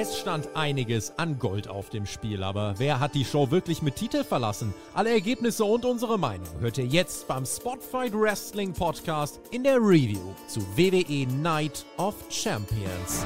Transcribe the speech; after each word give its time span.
Es 0.00 0.16
stand 0.16 0.54
einiges 0.54 1.18
an 1.18 1.40
Gold 1.40 1.66
auf 1.66 1.90
dem 1.90 2.06
Spiel, 2.06 2.44
aber 2.44 2.76
wer 2.78 3.00
hat 3.00 3.16
die 3.16 3.24
Show 3.24 3.50
wirklich 3.50 3.82
mit 3.82 3.96
Titel 3.96 4.22
verlassen? 4.22 4.72
Alle 4.94 5.10
Ergebnisse 5.10 5.64
und 5.64 5.84
unsere 5.84 6.16
Meinung 6.20 6.46
hört 6.60 6.78
ihr 6.78 6.86
jetzt 6.86 7.26
beim 7.26 7.44
Spotfight 7.44 8.12
Wrestling 8.14 8.72
Podcast 8.72 9.40
in 9.50 9.64
der 9.64 9.78
Review 9.78 10.20
zu 10.46 10.60
WWE 10.76 11.26
Night 11.42 11.84
of 11.96 12.14
Champions. 12.30 13.24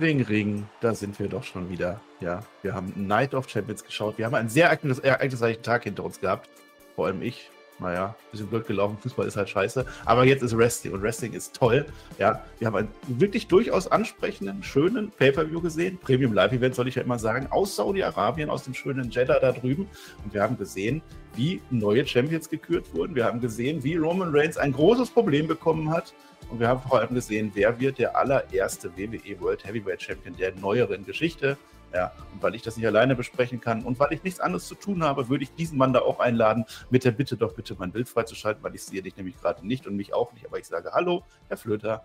Ring, 0.00 0.22
Ring, 0.22 0.66
da 0.80 0.94
sind 0.94 1.18
wir 1.18 1.28
doch 1.28 1.44
schon 1.44 1.68
wieder. 1.70 2.00
Ja, 2.20 2.42
wir 2.62 2.74
haben 2.74 2.92
Night 2.96 3.34
of 3.34 3.48
Champions 3.48 3.84
geschaut. 3.84 4.18
Wir 4.18 4.26
haben 4.26 4.34
einen 4.34 4.48
sehr 4.48 4.68
ereignisreichen 4.68 5.62
Tag 5.62 5.84
hinter 5.84 6.04
uns 6.04 6.20
gehabt. 6.20 6.48
Vor 6.94 7.06
allem 7.06 7.22
ich. 7.22 7.50
Naja, 7.78 8.14
bisschen 8.30 8.46
blöd 8.46 8.66
gelaufen. 8.66 8.96
Fußball 9.02 9.26
ist 9.26 9.36
halt 9.36 9.48
scheiße. 9.48 9.84
Aber 10.04 10.24
jetzt 10.24 10.42
ist 10.42 10.56
Wrestling 10.56 10.92
und 10.92 11.02
Wrestling 11.02 11.32
ist 11.32 11.54
toll. 11.54 11.86
Ja, 12.18 12.44
wir 12.58 12.68
haben 12.68 12.76
einen 12.76 12.88
wirklich 13.06 13.48
durchaus 13.48 13.88
ansprechenden, 13.88 14.62
schönen 14.62 15.10
Pay-Per-View 15.10 15.60
gesehen. 15.60 15.98
Premium 15.98 16.32
Live-Event 16.32 16.76
soll 16.76 16.86
ich 16.86 16.94
ja 16.94 17.02
immer 17.02 17.18
sagen. 17.18 17.48
Aus 17.50 17.74
Saudi-Arabien, 17.74 18.50
aus 18.50 18.64
dem 18.64 18.74
schönen 18.74 19.10
Jeddah 19.10 19.40
da 19.40 19.50
drüben. 19.50 19.88
Und 20.24 20.32
wir 20.32 20.42
haben 20.42 20.56
gesehen, 20.56 21.02
wie 21.34 21.60
neue 21.70 22.06
Champions 22.06 22.48
gekürt 22.48 22.94
wurden. 22.94 23.16
Wir 23.16 23.24
haben 23.24 23.40
gesehen, 23.40 23.82
wie 23.82 23.96
Roman 23.96 24.30
Reigns 24.32 24.58
ein 24.58 24.72
großes 24.72 25.10
Problem 25.10 25.48
bekommen 25.48 25.90
hat 25.90 26.14
und 26.52 26.60
wir 26.60 26.68
haben 26.68 26.82
vor 26.82 26.98
allem 26.98 27.14
gesehen, 27.14 27.50
wer 27.54 27.80
wird 27.80 27.98
der 27.98 28.14
allererste 28.14 28.94
WWE 28.94 29.40
World 29.40 29.64
Heavyweight 29.64 30.02
Champion 30.02 30.36
der 30.36 30.54
neueren 30.54 31.06
Geschichte. 31.06 31.56
Ja, 31.94 32.12
und 32.32 32.42
weil 32.42 32.54
ich 32.54 32.60
das 32.60 32.76
nicht 32.76 32.86
alleine 32.86 33.16
besprechen 33.16 33.58
kann 33.60 33.82
und 33.82 33.98
weil 33.98 34.12
ich 34.12 34.22
nichts 34.22 34.38
anderes 34.38 34.66
zu 34.66 34.74
tun 34.74 35.02
habe, 35.02 35.30
würde 35.30 35.44
ich 35.44 35.54
diesen 35.54 35.78
Mann 35.78 35.94
da 35.94 36.00
auch 36.00 36.20
einladen, 36.20 36.64
mit 36.90 37.04
der 37.04 37.10
Bitte 37.10 37.38
doch 37.38 37.54
bitte 37.54 37.74
mein 37.78 37.90
Bild 37.90 38.08
freizuschalten, 38.08 38.62
weil 38.62 38.74
ich 38.74 38.82
sehe 38.82 39.02
dich 39.02 39.16
nämlich 39.16 39.40
gerade 39.40 39.66
nicht 39.66 39.86
und 39.86 39.96
mich 39.96 40.12
auch 40.12 40.32
nicht. 40.34 40.46
Aber 40.46 40.58
ich 40.58 40.66
sage 40.66 40.90
Hallo, 40.92 41.22
Herr 41.48 41.56
Flöter. 41.56 42.04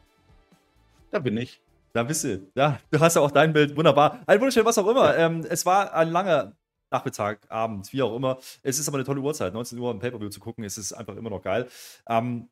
Da 1.12 1.20
bin 1.20 1.36
ich. 1.36 1.62
Da 1.92 2.04
bist 2.04 2.24
du. 2.24 2.50
Ja, 2.56 2.80
du 2.90 3.00
hast 3.02 3.16
ja 3.16 3.22
auch 3.22 3.32
dein 3.32 3.52
Bild. 3.52 3.76
Wunderbar. 3.76 4.22
Ein 4.28 4.40
wunderschön, 4.40 4.64
was 4.64 4.78
auch 4.78 4.88
immer. 4.88 5.14
Ja. 5.18 5.26
Ähm, 5.26 5.46
es 5.50 5.66
war 5.66 5.94
ein 5.94 6.10
langer 6.10 6.54
Nachmittag, 6.90 7.46
Abend, 7.50 7.92
wie 7.92 8.02
auch 8.02 8.16
immer. 8.16 8.38
Es 8.64 8.80
ist 8.80 8.88
aber 8.88 8.98
eine 8.98 9.06
tolle 9.06 9.20
Uhrzeit. 9.20 9.54
19 9.54 9.78
Uhr 9.78 9.92
im 9.92 10.00
Pay-Per-View 10.00 10.30
zu 10.30 10.40
gucken, 10.40 10.64
es 10.64 10.78
ist 10.78 10.94
einfach 10.94 11.18
immer 11.18 11.30
noch 11.30 11.42
geil. 11.42 11.68
Ähm, 12.08 12.50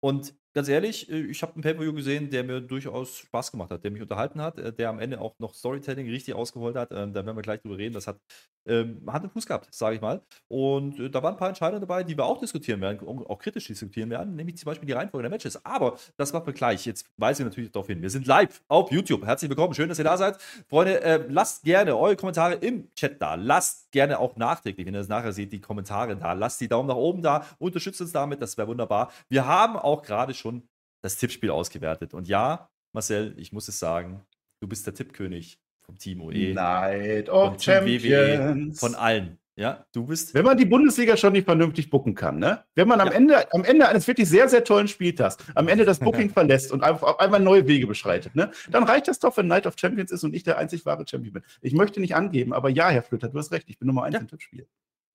und 0.00 0.34
ganz 0.54 0.68
ehrlich, 0.68 1.10
äh, 1.10 1.26
ich 1.26 1.42
habe 1.42 1.54
einen 1.54 1.62
Pay-Per-View 1.62 1.92
gesehen, 1.92 2.30
der 2.30 2.44
mir 2.44 2.60
durchaus 2.60 3.18
Spaß 3.18 3.50
gemacht 3.50 3.70
hat, 3.70 3.84
der 3.84 3.90
mich 3.90 4.00
unterhalten 4.00 4.40
hat, 4.40 4.58
äh, 4.58 4.72
der 4.72 4.88
am 4.88 4.98
Ende 4.98 5.20
auch 5.20 5.34
noch 5.38 5.54
Storytelling 5.54 6.08
richtig 6.08 6.34
ausgeholt 6.34 6.76
hat. 6.76 6.92
Ähm, 6.92 7.12
da 7.12 7.26
werden 7.26 7.36
wir 7.36 7.42
gleich 7.42 7.60
drüber 7.60 7.76
reden. 7.76 7.94
Das 7.94 8.06
hat 8.06 8.18
ähm, 8.66 9.02
Hand 9.06 9.24
und 9.24 9.30
Fuß 9.32 9.46
gehabt, 9.46 9.68
sage 9.74 9.96
ich 9.96 10.00
mal. 10.00 10.22
Und 10.48 10.98
äh, 10.98 11.10
da 11.10 11.22
waren 11.22 11.34
ein 11.34 11.38
paar 11.38 11.48
Entscheidungen 11.48 11.80
dabei, 11.80 12.02
die 12.04 12.16
wir 12.16 12.24
auch 12.24 12.38
diskutieren 12.38 12.80
werden, 12.80 13.06
auch 13.06 13.38
kritisch 13.38 13.66
diskutieren 13.66 14.08
werden, 14.10 14.36
nämlich 14.36 14.56
zum 14.56 14.66
Beispiel 14.66 14.86
die 14.86 14.92
Reihenfolge 14.92 15.22
der 15.22 15.30
Matches. 15.30 15.64
Aber 15.64 15.98
das 16.16 16.32
machen 16.32 16.46
wir 16.46 16.54
gleich. 16.54 16.86
Jetzt 16.86 17.06
weise 17.16 17.42
ich 17.42 17.46
natürlich 17.46 17.72
darauf 17.72 17.88
hin. 17.88 18.00
Wir 18.00 18.10
sind 18.10 18.26
live 18.26 18.62
auf 18.68 18.90
YouTube. 18.90 19.26
Herzlich 19.26 19.50
willkommen. 19.50 19.74
Schön, 19.74 19.88
dass 19.88 19.98
ihr 19.98 20.04
da 20.04 20.16
seid. 20.16 20.38
Freunde, 20.68 21.02
äh, 21.02 21.26
lasst 21.28 21.64
gerne 21.64 21.96
eure 21.96 22.16
Kommentare 22.16 22.54
im 22.54 22.88
Chat 22.94 23.20
da. 23.20 23.34
Lasst 23.34 23.83
gerne 23.94 24.18
auch 24.18 24.36
nachträglich, 24.36 24.86
wenn 24.86 24.94
ihr 24.94 24.98
das 24.98 25.08
nachher 25.08 25.32
seht, 25.32 25.52
die 25.52 25.60
Kommentare 25.60 26.16
da. 26.16 26.34
Lasst 26.34 26.60
die 26.60 26.68
Daumen 26.68 26.88
nach 26.88 26.96
oben 26.96 27.22
da. 27.22 27.46
Unterstützt 27.58 28.02
uns 28.02 28.12
damit. 28.12 28.42
Das 28.42 28.58
wäre 28.58 28.68
wunderbar. 28.68 29.10
Wir 29.30 29.46
haben 29.46 29.76
auch 29.76 30.02
gerade 30.02 30.34
schon 30.34 30.68
das 31.02 31.16
Tippspiel 31.16 31.50
ausgewertet. 31.50 32.12
Und 32.12 32.28
ja, 32.28 32.68
Marcel, 32.92 33.34
ich 33.38 33.52
muss 33.52 33.68
es 33.68 33.78
sagen, 33.78 34.26
du 34.60 34.68
bist 34.68 34.86
der 34.86 34.94
Tippkönig 34.94 35.58
vom 35.86 35.96
Team 35.96 36.20
OE. 36.22 36.52
Night 36.52 37.28
of 37.28 37.62
Champions. 37.62 38.02
WWE, 38.04 38.74
von 38.74 38.94
allen. 38.94 39.38
Ja, 39.56 39.86
du 39.92 40.06
bist. 40.06 40.34
Wenn 40.34 40.44
man 40.44 40.58
die 40.58 40.64
Bundesliga 40.64 41.16
schon 41.16 41.32
nicht 41.32 41.44
vernünftig 41.44 41.88
bucken 41.88 42.16
kann, 42.16 42.38
ne? 42.38 42.64
Wenn 42.74 42.88
man 42.88 43.00
am, 43.00 43.08
ja. 43.08 43.14
Ende, 43.14 43.52
am 43.52 43.64
Ende 43.64 43.88
eines 43.88 44.08
wirklich 44.08 44.28
sehr, 44.28 44.48
sehr 44.48 44.64
tollen 44.64 44.88
Spieltags 44.88 45.36
am 45.54 45.68
Ende 45.68 45.84
das 45.84 46.00
Booking 46.00 46.30
verlässt 46.32 46.72
und 46.72 46.82
einfach 46.82 47.06
auf 47.06 47.20
einmal 47.20 47.38
neue 47.38 47.68
Wege 47.68 47.86
beschreitet, 47.86 48.34
ne? 48.34 48.50
Dann 48.70 48.82
reicht 48.82 49.06
das 49.06 49.20
doch, 49.20 49.36
wenn 49.36 49.46
Night 49.46 49.66
of 49.66 49.74
Champions 49.78 50.10
ist 50.10 50.24
und 50.24 50.34
ich 50.34 50.42
der 50.42 50.58
einzig 50.58 50.84
wahre 50.86 51.04
Champion 51.06 51.34
bin. 51.34 51.42
Ich 51.60 51.72
möchte 51.72 52.00
nicht 52.00 52.16
angeben, 52.16 52.52
aber 52.52 52.68
ja, 52.68 52.88
Herr 52.88 53.02
Flöter, 53.02 53.28
du 53.28 53.38
hast 53.38 53.52
recht, 53.52 53.68
ich 53.68 53.78
bin 53.78 53.86
Nummer 53.86 54.02
eins 54.02 54.14
ja. 54.14 54.20
im 54.20 54.28
Tippspiel. 54.28 54.66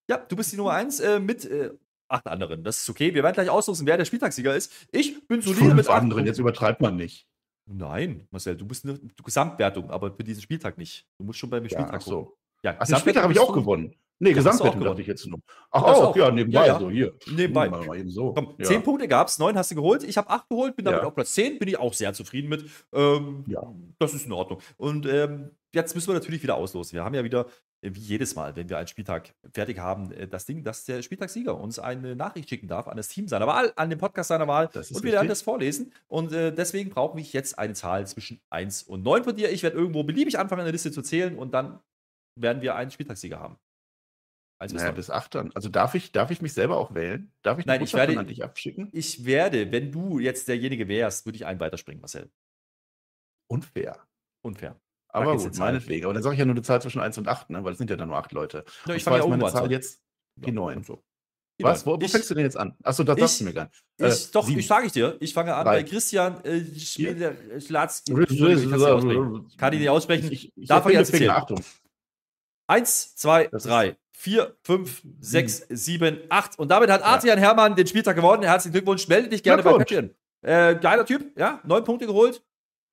Ja, 0.09 0.17
du 0.17 0.35
bist 0.37 0.53
die 0.53 0.57
Nummer 0.57 0.71
eins 0.71 1.01
äh, 1.01 1.19
mit 1.19 1.43
äh, 1.43 1.71
acht 2.07 2.25
anderen. 2.25 2.63
Das 2.63 2.79
ist 2.81 2.89
okay. 2.89 3.13
Wir 3.13 3.23
werden 3.23 3.33
gleich 3.33 3.49
auslosen, 3.49 3.85
wer 3.85 3.97
der 3.97 4.05
Spieltagssieger 4.05 4.55
ist. 4.55 4.71
Ich 4.91 5.27
bin 5.27 5.41
solide 5.41 5.65
Fünf 5.65 5.75
mit 5.75 5.89
anderen. 5.89 6.25
Jetzt 6.25 6.39
übertreibt 6.39 6.81
man 6.81 6.95
nicht. 6.95 7.27
Nein, 7.65 8.27
Marcel, 8.31 8.57
du 8.57 8.65
bist 8.65 8.85
eine 8.85 8.99
Gesamtwertung, 9.23 9.91
aber 9.91 10.11
für 10.11 10.23
diesen 10.23 10.41
Spieltag 10.41 10.77
nicht. 10.77 11.05
Du 11.19 11.25
musst 11.25 11.37
schon 11.37 11.49
beim 11.49 11.65
Spieltag 11.65 11.93
ja, 11.93 11.99
so. 11.99 12.37
Ja, 12.63 12.75
Ach, 12.79 12.87
den 12.87 12.95
Spieltag 12.95 13.23
habe 13.23 13.33
ich 13.33 13.39
auch 13.39 13.53
gewonnen. 13.53 13.95
Nee, 14.21 14.33
Gesamtwertung 14.33 14.81
dachte 14.81 15.01
ich 15.01 15.07
jetzt 15.07 15.25
nur. 15.27 15.39
Ach, 15.71 15.83
ach, 15.83 16.09
ach 16.09 16.15
ja, 16.15 16.29
nebenbei, 16.29 16.67
ja, 16.67 16.73
ja. 16.73 16.79
so 16.79 16.89
hier. 16.89 17.13
Nebenbei. 17.31 17.69
Mal 17.69 17.97
eben 17.97 18.09
so. 18.09 18.33
Komm, 18.33 18.53
ja. 18.57 18.65
Zehn 18.65 18.83
Punkte 18.83 19.07
gab 19.07 19.29
es, 19.29 19.39
neun 19.39 19.57
hast 19.57 19.71
du 19.71 19.75
geholt. 19.75 20.03
Ich 20.03 20.17
habe 20.17 20.29
acht 20.29 20.49
geholt, 20.49 20.75
bin 20.75 20.85
damit 20.85 21.01
auf 21.01 21.15
Platz 21.15 21.33
zehn, 21.33 21.57
bin 21.57 21.69
ich 21.69 21.79
auch 21.79 21.93
sehr 21.93 22.13
zufrieden 22.13 22.49
mit. 22.49 22.65
Ähm, 22.93 23.45
ja. 23.47 23.63
Das 23.97 24.13
ist 24.13 24.25
in 24.25 24.33
Ordnung. 24.33 24.59
Und 24.75 25.05
ähm, 25.05 25.51
jetzt 25.73 25.95
müssen 25.95 26.07
wir 26.07 26.15
natürlich 26.15 26.43
wieder 26.43 26.55
auslosen. 26.55 26.93
Wir 26.93 27.05
haben 27.05 27.15
ja 27.15 27.23
wieder 27.23 27.45
äh, 27.81 27.91
wie 27.93 27.99
jedes 27.99 28.35
Mal, 28.35 28.55
wenn 28.55 28.69
wir 28.69 28.77
einen 28.77 28.87
Spieltag 28.87 29.33
fertig 29.53 29.79
haben, 29.79 30.11
äh, 30.11 30.27
das 30.27 30.45
Ding, 30.45 30.63
dass 30.63 30.85
der 30.85 31.01
Spieltagssieger 31.01 31.57
uns 31.57 31.79
eine 31.79 32.15
Nachricht 32.15 32.49
schicken 32.49 32.67
darf 32.67 32.87
an 32.87 32.97
das 32.97 33.07
Team 33.07 33.27
seiner 33.27 33.47
Wahl, 33.47 33.71
an 33.75 33.89
den 33.89 33.99
Podcast 33.99 34.29
seiner 34.29 34.47
Wahl. 34.47 34.69
und 34.73 35.03
wir 35.03 35.13
werden 35.13 35.29
das 35.29 35.41
vorlesen. 35.41 35.93
Und 36.07 36.33
äh, 36.33 36.53
deswegen 36.53 36.89
brauche 36.89 37.19
ich 37.19 37.33
jetzt 37.33 37.57
eine 37.57 37.73
Zahl 37.73 38.05
zwischen 38.07 38.41
1 38.49 38.83
und 38.83 39.03
9 39.03 39.23
von 39.23 39.35
dir. 39.35 39.51
Ich 39.51 39.63
werde 39.63 39.77
irgendwo 39.77 40.03
beliebig 40.03 40.37
anfangen, 40.37 40.61
eine 40.61 40.71
Liste 40.71 40.91
zu 40.91 41.01
zählen 41.01 41.37
und 41.37 41.53
dann 41.53 41.79
werden 42.35 42.61
wir 42.61 42.75
einen 42.75 42.91
Spieltagssieger 42.91 43.39
haben. 43.39 43.57
Also 44.61 44.75
naja, 44.75 44.91
bis 44.91 45.09
8 45.09 45.35
dann. 45.35 45.51
Also 45.55 45.69
darf 45.69 45.95
ich, 45.95 46.11
darf 46.11 46.31
ich 46.31 46.41
mich 46.41 46.53
selber 46.53 46.77
auch 46.77 46.93
wählen? 46.93 47.31
Darf 47.43 47.59
ich 47.59 47.65
Nein, 47.65 47.81
ich 47.81 47.93
werde, 47.93 48.19
an 48.19 48.27
dich 48.27 48.43
abschicken? 48.43 48.89
Ich 48.91 49.25
werde, 49.25 49.71
wenn 49.71 49.91
du 49.91 50.19
jetzt 50.19 50.49
derjenige 50.49 50.89
wärst, 50.89 51.25
würde 51.25 51.37
ich 51.37 51.45
einen 51.45 51.61
weiterspringen, 51.61 52.01
Marcel. 52.01 52.29
Unfair. 53.47 53.97
Unfair. 54.41 54.79
Aber 55.07 55.37
gut, 55.37 55.57
meinetwegen. 55.57 56.05
Aber 56.05 56.13
dann 56.13 56.21
sage 56.21 56.35
ich 56.35 56.39
ja 56.39 56.45
nur 56.45 56.55
eine 56.55 56.61
Zahl 56.61 56.81
zwischen 56.81 56.99
1 56.99 57.17
und 57.17 57.27
8, 57.27 57.49
ne? 57.49 57.63
weil 57.63 57.71
es 57.71 57.77
sind 57.77 57.89
ja 57.89 57.95
dann 57.95 58.09
nur 58.09 58.17
8 58.17 58.33
Leute. 58.33 58.65
Ja, 58.85 58.95
ich 58.95 59.03
fange 59.03 59.19
ja 59.19 59.27
meine 59.27 59.49
Zahl 59.49 59.71
jetzt 59.71 60.01
die 60.35 60.51
9. 60.51 60.83
So. 60.83 61.03
Was? 61.61 61.85
Wo, 61.85 61.99
wo 61.99 62.05
ich, 62.05 62.11
fängst 62.11 62.29
du 62.29 62.35
denn 62.35 62.43
jetzt 62.43 62.57
an? 62.57 62.75
Achso, 62.83 63.03
das 63.03 63.19
sagst 63.19 63.39
du 63.41 63.45
mir 63.45 63.53
gar 63.53 63.65
nicht. 63.65 63.83
Äh, 63.97 64.09
ich, 64.09 64.31
doch, 64.31 64.45
sieben. 64.45 64.59
ich 64.59 64.67
sage 64.67 64.85
ich 64.87 64.91
dir. 64.91 65.17
Ich 65.19 65.33
fange 65.33 65.53
an 65.55 65.65
Drei. 65.65 65.81
bei 65.81 65.89
Christian 65.89 66.43
äh, 66.45 66.63
Schlatzki. 67.59 68.13
Kann 69.57 69.73
ich 69.73 69.79
nicht 69.79 69.89
aussprechen. 69.89 70.31
Ich, 70.31 70.51
ich, 70.55 70.67
Darf 70.67 70.85
ich 70.87 70.95
erzählen? 70.95 71.31
Achtung. 71.31 71.61
Eins, 72.67 73.15
zwei, 73.15 73.47
drei, 73.47 73.97
vier, 74.19 74.57
fünf, 74.63 75.01
sechs, 75.21 75.65
sieben, 75.69 76.19
acht. 76.27 76.59
Und 76.59 76.69
damit 76.69 76.91
hat 76.91 77.03
Artian 77.03 77.37
ja. 77.37 77.45
Hermann 77.45 77.75
den 77.75 77.87
Spieltag 77.87 78.17
gewonnen. 78.17 78.43
Herzlichen 78.43 78.73
Glückwunsch. 78.73 79.07
Melde 79.07 79.29
dich 79.29 79.41
gerne 79.41 79.63
bei 79.63 79.71
Patreon. 79.71 80.09
Äh, 80.41 80.75
geiler 80.75 81.05
Typ, 81.05 81.37
ja. 81.37 81.61
Neun 81.63 81.85
Punkte 81.85 82.05
geholt. 82.05 82.43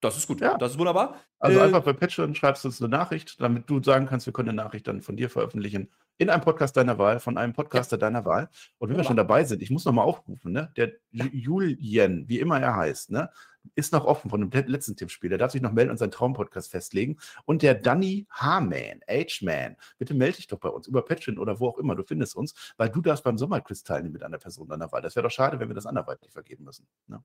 Das 0.01 0.17
ist 0.17 0.27
gut. 0.27 0.41
Ja. 0.41 0.57
Das 0.59 0.73
ist 0.73 0.79
wunderbar. 0.79 1.21
Also 1.39 1.59
äh, 1.59 1.63
einfach 1.63 1.83
bei 1.83 1.93
Patreon 1.93 2.35
schreibst 2.35 2.65
du 2.65 2.69
uns 2.69 2.81
eine 2.81 2.89
Nachricht, 2.89 3.41
damit 3.41 3.69
du 3.69 3.83
sagen 3.83 4.07
kannst, 4.07 4.27
wir 4.27 4.33
können 4.33 4.51
eine 4.51 4.63
Nachricht 4.63 4.87
dann 4.87 5.03
von 5.03 5.17
dir 5.17 5.31
veröffentlichen. 5.31 5.91
In 6.19 6.31
einem 6.31 6.43
Podcast 6.43 6.77
deiner 6.77 6.99
Wahl, 6.99 7.21
von 7.21 7.37
einem 7.37 7.53
Podcaster 7.53 7.97
ja. 7.97 8.01
deiner 8.01 8.25
Wahl. 8.25 8.49
Und 8.79 8.89
wenn 8.89 8.97
wir 8.97 9.05
schon 9.05 9.17
dabei 9.17 9.45
sind, 9.45 9.63
ich 9.63 9.71
muss 9.71 9.85
nochmal 9.85 10.07
aufrufen, 10.07 10.53
ne? 10.53 10.73
Der 10.77 10.93
Julien, 11.11 12.29
wie 12.29 12.41
immer 12.41 12.61
er 12.61 12.75
heißt, 12.77 13.11
ne? 13.11 13.31
Ist 13.75 13.93
noch 13.93 14.05
offen 14.05 14.31
von 14.31 14.49
dem 14.49 14.67
letzten 14.69 14.97
Tippspiel. 14.97 15.29
Der 15.29 15.39
darf 15.39 15.53
sich 15.53 15.61
noch 15.61 15.73
melden 15.73 15.91
und 15.91 15.99
seinen 15.99 16.13
Traumpodcast 16.13 16.71
festlegen. 16.71 17.19
Und 17.45 17.63
der 17.63 17.75
Danny 17.75 18.27
H-Man, 18.31 19.01
H-Man, 19.09 19.77
bitte 19.99 20.15
melde 20.15 20.37
dich 20.37 20.47
doch 20.47 20.59
bei 20.59 20.69
uns 20.69 20.87
über 20.87 21.05
Patreon 21.05 21.39
oder 21.39 21.59
wo 21.59 21.69
auch 21.69 21.79
immer. 21.79 21.97
Du 21.97 22.05
findest 22.05 22.37
uns, 22.37 22.55
weil 22.77 22.89
du 22.91 23.01
darfst 23.01 23.25
beim 23.25 23.37
Sommerquiz 23.37 23.83
teilnehmen 23.83 24.13
mit 24.13 24.23
einer 24.23 24.39
Person 24.39 24.69
deiner 24.69 24.91
Wahl. 24.93 25.03
Das 25.03 25.17
wäre 25.17 25.25
doch 25.25 25.33
schade, 25.33 25.59
wenn 25.59 25.69
wir 25.69 25.75
das 25.75 25.87
anderweitig 25.87 26.31
vergeben 26.33 26.65
müssen. 26.65 26.87
Ne? 27.09 27.23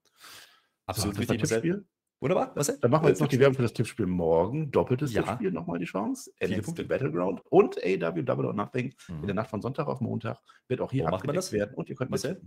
Absolut 0.86 1.16
so, 1.16 1.20
richtig. 1.20 1.42
Tippspiel. 1.44 1.86
Wunderbar. 2.22 2.52
Was 2.56 2.80
Dann 2.80 2.92
machen 2.92 3.06
wir 3.06 3.10
jetzt 3.10 3.20
noch 3.20 3.28
die 3.28 3.40
Werbung 3.40 3.56
für 3.56 3.64
das 3.64 3.74
Tippspiel 3.74 4.06
morgen. 4.06 4.72
Doppeltes 4.72 5.12
ja. 5.12 5.24
Tippspiel, 5.24 5.52
nochmal 5.52 5.80
die 5.80 5.86
Chance. 5.86 6.32
NXT 6.42 6.88
Battleground 6.88 7.42
und 7.50 7.78
AW 7.84 8.22
Double 8.22 8.46
or 8.46 8.54
Nothing 8.54 8.94
mhm. 9.08 9.22
in 9.22 9.26
der 9.26 9.34
Nacht 9.34 9.50
von 9.50 9.62
Sonntag 9.62 9.88
auf 9.88 10.02
Montag 10.02 10.40
wird 10.68 10.82
auch 10.82 10.92
hier 10.92 11.06
Wo 11.06 11.16
abgedeckt 11.16 11.52
werden 11.52 11.74
und 11.74 11.90
ihr 11.90 11.96
könnt 11.96 12.12
Marcel? 12.12 12.40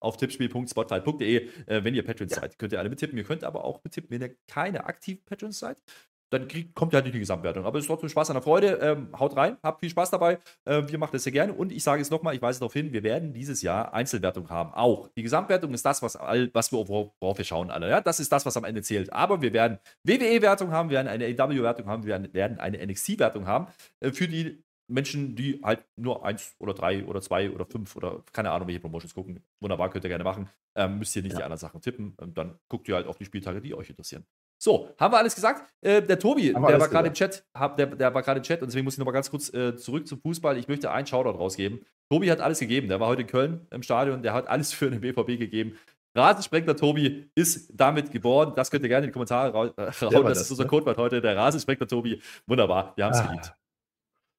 auf 0.00 0.16
tippspiel.spotfight.de, 0.16 1.48
äh, 1.66 1.82
wenn 1.82 1.92
ihr 1.96 2.04
Patrons 2.04 2.30
ja. 2.30 2.42
seid. 2.42 2.56
Könnt 2.56 2.72
ihr 2.72 2.78
alle 2.78 2.88
betippen. 2.88 3.18
Ihr 3.18 3.24
könnt 3.24 3.42
aber 3.42 3.64
auch 3.64 3.80
betippen, 3.80 4.10
wenn 4.10 4.22
ihr 4.22 4.36
keine 4.46 4.84
aktiven 4.84 5.24
Patrons 5.24 5.58
seid 5.58 5.82
dann 6.30 6.48
krieg, 6.48 6.74
kommt 6.74 6.92
ja 6.92 6.98
halt 6.98 7.06
nicht 7.06 7.14
die 7.14 7.20
Gesamtwertung. 7.20 7.64
Aber 7.64 7.78
es 7.78 7.84
ist 7.84 7.88
trotzdem 7.88 8.08
Spaß 8.08 8.30
an 8.30 8.34
der 8.34 8.42
Freude. 8.42 8.78
Ähm, 8.82 9.08
haut 9.18 9.36
rein, 9.36 9.56
habt 9.62 9.80
viel 9.80 9.90
Spaß 9.90 10.10
dabei. 10.10 10.38
Äh, 10.64 10.82
wir 10.86 10.98
machen 10.98 11.12
das 11.12 11.24
sehr 11.24 11.32
gerne. 11.32 11.52
Und 11.52 11.72
ich 11.72 11.82
sage 11.82 12.02
es 12.02 12.10
nochmal, 12.10 12.34
ich 12.34 12.42
weise 12.42 12.60
darauf 12.60 12.72
hin, 12.72 12.92
wir 12.92 13.02
werden 13.02 13.32
dieses 13.32 13.62
Jahr 13.62 13.94
Einzelwertung 13.94 14.50
haben. 14.50 14.72
Auch. 14.74 15.08
Die 15.16 15.22
Gesamtwertung 15.22 15.72
ist 15.74 15.84
das, 15.84 16.02
was, 16.02 16.16
all, 16.16 16.50
was 16.52 16.72
wir, 16.72 16.86
worauf 16.88 17.38
wir 17.38 17.44
schauen 17.44 17.70
alle. 17.70 17.88
Ja? 17.88 18.00
Das 18.00 18.20
ist 18.20 18.30
das, 18.30 18.44
was 18.46 18.56
am 18.56 18.64
Ende 18.64 18.82
zählt. 18.82 19.12
Aber 19.12 19.40
wir 19.40 19.52
werden 19.52 19.78
WWE-Wertung 20.04 20.70
haben, 20.70 20.90
wir 20.90 20.96
werden 20.96 21.08
eine 21.08 21.24
AW-Wertung 21.26 21.86
haben, 21.86 22.02
wir 22.04 22.12
werden, 22.12 22.34
werden 22.34 22.58
eine 22.58 22.84
NXT-Wertung 22.86 23.46
haben. 23.46 23.68
Äh, 24.00 24.12
für 24.12 24.28
die 24.28 24.62
Menschen, 24.88 25.36
die 25.36 25.60
halt 25.62 25.84
nur 25.96 26.24
eins 26.24 26.54
oder 26.58 26.74
drei 26.74 27.04
oder 27.04 27.20
zwei 27.20 27.50
oder 27.50 27.66
fünf 27.66 27.94
oder 27.94 28.22
keine 28.32 28.50
Ahnung, 28.50 28.68
welche 28.68 28.80
Promotions 28.80 29.14
gucken, 29.14 29.40
wunderbar, 29.60 29.90
könnt 29.90 30.04
ihr 30.04 30.08
gerne 30.08 30.24
machen. 30.24 30.48
Ähm, 30.74 30.98
müsst 30.98 31.14
ihr 31.14 31.22
nicht 31.22 31.32
ja. 31.32 31.38
die 31.38 31.44
anderen 31.44 31.58
Sachen 31.58 31.80
tippen. 31.80 32.14
Und 32.16 32.38
dann 32.38 32.58
guckt 32.68 32.88
ihr 32.88 32.94
halt 32.94 33.06
auf 33.06 33.18
die 33.18 33.24
Spieltage, 33.24 33.60
die 33.60 33.74
euch 33.74 33.90
interessieren. 33.90 34.24
So, 34.60 34.90
haben 34.98 35.12
wir 35.12 35.18
alles 35.18 35.34
gesagt? 35.34 35.72
Äh, 35.80 36.02
der 36.02 36.18
Tobi, 36.18 36.52
der 36.52 36.62
war 36.62 36.88
gerade 36.88 37.08
im 37.08 37.14
Chat, 37.14 37.46
hab, 37.54 37.76
der, 37.76 37.86
der 37.86 38.12
war 38.12 38.22
gerade 38.22 38.38
im 38.38 38.44
Chat 38.44 38.60
und 38.60 38.68
deswegen 38.68 38.84
muss 38.84 38.94
ich 38.94 38.98
nochmal 38.98 39.14
ganz 39.14 39.30
kurz 39.30 39.52
äh, 39.54 39.76
zurück 39.76 40.08
zum 40.08 40.20
Fußball. 40.20 40.58
Ich 40.58 40.66
möchte 40.66 40.90
einen 40.90 41.06
Shoutout 41.06 41.38
rausgeben. 41.38 41.80
Tobi 42.10 42.30
hat 42.30 42.40
alles 42.40 42.58
gegeben. 42.58 42.88
Der 42.88 42.98
war 42.98 43.08
heute 43.08 43.22
in 43.22 43.28
Köln 43.28 43.66
im 43.70 43.82
Stadion, 43.82 44.22
der 44.22 44.32
hat 44.32 44.48
alles 44.48 44.72
für 44.74 44.90
den 44.90 45.00
BVB 45.00 45.38
gegeben. 45.38 45.78
Rasensprengler 46.16 46.76
Tobi 46.76 47.30
ist 47.34 47.70
damit 47.72 48.10
geboren. 48.10 48.52
Das 48.56 48.70
könnt 48.70 48.82
ihr 48.82 48.88
gerne 48.88 49.06
in 49.06 49.10
die 49.10 49.12
Kommentare 49.12 49.52
raus. 49.52 49.70
Äh, 49.76 49.84
das, 49.86 49.98
das, 50.00 50.40
ist 50.40 50.50
unser 50.50 50.64
ne? 50.64 50.68
Codewort 50.68 50.96
heute. 50.96 51.20
Der 51.20 51.36
Rasensprengler 51.36 51.86
Tobi. 51.86 52.20
Wunderbar. 52.46 52.92
Wir 52.96 53.04
haben 53.04 53.12
es 53.12 53.20
ah. 53.20 53.26
geliebt. 53.26 53.52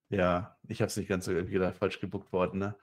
Ja, 0.10 0.58
ich 0.68 0.82
habe 0.82 0.88
es 0.90 0.98
nicht 0.98 1.08
ganz 1.08 1.26
so 1.26 1.32
irgendwie 1.32 1.60
falsch 1.74 2.00
gebuckt 2.00 2.32
worden. 2.34 2.60
Ne? 2.60 2.76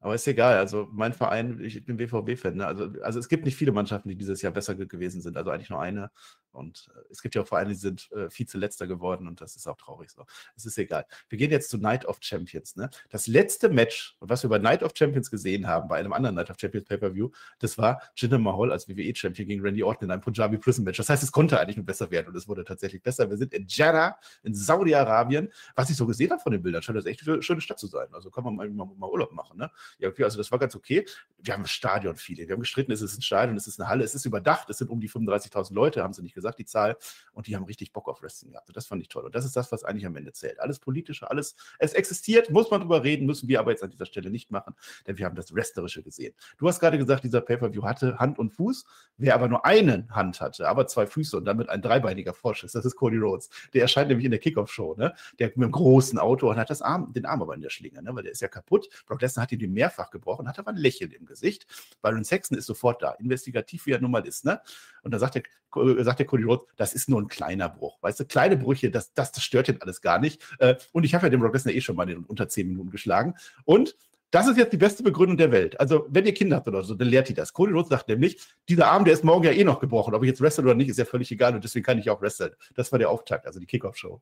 Aber 0.00 0.14
ist 0.14 0.26
egal. 0.28 0.58
Also 0.58 0.88
mein 0.92 1.12
Verein, 1.12 1.60
ich 1.60 1.84
bin 1.84 1.96
BVB-Fan. 1.96 2.56
Ne? 2.56 2.66
Also, 2.66 2.92
also 3.02 3.18
es 3.18 3.28
gibt 3.28 3.44
nicht 3.44 3.56
viele 3.56 3.72
Mannschaften, 3.72 4.08
die 4.08 4.16
dieses 4.16 4.42
Jahr 4.42 4.52
besser 4.52 4.74
gewesen 4.74 5.20
sind. 5.20 5.36
Also 5.36 5.50
eigentlich 5.50 5.70
nur 5.70 5.80
eine. 5.80 6.10
Und 6.52 6.88
äh, 6.94 7.00
es 7.10 7.20
gibt 7.22 7.34
ja 7.34 7.42
auch 7.42 7.46
Vereine, 7.46 7.70
die 7.70 7.74
sind 7.74 8.10
äh, 8.12 8.30
Vize-Letzter 8.30 8.86
geworden 8.86 9.26
und 9.26 9.40
das 9.40 9.56
ist 9.56 9.66
auch 9.66 9.76
traurig 9.76 10.10
so. 10.10 10.24
Es 10.56 10.66
ist 10.66 10.78
egal. 10.78 11.06
Wir 11.28 11.38
gehen 11.38 11.50
jetzt 11.50 11.70
zu 11.70 11.78
Night 11.78 12.04
of 12.04 12.18
Champions. 12.20 12.76
Ne? 12.76 12.90
Das 13.10 13.26
letzte 13.26 13.68
Match, 13.68 14.16
was 14.20 14.42
wir 14.42 14.50
bei 14.50 14.58
Night 14.58 14.82
of 14.82 14.92
Champions 14.94 15.30
gesehen 15.30 15.66
haben, 15.66 15.88
bei 15.88 15.98
einem 15.98 16.12
anderen 16.12 16.36
Night 16.36 16.50
of 16.50 16.56
Champions 16.60 16.86
Pay-Per-View, 16.86 17.30
das 17.58 17.76
war 17.76 18.00
Jinder 18.16 18.38
Mahal 18.38 18.72
als 18.72 18.88
WWE-Champion 18.88 19.48
gegen 19.48 19.62
Randy 19.62 19.82
Orton 19.82 20.06
in 20.06 20.10
einem 20.12 20.22
Punjabi 20.22 20.58
Prison 20.58 20.84
Match. 20.84 20.98
Das 20.98 21.08
heißt, 21.08 21.22
es 21.22 21.32
konnte 21.32 21.58
eigentlich 21.58 21.76
nur 21.76 21.86
besser 21.86 22.10
werden 22.10 22.28
und 22.28 22.36
es 22.36 22.46
wurde 22.46 22.64
tatsächlich 22.64 23.02
besser. 23.02 23.28
Wir 23.28 23.36
sind 23.36 23.52
in 23.52 23.66
Jeddah, 23.66 24.18
in 24.42 24.54
Saudi-Arabien. 24.54 25.52
Was 25.74 25.90
ich 25.90 25.96
so 25.96 26.06
gesehen 26.06 26.30
habe 26.30 26.40
von 26.40 26.52
den 26.52 26.62
Bildern, 26.62 26.82
scheint 26.82 26.98
das 26.98 27.06
echt 27.06 27.26
eine 27.28 27.42
schöne 27.42 27.60
Stadt 27.60 27.78
zu 27.78 27.88
sein. 27.88 28.08
Also 28.12 28.30
kann 28.30 28.44
man 28.44 28.56
mal, 28.56 28.68
mal, 28.70 28.86
mal 28.96 29.10
Urlaub 29.10 29.32
machen. 29.32 29.58
Ne? 29.58 29.70
Ja, 29.98 30.08
okay, 30.08 30.24
also 30.24 30.38
das 30.38 30.50
war 30.50 30.58
ganz 30.58 30.74
okay. 30.74 31.04
Wir 31.38 31.54
haben 31.54 31.66
Stadion 31.66 32.16
viele. 32.16 32.46
Wir 32.48 32.54
haben 32.54 32.60
gestritten, 32.60 32.92
es 32.92 33.00
ist 33.00 33.16
ein 33.16 33.22
Stadion, 33.22 33.56
es 33.56 33.66
ist 33.66 33.80
eine 33.80 33.88
Halle, 33.88 34.04
es 34.04 34.14
ist 34.14 34.24
überdacht, 34.24 34.68
es 34.70 34.78
sind 34.78 34.90
um 34.90 35.00
die 35.00 35.08
35.000 35.08 35.72
Leute, 35.72 36.02
haben 36.02 36.12
sie 36.12 36.22
nicht 36.22 36.34
gesagt, 36.34 36.58
die 36.58 36.64
Zahl 36.64 36.96
und 37.32 37.46
die 37.46 37.56
haben 37.56 37.64
richtig 37.64 37.92
Bock 37.92 38.08
auf 38.08 38.22
Wrestling 38.22 38.52
gehabt. 38.52 38.68
Und 38.68 38.76
das 38.76 38.86
fand 38.86 39.02
ich 39.02 39.08
toll. 39.08 39.24
Und 39.24 39.34
das 39.34 39.44
ist 39.44 39.56
das, 39.56 39.70
was 39.70 39.84
eigentlich 39.84 40.06
am 40.06 40.16
Ende 40.16 40.32
zählt. 40.32 40.60
Alles 40.60 40.78
politische, 40.78 41.30
alles, 41.30 41.54
es 41.78 41.92
existiert, 41.92 42.50
muss 42.50 42.70
man 42.70 42.80
drüber 42.80 43.04
reden, 43.04 43.26
müssen 43.26 43.48
wir 43.48 43.60
aber 43.60 43.70
jetzt 43.70 43.82
an 43.82 43.90
dieser 43.90 44.06
Stelle 44.06 44.30
nicht 44.30 44.50
machen, 44.50 44.74
denn 45.06 45.18
wir 45.18 45.26
haben 45.26 45.36
das 45.36 45.54
Wrestlerische 45.54 46.02
gesehen. 46.02 46.34
Du 46.58 46.68
hast 46.68 46.80
gerade 46.80 46.98
gesagt, 46.98 47.24
dieser 47.24 47.40
Pay-Per-View 47.40 47.84
hatte 47.84 48.18
Hand 48.18 48.38
und 48.38 48.50
Fuß. 48.50 48.84
Wer 49.16 49.34
aber 49.34 49.48
nur 49.48 49.64
eine 49.64 50.06
Hand 50.10 50.40
hatte, 50.40 50.68
aber 50.68 50.86
zwei 50.86 51.06
Füße 51.06 51.36
und 51.36 51.44
damit 51.44 51.68
ein 51.68 51.82
dreibeiniger 51.82 52.34
Vorschuss, 52.34 52.72
das 52.72 52.84
ist 52.84 52.96
Cody 52.96 53.16
Rhodes. 53.16 53.50
Der 53.74 53.82
erscheint 53.82 54.08
nämlich 54.08 54.24
in 54.24 54.30
der 54.30 54.40
Kickoff-Show, 54.40 54.94
ne? 54.96 55.14
Der 55.38 55.48
mit 55.48 55.56
einem 55.56 55.72
großen 55.72 56.18
Auto 56.18 56.50
und 56.50 56.56
hat 56.56 56.70
das 56.70 56.82
Arm, 56.82 57.12
den 57.12 57.26
Arm 57.26 57.42
aber 57.42 57.54
in 57.54 57.60
der 57.60 57.70
Schlinge, 57.70 58.02
ne? 58.02 58.14
Weil 58.14 58.22
der 58.22 58.32
ist 58.32 58.42
ja 58.42 58.48
kaputt. 58.48 58.88
Brock 59.06 59.20
Lesnar 59.20 59.44
hat 59.44 59.52
ihn 59.52 59.58
mehrfach 59.78 60.10
gebrochen, 60.10 60.48
hat 60.48 60.58
aber 60.58 60.70
ein 60.70 60.76
Lächeln 60.76 61.12
im 61.12 61.24
Gesicht. 61.24 61.66
Byron 62.02 62.24
Sexton 62.24 62.58
ist 62.58 62.66
sofort 62.66 63.02
da, 63.02 63.12
investigativ 63.12 63.86
wie 63.86 63.92
er 63.92 64.00
nun 64.00 64.10
mal 64.10 64.26
ist, 64.26 64.44
ne? 64.44 64.60
Und 65.02 65.12
da 65.12 65.18
sagt 65.18 65.36
der, 65.36 65.42
äh, 65.76 66.02
sagt 66.02 66.18
der 66.18 66.26
Cody 66.26 66.42
Rhodes, 66.42 66.66
das 66.76 66.94
ist 66.94 67.08
nur 67.08 67.20
ein 67.20 67.28
kleiner 67.28 67.68
Bruch. 67.68 67.98
Weißt 68.02 68.18
du, 68.18 68.24
kleine 68.24 68.56
Brüche, 68.56 68.90
das, 68.90 69.14
das, 69.14 69.32
das 69.32 69.44
stört 69.44 69.68
jetzt 69.68 69.82
alles 69.82 70.00
gar 70.00 70.18
nicht. 70.18 70.42
Äh, 70.58 70.74
und 70.92 71.04
ich 71.04 71.14
habe 71.14 71.26
ja 71.26 71.30
den 71.30 71.40
Brock 71.40 71.54
Lesnar 71.54 71.74
eh 71.74 71.80
schon 71.80 71.96
mal 71.96 72.10
in 72.10 72.24
unter 72.24 72.48
zehn 72.48 72.66
Minuten 72.68 72.90
geschlagen. 72.90 73.34
Und 73.64 73.96
das 74.30 74.46
ist 74.46 74.58
jetzt 74.58 74.72
die 74.72 74.78
beste 74.78 75.02
Begründung 75.02 75.38
der 75.38 75.52
Welt. 75.52 75.80
Also, 75.80 76.06
wenn 76.10 76.26
ihr 76.26 76.34
Kinder 76.34 76.56
habt 76.56 76.68
oder 76.68 76.82
so, 76.82 76.94
dann 76.94 77.08
lehrt 77.08 77.30
ihr 77.30 77.36
das. 77.36 77.52
Cody 77.52 77.72
Rhodes 77.72 77.88
sagt 77.88 78.08
nämlich, 78.08 78.38
dieser 78.68 78.88
Arm, 78.90 79.04
der 79.04 79.14
ist 79.14 79.24
morgen 79.24 79.44
ja 79.44 79.52
eh 79.52 79.64
noch 79.64 79.80
gebrochen. 79.80 80.14
Ob 80.14 80.22
ich 80.22 80.28
jetzt 80.28 80.42
wrestle 80.42 80.64
oder 80.64 80.74
nicht, 80.74 80.90
ist 80.90 80.98
ja 80.98 81.06
völlig 81.06 81.30
egal 81.30 81.54
und 81.54 81.64
deswegen 81.64 81.84
kann 81.84 81.98
ich 81.98 82.10
auch 82.10 82.20
wresteln. 82.20 82.52
Das 82.74 82.92
war 82.92 82.98
der 82.98 83.08
Auftakt, 83.08 83.46
also 83.46 83.58
die 83.58 83.66
Kickoff-Show. 83.66 84.20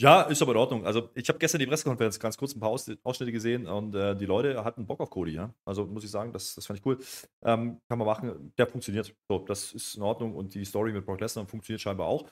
Ja, 0.00 0.22
ist 0.22 0.42
aber 0.42 0.52
in 0.52 0.58
Ordnung. 0.58 0.84
Also, 0.84 1.10
ich 1.14 1.28
habe 1.28 1.38
gestern 1.38 1.60
die 1.60 1.66
Pressekonferenz 1.66 2.18
ganz 2.18 2.36
kurz 2.36 2.54
ein 2.54 2.60
paar 2.60 2.70
Ausschnitte 2.70 3.30
gesehen 3.30 3.68
und 3.68 3.94
äh, 3.94 4.16
die 4.16 4.26
Leute 4.26 4.64
hatten 4.64 4.86
Bock 4.86 5.00
auf 5.00 5.10
Cody, 5.10 5.32
ja. 5.32 5.54
Also, 5.64 5.86
muss 5.86 6.02
ich 6.02 6.10
sagen, 6.10 6.32
das, 6.32 6.56
das 6.56 6.66
fand 6.66 6.80
ich 6.80 6.86
cool. 6.86 6.98
Ähm, 7.42 7.80
kann 7.88 7.98
man 7.98 8.06
machen. 8.06 8.52
Der 8.58 8.66
funktioniert. 8.66 9.14
So, 9.28 9.38
das 9.38 9.72
ist 9.72 9.94
in 9.94 10.02
Ordnung 10.02 10.34
und 10.34 10.54
die 10.54 10.64
Story 10.64 10.92
mit 10.92 11.06
Brock 11.06 11.20
Lesnar 11.20 11.46
funktioniert 11.46 11.80
scheinbar 11.80 12.08
auch. 12.08 12.28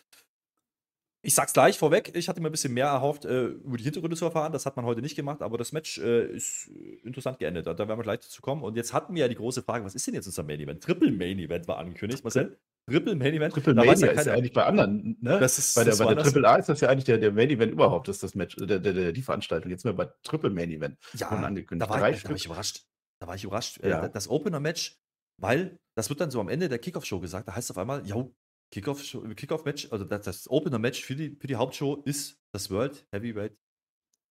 Ich 1.25 1.37
sag's 1.37 1.53
gleich 1.53 1.79
vorweg, 1.79 2.17
ich 2.17 2.29
hatte 2.29 2.41
mir 2.41 2.49
ein 2.49 2.53
bisschen 2.53 2.75
mehr 2.75 2.87
erhofft, 2.87 3.25
äh, 3.25 3.45
über 3.45 3.77
die 3.77 3.85
Hintergründe 3.85 4.17
zu 4.17 4.25
erfahren. 4.25 4.53
Das 4.53 4.67
hat 4.67 4.75
man 4.75 4.85
heute 4.85 5.01
nicht 5.01 5.15
gemacht, 5.15 5.41
aber 5.41 5.57
das 5.57 5.71
Match 5.71 5.99
äh, 5.99 6.27
ist 6.27 6.69
interessant 7.05 7.39
geendet. 7.39 7.69
Da, 7.69 7.79
werden 7.79 7.97
wir 7.97 8.03
gleich 8.03 8.19
dazu 8.19 8.43
kommen. 8.43 8.65
Und 8.65 8.77
jetzt 8.77 8.93
hatten 8.93 9.15
wir 9.15 9.21
ja 9.21 9.29
die 9.29 9.37
große 9.37 9.63
Frage: 9.63 9.85
Was 9.85 9.95
ist 9.95 10.05
denn 10.05 10.15
jetzt 10.15 10.27
unser 10.27 10.43
Main 10.43 10.59
Event? 10.59 10.83
Triple 10.83 11.13
Main 11.13 11.39
Event 11.39 11.69
war 11.69 11.79
angekündigt, 11.79 12.25
Marcel. 12.25 12.59
Triple 12.89 13.15
Main 13.15 13.35
Event. 13.35 13.55
Triple 13.55 13.75
Main 13.75 13.89
Event 13.89 14.19
ist 14.19 14.27
ja 14.27 14.33
eigentlich 14.33 14.53
bei 14.53 14.65
anderen, 14.65 15.17
ne? 15.21 15.39
Das 15.39 15.59
ist, 15.59 15.75
bei 15.75 15.85
der, 15.85 15.95
bei 15.97 16.15
der 16.15 16.25
Triple 16.25 16.49
A 16.49 16.57
ist 16.57 16.69
das 16.69 16.81
ja 16.81 16.89
eigentlich 16.89 17.05
der, 17.05 17.19
der 17.19 17.33
Main 17.33 17.51
Event 17.51 17.73
überhaupt, 17.73 18.09
das 18.09 18.17
ist 18.17 18.23
das 18.23 18.35
Match, 18.35 18.57
der, 18.57 18.81
der, 18.81 18.93
der, 18.93 19.13
die 19.13 19.23
Veranstaltung. 19.23 19.71
Jetzt 19.71 19.83
sind 19.83 19.97
wir 19.97 20.05
bei 20.05 20.13
Triple 20.23 20.51
Main 20.51 20.71
Event. 20.71 20.99
Ja, 21.15 21.29
angekündigt. 21.29 21.89
Da 21.89 21.95
war, 21.95 22.11
ich, 22.11 22.23
da 22.23 22.29
war 22.29 22.37
ich 22.37 22.45
überrascht. 22.47 22.85
Da 23.21 23.29
war 23.29 23.35
ich 23.37 23.45
überrascht. 23.45 23.81
Äh, 23.83 23.91
ja. 23.91 24.09
Das 24.09 24.29
Opener-Match, 24.29 24.99
weil 25.41 25.79
das 25.95 26.09
wird 26.09 26.21
dann 26.21 26.31
so 26.31 26.41
am 26.41 26.49
Ende 26.49 26.69
der 26.69 26.79
Kickoff-Show 26.79 27.21
gesagt, 27.21 27.47
da 27.47 27.55
heißt 27.55 27.71
es 27.71 27.71
auf 27.71 27.79
einmal, 27.79 28.05
jo, 28.07 28.35
Kickoff-Match, 28.73 29.37
Kickoff 29.37 29.65
also 29.93 30.05
das, 30.05 30.23
das 30.23 30.51
Opener-Match 30.51 31.05
für 31.05 31.15
die, 31.15 31.37
für 31.41 31.47
die 31.47 31.57
Hauptshow 31.57 32.03
ist 32.05 32.41
das 32.53 32.71
World 32.71 33.07
Heavyweight 33.13 33.57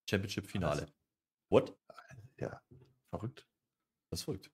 Championship-Finale. 0.10 0.88
What? 1.50 1.78
Ja, 2.40 2.62
verrückt. 3.10 3.48
Das 4.10 4.20
ist 4.20 4.24
verrückt. 4.26 4.52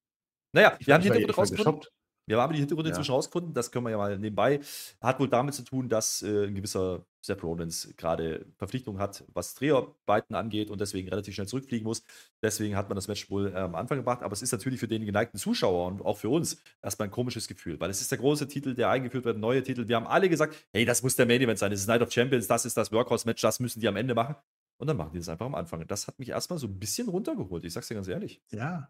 Naja, 0.53 0.75
ich 0.79 0.87
wir 0.87 0.93
haben 0.93 1.01
die 1.01 1.09
Hintergründe 1.09 1.35
rausgefunden. 1.35 1.87
Wir 2.27 2.37
haben 2.41 2.53
die 2.53 2.59
Hintergründe 2.59 2.89
ja. 2.89 2.95
inzwischen 2.95 3.13
rausgefunden, 3.13 3.53
das 3.53 3.71
können 3.71 3.85
wir 3.85 3.91
ja 3.91 3.97
mal 3.97 4.19
nebenbei. 4.19 4.59
Hat 5.01 5.19
wohl 5.19 5.29
damit 5.29 5.55
zu 5.55 5.63
tun, 5.63 5.87
dass 5.87 6.21
äh, 6.21 6.47
ein 6.47 6.55
gewisser 6.55 7.05
Seth 7.21 7.41
Rollins 7.41 7.93
gerade 7.95 8.45
Verpflichtungen 8.57 8.99
hat, 8.99 9.23
was 9.33 9.55
Dreharbeiten 9.55 10.35
angeht 10.35 10.69
und 10.69 10.81
deswegen 10.81 11.07
relativ 11.07 11.35
schnell 11.35 11.47
zurückfliegen 11.47 11.85
muss. 11.85 12.03
Deswegen 12.41 12.75
hat 12.75 12.89
man 12.89 12.95
das 12.97 13.07
Match 13.07 13.29
wohl 13.31 13.53
äh, 13.53 13.55
am 13.55 13.75
Anfang 13.75 13.97
gebracht, 13.97 14.23
aber 14.23 14.33
es 14.33 14.41
ist 14.41 14.51
natürlich 14.51 14.79
für 14.79 14.89
den 14.89 15.05
geneigten 15.05 15.37
Zuschauer 15.39 15.87
und 15.87 16.01
auch 16.01 16.17
für 16.17 16.29
uns 16.29 16.61
erstmal 16.81 17.07
ein 17.07 17.11
komisches 17.11 17.47
Gefühl, 17.47 17.79
weil 17.79 17.89
es 17.89 18.01
ist 18.01 18.11
der 18.11 18.17
große 18.17 18.47
Titel, 18.47 18.75
der 18.75 18.89
eingeführt 18.89 19.23
wird, 19.23 19.37
neue 19.37 19.63
Titel. 19.63 19.87
Wir 19.87 19.95
haben 19.95 20.07
alle 20.07 20.27
gesagt, 20.27 20.55
hey, 20.73 20.83
das 20.83 21.03
muss 21.03 21.15
der 21.15 21.25
Main 21.25 21.41
Event 21.41 21.59
sein, 21.59 21.71
das 21.71 21.79
ist 21.79 21.87
Night 21.87 22.01
of 22.01 22.11
Champions, 22.11 22.47
das 22.47 22.65
ist 22.65 22.75
das 22.75 22.91
Workhouse-Match, 22.91 23.41
das 23.41 23.61
müssen 23.61 23.79
die 23.79 23.87
am 23.87 23.95
Ende 23.95 24.13
machen. 24.13 24.35
Und 24.79 24.87
dann 24.87 24.97
machen 24.97 25.11
die 25.13 25.19
das 25.19 25.29
einfach 25.29 25.45
am 25.45 25.55
Anfang. 25.55 25.87
Das 25.87 26.07
hat 26.07 26.19
mich 26.19 26.29
erstmal 26.29 26.59
so 26.59 26.67
ein 26.67 26.77
bisschen 26.77 27.07
runtergeholt, 27.07 27.63
ich 27.63 27.73
sag's 27.73 27.87
dir 27.87 27.95
ganz 27.95 28.07
ehrlich. 28.07 28.41
Ja, 28.51 28.89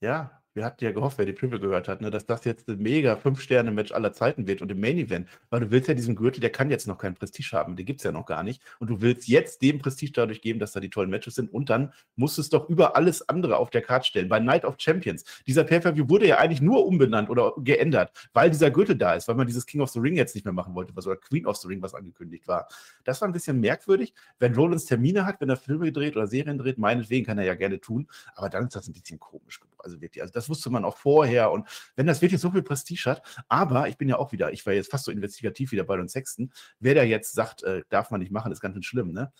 ja, 0.00 0.43
wir 0.54 0.64
hatten 0.64 0.84
ja 0.84 0.92
gehofft, 0.92 1.18
wer 1.18 1.26
die 1.26 1.32
Preview 1.32 1.58
gehört 1.58 1.88
hat, 1.88 2.00
ne, 2.00 2.10
dass 2.10 2.26
das 2.26 2.44
jetzt 2.44 2.68
ein 2.68 2.78
mega 2.78 3.14
5-Sterne-Match 3.14 3.92
aller 3.92 4.12
Zeiten 4.12 4.46
wird 4.46 4.62
und 4.62 4.70
im 4.70 4.80
Main-Event, 4.80 5.28
weil 5.50 5.60
du 5.60 5.70
willst 5.70 5.88
ja 5.88 5.94
diesen 5.94 6.14
Gürtel, 6.14 6.40
der 6.40 6.50
kann 6.50 6.70
jetzt 6.70 6.86
noch 6.86 6.96
keinen 6.96 7.14
Prestige 7.14 7.50
haben, 7.52 7.76
den 7.76 7.84
gibt 7.84 8.00
es 8.00 8.04
ja 8.04 8.12
noch 8.12 8.24
gar 8.24 8.42
nicht. 8.44 8.62
Und 8.78 8.88
du 8.88 9.00
willst 9.00 9.26
jetzt 9.28 9.62
dem 9.62 9.78
Prestige 9.80 10.12
dadurch 10.12 10.40
geben, 10.40 10.60
dass 10.60 10.72
da 10.72 10.80
die 10.80 10.90
tollen 10.90 11.10
Matches 11.10 11.34
sind 11.34 11.52
und 11.52 11.70
dann 11.70 11.92
musst 12.16 12.38
du 12.38 12.42
es 12.42 12.48
doch 12.48 12.68
über 12.68 12.96
alles 12.96 13.28
andere 13.28 13.56
auf 13.56 13.70
der 13.70 13.82
Karte 13.82 14.06
stellen. 14.06 14.28
Bei 14.28 14.38
Night 14.38 14.64
of 14.64 14.76
Champions, 14.78 15.24
dieser 15.46 15.64
Pay-Per-View 15.64 16.08
wurde 16.08 16.28
ja 16.28 16.38
eigentlich 16.38 16.62
nur 16.62 16.86
umbenannt 16.86 17.30
oder 17.30 17.52
geändert, 17.58 18.12
weil 18.32 18.50
dieser 18.50 18.70
Gürtel 18.70 18.96
da 18.96 19.14
ist, 19.14 19.26
weil 19.26 19.34
man 19.34 19.46
dieses 19.46 19.66
King 19.66 19.80
of 19.80 19.90
the 19.90 19.98
Ring 19.98 20.14
jetzt 20.14 20.34
nicht 20.34 20.44
mehr 20.44 20.54
machen 20.54 20.74
wollte, 20.74 20.94
was 20.94 21.06
oder 21.06 21.16
Queen 21.16 21.46
of 21.46 21.56
the 21.56 21.68
Ring, 21.68 21.82
was 21.82 21.94
angekündigt 21.94 22.46
war. 22.46 22.68
Das 23.02 23.20
war 23.20 23.28
ein 23.28 23.32
bisschen 23.32 23.58
merkwürdig. 23.58 24.14
Wenn 24.38 24.54
Rollins 24.54 24.84
Termine 24.84 25.26
hat, 25.26 25.40
wenn 25.40 25.48
er 25.48 25.56
Filme 25.56 25.90
dreht 25.90 26.16
oder 26.16 26.28
Serien 26.28 26.58
dreht, 26.58 26.78
meinetwegen 26.78 27.26
kann 27.26 27.38
er 27.38 27.44
ja 27.44 27.54
gerne 27.54 27.80
tun, 27.80 28.06
aber 28.36 28.48
dann 28.48 28.66
ist 28.66 28.76
das 28.76 28.86
ein 28.86 28.92
bisschen 28.92 29.18
komisch 29.18 29.58
geworden. 29.60 29.73
Also 29.84 30.00
wirklich, 30.00 30.22
also 30.22 30.32
das 30.32 30.48
wusste 30.48 30.70
man 30.70 30.84
auch 30.84 30.96
vorher. 30.96 31.50
Und 31.52 31.68
wenn 31.96 32.06
das 32.06 32.22
wirklich 32.22 32.40
so 32.40 32.50
viel 32.50 32.62
Prestige 32.62 33.10
hat, 33.10 33.22
aber 33.48 33.88
ich 33.88 33.96
bin 33.96 34.08
ja 34.08 34.18
auch 34.18 34.32
wieder, 34.32 34.52
ich 34.52 34.64
war 34.66 34.72
jetzt 34.72 34.90
fast 34.90 35.04
so 35.04 35.12
investigativ 35.12 35.72
wieder 35.72 35.84
bei 35.84 35.96
den 35.96 36.08
Sexton, 36.08 36.52
wer 36.80 36.94
da 36.94 37.02
jetzt 37.02 37.32
sagt, 37.34 37.62
äh, 37.62 37.82
darf 37.88 38.10
man 38.10 38.20
nicht 38.20 38.32
machen, 38.32 38.52
ist 38.52 38.60
ganz 38.60 38.74
schön 38.74 38.82
schlimm, 38.82 39.12
ne? 39.12 39.32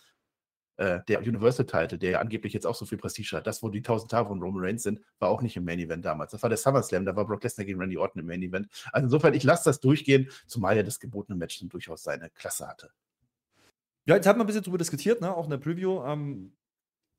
Äh, 0.77 0.99
der 1.07 1.19
Universal-Title, 1.19 1.97
der 1.97 2.09
ja 2.11 2.19
angeblich 2.19 2.51
jetzt 2.51 2.67
auch 2.67 2.75
so 2.75 2.85
viel 2.85 2.97
Prestige 2.97 3.37
hat, 3.37 3.47
das, 3.47 3.63
wo 3.63 3.69
die 3.69 3.79
1000 3.79 4.11
Tage 4.11 4.27
von 4.27 4.41
Roman 4.41 4.61
Reigns 4.65 4.83
sind, 4.83 4.99
war 5.19 5.29
auch 5.29 5.41
nicht 5.41 5.55
im 5.55 5.63
Main 5.63 5.79
Event 5.79 6.03
damals. 6.03 6.31
Das 6.31 6.43
war 6.43 6.49
der 6.49 6.57
SummerSlam, 6.57 7.05
da 7.05 7.15
war 7.15 7.25
Brock 7.25 7.43
Lesnar 7.43 7.63
gegen 7.63 7.79
Randy 7.79 7.97
Orton 7.97 8.19
im 8.19 8.25
Main 8.27 8.41
Event. 8.41 8.67
Also 8.91 9.05
insofern, 9.05 9.33
ich 9.33 9.43
lasse 9.43 9.63
das 9.63 9.79
durchgehen, 9.79 10.29
zumal 10.47 10.75
ja 10.75 10.83
das 10.83 10.99
gebotene 10.99 11.37
Match 11.37 11.59
dann 11.59 11.69
durchaus 11.69 12.03
seine 12.03 12.29
Klasse 12.29 12.67
hatte. 12.67 12.91
Ja, 14.05 14.15
jetzt 14.15 14.27
haben 14.27 14.37
wir 14.37 14.43
ein 14.43 14.47
bisschen 14.47 14.63
drüber 14.63 14.77
diskutiert, 14.77 15.21
ne? 15.21 15.33
auch 15.33 15.45
in 15.45 15.51
der 15.51 15.57
Preview. 15.59 16.03
Ähm, 16.03 16.51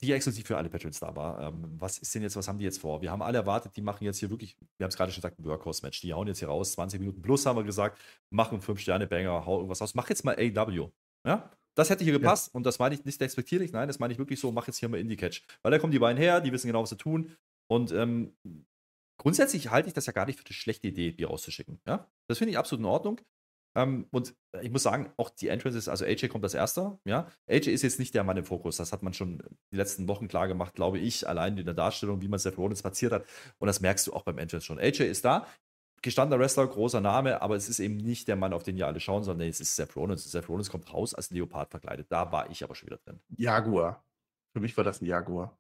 die 0.01 0.13
exklusiv 0.13 0.47
für 0.47 0.57
alle 0.57 0.69
Patrons 0.69 1.01
da 1.01 1.15
war. 1.17 1.41
Ähm, 1.41 1.75
was 1.79 1.99
ist 1.99 2.15
denn 2.15 2.23
jetzt, 2.23 2.37
was 2.37 2.49
haben 2.49 2.59
die 2.59 2.65
jetzt 2.65 2.81
vor? 2.81 3.01
Wir 3.01 3.11
haben 3.11 3.23
alle 3.23 3.39
erwartet, 3.39 3.77
die 3.77 3.81
machen 3.81 4.05
jetzt 4.05 4.19
hier 4.19 4.31
wirklich, 4.31 4.57
wir 4.77 4.85
haben 4.85 4.91
es 4.91 4.97
gerade 4.97 5.11
schon 5.11 5.23
gesagt, 5.23 5.39
ein 5.39 5.45
Workhorse-Match. 5.45 6.01
Die 6.03 6.13
hauen 6.13 6.27
jetzt 6.27 6.41
hier 6.41 6.49
raus, 6.49 6.73
20 6.73 7.01
Minuten 7.01 7.23
plus 7.23 7.47
haben 7.47 7.57
wir 7.57 7.65
gesagt, 7.65 7.99
machen 8.31 8.61
5-Sterne-Banger, 8.61 9.47
hau 9.47 9.57
irgendwas 9.57 9.81
raus. 9.81 9.95
Mach 9.95 10.09
jetzt 10.09 10.25
mal 10.25 10.37
AW. 10.39 10.91
Ja? 11.27 11.51
Das 11.75 11.91
hätte 11.91 12.05
hier 12.05 12.13
gepasst 12.13 12.49
ja. 12.49 12.57
und 12.57 12.65
das 12.65 12.79
meine 12.79 12.95
ich 12.95 13.05
nicht 13.05 13.21
respektierlich, 13.21 13.73
nein, 13.73 13.87
das 13.87 13.99
meine 13.99 14.13
ich 14.13 14.19
wirklich 14.19 14.41
so, 14.41 14.51
mach 14.51 14.67
jetzt 14.67 14.79
hier 14.79 14.89
mal 14.89 14.99
Indie-Catch. 14.99 15.43
Weil 15.63 15.73
da 15.73 15.79
kommen 15.79 15.93
die 15.93 15.99
beiden 15.99 16.17
her, 16.17 16.41
die 16.41 16.53
wissen 16.53 16.67
genau, 16.67 16.83
was 16.83 16.91
sie 16.91 16.97
tun. 16.97 17.37
Und 17.69 17.93
ähm, 17.93 18.35
grundsätzlich 19.19 19.71
halte 19.71 19.89
ich 19.89 19.95
das 19.95 20.07
ja 20.07 20.13
gar 20.13 20.27
nicht 20.27 20.39
für 20.39 20.47
eine 20.47 20.55
schlechte 20.55 20.89
Idee, 20.89 21.13
die 21.13 21.25
rauszuschicken. 21.25 21.81
Ja? 21.87 22.07
Das 22.29 22.39
finde 22.39 22.53
ich 22.53 22.59
absolut 22.59 22.81
in 22.81 22.87
Ordnung. 22.87 23.21
Ähm, 23.77 24.07
und 24.11 24.35
ich 24.63 24.71
muss 24.71 24.83
sagen, 24.83 25.13
auch 25.19 25.29
die 25.29 25.49
Entrances, 25.49 25.87
also 25.89 26.07
AJ 26.07 26.29
kommt 26.29 26.43
als 26.43 26.55
erster, 26.55 26.99
ja. 27.05 27.29
AJ 27.47 27.69
ist 27.69 27.83
jetzt 27.83 27.99
nicht 27.99 28.15
der 28.15 28.25
Mann 28.25 28.39
im 28.39 28.45
Fokus. 28.45 28.79
Das 28.79 28.91
hat 28.91 29.03
man 29.03 29.13
schon 29.13 29.43
die 29.71 29.77
letzten 29.77 30.09
Wochen 30.09 30.29
klar 30.29 30.49
gemacht, 30.49 30.75
glaube 30.75 30.99
ich, 30.99 31.29
allein 31.29 31.59
in 31.59 31.67
der 31.67 31.75
Darstellung, 31.75 32.23
wie 32.23 32.29
man 32.29 32.39
Seth 32.39 32.57
Rollins 32.57 32.81
platziert 32.81 33.13
hat. 33.13 33.27
Und 33.59 33.67
das 33.67 33.81
merkst 33.81 34.07
du 34.07 34.15
auch 34.15 34.23
beim 34.23 34.39
Entrance 34.39 34.65
schon. 34.65 34.79
AJ 34.81 35.03
ist 35.03 35.27
da, 35.27 35.47
gestandener 36.01 36.41
Wrestler, 36.41 36.67
großer 36.67 37.03
Name, 37.03 37.43
aber 37.43 37.55
es 37.55 37.69
ist 37.69 37.79
eben 37.79 37.99
nicht 37.99 38.29
der 38.29 38.37
Mann, 38.37 38.55
auf 38.55 38.63
den 38.63 38.79
ja 38.79 38.87
alle 38.87 38.99
schauen, 38.99 39.25
sondern 39.25 39.47
es 39.47 39.61
ist 39.61 39.77
Seth 39.77 39.95
Rollins. 39.95 40.25
Seth 40.25 40.49
Rollins 40.49 40.71
kommt 40.71 40.91
raus 40.93 41.13
als 41.13 41.31
Leopard 41.31 41.71
verkleidet. 41.71 42.07
Da 42.11 42.33
war 42.33 42.51
ich 42.51 42.65
aber 42.65 42.75
schon 42.75 42.87
wieder 42.87 42.99
drin. 43.05 43.21
Jaguar. 43.37 44.03
Für 44.55 44.61
mich 44.61 44.75
war 44.77 44.85
das 44.85 45.03
ein 45.03 45.07
Jaguar. 45.07 45.59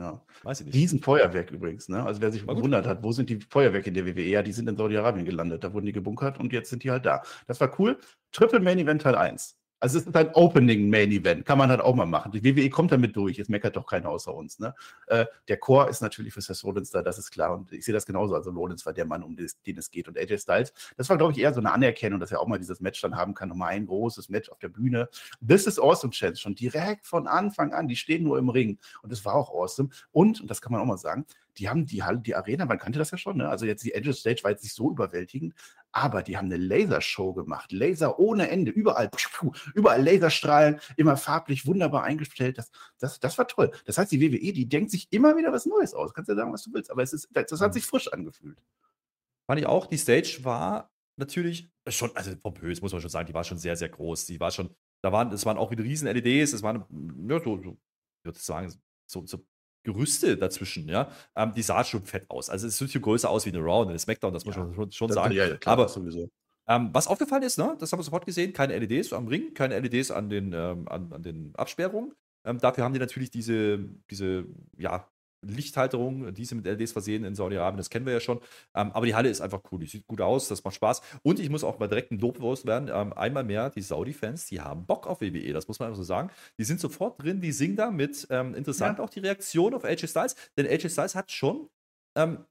Ja. 0.00 0.22
Weiß 0.44 0.60
ich 0.60 0.66
nicht. 0.66 0.74
Riesenfeuerwerk 0.74 1.50
übrigens, 1.50 1.90
ne? 1.90 2.02
Also 2.02 2.22
wer 2.22 2.32
sich 2.32 2.46
gewundert 2.46 2.86
hat, 2.86 3.02
wo 3.02 3.12
sind 3.12 3.28
die 3.28 3.38
Feuerwerke 3.38 3.88
in 3.88 3.94
der 3.94 4.06
WWE? 4.06 4.22
Ja, 4.22 4.42
die 4.42 4.52
sind 4.52 4.66
in 4.66 4.76
Saudi-Arabien 4.76 5.26
gelandet. 5.26 5.62
Da 5.62 5.74
wurden 5.74 5.84
die 5.84 5.92
gebunkert 5.92 6.40
und 6.40 6.54
jetzt 6.54 6.70
sind 6.70 6.84
die 6.84 6.90
halt 6.90 7.04
da. 7.04 7.22
Das 7.46 7.60
war 7.60 7.78
cool. 7.78 7.98
Triple 8.32 8.60
Main 8.60 8.78
Event 8.78 9.02
Teil 9.02 9.14
1. 9.14 9.59
Also 9.80 9.98
es 9.98 10.06
ist 10.06 10.14
ein 10.14 10.30
Opening 10.34 10.90
Main 10.90 11.10
Event. 11.10 11.46
Kann 11.46 11.56
man 11.56 11.70
halt 11.70 11.80
auch 11.80 11.94
mal 11.94 12.06
machen. 12.06 12.30
Die 12.32 12.44
WWE 12.44 12.68
kommt 12.68 12.92
damit 12.92 13.16
durch. 13.16 13.38
Es 13.38 13.48
meckert 13.48 13.76
doch 13.76 13.86
keiner 13.86 14.10
außer 14.10 14.32
uns. 14.32 14.58
Ne? 14.58 14.74
Äh, 15.06 15.24
der 15.48 15.56
Core 15.56 15.88
ist 15.88 16.02
natürlich 16.02 16.34
für 16.34 16.42
Seth 16.42 16.62
Rollins 16.64 16.90
da, 16.90 17.02
das 17.02 17.18
ist 17.18 17.30
klar. 17.30 17.54
Und 17.54 17.72
ich 17.72 17.84
sehe 17.84 17.94
das 17.94 18.04
genauso. 18.04 18.34
Also 18.34 18.50
Rollins 18.50 18.84
war 18.84 18.92
der 18.92 19.06
Mann, 19.06 19.22
um 19.22 19.36
den 19.36 19.78
es 19.78 19.90
geht. 19.90 20.06
Und 20.06 20.18
AJ 20.18 20.38
Styles, 20.38 20.74
das 20.98 21.08
war, 21.08 21.16
glaube 21.16 21.32
ich, 21.32 21.38
eher 21.38 21.54
so 21.54 21.60
eine 21.60 21.72
Anerkennung, 21.72 22.20
dass 22.20 22.30
er 22.30 22.40
auch 22.40 22.46
mal 22.46 22.58
dieses 22.58 22.80
Match 22.80 23.00
dann 23.00 23.16
haben 23.16 23.32
kann. 23.32 23.48
Nochmal 23.48 23.70
ein 23.70 23.86
großes 23.86 24.28
Match 24.28 24.50
auf 24.50 24.58
der 24.58 24.68
Bühne. 24.68 25.08
This 25.46 25.66
is 25.66 25.78
awesome, 25.78 26.12
Chance. 26.12 26.42
Schon 26.42 26.54
direkt 26.54 27.06
von 27.06 27.26
Anfang 27.26 27.72
an. 27.72 27.88
Die 27.88 27.96
stehen 27.96 28.22
nur 28.22 28.38
im 28.38 28.50
Ring. 28.50 28.78
Und 29.02 29.12
es 29.12 29.24
war 29.24 29.34
auch 29.34 29.50
awesome. 29.50 29.88
Und, 30.12 30.42
und 30.42 30.50
das 30.50 30.60
kann 30.60 30.72
man 30.72 30.82
auch 30.82 30.86
mal 30.86 30.98
sagen, 30.98 31.24
die 31.58 31.68
haben 31.68 31.86
die 31.86 32.02
Halle, 32.02 32.20
die 32.20 32.34
Arena, 32.34 32.64
man 32.64 32.78
kannte 32.78 32.98
das 32.98 33.10
ja 33.10 33.18
schon, 33.18 33.36
ne? 33.38 33.48
Also 33.48 33.66
jetzt 33.66 33.84
die 33.84 33.94
Angel 33.94 34.14
Stage 34.14 34.42
war 34.42 34.50
jetzt 34.50 34.62
nicht 34.62 34.74
so 34.74 34.90
überwältigend, 34.90 35.54
aber 35.92 36.22
die 36.22 36.36
haben 36.36 36.46
eine 36.46 36.56
Lasershow 36.56 37.32
gemacht. 37.32 37.72
Laser 37.72 38.18
ohne 38.18 38.48
Ende, 38.48 38.70
überall, 38.70 39.10
überall 39.74 40.02
Laserstrahlen, 40.02 40.80
immer 40.96 41.16
farblich, 41.16 41.66
wunderbar 41.66 42.04
eingestellt. 42.04 42.58
Das, 42.58 42.70
das, 42.98 43.20
das 43.20 43.38
war 43.38 43.48
toll. 43.48 43.72
Das 43.84 43.98
heißt, 43.98 44.12
die 44.12 44.20
WWE, 44.20 44.52
die 44.52 44.68
denkt 44.68 44.90
sich 44.90 45.08
immer 45.10 45.36
wieder 45.36 45.52
was 45.52 45.66
Neues 45.66 45.94
aus. 45.94 46.14
Kannst 46.14 46.28
ja 46.28 46.36
sagen, 46.36 46.52
was 46.52 46.62
du 46.62 46.72
willst, 46.72 46.90
aber 46.90 47.02
es 47.02 47.12
ist, 47.12 47.28
das, 47.32 47.46
das 47.46 47.60
hat 47.60 47.74
sich 47.74 47.84
frisch 47.84 48.12
angefühlt. 48.12 48.58
Fand 49.46 49.60
ich 49.60 49.66
auch, 49.66 49.86
die 49.86 49.98
Stage 49.98 50.40
war 50.42 50.90
natürlich 51.16 51.70
schon, 51.88 52.14
also 52.14 52.36
pompös, 52.36 52.80
muss 52.80 52.92
man 52.92 53.00
schon 53.00 53.10
sagen, 53.10 53.26
die 53.26 53.34
war 53.34 53.44
schon 53.44 53.58
sehr, 53.58 53.76
sehr 53.76 53.88
groß. 53.88 54.26
Die 54.26 54.38
war 54.38 54.50
schon, 54.50 54.74
da 55.02 55.12
waren, 55.12 55.32
es 55.32 55.44
waren 55.44 55.58
auch 55.58 55.70
wieder 55.70 55.84
riesen 55.84 56.06
LEDs, 56.08 56.52
es 56.52 56.62
waren, 56.62 56.84
ja, 57.28 57.42
so, 57.42 57.60
so 57.62 57.78
ich 58.20 58.24
würde 58.24 58.38
sagen, 58.38 58.72
so, 59.06 59.26
so 59.26 59.44
Gerüste 59.82 60.36
dazwischen, 60.36 60.88
ja. 60.88 61.10
Ähm, 61.34 61.52
die 61.54 61.62
sah 61.62 61.82
schon 61.84 62.04
fett 62.04 62.28
aus. 62.30 62.50
Also 62.50 62.66
es 62.66 62.76
sieht 62.76 62.90
viel 62.90 63.00
größer 63.00 63.30
aus 63.30 63.46
wie 63.46 63.50
eine 63.50 63.60
Raw 63.60 63.82
und 63.82 63.88
eine 63.88 63.98
Smackdown, 63.98 64.32
das 64.34 64.44
muss 64.44 64.56
Ja, 64.56 64.64
man 64.64 64.74
schon, 64.74 64.92
schon 64.92 65.08
Das- 65.08 65.14
sagen. 65.14 65.32
ja, 65.34 65.56
klar, 65.56 65.72
aber 65.74 65.88
sowieso. 65.88 66.28
ähm, 66.68 66.90
was 66.92 67.06
aufgefallen 67.08 67.42
ist, 67.42 67.56
ne, 67.58 67.76
das 67.78 67.90
haben 67.90 67.98
wir 67.98 68.04
sofort 68.04 68.26
gesehen, 68.26 68.52
keine 68.52 68.74
LEDs 68.78 69.12
am 69.12 69.26
Ring, 69.28 69.54
keine 69.54 69.74
LEDs 69.80 70.10
an 70.10 70.28
den, 70.28 70.52
ähm, 70.52 70.86
an, 70.88 71.12
an 71.12 71.22
den 71.22 71.52
Absperrungen. 71.56 72.12
Ähm, 72.44 72.58
dafür 72.58 72.84
haben 72.84 72.92
die 72.94 73.00
natürlich 73.00 73.30
diese, 73.30 73.78
diese, 74.10 74.44
ja, 74.76 75.06
Lichthalterung, 75.42 76.32
diese 76.34 76.54
mit 76.54 76.66
LEDs 76.66 76.92
versehen 76.92 77.24
in 77.24 77.34
Saudi-Arabien, 77.34 77.78
das 77.78 77.90
kennen 77.90 78.06
wir 78.06 78.12
ja 78.12 78.20
schon. 78.20 78.38
Ähm, 78.74 78.92
aber 78.92 79.06
die 79.06 79.14
Halle 79.14 79.28
ist 79.28 79.40
einfach 79.40 79.62
cool, 79.72 79.80
die 79.80 79.86
sieht 79.86 80.06
gut 80.06 80.20
aus, 80.20 80.48
das 80.48 80.64
macht 80.64 80.74
Spaß. 80.74 81.02
Und 81.22 81.38
ich 81.40 81.50
muss 81.50 81.64
auch 81.64 81.78
mal 81.78 81.88
direkt 81.88 82.12
ein 82.12 82.18
Lob 82.18 82.38
loswerden, 82.38 82.90
ähm, 82.92 83.12
einmal 83.12 83.44
mehr, 83.44 83.70
die 83.70 83.82
Saudi-Fans, 83.82 84.46
die 84.46 84.60
haben 84.60 84.86
Bock 84.86 85.06
auf 85.06 85.20
WWE, 85.20 85.52
das 85.52 85.68
muss 85.68 85.78
man 85.78 85.88
einfach 85.88 85.98
so 85.98 86.04
sagen. 86.04 86.30
Die 86.58 86.64
sind 86.64 86.80
sofort 86.80 87.22
drin, 87.22 87.40
die 87.40 87.52
singen 87.52 87.76
da 87.76 87.90
mit. 87.90 88.26
Ähm, 88.30 88.54
interessant 88.54 88.98
Ja. 88.98 89.04
auch 89.04 89.10
die 89.10 89.20
Reaktion 89.20 89.74
auf 89.74 89.84
AJ 89.84 90.08
Styles, 90.08 90.36
denn 90.56 90.66
AJ 90.66 90.90
Styles 90.90 91.14
hat 91.14 91.30
schon 91.32 91.68
ähm, 92.16 92.44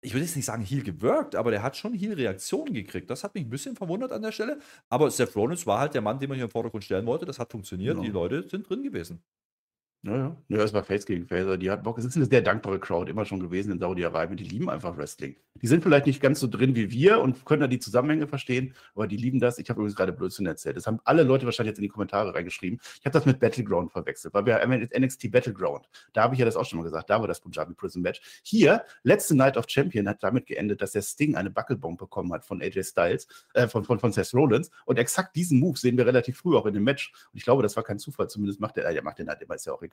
ich 0.00 0.14
würde 0.14 0.24
jetzt 0.24 0.36
nicht 0.36 0.44
sagen 0.44 0.62
Heal 0.62 0.82
gewirkt, 0.82 1.34
aber 1.34 1.50
der 1.50 1.62
hat 1.62 1.76
schon 1.76 1.92
Heal-Reaktionen 1.92 2.72
gekriegt. 2.72 3.10
Das 3.10 3.24
hat 3.24 3.34
mich 3.34 3.44
ein 3.44 3.50
bisschen 3.50 3.76
verwundert 3.76 4.12
an 4.12 4.22
der 4.22 4.32
Stelle. 4.32 4.60
Aber 4.88 5.10
Seth 5.10 5.34
Rollins 5.36 5.66
war 5.66 5.80
halt 5.80 5.94
der 5.94 6.00
Mann, 6.00 6.18
den 6.18 6.28
man 6.28 6.36
hier 6.36 6.44
im 6.44 6.50
Vordergrund 6.50 6.84
stellen 6.84 7.04
wollte. 7.06 7.26
Das 7.26 7.38
hat 7.38 7.50
funktioniert. 7.50 7.94
Genau. 7.94 8.04
Die 8.04 8.10
Leute 8.12 8.48
sind 8.48 8.68
drin 8.68 8.82
gewesen. 8.82 9.22
Ja, 10.04 10.16
ja. 10.16 10.36
Ja, 10.48 10.58
es 10.58 10.72
war 10.72 10.82
Face 10.82 11.06
gegen. 11.06 11.28
Also 11.30 11.56
Die 11.56 11.70
hat 11.70 11.84
Bock. 11.84 11.96
Es 11.96 12.04
ist 12.04 12.16
eine 12.16 12.26
sehr 12.26 12.42
dankbare 12.42 12.80
Crowd, 12.80 13.08
immer 13.08 13.24
schon 13.24 13.38
gewesen 13.38 13.70
in 13.70 13.78
Saudi-Arabien. 13.78 14.36
Die 14.36 14.44
lieben 14.44 14.68
einfach 14.68 14.96
Wrestling. 14.96 15.36
Die 15.60 15.68
sind 15.68 15.84
vielleicht 15.84 16.06
nicht 16.06 16.20
ganz 16.20 16.40
so 16.40 16.48
drin 16.48 16.74
wie 16.74 16.90
wir 16.90 17.20
und 17.20 17.44
können 17.44 17.60
da 17.60 17.66
die 17.68 17.78
Zusammenhänge 17.78 18.26
verstehen, 18.26 18.74
aber 18.96 19.06
die 19.06 19.16
lieben 19.16 19.38
das. 19.38 19.58
Ich 19.58 19.70
habe 19.70 19.78
übrigens 19.78 19.94
gerade 19.94 20.12
Blödsinn 20.12 20.46
erzählt. 20.46 20.76
Das 20.76 20.88
haben 20.88 20.98
alle 21.04 21.22
Leute 21.22 21.44
wahrscheinlich 21.44 21.70
jetzt 21.70 21.78
in 21.78 21.82
die 21.82 21.88
Kommentare 21.88 22.34
reingeschrieben. 22.34 22.80
Ich 22.98 23.06
habe 23.06 23.12
das 23.12 23.26
mit 23.26 23.38
Battleground 23.38 23.92
verwechselt, 23.92 24.34
weil 24.34 24.44
wir 24.44 24.56
haben 24.56 24.72
NXT 24.72 25.30
Battleground. 25.30 25.88
Da 26.14 26.24
habe 26.24 26.34
ich 26.34 26.40
ja 26.40 26.46
das 26.46 26.56
auch 26.56 26.64
schon 26.64 26.78
mal 26.78 26.84
gesagt. 26.84 27.08
Da 27.10 27.20
war 27.20 27.28
das 27.28 27.40
Punjabi 27.40 27.74
Prison 27.74 28.02
Match. 28.02 28.20
Hier, 28.42 28.84
letzte 29.04 29.36
Night 29.36 29.56
of 29.56 29.66
Champion 29.68 30.08
hat 30.08 30.20
damit 30.24 30.46
geendet, 30.46 30.82
dass 30.82 30.92
der 30.92 31.02
Sting 31.02 31.36
eine 31.36 31.50
Buckelbomb 31.50 31.98
bekommen 31.98 32.32
hat 32.32 32.44
von 32.44 32.60
AJ 32.60 32.82
Styles, 32.82 33.28
äh, 33.54 33.68
von, 33.68 33.84
von, 33.84 34.00
von 34.00 34.10
Seth 34.10 34.34
Rollins. 34.34 34.70
Und 34.84 34.98
exakt 34.98 35.36
diesen 35.36 35.60
Move 35.60 35.78
sehen 35.78 35.96
wir 35.96 36.06
relativ 36.06 36.38
früh 36.38 36.56
auch 36.56 36.66
in 36.66 36.74
dem 36.74 36.82
Match. 36.82 37.12
Und 37.32 37.38
ich 37.38 37.44
glaube, 37.44 37.62
das 37.62 37.76
war 37.76 37.84
kein 37.84 38.00
Zufall. 38.00 38.28
Zumindest 38.28 38.58
macht 38.58 38.78
er, 38.78 38.90
äh, 38.90 39.00
macht 39.02 39.20
den 39.20 39.28
halt 39.28 39.40
immer, 39.42 39.54
ist 39.54 39.66
ja 39.66 39.72
auch 39.72 39.82
egal. 39.82 39.91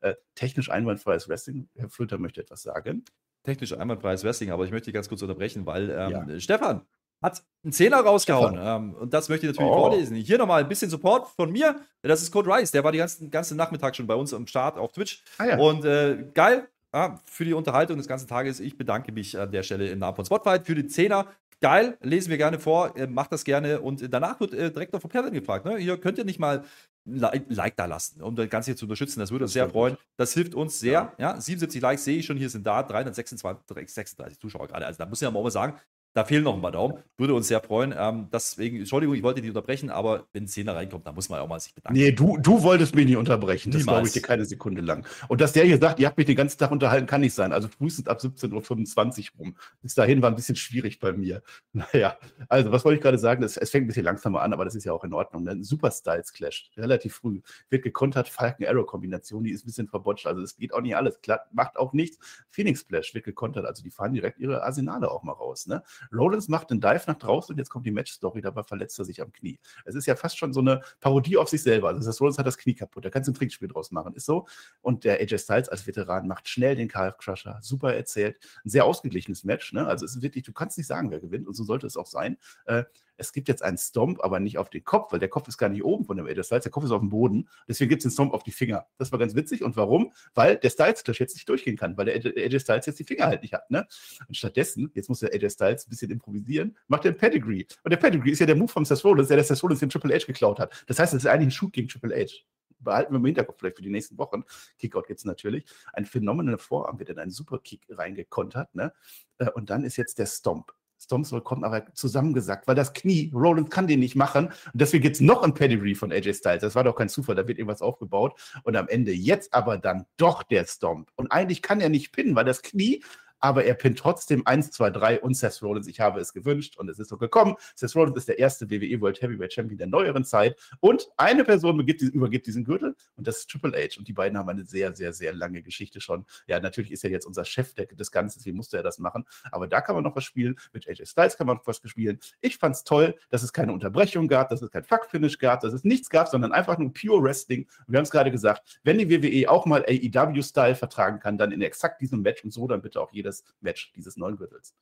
Äh, 0.00 0.14
technisch 0.34 0.70
einwandfreies 0.70 1.28
Wrestling. 1.28 1.68
Herr 1.76 1.88
Flöter 1.90 2.18
möchte 2.18 2.40
etwas 2.40 2.62
sagen. 2.62 3.04
Technisch 3.44 3.72
einwandfreies 3.72 4.22
Wrestling, 4.24 4.50
aber 4.50 4.64
ich 4.64 4.70
möchte 4.70 4.92
ganz 4.92 5.08
kurz 5.08 5.22
unterbrechen, 5.22 5.64
weil 5.66 5.90
ähm, 5.90 6.10
Ja. 6.28 6.40
Stefan 6.40 6.82
hat 7.22 7.42
einen 7.64 7.72
Zehner 7.72 7.98
rausgehauen. 8.00 8.58
Ähm, 8.58 8.94
und 8.94 9.12
das 9.12 9.28
möchte 9.28 9.46
ich 9.46 9.52
natürlich 9.52 9.70
Oh. 9.70 9.78
vorlesen. 9.90 10.16
Hier 10.16 10.38
nochmal 10.38 10.62
ein 10.62 10.68
bisschen 10.68 10.90
Support 10.90 11.28
von 11.28 11.52
mir. 11.52 11.80
Das 12.02 12.22
ist 12.22 12.30
Code 12.32 12.50
Rice. 12.50 12.70
Der 12.70 12.82
war 12.84 12.92
den 12.92 12.98
ganzen, 12.98 13.30
ganzen 13.30 13.56
Nachmittag 13.56 13.94
schon 13.96 14.06
bei 14.06 14.14
uns 14.14 14.32
am 14.32 14.46
Start 14.46 14.78
auf 14.78 14.92
Twitch. 14.92 15.22
Ah 15.38 15.44
ja. 15.46 15.58
Und 15.58 15.84
äh, 15.84 16.30
geil 16.34 16.68
ja, 16.94 17.20
für 17.24 17.44
die 17.44 17.52
Unterhaltung 17.52 17.98
des 17.98 18.08
ganzen 18.08 18.26
Tages. 18.26 18.58
Ich 18.58 18.76
bedanke 18.76 19.12
mich 19.12 19.38
an 19.38 19.52
der 19.52 19.62
Stelle 19.62 19.88
im 19.90 19.98
Namen 20.00 20.16
von 20.16 20.24
Spotlight 20.24 20.66
für 20.66 20.74
die 20.74 20.86
Zehner. 20.86 21.26
Geil, 21.62 21.98
lesen 22.00 22.30
wir 22.30 22.38
gerne 22.38 22.58
vor, 22.58 22.96
äh, 22.96 23.06
macht 23.06 23.32
das 23.32 23.44
gerne. 23.44 23.82
Und 23.82 24.02
danach 24.12 24.40
wird 24.40 24.54
äh, 24.54 24.70
direkt 24.72 24.94
noch 24.94 25.00
von 25.02 25.10
Perlin 25.10 25.34
gefragt. 25.34 25.66
Ne? 25.66 25.76
Hier 25.76 25.98
könnt 25.98 26.16
ihr 26.16 26.24
nicht 26.24 26.38
mal 26.40 26.64
Like, 27.06 27.76
da 27.76 27.86
lassen, 27.86 28.22
um 28.22 28.36
das 28.36 28.48
Ganze 28.50 28.70
hier 28.70 28.76
zu 28.76 28.84
unterstützen. 28.84 29.20
Das 29.20 29.30
würde 29.30 29.44
uns 29.44 29.52
sehr 29.52 29.68
freuen. 29.68 29.96
Das 30.16 30.34
hilft 30.34 30.54
uns 30.54 30.78
sehr. 30.78 31.12
Ja. 31.18 31.40
77 31.40 31.80
Likes 31.80 32.04
sehe 32.04 32.18
ich 32.18 32.26
schon, 32.26 32.36
hier 32.36 32.50
sind 32.50 32.66
da 32.66 32.82
326 32.82 33.64
36 33.88 34.38
Zuschauer 34.38 34.68
gerade. 34.68 34.86
Also 34.86 34.98
da 34.98 35.06
muss 35.06 35.20
ich 35.20 35.26
ja 35.26 35.30
mal 35.30 35.50
sagen, 35.50 35.80
da 36.12 36.24
fehlen 36.24 36.42
noch 36.42 36.54
ein 36.54 36.62
paar 36.62 36.72
Daumen. 36.72 36.98
Würde 37.16 37.34
uns 37.34 37.48
sehr 37.48 37.60
freuen. 37.60 37.94
Ähm, 37.96 38.28
deswegen, 38.32 38.78
Entschuldigung, 38.78 39.14
ich 39.14 39.22
wollte 39.22 39.40
die 39.40 39.48
unterbrechen, 39.48 39.90
aber 39.90 40.26
wenn 40.32 40.44
ein 40.44 40.48
Zehner 40.48 40.74
reinkommt, 40.74 41.06
dann 41.06 41.14
muss 41.14 41.28
man 41.28 41.38
ja 41.38 41.44
auch 41.44 41.48
mal 41.48 41.60
sich 41.60 41.74
bedanken. 41.74 41.98
Nee, 41.98 42.10
du, 42.10 42.36
du 42.38 42.62
wolltest 42.62 42.94
mich 42.94 43.06
nicht 43.06 43.16
unterbrechen. 43.16 43.70
Das 43.70 43.84
glaube 43.84 44.06
ich 44.06 44.12
dir 44.12 44.22
keine 44.22 44.44
Sekunde 44.44 44.80
lang. 44.80 45.06
Und 45.28 45.40
dass 45.40 45.52
der 45.52 45.64
hier 45.64 45.78
sagt, 45.78 46.00
ihr 46.00 46.06
habt 46.06 46.16
mich 46.16 46.26
den 46.26 46.36
ganzen 46.36 46.58
Tag 46.58 46.72
unterhalten, 46.72 47.06
kann 47.06 47.20
nicht 47.20 47.34
sein. 47.34 47.52
Also 47.52 47.68
frühestens 47.68 48.08
ab 48.08 48.18
17.25 48.18 49.32
Uhr 49.34 49.38
rum. 49.38 49.56
Bis 49.82 49.94
dahin 49.94 50.20
war 50.20 50.30
ein 50.30 50.36
bisschen 50.36 50.56
schwierig 50.56 50.98
bei 50.98 51.12
mir. 51.12 51.42
Naja, 51.72 52.18
also 52.48 52.72
was 52.72 52.84
wollte 52.84 52.96
ich 52.96 53.02
gerade 53.02 53.18
sagen? 53.18 53.42
Es, 53.42 53.56
es 53.56 53.70
fängt 53.70 53.84
ein 53.84 53.86
bisschen 53.86 54.04
langsamer 54.04 54.42
an, 54.42 54.52
aber 54.52 54.64
das 54.64 54.74
ist 54.74 54.84
ja 54.84 54.92
auch 54.92 55.04
in 55.04 55.12
Ordnung. 55.12 55.44
Ne? 55.44 55.62
Super 55.62 55.90
Styles 55.90 56.32
Clash, 56.32 56.70
relativ 56.76 57.14
früh. 57.14 57.40
Wird 57.70 57.84
gekontert, 57.84 58.28
Falcon 58.28 58.66
Arrow 58.66 58.86
Kombination, 58.86 59.44
die 59.44 59.52
ist 59.52 59.64
ein 59.64 59.66
bisschen 59.66 59.88
verbotscht. 59.88 60.26
Also 60.26 60.42
es 60.42 60.56
geht 60.56 60.74
auch 60.74 60.80
nicht 60.80 60.96
alles. 60.96 61.20
Klar, 61.20 61.46
macht 61.52 61.76
auch 61.76 61.92
nichts. 61.92 62.18
Phoenix 62.50 62.80
Splash 62.80 63.14
wird 63.14 63.24
gekontert. 63.24 63.64
Also 63.64 63.82
die 63.82 63.90
fahren 63.90 64.12
direkt 64.12 64.38
ihre 64.40 64.62
Arsenale 64.62 65.10
auch 65.10 65.22
mal 65.22 65.32
raus. 65.32 65.66
Ne? 65.66 65.82
Rollins 66.12 66.48
macht 66.48 66.70
einen 66.70 66.80
Dive 66.80 67.02
nach 67.06 67.18
draußen 67.18 67.52
und 67.52 67.58
jetzt 67.58 67.70
kommt 67.70 67.86
die 67.86 67.90
Match-Story, 67.90 68.40
dabei 68.40 68.62
verletzt 68.62 68.98
er 68.98 69.04
sich 69.04 69.20
am 69.22 69.32
Knie. 69.32 69.58
Es 69.84 69.94
ist 69.94 70.06
ja 70.06 70.16
fast 70.16 70.38
schon 70.38 70.52
so 70.52 70.60
eine 70.60 70.82
Parodie 71.00 71.36
auf 71.36 71.48
sich 71.48 71.62
selber. 71.62 71.88
Also 71.88 72.06
das 72.06 72.20
Rollins 72.20 72.38
hat 72.38 72.46
das 72.46 72.58
Knie 72.58 72.74
kaputt, 72.74 73.04
da 73.04 73.10
kannst 73.10 73.28
du 73.28 73.32
ein 73.32 73.34
Trinkspiel 73.34 73.68
draus 73.68 73.90
machen, 73.90 74.14
ist 74.14 74.26
so. 74.26 74.46
Und 74.80 75.04
der 75.04 75.20
AJ 75.20 75.38
Styles 75.38 75.68
als 75.68 75.86
Veteran 75.86 76.26
macht 76.26 76.48
schnell 76.48 76.76
den 76.76 76.88
Calf 76.88 77.18
Crusher, 77.18 77.58
super 77.62 77.94
erzählt. 77.94 78.38
Ein 78.64 78.70
sehr 78.70 78.84
ausgeglichenes 78.84 79.44
Match, 79.44 79.72
ne? 79.72 79.86
Also 79.86 80.04
es 80.04 80.16
ist 80.16 80.22
wirklich, 80.22 80.44
du 80.44 80.52
kannst 80.52 80.78
nicht 80.78 80.86
sagen, 80.86 81.10
wer 81.10 81.20
gewinnt 81.20 81.46
und 81.46 81.54
so 81.54 81.64
sollte 81.64 81.86
es 81.86 81.96
auch 81.96 82.06
sein. 82.06 82.36
Äh, 82.66 82.84
es 83.20 83.32
gibt 83.32 83.48
jetzt 83.48 83.62
einen 83.62 83.76
Stomp, 83.76 84.24
aber 84.24 84.40
nicht 84.40 84.58
auf 84.58 84.70
den 84.70 84.82
Kopf, 84.82 85.12
weil 85.12 85.20
der 85.20 85.28
Kopf 85.28 85.46
ist 85.46 85.58
gar 85.58 85.68
nicht 85.68 85.84
oben 85.84 86.04
von 86.04 86.16
dem 86.16 86.26
AJ 86.26 86.44
Styles, 86.44 86.62
der 86.64 86.72
Kopf 86.72 86.84
ist 86.84 86.90
auf 86.90 87.00
dem 87.00 87.10
Boden. 87.10 87.48
Deswegen 87.68 87.90
gibt 87.90 88.00
es 88.00 88.04
den 88.04 88.12
Stomp 88.12 88.32
auf 88.32 88.42
die 88.42 88.50
Finger. 88.50 88.86
Das 88.98 89.12
war 89.12 89.18
ganz 89.18 89.34
witzig. 89.34 89.62
Und 89.62 89.76
warum? 89.76 90.12
Weil 90.34 90.56
der 90.56 90.70
Styles 90.70 91.04
Clash 91.04 91.20
jetzt 91.20 91.34
nicht 91.34 91.48
durchgehen 91.48 91.76
kann, 91.76 91.96
weil 91.96 92.06
der 92.06 92.14
AJ 92.16 92.60
Styles 92.60 92.86
jetzt 92.86 92.98
die 92.98 93.04
Finger 93.04 93.26
halt 93.26 93.42
nicht 93.42 93.52
hat. 93.52 93.70
Ne? 93.70 93.86
Und 94.26 94.36
stattdessen, 94.36 94.90
jetzt 94.94 95.08
muss 95.08 95.20
der 95.20 95.32
AJ 95.32 95.50
Styles 95.50 95.86
ein 95.86 95.90
bisschen 95.90 96.10
improvisieren, 96.10 96.76
macht 96.88 97.04
er 97.04 97.10
einen 97.10 97.18
Pedigree. 97.18 97.66
Und 97.84 97.90
der 97.90 97.98
Pedigree 97.98 98.30
ist 98.30 98.38
ja 98.38 98.46
der 98.46 98.56
Move 98.56 98.68
vom 98.68 98.84
Seth 98.84 99.04
Rollins, 99.04 99.28
der 99.28 99.36
der 99.36 99.44
Seth 99.44 99.62
Rollins 99.62 99.80
den 99.80 99.90
Triple 99.90 100.14
H 100.14 100.26
geklaut 100.26 100.58
hat. 100.58 100.84
Das 100.86 100.98
heißt, 100.98 101.12
es 101.14 101.24
ist 101.24 101.26
eigentlich 101.26 101.48
ein 101.48 101.52
Shoot 101.52 101.72
gegen 101.72 101.88
Triple 101.88 102.14
H. 102.16 102.44
Behalten 102.78 103.12
wir 103.12 103.18
im 103.18 103.26
Hinterkopf 103.26 103.58
vielleicht 103.58 103.76
für 103.76 103.82
die 103.82 103.90
nächsten 103.90 104.16
Wochen. 104.16 104.44
Kickout 104.78 105.06
gibt 105.06 105.18
es 105.18 105.26
natürlich. 105.26 105.66
Ein 105.92 106.06
phänomenaler 106.06 106.56
Vorarm 106.56 106.98
wird 106.98 107.10
in 107.10 107.18
einen 107.18 107.30
Superkick 107.30 107.82
reingekontert. 107.90 108.74
Ne? 108.74 108.94
Äh, 109.36 109.50
Und 109.50 109.68
dann 109.68 109.84
ist 109.84 109.98
jetzt 109.98 110.18
der 110.18 110.24
Stomp. 110.24 110.72
Stomp 111.10 111.26
soll 111.26 111.40
kommen, 111.40 111.64
aber 111.64 111.92
zusammengesackt, 111.92 112.68
weil 112.68 112.76
das 112.76 112.92
Knie, 112.92 113.32
Rollins 113.34 113.68
kann 113.68 113.88
den 113.88 113.98
nicht 113.98 114.14
machen. 114.14 114.46
Und 114.46 114.54
deswegen 114.74 115.02
gibt 115.02 115.16
es 115.16 115.20
noch 115.20 115.42
ein 115.42 115.54
Pedigree 115.54 115.96
von 115.96 116.12
AJ 116.12 116.34
Styles. 116.34 116.60
Das 116.60 116.76
war 116.76 116.84
doch 116.84 116.94
kein 116.94 117.08
Zufall, 117.08 117.34
da 117.34 117.48
wird 117.48 117.58
irgendwas 117.58 117.82
aufgebaut. 117.82 118.38
Und 118.62 118.76
am 118.76 118.86
Ende 118.86 119.10
jetzt 119.12 119.52
aber 119.52 119.76
dann 119.76 120.06
doch 120.16 120.44
der 120.44 120.64
Stomp. 120.66 121.10
Und 121.16 121.32
eigentlich 121.32 121.62
kann 121.62 121.80
er 121.80 121.88
nicht 121.88 122.12
pinnen, 122.12 122.36
weil 122.36 122.44
das 122.44 122.62
Knie 122.62 123.02
aber 123.40 123.64
er 123.64 123.74
pinnt 123.74 123.98
trotzdem 123.98 124.46
1, 124.46 124.70
2, 124.70 124.90
3 124.90 125.20
und 125.20 125.34
Seth 125.34 125.62
Rollins. 125.62 125.86
Ich 125.86 126.00
habe 126.00 126.20
es 126.20 126.32
gewünscht 126.32 126.76
und 126.78 126.88
es 126.88 126.98
ist 126.98 127.08
so 127.08 127.16
gekommen. 127.16 127.56
Seth 127.74 127.94
Rollins 127.96 128.16
ist 128.16 128.28
der 128.28 128.38
erste 128.38 128.70
WWE 128.70 129.00
World 129.00 129.20
Heavyweight 129.20 129.52
Champion 129.52 129.78
der 129.78 129.86
neueren 129.86 130.24
Zeit 130.24 130.58
und 130.80 131.08
eine 131.16 131.44
Person 131.44 131.80
übergibt 131.80 132.46
diesen 132.46 132.64
Gürtel 132.64 132.94
und 133.16 133.26
das 133.26 133.38
ist 133.38 133.50
Triple 133.50 133.72
H. 133.72 133.98
Und 133.98 134.08
die 134.08 134.12
beiden 134.12 134.38
haben 134.38 134.48
eine 134.48 134.64
sehr, 134.64 134.94
sehr, 134.94 135.12
sehr 135.12 135.32
lange 135.32 135.62
Geschichte 135.62 136.00
schon. 136.00 136.26
Ja, 136.46 136.60
natürlich 136.60 136.92
ist 136.92 137.04
er 137.04 137.10
jetzt 137.10 137.26
unser 137.26 137.44
Chef 137.44 137.74
des 137.74 138.10
Ganzen, 138.10 138.44
wie 138.44 138.52
musste 138.52 138.76
er 138.76 138.82
das 138.82 138.98
machen? 138.98 139.24
Aber 139.50 139.66
da 139.66 139.80
kann 139.80 139.94
man 139.94 140.04
noch 140.04 140.16
was 140.16 140.24
spielen. 140.24 140.56
Mit 140.72 140.88
AJ 140.88 141.06
Styles 141.06 141.36
kann 141.36 141.46
man 141.46 141.56
noch 141.56 141.66
was 141.66 141.80
spielen. 141.84 142.18
Ich 142.40 142.58
fand 142.58 142.76
es 142.76 142.84
toll, 142.84 143.14
dass 143.30 143.42
es 143.42 143.52
keine 143.52 143.72
Unterbrechung 143.72 144.28
gab, 144.28 144.48
dass 144.48 144.62
es 144.62 144.70
kein 144.70 144.84
Fuck-Finish 144.84 145.38
gab, 145.38 145.60
dass 145.60 145.72
es 145.72 145.84
nichts 145.84 146.10
gab, 146.10 146.28
sondern 146.28 146.52
einfach 146.52 146.78
nur 146.78 146.92
Pure 146.92 147.22
Wrestling. 147.22 147.66
Wir 147.86 147.98
haben 147.98 148.04
es 148.04 148.10
gerade 148.10 148.30
gesagt, 148.30 148.80
wenn 148.82 148.98
die 148.98 149.10
WWE 149.10 149.50
auch 149.50 149.66
mal 149.66 149.84
AEW-Style 149.86 150.74
vertragen 150.74 151.20
kann, 151.20 151.38
dann 151.38 151.52
in 151.52 151.62
exakt 151.62 152.00
diesem 152.00 152.22
Match 152.22 152.44
und 152.44 152.52
so 152.52 152.66
dann 152.66 152.82
bitte 152.82 153.00
auch 153.00 153.12
jedes 153.30 153.44
Match 153.60 153.92
dieses 153.94 154.16
neuen 154.16 154.36
Gürtels. 154.36 154.74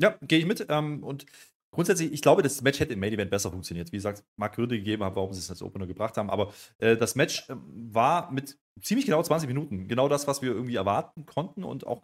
Ja, 0.00 0.18
gehe 0.22 0.38
ich 0.38 0.46
mit. 0.46 0.66
Ähm, 0.68 1.02
und 1.04 1.26
grundsätzlich, 1.70 2.12
ich 2.12 2.22
glaube, 2.22 2.42
das 2.42 2.62
Match 2.62 2.80
hätte 2.80 2.94
im 2.94 3.00
Main 3.00 3.12
Event 3.12 3.30
besser 3.30 3.50
funktioniert. 3.50 3.92
Wie 3.92 3.96
gesagt, 3.96 4.24
mag 4.36 4.54
Gründe 4.54 4.76
gegeben 4.76 5.04
haben, 5.04 5.16
warum 5.16 5.32
sie 5.32 5.40
es 5.40 5.50
als 5.50 5.62
Opener 5.62 5.86
gebracht 5.86 6.16
haben. 6.16 6.30
Aber 6.30 6.52
äh, 6.78 6.96
das 6.96 7.14
Match 7.14 7.48
äh, 7.48 7.56
war 7.92 8.30
mit 8.32 8.58
ziemlich 8.80 9.06
genau 9.06 9.22
20 9.22 9.48
Minuten 9.48 9.88
genau 9.88 10.08
das, 10.08 10.26
was 10.26 10.42
wir 10.42 10.52
irgendwie 10.52 10.76
erwarten 10.76 11.26
konnten 11.26 11.64
und 11.64 11.86
auch 11.86 12.02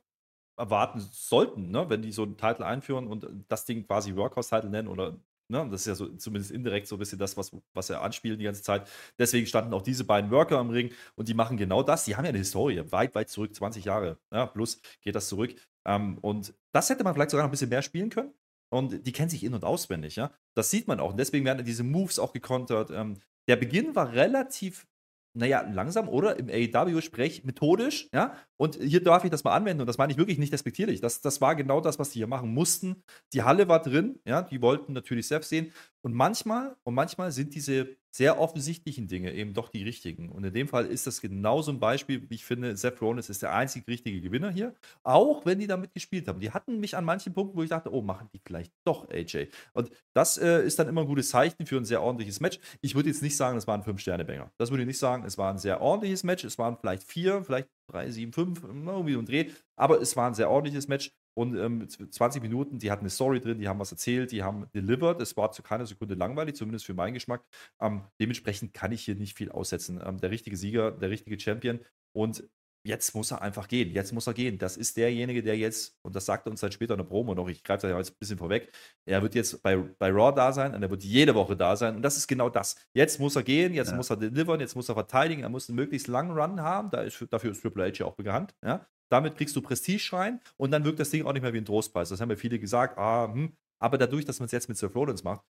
erwarten 0.56 1.00
sollten, 1.00 1.70
ne? 1.70 1.88
wenn 1.88 2.02
die 2.02 2.12
so 2.12 2.22
einen 2.22 2.36
Titel 2.36 2.62
einführen 2.62 3.06
und 3.06 3.26
das 3.48 3.64
Ding 3.64 3.86
quasi 3.86 4.14
Workhouse-Title 4.14 4.68
nennen 4.68 4.88
oder 4.88 5.18
Ne? 5.50 5.68
Das 5.70 5.82
ist 5.82 5.86
ja 5.86 5.94
so 5.94 6.06
zumindest 6.16 6.52
indirekt 6.52 6.86
so 6.86 6.96
ein 6.96 6.98
bisschen 7.00 7.18
das, 7.18 7.36
was, 7.36 7.50
was 7.74 7.90
er 7.90 8.02
anspielt 8.02 8.40
die 8.40 8.44
ganze 8.44 8.62
Zeit. 8.62 8.88
Deswegen 9.18 9.46
standen 9.46 9.74
auch 9.74 9.82
diese 9.82 10.04
beiden 10.04 10.30
Worker 10.30 10.60
im 10.60 10.70
Ring 10.70 10.92
und 11.16 11.28
die 11.28 11.34
machen 11.34 11.56
genau 11.56 11.82
das. 11.82 12.04
Die 12.04 12.16
haben 12.16 12.24
ja 12.24 12.28
eine 12.28 12.38
Historie, 12.38 12.80
weit, 12.92 13.14
weit 13.14 13.28
zurück, 13.28 13.54
20 13.54 13.84
Jahre. 13.84 14.18
Ja, 14.32 14.46
plus 14.46 14.80
geht 15.02 15.16
das 15.16 15.28
zurück. 15.28 15.54
Ähm, 15.86 16.18
und 16.18 16.54
das 16.72 16.90
hätte 16.90 17.04
man 17.04 17.14
vielleicht 17.14 17.30
sogar 17.30 17.44
noch 17.44 17.48
ein 17.48 17.52
bisschen 17.52 17.70
mehr 17.70 17.82
spielen 17.82 18.10
können. 18.10 18.32
Und 18.72 19.06
die 19.06 19.12
kennen 19.12 19.30
sich 19.30 19.42
in- 19.42 19.54
und 19.54 19.64
auswendig, 19.64 20.16
ja. 20.16 20.30
Das 20.54 20.70
sieht 20.70 20.86
man 20.86 21.00
auch. 21.00 21.10
Und 21.10 21.18
deswegen 21.18 21.44
werden 21.44 21.64
diese 21.64 21.82
Moves 21.82 22.18
auch 22.18 22.32
gekontert. 22.32 22.90
Ähm, 22.90 23.18
der 23.48 23.56
Beginn 23.56 23.96
war 23.96 24.12
relativ 24.12 24.86
naja, 25.32 25.60
langsam 25.60 26.08
oder 26.08 26.38
im 26.38 26.48
AEW-Sprech 26.48 27.44
methodisch, 27.44 28.08
ja. 28.12 28.34
Und 28.56 28.76
hier 28.76 29.02
darf 29.02 29.24
ich 29.24 29.30
das 29.30 29.44
mal 29.44 29.54
anwenden 29.54 29.80
und 29.82 29.86
das 29.86 29.98
meine 29.98 30.12
ich 30.12 30.18
wirklich 30.18 30.38
nicht 30.38 30.52
respektierlich. 30.52 31.00
Das, 31.00 31.20
das 31.20 31.40
war 31.40 31.54
genau 31.54 31.80
das, 31.80 31.98
was 31.98 32.10
die 32.10 32.18
hier 32.18 32.26
machen 32.26 32.52
mussten. 32.52 33.04
Die 33.32 33.42
Halle 33.42 33.68
war 33.68 33.80
drin, 33.80 34.18
ja, 34.24 34.42
die 34.42 34.60
wollten 34.60 34.92
natürlich 34.92 35.28
Seth 35.28 35.44
sehen. 35.44 35.72
Und 36.02 36.14
manchmal, 36.14 36.76
und 36.82 36.94
manchmal 36.94 37.30
sind 37.30 37.54
diese 37.54 37.96
sehr 38.10 38.40
offensichtlichen 38.40 39.06
Dinge 39.06 39.32
eben 39.32 39.54
doch 39.54 39.68
die 39.68 39.82
richtigen. 39.82 40.30
Und 40.30 40.44
in 40.44 40.52
dem 40.52 40.68
Fall 40.68 40.86
ist 40.86 41.06
das 41.06 41.20
genauso 41.20 41.70
ein 41.70 41.80
Beispiel, 41.80 42.28
wie 42.28 42.34
ich 42.34 42.44
finde, 42.44 42.76
Seth 42.76 43.00
Rollins 43.00 43.30
ist 43.30 43.42
der 43.42 43.54
einzig 43.54 43.86
richtige 43.86 44.20
Gewinner 44.20 44.50
hier, 44.50 44.74
auch 45.02 45.46
wenn 45.46 45.58
die 45.58 45.66
damit 45.66 45.94
gespielt 45.94 46.26
haben. 46.26 46.40
Die 46.40 46.50
hatten 46.50 46.80
mich 46.80 46.96
an 46.96 47.04
manchen 47.04 47.32
Punkten, 47.32 47.56
wo 47.56 47.62
ich 47.62 47.70
dachte, 47.70 47.92
oh, 47.92 48.02
machen 48.02 48.28
die 48.34 48.40
vielleicht 48.44 48.72
doch 48.84 49.08
AJ. 49.10 49.46
Und 49.72 49.90
das 50.12 50.38
äh, 50.38 50.64
ist 50.64 50.78
dann 50.78 50.88
immer 50.88 51.02
ein 51.02 51.06
gutes 51.06 51.30
Zeichen 51.30 51.66
für 51.66 51.76
ein 51.76 51.84
sehr 51.84 52.02
ordentliches 52.02 52.40
Match. 52.40 52.58
Ich 52.80 52.94
würde 52.94 53.08
jetzt 53.08 53.22
nicht 53.22 53.36
sagen, 53.36 53.56
es 53.56 53.66
war 53.66 53.76
ein 53.76 53.84
Fünf-Sterne-Banger. 53.84 54.50
Das 54.58 54.70
würde 54.70 54.82
ich 54.82 54.88
nicht 54.88 54.98
sagen. 54.98 55.24
Es 55.24 55.38
war 55.38 55.52
ein 55.52 55.58
sehr 55.58 55.80
ordentliches 55.80 56.24
Match. 56.24 56.44
Es 56.44 56.58
waren 56.58 56.76
vielleicht 56.76 57.04
vier, 57.04 57.44
vielleicht 57.44 57.68
drei, 57.88 58.10
sieben, 58.10 58.32
fünf, 58.32 58.62
irgendwie 58.64 59.16
um 59.16 59.24
Dreh. 59.24 59.50
Aber 59.76 60.00
es 60.00 60.16
war 60.16 60.26
ein 60.26 60.34
sehr 60.34 60.50
ordentliches 60.50 60.88
Match. 60.88 61.12
Und 61.34 61.56
ähm, 61.56 61.88
20 61.88 62.42
Minuten, 62.42 62.78
die 62.78 62.90
hatten 62.90 63.02
eine 63.02 63.10
Story 63.10 63.40
drin, 63.40 63.58
die 63.58 63.68
haben 63.68 63.78
was 63.78 63.92
erzählt, 63.92 64.32
die 64.32 64.42
haben 64.42 64.66
delivered. 64.74 65.20
Es 65.20 65.36
war 65.36 65.52
zu 65.52 65.62
keiner 65.62 65.86
Sekunde 65.86 66.14
langweilig, 66.14 66.56
zumindest 66.56 66.86
für 66.86 66.94
meinen 66.94 67.14
Geschmack. 67.14 67.44
Ähm, 67.80 68.02
dementsprechend 68.20 68.74
kann 68.74 68.92
ich 68.92 69.04
hier 69.04 69.14
nicht 69.14 69.36
viel 69.36 69.50
aussetzen. 69.50 70.00
Ähm, 70.04 70.18
der 70.18 70.30
richtige 70.30 70.56
Sieger, 70.56 70.90
der 70.90 71.10
richtige 71.10 71.38
Champion. 71.38 71.80
Und 72.12 72.44
jetzt 72.82 73.14
muss 73.14 73.30
er 73.30 73.42
einfach 73.42 73.68
gehen. 73.68 73.92
Jetzt 73.92 74.12
muss 74.12 74.26
er 74.26 74.34
gehen. 74.34 74.58
Das 74.58 74.76
ist 74.76 74.96
derjenige, 74.96 75.42
der 75.42 75.56
jetzt, 75.56 75.98
und 76.02 76.16
das 76.16 76.26
sagt 76.26 76.46
er 76.46 76.50
uns 76.50 76.60
dann 76.60 76.72
später 76.72 76.94
in 76.94 76.98
der 76.98 77.04
Promo 77.04 77.34
noch, 77.34 77.48
ich 77.48 77.62
greife 77.62 77.88
da 77.88 77.98
jetzt 77.98 78.12
ein 78.12 78.16
bisschen 78.18 78.38
vorweg, 78.38 78.72
er 79.04 79.22
wird 79.22 79.34
jetzt 79.34 79.62
bei, 79.62 79.76
bei 79.76 80.10
Raw 80.10 80.34
da 80.34 80.52
sein 80.52 80.74
und 80.74 80.82
er 80.82 80.90
wird 80.90 81.04
jede 81.04 81.34
Woche 81.34 81.56
da 81.56 81.76
sein. 81.76 81.96
Und 81.96 82.02
das 82.02 82.16
ist 82.16 82.26
genau 82.26 82.48
das. 82.48 82.76
Jetzt 82.94 83.20
muss 83.20 83.36
er 83.36 83.42
gehen, 83.42 83.74
jetzt 83.74 83.90
ja. 83.90 83.96
muss 83.96 84.10
er 84.10 84.16
delivern, 84.16 84.60
jetzt 84.60 84.74
muss 84.74 84.88
er 84.88 84.94
verteidigen, 84.94 85.42
er 85.42 85.48
muss 85.48 85.68
einen 85.68 85.76
möglichst 85.76 86.08
langen 86.08 86.32
Run 86.32 86.60
haben. 86.60 86.90
Da 86.90 87.02
ist, 87.02 87.24
dafür 87.30 87.50
ist 87.50 87.60
Triple 87.60 87.84
H 87.84 87.98
ja 87.98 88.06
auch 88.06 88.14
bekannt. 88.14 88.54
Ja? 88.64 88.86
Damit 89.10 89.36
kriegst 89.36 89.56
du 89.56 89.62
Prestige 89.62 90.10
rein 90.12 90.40
und 90.56 90.70
dann 90.70 90.84
wirkt 90.84 91.00
das 91.00 91.10
Ding 91.10 91.26
auch 91.26 91.32
nicht 91.32 91.42
mehr 91.42 91.52
wie 91.52 91.58
ein 91.58 91.64
Trostpreis. 91.64 92.08
Das 92.08 92.20
haben 92.20 92.30
ja 92.30 92.36
viele 92.36 92.58
gesagt, 92.58 92.98
ah, 92.98 93.32
hm. 93.32 93.52
aber 93.78 93.98
dadurch, 93.98 94.24
dass 94.24 94.38
man 94.38 94.46
es 94.46 94.52
jetzt 94.52 94.68
mit 94.68 94.78
Seth 94.78 94.94
Rollins 94.94 95.24
macht, 95.24 95.44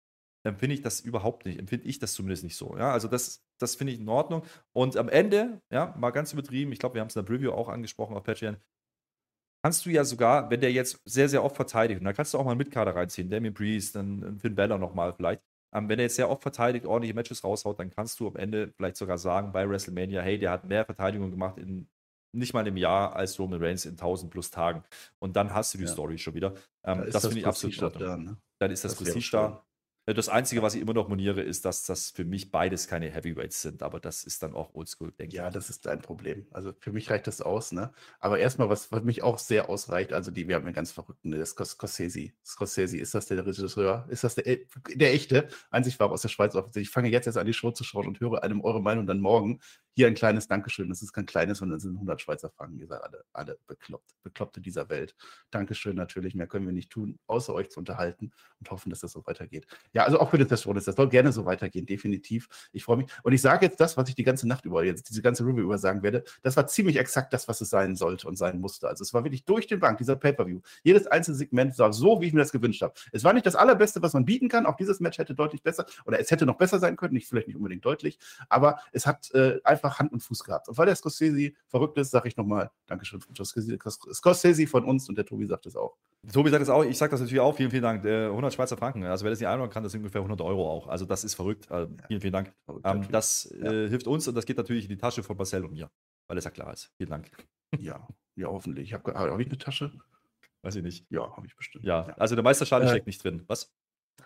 empfinde 0.45 0.75
ich 0.75 0.83
das 0.83 1.01
überhaupt 1.01 1.47
nicht, 1.47 1.59
empfinde 1.59 1.87
ich 1.87 1.99
das 1.99 2.15
zumindest 2.15 2.45
nicht 2.45 2.57
so. 2.57 2.77
Ja, 2.79 2.93
also 2.93 3.09
das, 3.09 3.43
das 3.59 3.75
finde 3.77 3.93
ich 3.93 4.01
in 4.01 4.09
Ordnung. 4.09 4.45
Und 4.73 4.97
am 4.97 5.09
Ende, 5.09 5.61
ja, 5.73 5.95
mal 5.99 6.11
ganz 6.11 6.33
übertrieben, 6.33 6.73
ich 6.73 6.79
glaube, 6.79 6.95
wir 6.95 7.01
haben 7.01 7.09
es 7.09 7.17
in 7.17 7.25
der 7.25 7.33
Preview 7.33 7.51
auch 7.53 7.69
angesprochen 7.69 8.17
auf 8.17 8.25
Patreon, 8.25 8.57
kannst 9.63 9.85
du 9.87 9.91
ja 9.91 10.05
sogar, 10.05 10.51
wenn 10.51 10.61
der 10.61 10.73
jetzt 10.73 11.01
sehr, 11.05 11.29
sehr 11.29 11.45
oft 11.45 11.57
verteidigt, 11.57 12.01
und 12.01 12.05
da 12.05 12.13
kannst 12.13 12.35
du 12.35 12.39
auch 12.39 12.45
mal 12.45 12.53
einen 12.53 12.59
Mitkader 12.59 12.95
reinziehen, 12.95 13.29
Damien 13.29 13.55
Priest, 13.55 13.97
dann 13.97 14.39
Finn 14.39 14.55
Balor 14.55 14.79
nochmal 14.79 15.13
vielleicht, 15.13 15.43
ähm, 15.75 15.89
wenn 15.89 15.99
er 15.99 16.05
jetzt 16.05 16.17
sehr 16.17 16.31
oft 16.31 16.43
verteidigt, 16.43 16.87
ordentliche 16.87 17.15
Matches 17.15 17.45
raushaut, 17.45 17.79
dann 17.79 17.91
kannst 17.91 18.21
du 18.21 18.29
am 18.29 18.37
Ende 18.37 18.73
vielleicht 18.77 18.97
sogar 18.97 19.19
sagen 19.19 19.53
bei 19.53 19.69
WrestleMania, 19.69 20.23
hey, 20.23 20.39
der 20.39 20.53
hat 20.53 20.65
mehr 20.65 20.85
Verteidigung 20.85 21.31
gemacht 21.31 21.59
in 21.59 21.89
nicht 22.33 22.55
mal 22.55 22.67
im 22.67 22.77
Jahr 22.77 23.17
als 23.17 23.39
Roman 23.39 23.63
Reigns 23.63 23.85
in 23.85 23.93
1000 23.93 24.31
plus 24.31 24.51
Tagen. 24.51 24.83
Und 25.19 25.37
dann 25.37 25.55
hast 25.55 25.75
du 25.75 25.79
die 25.79 25.85
ja. 25.85 25.91
Story 25.91 26.19
schon 26.19 26.35
wieder. 26.35 26.55
Ähm, 26.85 26.99
da 26.99 27.05
das, 27.05 27.13
das 27.13 27.27
finde 27.27 27.41
ich 27.41 27.47
absolut 27.47 28.01
da, 28.01 28.17
ne? 28.17 28.37
Dann 28.59 28.71
ist 28.71 28.85
das, 28.85 28.97
das 28.97 29.05
Prestige 29.05 29.31
da. 29.33 29.65
Äh, 30.09 30.15
das 30.15 30.29
Einzige, 30.29 30.63
was 30.63 30.75
ich 30.75 30.81
immer 30.81 30.95
noch 30.95 31.09
moniere, 31.09 31.43
ist, 31.43 31.65
dass 31.65 31.85
das 31.85 32.11
für 32.11 32.25
mich 32.25 32.51
beides 32.51 32.89
keine 32.89 33.11
Heavyweights 33.11 33.61
sind, 33.61 33.83
aber 33.83 34.01
das 34.01 34.25
ist 34.25 34.43
dann 34.43 34.55
auch 34.55 34.75
oldschool, 34.75 35.13
denke 35.13 35.37
ja, 35.37 35.43
ich. 35.43 35.47
Ja, 35.47 35.51
das 35.51 35.69
ist 35.69 35.85
dein 35.85 36.01
Problem. 36.01 36.47
Also 36.51 36.73
für 36.79 36.93
mich 36.93 37.11
reicht 37.11 37.27
das 37.27 37.43
aus, 37.43 37.73
ne? 37.73 37.93
Aber 38.19 38.39
erstmal, 38.39 38.71
was, 38.71 38.91
was 38.91 39.03
mich 39.03 39.23
auch 39.23 39.39
sehr 39.39 39.69
ausreicht, 39.69 40.15
also 40.15 40.31
die, 40.31 40.49
wir 40.49 40.55
haben 40.55 40.65
einen 40.65 40.75
ganz 40.75 40.93
verrückten, 40.93 41.31
ne, 41.31 41.39
das 41.39 41.51
Scorsese. 41.51 42.31
Scorsese, 42.45 42.97
ist 42.97 43.15
das 43.15 43.27
der 43.27 43.45
Regisseur? 43.45 44.07
Ist 44.09 44.25
das 44.25 44.35
der, 44.35 44.47
äh, 44.47 44.67
der 44.95 45.13
echte? 45.13 45.49
Einzig 45.71 46.01
war 46.01 46.11
aus 46.11 46.23
der 46.23 46.31
Schweiz 46.31 46.55
offensichtlich. 46.55 46.89
Ich 46.89 46.93
fange 46.93 47.11
jetzt 47.11 47.27
erst 47.27 47.39
an, 47.39 47.47
die 47.47 47.53
Show 47.53 47.71
zu 47.71 47.85
schauen 47.85 48.07
und 48.07 48.21
höre 48.21 48.43
einem 48.43 48.63
eure 48.63 48.81
Meinung 48.81 49.07
dann 49.07 49.21
morgen. 49.21 49.61
Hier 49.99 50.07
ein 50.07 50.15
kleines 50.15 50.47
Dankeschön. 50.47 50.89
Das 50.89 51.03
ist 51.03 51.13
kein 51.13 51.27
kleines, 51.27 51.59
sondern 51.59 51.79
es 51.79 51.83
sind 51.83 51.95
100 51.95 52.21
Schweizer 52.21 52.51
Franken. 52.51 52.79
Ihr 52.79 52.87
seid 52.87 53.03
alle, 53.03 53.25
alle 53.33 53.59
bekloppt, 53.67 54.15
Bekloppte 54.23 54.61
dieser 54.61 54.89
Welt. 54.91 55.17
Dankeschön 55.51 55.97
natürlich. 55.97 56.37
Mehr 56.37 56.47
können 56.47 56.67
wir 56.67 56.73
nicht 56.73 56.91
tun, 56.91 57.19
außer 57.27 57.53
euch 57.53 57.69
zu 57.69 57.81
unterhalten 57.81 58.31
und 58.61 58.71
hoffen, 58.71 58.91
dass 58.91 59.01
das 59.01 59.11
so 59.11 59.27
weitergeht. 59.27 59.67
Ja, 59.93 60.05
also 60.05 60.21
auch 60.21 60.31
für 60.31 60.39
das 60.39 60.53
Rest 60.53 60.87
das 60.87 60.95
soll 60.95 61.09
gerne 61.09 61.33
so 61.33 61.47
weitergehen, 61.47 61.85
definitiv. 61.85 62.47
Ich 62.71 62.85
freue 62.85 62.99
mich. 62.99 63.07
Und 63.25 63.33
ich 63.33 63.43
sage 63.43 63.67
jetzt 63.67 63.81
das, 63.81 63.97
was 63.97 64.09
ich 64.09 64.15
die 64.15 64.23
ganze 64.23 64.47
Nacht 64.47 64.67
über, 64.67 64.85
jetzt 64.85 65.11
diese 65.11 65.21
ganze 65.21 65.45
Review 65.45 65.65
über 65.65 65.79
sagen 65.79 66.05
werde. 66.05 66.23
Das 66.43 66.57
war 66.57 66.69
ziemlich 66.69 66.97
exakt 66.97 67.33
das, 67.33 67.49
was 67.49 67.61
es 67.61 67.69
sein 67.69 67.97
sollte 67.97 68.29
und 68.29 68.37
sein 68.37 68.61
musste. 68.61 68.87
Also 68.87 69.03
es 69.03 69.13
war 69.13 69.25
wirklich 69.25 69.47
durch 69.47 69.67
den 69.67 69.81
Bank, 69.81 69.99
dieser 69.99 70.15
Pay-Per-View. 70.15 70.61
Jedes 70.85 71.09
einzelne 71.09 71.37
Segment 71.37 71.77
war 71.77 71.93
so, 71.93 72.21
wie 72.21 72.29
ich 72.29 72.33
mir 72.33 72.39
das 72.39 72.53
gewünscht 72.53 72.83
habe. 72.83 72.95
Es 73.11 73.25
war 73.25 73.33
nicht 73.33 73.47
das 73.47 73.57
allerbeste, 73.57 74.01
was 74.01 74.13
man 74.13 74.25
bieten 74.25 74.49
kann. 74.49 74.65
Auch 74.65 74.77
dieses 74.77 75.01
Match 75.01 75.19
hätte 75.19 75.35
deutlich 75.35 75.65
besser 75.65 75.87
oder 76.07 76.21
es 76.21 76.31
hätte 76.31 76.47
noch 76.47 76.57
besser 76.57 76.79
sein 76.79 76.95
können. 76.95 77.15
Nicht, 77.15 77.27
vielleicht 77.27 77.49
nicht 77.49 77.57
unbedingt 77.57 77.85
deutlich, 77.85 78.21
aber 78.49 78.79
es 78.93 79.05
hat 79.05 79.35
äh, 79.35 79.59
einfach 79.65 79.88
Hand 79.91 80.13
und 80.13 80.21
Fuß 80.21 80.45
gehabt. 80.45 80.69
Und 80.69 80.77
weil 80.77 80.87
der 80.87 80.97
Scorsese 80.97 81.53
verrückt 81.67 81.97
ist, 81.99 82.11
sage 82.11 82.29
ich 82.29 82.37
nochmal 82.37 82.71
Dankeschön, 82.87 83.21
Scorsese 83.21 84.67
von 84.67 84.85
uns 84.85 85.09
und 85.09 85.17
der 85.17 85.25
Tobi 85.25 85.47
sagt 85.47 85.67
es 85.67 85.77
auch. 85.77 85.97
Tobi 86.33 86.51
sagt 86.51 86.63
es 86.63 86.69
auch, 86.69 86.85
ich 86.85 86.99
sage 86.99 87.11
das 87.11 87.21
natürlich 87.21 87.41
auch, 87.41 87.57
vielen, 87.57 87.71
vielen 87.71 87.83
Dank. 87.83 88.05
100 88.05 88.53
Schweizer 88.53 88.77
Franken, 88.77 89.05
also 89.05 89.25
wer 89.25 89.31
das 89.31 89.41
nicht 89.41 89.49
einordnen 89.49 89.73
kann, 89.73 89.83
das 89.83 89.93
sind 89.93 90.01
ungefähr 90.01 90.21
100 90.21 90.41
Euro 90.41 90.69
auch. 90.69 90.89
Also 90.89 91.05
das 91.05 91.25
ist 91.25 91.35
verrückt. 91.35 91.71
Also 91.71 91.93
vielen, 92.09 92.21
vielen 92.21 92.33
Dank. 92.33 92.53
Ähm, 92.85 93.07
das 93.11 93.55
ja. 93.61 93.71
äh, 93.71 93.89
hilft 93.89 94.07
uns 94.07 94.27
und 94.29 94.35
das 94.35 94.45
geht 94.45 94.57
natürlich 94.57 94.85
in 94.85 94.91
die 94.91 94.99
Tasche 94.99 95.23
von 95.23 95.37
Marcel 95.37 95.65
und 95.65 95.73
mir, 95.73 95.91
weil 96.27 96.39
es 96.39 96.45
ja 96.45 96.51
klar 96.51 96.73
ist. 96.73 96.93
Vielen 96.97 97.11
Dank. 97.11 97.31
Ja, 97.79 98.07
ja, 98.35 98.49
hoffentlich. 98.49 98.89
Ich 98.89 98.95
habe 98.95 99.15
hab 99.15 99.39
ich 99.41 99.47
eine 99.47 99.59
Tasche? 99.59 99.93
Weiß 100.63 100.75
ich 100.75 100.83
nicht. 100.83 101.07
Ja, 101.11 101.37
habe 101.37 101.47
ich 101.47 101.57
bestimmt. 101.57 101.85
Ja, 101.85 102.07
ja. 102.09 102.15
also 102.15 102.35
der 102.35 102.43
Meisterschaden 102.43 102.87
äh, 102.89 102.91
steckt 102.91 103.07
nicht 103.07 103.23
drin. 103.23 103.45
Was? 103.47 103.73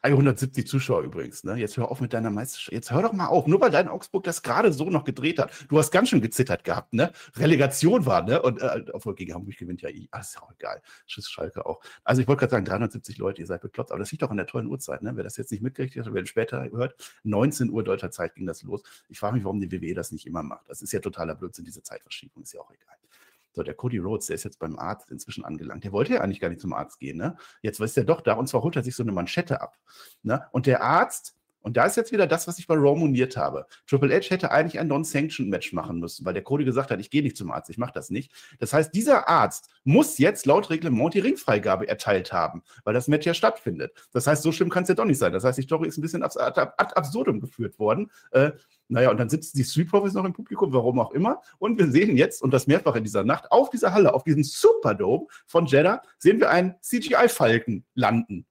370 0.01 0.67
Zuschauer 0.67 1.03
übrigens. 1.03 1.45
Ne? 1.45 1.57
Jetzt 1.57 1.77
hör 1.77 1.91
auf 1.91 2.01
mit 2.01 2.13
deiner 2.13 2.31
Meisterschaft. 2.31 2.73
Jetzt 2.73 2.91
hör 2.91 3.03
doch 3.03 3.13
mal 3.13 3.27
auf. 3.27 3.47
Nur 3.47 3.61
weil 3.61 3.71
dein 3.71 3.89
Augsburg 3.89 4.25
das 4.25 4.43
gerade 4.43 4.73
so 4.73 4.91
noch 4.91 5.05
gedreht 5.05 5.39
hat. 5.39 5.53
Du 5.69 5.79
hast 5.79 5.91
ganz 5.91 6.09
schön 6.09 6.21
gezittert 6.21 6.65
gehabt. 6.65 6.93
Ne? 6.95 7.13
Relegation 7.37 8.07
war, 8.07 8.23
ne? 8.23 8.43
Und 8.43 8.61
äh, 8.61 8.85
obwohl 8.93 9.15
gegen 9.15 9.35
Hamburg 9.35 9.57
gewinnt 9.57 9.83
ja 9.83 9.91
ich. 9.91 10.09
Ah, 10.11 10.21
ist 10.21 10.35
ja 10.35 10.43
auch 10.43 10.53
egal. 10.53 10.83
Schuss 11.07 11.29
Schalke 11.29 11.67
auch. 11.67 11.81
Also 12.05 12.23
ich 12.23 12.29
wollte 12.29 12.41
gerade 12.41 12.51
sagen, 12.53 12.65
370 12.65 13.19
Leute, 13.19 13.43
ihr 13.43 13.47
seid 13.47 13.61
bekloppt. 13.61 13.91
Aber 13.91 13.99
das 13.99 14.11
liegt 14.11 14.23
doch 14.23 14.31
an 14.31 14.37
der 14.37 14.47
tollen 14.47 14.67
Uhrzeit. 14.67 15.03
Ne? 15.03 15.13
Wer 15.15 15.25
das 15.25 15.37
jetzt 15.37 15.53
nicht 15.53 15.63
mitgekriegt 15.63 16.07
hat, 16.07 16.13
wer 16.13 16.27
später 16.27 16.63
hört, 16.71 16.95
19 17.25 17.71
Uhr 17.71 17.85
deutscher 17.85 18.11
Zeit 18.11 18.35
ging 18.35 18.47
das 18.47 18.63
los. 18.63 18.83
Ich 19.09 19.19
frage 19.19 19.35
mich, 19.35 19.45
warum 19.45 19.61
die 19.61 19.71
WWE 19.71 19.95
das 19.95 20.13
nicht 20.13 20.27
immer 20.27 20.43
macht. 20.43 20.69
Das 20.69 20.83
ist 20.83 20.93
ja 20.93 21.01
totaler 21.01 21.35
Blödsinn, 21.35 21.65
diese 21.65 21.83
Zeitverschiebung. 21.83 22.43
Ist 22.43 22.55
ja 22.55 22.61
auch 22.61 22.71
egal. 22.71 22.92
So, 23.53 23.63
der 23.63 23.75
Cody 23.75 23.99
Rhodes, 23.99 24.27
der 24.27 24.35
ist 24.35 24.45
jetzt 24.45 24.59
beim 24.59 24.79
Arzt 24.79 25.11
inzwischen 25.11 25.45
angelangt. 25.45 25.85
Der 25.85 25.93
wollte 25.93 26.15
ja 26.15 26.21
eigentlich 26.21 26.41
gar 26.41 26.49
nicht 26.49 26.61
zum 26.61 26.73
Arzt 26.73 26.99
gehen, 26.99 27.19
ne? 27.19 27.37
Jetzt 27.61 27.81
ist 27.81 27.97
er 27.99 28.05
doch 28.05 28.23
da 28.23 28.35
und 28.35 28.49
zwar 28.49 28.63
holt 28.63 28.77
er 28.77 28.83
sich 28.83 28.97
so 28.97 29.03
eine 29.03 29.13
Manschette 29.13 29.61
ab. 29.61 29.77
Ne? 30.23 30.47
Und 30.53 30.67
der 30.67 30.83
Arzt, 30.83 31.37
und 31.63 31.77
da 31.77 31.87
ist 31.87 31.97
jetzt 31.97 32.13
wieder 32.13 32.27
das, 32.27 32.47
was 32.47 32.59
ich 32.59 32.67
bei 32.67 32.75
Raw 32.75 32.99
moniert 32.99 33.37
habe. 33.37 33.67
Triple 33.87 34.15
H 34.15 34.31
hätte 34.31 34.51
eigentlich 34.51 34.79
ein 34.79 34.89
Non-Sanction-Match 34.89 35.73
machen 35.73 35.99
müssen, 35.99 36.25
weil 36.25 36.35
der 36.35 36.43
Cody 36.43 36.65
gesagt 36.65 36.91
hat, 36.91 37.01
ich 37.01 37.11
gehe 37.11 37.23
nicht 37.23 37.37
zum 37.37 37.51
Arzt, 37.51 37.71
ich 37.71 37.79
mache 37.79 37.93
das 37.95 38.11
nicht. 38.11 38.33
Das 38.59 38.73
heißt, 38.73 38.95
dieser 38.95 39.29
Arzt 39.29 39.71
muss 39.85 40.19
jetzt 40.19 40.47
laut 40.47 40.71
Reglement 40.71 41.15
die 41.15 41.21
Ringfreigabe 41.21 41.89
erteilt 41.89 42.33
haben, 42.33 42.63
weil 42.85 42.95
das 42.95 43.09
Match 43.09 43.27
ja 43.27 43.35
stattfindet. 43.35 43.93
Das 44.13 44.27
heißt, 44.27 44.43
so 44.43 44.53
schlimm 44.53 44.71
kann 44.71 44.83
es 44.83 44.89
ja 44.89 44.95
doch 44.95 45.05
nicht 45.05 45.19
sein. 45.19 45.33
Das 45.33 45.45
heißt, 45.45 45.59
die 45.59 45.63
Story 45.63 45.89
ist 45.89 45.99
ein 45.99 46.03
bisschen 46.03 46.23
ad, 46.23 46.39
ad, 46.39 46.61
ad 46.61 46.95
absurdum 46.95 47.41
geführt 47.41 47.79
worden. 47.79 48.11
Äh, 48.33 48.53
naja, 48.89 49.11
und 49.11 49.19
dann 49.19 49.31
sitzen 49.31 49.57
die 49.57 49.65
Street 49.65 49.89
Profits 49.89 50.15
noch 50.15 50.25
im 50.25 50.33
Publikum, 50.35 50.73
warum 50.73 50.99
auch 50.99 51.13
immer. 51.13 51.41
Und 51.59 51.79
wir 51.79 51.91
sehen 51.91 52.17
jetzt, 52.17 52.43
und 52.43 52.53
das 52.53 52.67
mehrfach 52.67 52.95
in 52.95 53.05
dieser 53.05 53.25
Nacht, 53.25 53.51
auf 53.51 53.71
dieser 53.71 53.95
Halle, 53.95 54.13
auf 54.13 54.25
diesem 54.25 54.45
Superdome 54.45 55.27
von 55.47 55.67
Jeddah, 55.67 56.03
sehen 56.19 56.41
wir 56.41 56.51
einen 56.51 56.75
CGI-Falken 56.83 57.85
landen. 57.95 58.47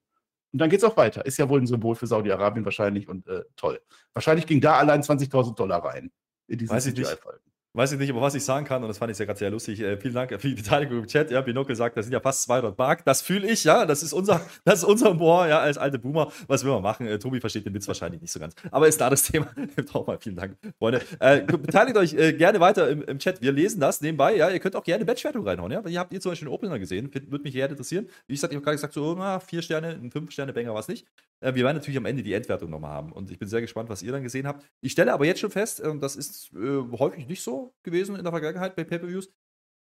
Und 0.51 0.59
dann 0.59 0.69
geht 0.69 0.79
es 0.79 0.83
auch 0.83 0.97
weiter. 0.97 1.25
Ist 1.25 1.37
ja 1.37 1.47
wohl 1.47 1.61
ein 1.61 1.67
Symbol 1.67 1.95
für 1.95 2.07
Saudi-Arabien 2.07 2.65
wahrscheinlich 2.65 3.07
und 3.07 3.27
äh, 3.27 3.43
toll. 3.55 3.79
Wahrscheinlich 4.13 4.45
ging 4.45 4.59
da 4.59 4.77
allein 4.77 5.01
20.000 5.01 5.55
Dollar 5.55 5.83
rein. 5.83 6.11
In 6.47 6.57
diesen 6.57 6.77
CGI-Falken. 6.77 7.50
Weiß 7.73 7.93
ich 7.93 7.99
nicht, 7.99 8.09
aber 8.09 8.19
was 8.19 8.35
ich 8.35 8.43
sagen 8.43 8.65
kann, 8.65 8.81
und 8.81 8.89
das 8.89 8.97
fand 8.97 9.13
ich 9.13 9.17
ja 9.17 9.23
gerade 9.23 9.39
sehr 9.39 9.49
lustig, 9.49 9.79
äh, 9.79 9.95
vielen 9.95 10.13
Dank 10.13 10.29
für 10.29 10.47
die 10.49 10.55
Beteiligung 10.55 10.99
im 10.99 11.07
Chat. 11.07 11.31
Ja, 11.31 11.39
Binocle 11.39 11.73
sagt, 11.73 11.95
das 11.95 12.05
sind 12.05 12.11
ja 12.11 12.19
fast 12.19 12.43
200 12.43 12.77
Mark. 12.77 13.05
Das 13.05 13.21
fühle 13.21 13.47
ich, 13.47 13.63
ja. 13.63 13.85
Das 13.85 14.03
ist 14.03 14.11
unser, 14.11 14.41
das 14.65 14.79
ist 14.79 14.83
unser 14.83 15.11
Humor, 15.11 15.47
ja, 15.47 15.59
als 15.59 15.77
alte 15.77 15.97
Boomer. 15.97 16.33
Was 16.47 16.65
will 16.65 16.73
man 16.73 16.81
machen? 16.81 17.07
Äh, 17.07 17.17
Tobi 17.17 17.39
versteht 17.39 17.65
den 17.65 17.73
Witz 17.73 17.87
wahrscheinlich 17.87 18.19
nicht 18.19 18.33
so 18.33 18.41
ganz. 18.41 18.55
Aber 18.71 18.89
ist 18.89 18.99
da 18.99 19.09
das 19.09 19.23
Thema. 19.31 19.47
Auch 19.93 20.05
mal 20.05 20.17
vielen 20.19 20.35
Dank, 20.35 20.57
Freunde. 20.79 21.01
Äh, 21.21 21.43
beteiligt 21.43 21.95
euch 21.95 22.13
äh, 22.13 22.33
gerne 22.33 22.59
weiter 22.59 22.89
im, 22.89 23.03
im, 23.03 23.19
Chat. 23.19 23.41
Wir 23.41 23.53
lesen 23.53 23.79
das 23.79 24.01
nebenbei. 24.01 24.35
Ja, 24.35 24.49
ihr 24.49 24.59
könnt 24.59 24.75
auch 24.75 24.83
gerne 24.83 25.05
Matchwertung 25.05 25.47
reinhauen. 25.47 25.71
Ja, 25.71 25.81
ihr 25.87 25.99
habt 25.99 26.11
ihr 26.11 26.19
zum 26.19 26.33
Beispiel 26.33 26.49
einen 26.49 26.55
Opener 26.55 26.77
gesehen. 26.77 27.09
Würde 27.13 27.41
mich 27.41 27.53
gerne 27.53 27.71
interessieren. 27.71 28.09
Wie 28.27 28.33
gesagt, 28.33 28.51
ich 28.51 28.57
habe 28.57 28.65
gerade 28.65 28.75
gesagt, 28.75 28.93
so, 28.93 29.15
na, 29.17 29.39
vier 29.39 29.61
Sterne, 29.61 29.91
ein 29.91 30.11
fünf 30.11 30.31
Sterne 30.31 30.51
Banger 30.51 30.73
war 30.73 30.81
es 30.81 30.89
nicht. 30.89 31.07
Äh, 31.39 31.55
wir 31.55 31.63
werden 31.63 31.77
natürlich 31.77 31.97
am 31.97 32.05
Ende 32.05 32.21
die 32.21 32.33
Endwertung 32.33 32.69
nochmal 32.69 32.91
haben. 32.91 33.13
Und 33.13 33.31
ich 33.31 33.39
bin 33.39 33.47
sehr 33.47 33.61
gespannt, 33.61 33.87
was 33.89 34.03
ihr 34.03 34.11
dann 34.11 34.23
gesehen 34.23 34.45
habt. 34.45 34.65
Ich 34.81 34.91
stelle 34.91 35.13
aber 35.13 35.25
jetzt 35.25 35.39
schon 35.39 35.51
fest, 35.51 35.79
äh, 35.79 35.97
das 35.99 36.17
ist 36.17 36.51
äh, 36.53 36.81
häufig 36.97 37.27
nicht 37.27 37.41
so 37.41 37.60
gewesen 37.83 38.15
in 38.15 38.23
der 38.23 38.31
Vergangenheit 38.31 38.75
bei 38.75 38.83
Pay-Per-Views. 38.83 39.31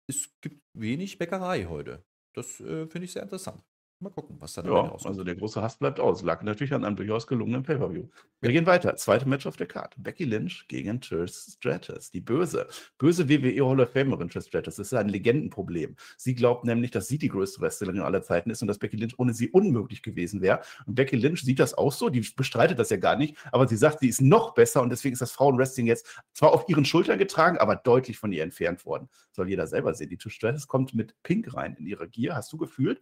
Es 0.07 0.29
gibt 0.41 0.61
wenig 0.73 1.17
Bäckerei 1.17 1.65
heute. 1.65 2.05
Das 2.33 2.59
äh, 2.59 2.87
finde 2.87 3.05
ich 3.05 3.13
sehr 3.13 3.23
interessant. 3.23 3.63
Mal 4.01 4.11
gucken, 4.11 4.37
was 4.39 4.53
da 4.53 4.63
ja, 4.63 4.71
rauskommt. 4.71 5.07
Also 5.07 5.25
der 5.25 5.35
große 5.35 5.61
Hass 5.61 5.77
bleibt 5.77 5.99
aus. 5.99 6.21
Lag 6.21 6.41
natürlich 6.43 6.73
an 6.73 6.85
einem 6.85 6.95
durchaus 6.95 7.27
gelungenen 7.27 7.63
Pay-Per-View. 7.63 8.07
Wir 8.39 8.49
ja. 8.49 8.53
gehen 8.57 8.65
weiter. 8.65 8.95
Zweite 8.95 9.27
Match 9.27 9.45
auf 9.45 9.57
der 9.57 9.67
Karte. 9.67 9.99
Becky 9.99 10.23
Lynch 10.23 10.69
gegen 10.69 11.01
Trish 11.01 11.33
Stratus. 11.33 12.09
Die 12.09 12.21
böse, 12.21 12.69
böse 12.97 13.27
WWE 13.27 13.67
Hall 13.67 13.81
of 13.81 13.91
Famerin 13.91 14.29
Trish 14.29 14.45
Stratus. 14.45 14.77
Das 14.77 14.87
ist 14.87 14.93
ein 14.93 15.09
Legendenproblem. 15.09 15.97
Sie 16.15 16.33
glaubt 16.33 16.63
nämlich, 16.63 16.91
dass 16.91 17.09
sie 17.09 17.17
die 17.17 17.27
größte 17.27 17.59
Wrestlerin 17.59 17.99
aller 17.99 18.21
Zeiten 18.21 18.49
ist 18.51 18.61
und 18.61 18.69
dass 18.69 18.79
Becky 18.79 18.95
Lynch 18.95 19.19
ohne 19.19 19.33
sie 19.33 19.49
unmöglich 19.49 20.01
gewesen 20.01 20.39
wäre. 20.39 20.61
Und 20.85 20.95
Becky 20.95 21.17
Lynch 21.17 21.41
sieht 21.41 21.59
das 21.59 21.73
auch 21.73 21.91
so. 21.91 22.07
Die 22.07 22.21
bestreitet 22.21 22.79
das 22.79 22.91
ja 22.91 22.97
gar 22.97 23.17
nicht. 23.17 23.35
Aber 23.51 23.67
sie 23.67 23.75
sagt, 23.75 23.99
sie 23.99 24.07
ist 24.07 24.21
noch 24.21 24.53
besser 24.53 24.81
und 24.81 24.91
deswegen 24.91 25.11
ist 25.11 25.21
das 25.21 25.33
Frauenwrestling 25.33 25.87
jetzt 25.87 26.07
zwar 26.31 26.53
auf 26.53 26.69
ihren 26.69 26.85
Schultern 26.85 27.19
getragen, 27.19 27.57
aber 27.57 27.75
deutlich 27.75 28.17
von 28.17 28.31
ihr 28.31 28.43
entfernt 28.43 28.85
worden. 28.85 29.09
Soll 29.33 29.49
jeder 29.49 29.67
selber 29.67 29.93
sehen. 29.93 30.09
Die 30.09 30.15
Trish 30.15 30.35
Stratus 30.35 30.67
kommt 30.67 30.93
mit 30.93 31.21
Pink 31.21 31.53
rein 31.53 31.75
in 31.77 31.85
ihre 31.85 32.07
Gier. 32.07 32.33
Hast 32.37 32.53
du 32.53 32.57
gefühlt? 32.57 33.01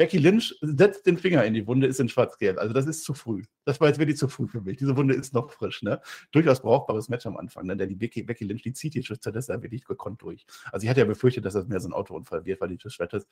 Becky 0.00 0.16
Lynch 0.16 0.54
setzt 0.62 1.04
den 1.04 1.18
Finger 1.18 1.44
in 1.44 1.52
die 1.52 1.66
Wunde, 1.66 1.86
ist 1.86 2.00
in 2.00 2.08
schwarz-gelb. 2.08 2.56
Also 2.56 2.72
das 2.72 2.86
ist 2.86 3.04
zu 3.04 3.12
früh. 3.12 3.42
Das 3.66 3.82
war 3.82 3.88
jetzt 3.88 3.98
wirklich 3.98 4.16
zu 4.16 4.28
früh 4.28 4.48
für 4.48 4.62
mich. 4.62 4.78
Diese 4.78 4.96
Wunde 4.96 5.12
ist 5.12 5.34
noch 5.34 5.50
frisch. 5.50 5.82
Ne? 5.82 6.00
Durchaus 6.32 6.62
brauchbares 6.62 7.10
Match 7.10 7.26
am 7.26 7.36
Anfang. 7.36 7.66
Ne? 7.66 7.76
Denn 7.76 7.90
die 7.90 7.96
Becky, 7.96 8.22
Becky 8.22 8.46
Lynch, 8.46 8.62
die 8.62 8.72
zieht 8.72 8.94
die 8.94 9.02
Stratus 9.02 9.48
wirklich 9.48 9.84
gekonnt 9.84 10.22
durch. 10.22 10.46
Also 10.72 10.84
ich 10.84 10.88
hatte 10.88 11.00
ja 11.00 11.04
befürchtet, 11.04 11.44
dass 11.44 11.52
das 11.52 11.66
mehr 11.66 11.80
so 11.80 11.90
ein 11.90 11.92
Autounfall 11.92 12.46
wird, 12.46 12.62
weil 12.62 12.70
die 12.70 12.78
Stratus, 12.82 13.26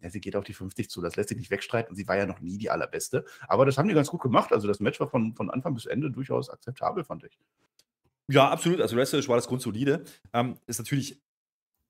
ja, 0.00 0.08
sie 0.08 0.22
geht 0.22 0.34
auf 0.34 0.44
die 0.44 0.54
50 0.54 0.88
zu. 0.88 1.02
Das 1.02 1.14
lässt 1.16 1.28
sich 1.28 1.36
nicht 1.36 1.50
wegstreiten 1.50 1.94
sie 1.94 2.08
war 2.08 2.16
ja 2.16 2.24
noch 2.24 2.40
nie 2.40 2.56
die 2.56 2.70
allerbeste. 2.70 3.26
Aber 3.46 3.66
das 3.66 3.76
haben 3.76 3.88
die 3.88 3.94
ganz 3.94 4.08
gut 4.08 4.22
gemacht. 4.22 4.50
Also 4.50 4.66
das 4.66 4.80
Match 4.80 5.00
war 5.00 5.08
von, 5.08 5.34
von 5.34 5.50
Anfang 5.50 5.74
bis 5.74 5.84
Ende 5.84 6.10
durchaus 6.10 6.48
akzeptabel, 6.48 7.04
fand 7.04 7.24
ich. 7.24 7.38
Ja, 8.28 8.48
absolut. 8.48 8.80
Also 8.80 8.96
wrestlerisch 8.96 9.28
war 9.28 9.36
das 9.36 9.46
grundsolide. 9.46 10.04
Ähm, 10.32 10.56
ist 10.66 10.78
natürlich 10.78 11.20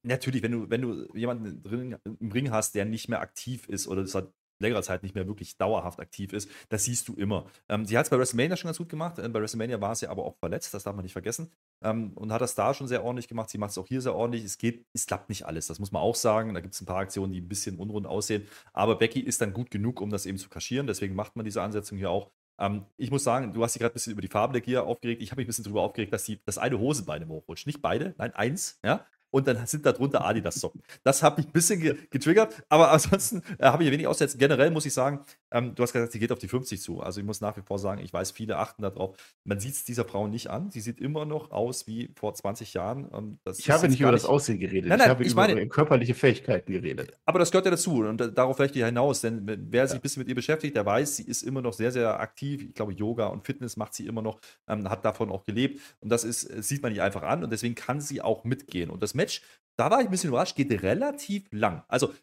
Natürlich, 0.05 0.43
wenn 0.43 0.53
du, 0.53 0.71
wenn 0.71 0.83
du 0.83 1.09
jemanden 1.15 1.63
drin, 1.63 1.97
im 2.05 2.33
Ring 2.33 2.51
hast, 2.51 2.75
der 2.75 2.85
nicht 2.85 3.09
mehr 3.09 3.21
aktiv 3.21 3.67
ist 3.69 3.89
oder 3.89 4.07
seit 4.07 4.29
längerer 4.61 4.83
Zeit 4.83 5.03
nicht 5.03 5.15
mehr 5.15 5.27
wirklich 5.27 5.57
dauerhaft 5.57 6.01
aktiv 6.01 6.33
ist, 6.33 6.49
das 6.69 6.85
siehst 6.85 7.09
du 7.09 7.15
immer. 7.15 7.47
Ähm, 7.69 7.87
sie 7.87 7.97
hat 7.99 8.07
es 8.07 8.11
bei 8.11 8.19
WrestleMania 8.19 8.57
schon 8.57 8.69
ganz 8.69 8.79
gut 8.79 8.89
gemacht. 8.89 9.19
Äh, 9.19 9.29
bei 9.29 9.41
WrestleMania 9.41 9.81
war 9.81 9.95
sie 9.95 10.07
aber 10.07 10.25
auch 10.25 10.37
verletzt, 10.37 10.75
das 10.75 10.85
darf 10.85 10.95
man 10.95 11.05
nicht 11.05 11.13
vergessen. 11.13 11.51
Ähm, 11.83 12.13
und 12.15 12.33
hat 12.33 12.41
das 12.41 12.55
da 12.55 12.73
schon 12.75 12.87
sehr 12.87 13.05
ordentlich 13.05 13.29
gemacht. 13.29 13.51
Sie 13.51 13.59
macht 13.59 13.71
es 13.71 13.79
auch 13.79 13.87
hier 13.87 14.01
sehr 14.01 14.15
ordentlich. 14.15 14.45
Es 14.45 14.59
geht, 14.59 14.87
es 14.93 15.07
klappt 15.07 15.29
nicht 15.29 15.47
alles, 15.47 15.67
das 15.67 15.79
muss 15.79 15.93
man 15.93 16.03
auch 16.03 16.15
sagen. 16.15 16.55
Da 16.55 16.61
gibt 16.61 16.75
es 16.75 16.81
ein 16.81 16.87
paar 16.87 16.99
Aktionen, 16.99 17.33
die 17.33 17.41
ein 17.41 17.49
bisschen 17.49 17.79
unrund 17.79 18.07
aussehen. 18.07 18.47
Aber 18.73 18.97
Becky 18.97 19.21
ist 19.21 19.41
dann 19.41 19.53
gut 19.53 19.71
genug, 19.71 20.01
um 20.01 20.11
das 20.11 20.27
eben 20.27 20.39
zu 20.39 20.49
kaschieren. 20.49 20.87
Deswegen 20.87 21.15
macht 21.15 21.37
man 21.37 21.45
diese 21.45 21.63
Ansetzung 21.63 21.99
hier 21.99 22.11
auch. 22.11 22.31
Ähm, 22.59 22.87
ich 22.97 23.11
muss 23.11 23.25
sagen, 23.25 23.53
du 23.53 23.63
hast 23.63 23.75
dich 23.75 23.81
gerade 23.81 23.93
ein 23.93 23.95
bisschen 23.95 24.13
über 24.13 24.23
die 24.23 24.29
Farbe 24.29 24.53
der 24.53 24.63
Gier 24.63 24.85
aufgeregt. 24.85 25.23
Ich 25.23 25.31
habe 25.31 25.41
mich 25.41 25.47
ein 25.47 25.49
bisschen 25.49 25.65
darüber 25.65 25.83
aufgeregt, 25.83 26.13
dass 26.13 26.25
die, 26.25 26.41
das 26.45 26.59
eine 26.59 26.79
Hosenbein 26.79 27.29
hochrutscht. 27.29 27.67
Nicht 27.67 27.83
beide, 27.83 28.15
nein, 28.19 28.33
eins. 28.35 28.79
Ja? 28.85 29.05
Und 29.35 29.49
dann 29.49 29.67
sind 29.67 29.85
da 29.85 29.91
drunter 29.91 30.25
Adidas-Socken. 30.25 30.81
Das 31.03 31.25
hat 31.25 31.39
mich 31.39 31.49
ein 31.49 31.53
bisschen 31.53 31.81
ge 31.81 31.97
getriggert, 32.11 32.63
aber 32.69 32.93
ansonsten 32.93 33.43
äh, 33.59 33.65
habe 33.65 33.83
ich 33.83 33.91
wenig 33.91 34.07
aussetzen. 34.07 34.39
Generell 34.39 34.71
muss 34.71 34.87
ich 34.87 34.95
sagen, 34.95 35.25
ähm, 35.51 35.75
du 35.75 35.83
hast 35.83 35.93
gesagt, 35.93 36.13
sie 36.13 36.21
geht 36.21 36.31
auf 36.31 36.39
die 36.39 36.47
50 36.47 36.81
zu. 36.81 37.01
Also 37.01 37.19
ich 37.19 37.27
muss 37.27 37.41
nach 37.41 37.57
wie 37.57 37.63
vor 37.63 37.81
sagen, 37.81 38.01
ich 38.01 38.13
weiß, 38.13 38.31
viele 38.31 38.59
achten 38.59 38.83
darauf. 38.83 39.17
Man 39.43 39.59
sieht 39.59 39.75
es 39.75 39.85
dieser 39.85 40.05
Frau 40.05 40.29
nicht 40.29 40.51
an. 40.51 40.71
Sie 40.71 40.81
sieht 40.81 41.01
immer 41.01 41.25
noch 41.25 41.51
aus 41.51 41.89
wie 41.89 42.13
vor 42.15 42.33
20 42.33 42.75
Jahren. 42.75 43.11
Ähm, 43.13 43.39
ich 43.59 43.69
habe 43.71 43.89
nicht 43.89 43.99
über 43.99 44.13
nicht... 44.13 44.23
das 44.23 44.31
Aussehen 44.31 44.61
geredet. 44.61 44.89
Nein, 44.89 44.99
nein, 44.99 45.07
ich 45.07 45.11
habe 45.11 45.25
ich 45.25 45.33
über 45.33 45.49
meine, 45.49 45.67
körperliche 45.67 46.15
Fähigkeiten 46.15 46.73
geredet. 46.73 47.19
Aber 47.25 47.41
das 47.41 47.51
gehört 47.51 47.65
ja 47.65 47.73
dazu 47.73 48.05
und 48.05 48.21
äh, 48.21 48.33
darauf 48.33 48.57
vielleicht 48.57 48.75
hinaus, 48.75 49.21
denn 49.21 49.43
wer 49.71 49.89
sich 49.89 49.97
ein 49.97 50.01
bisschen 50.01 50.21
mit 50.21 50.29
ihr 50.29 50.37
beschäftigt, 50.37 50.77
der 50.77 50.87
weiß, 50.87 51.17
sie 51.17 51.25
ist 51.25 51.43
immer 51.43 51.61
noch 51.61 51.73
sehr, 51.73 51.91
sehr 51.91 52.21
aktiv. 52.21 52.63
Ich 52.63 52.75
glaube, 52.75 52.93
Yoga 52.93 53.27
und 53.27 53.45
Fitness 53.45 53.77
macht 53.77 53.95
sie 53.95 54.07
immer 54.07 54.23
noch, 54.23 54.39
ähm, 54.69 54.89
hat 54.89 55.05
davon 55.05 55.33
auch 55.33 55.43
gelebt 55.43 55.81
und 56.01 56.11
das 56.11 56.23
ist, 56.23 56.45
äh, 56.45 56.63
sieht 56.63 56.85
man 56.85 56.95
ihr 56.95 57.03
einfach 57.03 57.25
an 57.25 57.43
und 57.43 57.53
deswegen 57.53 57.75
kann 57.75 58.01
sie 58.01 58.23
auch 58.23 58.45
mitgehen. 58.45 58.91
Und 58.91 59.03
das 59.03 59.15
Match 59.25 59.43
da 59.77 59.91
war 59.91 60.01
ich 60.01 60.07
ein 60.07 60.11
bisschen 60.11 60.29
überrascht, 60.29 60.57
geht 60.57 60.71
relativ 60.83 61.47
lang. 61.51 61.83
Also 61.89 62.15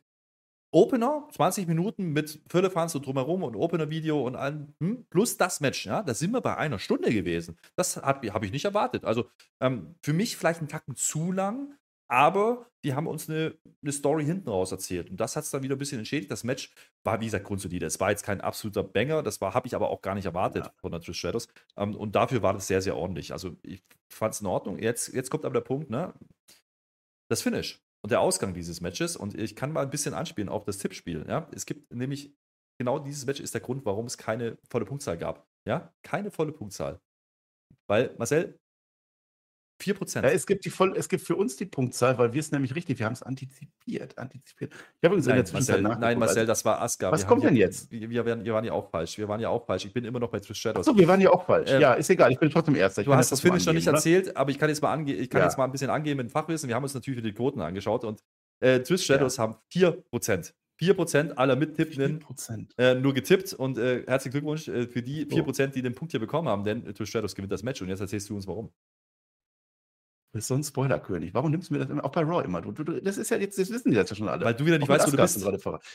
Opener, 0.73 1.27
20 1.33 1.67
Minuten 1.67 2.13
mit 2.13 2.41
Füllefanz 2.47 2.95
und 2.95 3.05
drumherum 3.05 3.43
und 3.43 3.57
Opener-Video 3.57 4.25
und 4.25 4.37
allem, 4.37 4.73
hm, 4.79 5.05
plus 5.09 5.35
das 5.35 5.59
Match, 5.59 5.85
ja, 5.85 6.01
da 6.01 6.13
sind 6.13 6.31
wir 6.31 6.39
bei 6.39 6.55
einer 6.55 6.79
Stunde 6.79 7.11
gewesen. 7.11 7.57
Das 7.75 7.97
habe 7.97 8.45
ich 8.45 8.51
nicht 8.53 8.63
erwartet. 8.63 9.03
Also 9.03 9.29
ähm, 9.59 9.95
für 10.01 10.13
mich 10.13 10.37
vielleicht 10.37 10.59
einen 10.59 10.69
Tacken 10.69 10.95
zu 10.95 11.33
lang, 11.33 11.75
aber 12.07 12.67
die 12.85 12.93
haben 12.93 13.07
uns 13.07 13.29
eine, 13.29 13.57
eine 13.81 13.91
Story 13.91 14.23
hinten 14.23 14.47
raus 14.47 14.71
erzählt. 14.71 15.09
Und 15.09 15.17
das 15.19 15.35
hat 15.35 15.43
es 15.43 15.51
dann 15.51 15.63
wieder 15.63 15.75
ein 15.75 15.79
bisschen 15.79 15.99
entschädigt. 15.99 16.31
Das 16.31 16.45
Match 16.45 16.73
war, 17.03 17.19
wie 17.19 17.25
gesagt, 17.25 17.45
grundsolide. 17.45 17.85
Es 17.85 17.99
war 17.99 18.09
jetzt 18.09 18.23
kein 18.23 18.39
absoluter 18.39 18.83
Banger, 18.83 19.23
das 19.23 19.41
habe 19.41 19.67
ich 19.67 19.75
aber 19.75 19.89
auch 19.89 20.01
gar 20.01 20.15
nicht 20.15 20.25
erwartet 20.25 20.65
ja. 20.67 20.73
von 20.77 20.91
der 20.91 21.01
Trish 21.01 21.19
Shadows. 21.19 21.49
Ähm, 21.75 21.95
und 21.97 22.15
dafür 22.15 22.43
war 22.43 22.53
das 22.53 22.67
sehr, 22.67 22.81
sehr 22.81 22.95
ordentlich. 22.95 23.33
Also 23.33 23.57
ich 23.63 23.83
fand 24.09 24.33
es 24.35 24.41
in 24.41 24.47
Ordnung. 24.47 24.79
Jetzt, 24.79 25.13
jetzt 25.13 25.29
kommt 25.29 25.43
aber 25.43 25.55
der 25.55 25.61
Punkt, 25.61 25.89
ne? 25.89 26.13
Das 27.31 27.41
Finish 27.41 27.81
und 28.03 28.11
der 28.11 28.19
Ausgang 28.19 28.53
dieses 28.53 28.81
Matches. 28.81 29.15
Und 29.15 29.35
ich 29.39 29.55
kann 29.55 29.71
mal 29.71 29.83
ein 29.83 29.89
bisschen 29.89 30.13
anspielen 30.13 30.49
auf 30.49 30.65
das 30.65 30.77
Tippspiel. 30.77 31.25
Ja? 31.27 31.47
Es 31.53 31.65
gibt 31.65 31.91
nämlich 31.93 32.35
genau 32.77 32.99
dieses 32.99 33.25
Match 33.25 33.39
ist 33.39 33.53
der 33.53 33.61
Grund, 33.61 33.85
warum 33.85 34.05
es 34.05 34.17
keine 34.17 34.57
volle 34.69 34.85
Punktzahl 34.85 35.17
gab. 35.17 35.47
Ja, 35.67 35.93
keine 36.03 36.31
volle 36.31 36.51
Punktzahl. 36.51 36.99
Weil, 37.87 38.15
Marcel, 38.17 38.59
4%. 39.81 40.23
Ja, 40.23 40.29
es, 40.29 40.45
gibt 40.45 40.65
die 40.65 40.69
voll, 40.69 40.95
es 40.95 41.09
gibt 41.09 41.25
für 41.25 41.35
uns 41.35 41.55
die 41.55 41.65
Punktzahl, 41.65 42.17
weil 42.17 42.33
wir 42.33 42.39
es 42.39 42.51
nämlich 42.51 42.75
richtig, 42.75 42.99
wir 42.99 43.05
haben 43.05 43.13
es 43.13 43.23
antizipiert. 43.23 44.17
antizipiert. 44.17 44.73
Ich 44.73 45.03
habe 45.03 45.15
übrigens 45.15 45.27
nein, 45.27 45.45
Marcel, 45.53 45.81
nein, 45.81 46.19
Marcel, 46.19 46.37
also 46.39 46.47
das 46.47 46.65
war 46.65 46.81
Aska. 46.81 47.11
Was 47.11 47.21
wir 47.21 47.27
kommt 47.27 47.43
denn 47.43 47.55
ja, 47.55 47.65
jetzt? 47.65 47.91
Wir, 47.91 48.09
wir, 48.09 48.25
wir, 48.25 48.53
waren 48.53 48.63
ja 48.63 48.73
auch 48.73 48.89
falsch. 48.89 49.17
Wir 49.17 49.27
waren 49.27 49.39
ja 49.39 49.49
auch 49.49 49.65
falsch. 49.65 49.85
Ich 49.85 49.93
bin 49.93 50.05
immer 50.05 50.19
noch 50.19 50.29
bei 50.29 50.39
Trish 50.39 50.59
Shadows. 50.59 50.87
Achso, 50.87 50.97
wir 50.97 51.07
waren 51.07 51.21
ja 51.21 51.31
auch 51.31 51.45
falsch. 51.45 51.71
Ähm, 51.71 51.81
ja, 51.81 51.93
ist 51.93 52.09
egal. 52.09 52.31
Ich 52.31 52.39
bin 52.39 52.49
trotzdem 52.49 52.75
Erster. 52.75 53.01
Ich 53.01 53.07
du 53.07 53.13
hast 53.13 53.31
das 53.31 53.41
Finish 53.41 53.65
noch 53.65 53.73
nicht 53.73 53.87
oder? 53.87 53.97
erzählt, 53.97 54.35
aber 54.37 54.51
ich 54.51 54.59
kann 54.59 54.69
jetzt 54.69 54.81
mal, 54.81 54.91
ange 54.91 55.13
ich 55.13 55.29
kann 55.29 55.39
ja. 55.39 55.47
jetzt 55.47 55.57
mal 55.57 55.65
ein 55.65 55.71
bisschen 55.71 55.89
angehen 55.89 56.17
mit 56.17 56.27
dem 56.27 56.31
Fachwissen. 56.31 56.67
Wir 56.67 56.75
haben 56.75 56.83
uns 56.83 56.93
natürlich 56.93 57.23
die 57.23 57.33
Quoten 57.33 57.61
angeschaut 57.61 58.03
und 58.03 58.23
äh, 58.59 58.79
Trish 58.79 59.05
Shadows 59.05 59.39
haben 59.39 59.55
4%. 59.73 60.53
4% 60.81 61.33
aller 61.33 61.55
Mittippenden 61.55 62.25
äh, 62.77 62.95
nur 62.95 63.13
getippt 63.13 63.53
und 63.53 63.77
äh, 63.77 64.03
herzlichen 64.07 64.31
Glückwunsch 64.31 64.67
äh, 64.67 64.87
für 64.87 65.03
die 65.03 65.27
4%, 65.27 65.67
die 65.67 65.83
den 65.83 65.93
Punkt 65.93 66.11
hier 66.11 66.19
bekommen 66.19 66.47
haben, 66.47 66.63
denn 66.63 66.83
Trish 66.95 67.11
Shadows 67.11 67.35
gewinnt 67.35 67.51
das 67.51 67.61
Match 67.61 67.81
und 67.83 67.89
jetzt 67.89 67.99
erzählst 67.99 68.29
du 68.29 68.35
uns 68.35 68.47
warum. 68.47 68.71
Du 70.31 70.37
bist 70.37 70.47
so 70.47 70.53
ein 70.53 70.63
Spoilerkönig. 70.63 71.33
Warum 71.33 71.51
nimmst 71.51 71.69
du 71.69 71.73
mir 71.73 71.81
das 71.81 71.89
immer? 71.89 72.05
Auch 72.05 72.11
bei 72.13 72.21
Raw 72.21 72.41
immer. 72.41 72.61
Du, 72.61 72.71
du, 72.71 73.01
das 73.01 73.17
ist 73.17 73.31
ja 73.31 73.37
jetzt, 73.37 73.59
das 73.59 73.69
wissen 73.69 73.91
die 73.91 73.97
jetzt 73.97 74.11
ja 74.11 74.15
schon 74.15 74.29
alle. 74.29 74.45
Weil 74.45 74.53
du 74.53 74.65
wieder 74.65 74.79
nicht 74.79 74.87
weißt, 74.87 75.07
wo 75.07 75.11
du 75.11 75.17
bist. 75.17 75.45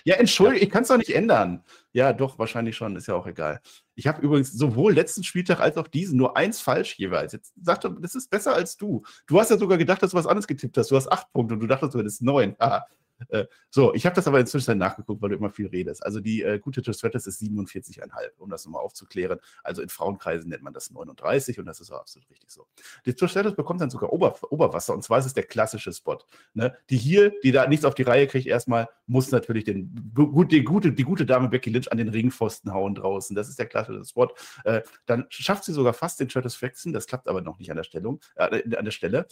Ja, 0.05 0.17
entschuldige, 0.17 0.61
ja. 0.61 0.67
ich 0.67 0.71
kann 0.71 0.83
es 0.83 0.89
doch 0.89 0.99
nicht 0.99 1.15
ändern. 1.15 1.65
Ja, 1.93 2.13
doch, 2.13 2.39
wahrscheinlich 2.39 2.77
schon, 2.77 2.97
ist 2.97 3.07
ja 3.07 3.15
auch 3.15 3.27
egal. 3.27 3.63
Ich 3.95 4.07
habe 4.07 4.21
übrigens 4.21 4.53
sowohl 4.53 4.93
letzten 4.93 5.25
Spieltag 5.25 5.61
als 5.61 5.79
auch 5.79 5.89
diesen 5.89 6.19
nur 6.19 6.37
eins 6.37 6.61
falsch 6.61 6.99
jeweils. 6.99 7.33
Jetzt 7.33 7.55
sag 7.63 7.81
doch, 7.81 7.99
das 7.99 8.15
ist 8.15 8.29
besser 8.29 8.55
als 8.55 8.77
du. 8.77 9.03
Du 9.27 9.41
hast 9.41 9.51
ja 9.51 9.57
sogar 9.57 9.79
gedacht, 9.79 10.03
dass 10.03 10.11
du 10.11 10.19
was 10.19 10.27
anderes 10.27 10.47
getippt 10.47 10.77
hast. 10.77 10.91
Du 10.91 10.97
hast 10.97 11.11
acht 11.11 11.33
Punkte 11.33 11.55
und 11.55 11.61
du 11.61 11.67
dachtest, 11.67 11.95
du 11.95 11.99
hättest 11.99 12.21
neun. 12.21 12.57
Aha. 12.59 12.85
Äh, 13.29 13.45
so, 13.71 13.95
ich 13.95 14.07
habe 14.07 14.15
das 14.15 14.27
aber 14.27 14.41
inzwischen 14.41 14.79
nachgeguckt, 14.79 15.23
weil 15.23 15.31
du 15.31 15.37
immer 15.37 15.51
viel 15.51 15.67
redest. 15.67 16.05
Also 16.05 16.21
die 16.21 16.43
äh, 16.43 16.59
gute 16.59 16.83
Stratus 16.83 17.27
ist 17.27 17.41
47,5, 17.43 18.09
um 18.39 18.51
das 18.51 18.65
nochmal 18.65 18.83
aufzuklären. 18.83 19.39
Also 19.63 19.83
in 19.83 19.89
Frauenkreisen 19.89 20.49
nennt 20.49 20.63
man 20.63 20.73
das 20.73 20.91
39 20.91 21.59
und 21.59 21.67
das 21.67 21.81
ist 21.81 21.91
auch 21.91 22.01
absolut 22.01 22.29
richtig 22.31 22.51
so. 22.51 22.67
Die 23.05 23.13
Stratus 23.13 23.55
bekommt 23.55 23.81
dann 23.81 23.91
sogar 23.91 24.13
Ober 24.13 24.37
Oberwasser 24.51 24.95
und 24.95 25.03
zwar 25.03 25.19
ist 25.19 25.27
es 25.27 25.35
der 25.35 25.45
klassische 25.45 25.93
Spot. 25.93 26.19
Ne? 26.55 26.77
Die 26.91 26.97
hier, 26.97 27.33
die 27.43 27.53
da 27.53 27.67
nichts 27.67 27.85
auf 27.85 27.95
die 27.95 28.03
Reihe 28.03 28.27
kriegt, 28.27 28.47
erstmal 28.47 28.89
muss 29.07 29.31
natürlich 29.31 29.65
den, 29.65 30.13
gut, 30.15 30.53
die, 30.53 30.63
gute, 30.63 30.93
die 30.93 31.05
gute 31.05 31.27
Dame 31.27 31.49
Becky 31.49 31.71
Lynch 31.71 31.91
an 31.91 31.99
den 31.99 32.09
Ringpfosten 32.09 32.73
hauen 32.73 32.95
draußen. 32.95 33.37
Das 33.37 33.49
ist 33.49 33.59
der 33.59 33.67
klassische 33.67 34.05
Spot. 34.05 34.29
Äh, 34.65 34.83
dann 35.07 35.27
schafft 35.29 35.65
sie 35.65 35.73
sogar 35.73 35.93
fast 35.93 36.21
den 36.21 36.29
Stratus 36.29 36.55
Flexen, 36.55 36.93
das 36.93 37.07
klappt 37.07 37.29
aber 37.29 37.41
noch 37.41 37.59
nicht 37.59 37.71
an 37.71 37.77
der, 37.77 37.85
Stellung, 37.85 38.21
äh, 38.35 38.63
an 38.77 38.85
der 38.85 38.91
Stelle. 38.91 39.27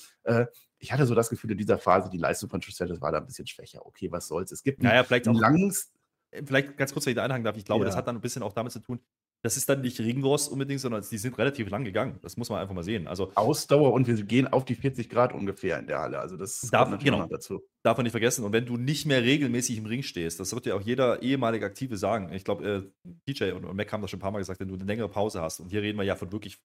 Äh, 0.84 0.86
ich 0.86 0.92
hatte 0.92 1.06
so 1.06 1.14
das 1.14 1.30
Gefühl, 1.30 1.50
in 1.50 1.58
dieser 1.58 1.78
Phase, 1.78 2.10
die 2.10 2.18
Leistung 2.18 2.50
von 2.50 2.60
Trish 2.60 2.78
war 3.00 3.12
da 3.12 3.18
ein 3.18 3.26
bisschen 3.26 3.46
schwächer. 3.46 3.84
Okay, 3.86 4.10
was 4.12 4.28
soll's. 4.28 4.52
Es 4.52 4.62
gibt 4.62 4.82
naja, 4.82 5.02
vielleicht 5.04 5.26
ein 5.26 5.34
langes. 5.34 5.92
Vielleicht 6.44 6.76
ganz 6.76 6.92
kurz, 6.92 7.06
wenn 7.06 7.12
ich 7.12 7.16
da 7.16 7.24
einhaken 7.24 7.44
darf. 7.44 7.56
Ich 7.56 7.64
glaube, 7.64 7.84
ja. 7.84 7.86
das 7.86 7.96
hat 7.96 8.08
dann 8.08 8.16
ein 8.16 8.20
bisschen 8.20 8.42
auch 8.42 8.52
damit 8.52 8.72
zu 8.72 8.80
tun, 8.80 9.00
das 9.44 9.58
ist 9.58 9.68
dann 9.68 9.82
nicht 9.82 10.00
Ringwurst 10.00 10.50
unbedingt, 10.50 10.80
sondern 10.80 11.04
die 11.08 11.18
sind 11.18 11.36
relativ 11.36 11.68
lang 11.68 11.84
gegangen. 11.84 12.18
Das 12.22 12.38
muss 12.38 12.48
man 12.48 12.60
einfach 12.60 12.74
mal 12.74 12.82
sehen. 12.82 13.06
Also 13.06 13.30
Ausdauer 13.34 13.92
und 13.92 14.06
wir 14.06 14.14
gehen 14.24 14.46
auf 14.50 14.64
die 14.64 14.74
40 14.74 15.10
Grad 15.10 15.34
ungefähr 15.34 15.78
in 15.78 15.86
der 15.86 15.98
Halle. 15.98 16.18
Also 16.18 16.38
das 16.38 16.62
darf, 16.72 16.88
kommt 16.88 17.04
genau, 17.04 17.26
dazu. 17.26 17.60
Darf 17.82 17.98
man 17.98 18.04
nicht 18.04 18.12
vergessen. 18.12 18.42
Und 18.42 18.54
wenn 18.54 18.64
du 18.64 18.78
nicht 18.78 19.04
mehr 19.04 19.22
regelmäßig 19.22 19.76
im 19.76 19.84
Ring 19.84 20.02
stehst, 20.02 20.40
das 20.40 20.54
wird 20.54 20.64
ja 20.64 20.74
auch 20.74 20.80
jeder 20.80 21.20
ehemalige 21.22 21.66
Aktive 21.66 21.98
sagen. 21.98 22.32
Ich 22.32 22.42
glaube, 22.42 22.66
äh, 22.66 23.10
DJ 23.28 23.50
und, 23.50 23.66
und 23.66 23.76
Mac 23.76 23.92
haben 23.92 24.00
das 24.00 24.10
schon 24.10 24.16
ein 24.16 24.22
paar 24.22 24.30
Mal 24.30 24.38
gesagt, 24.38 24.60
wenn 24.60 24.68
du 24.68 24.76
eine 24.76 24.84
längere 24.84 25.10
Pause 25.10 25.42
hast, 25.42 25.60
und 25.60 25.68
hier 25.68 25.82
reden 25.82 25.98
wir 25.98 26.04
ja 26.04 26.16
von 26.16 26.32
wirklich 26.32 26.58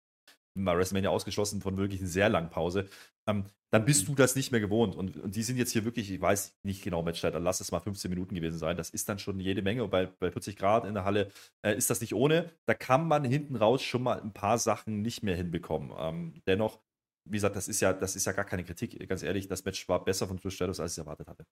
mal 0.57 0.77
WrestleMania 0.77 1.11
ausgeschlossen 1.11 1.61
von 1.61 1.77
wirklich 1.77 2.01
einer 2.01 2.09
sehr 2.09 2.29
langen 2.29 2.51
Pause, 2.51 2.89
ähm, 3.29 3.45
dann 3.71 3.85
bist 3.85 4.09
du 4.09 4.15
das 4.15 4.37
nicht 4.37 4.53
mehr 4.53 4.61
gewohnt. 4.61 4.95
Und, 4.95 5.17
und, 5.17 5.35
die 5.35 5.43
sind 5.43 5.57
jetzt 5.57 5.73
hier 5.73 5.85
wirklich, 5.85 6.11
ich 6.11 6.21
weiß 6.21 6.59
nicht 6.63 6.83
genau 6.83 7.03
Matchzeit, 7.03 7.35
dann 7.35 7.43
lass 7.43 7.61
es 7.61 7.73
mal 7.73 7.81
15 7.81 8.09
Minuten 8.09 8.35
gewesen 8.35 8.59
sein. 8.59 8.77
Das 8.77 8.91
ist 8.91 9.09
dann 9.09 9.19
schon 9.19 9.41
jede 9.41 9.63
Menge. 9.63 9.85
Und 9.85 9.91
bei, 9.91 10.07
bei 10.07 10.31
40 10.31 10.57
Grad 10.57 10.85
in 10.85 10.95
der 10.95 11.05
Halle 11.05 11.31
äh, 11.63 11.77
ist 11.77 11.91
das 11.91 12.01
nicht 12.01 12.15
ohne. 12.15 12.51
Da 12.67 12.75
kann 12.75 13.09
man 13.09 13.25
hinten 13.25 13.57
raus 13.57 13.83
schon 13.83 14.03
mal 14.03 14.21
ein 14.21 14.33
paar 14.33 14.59
Sachen 14.59 15.03
nicht 15.03 15.23
mehr 15.23 15.37
hinbekommen. 15.37 15.93
Ähm, 15.99 16.43
dennoch, 16.47 16.81
wie 17.25 17.37
gesagt, 17.37 17.57
das 17.57 17.69
ist 17.69 17.81
ja, 17.81 17.93
das 17.93 18.15
ist 18.17 18.25
ja 18.25 18.33
gar 18.33 18.45
keine 18.45 18.65
Kritik. 18.65 19.09
Ganz 19.09 19.23
ehrlich, 19.23 19.49
das 19.49 19.65
Match 19.65 19.89
war 19.89 20.05
besser 20.05 20.29
von 20.29 20.39
Trish 20.39 20.55
Stratus, 20.55 20.81
als 20.81 20.93
ich 20.93 20.99
erwartet 20.99 21.27
hatte. 21.29 21.45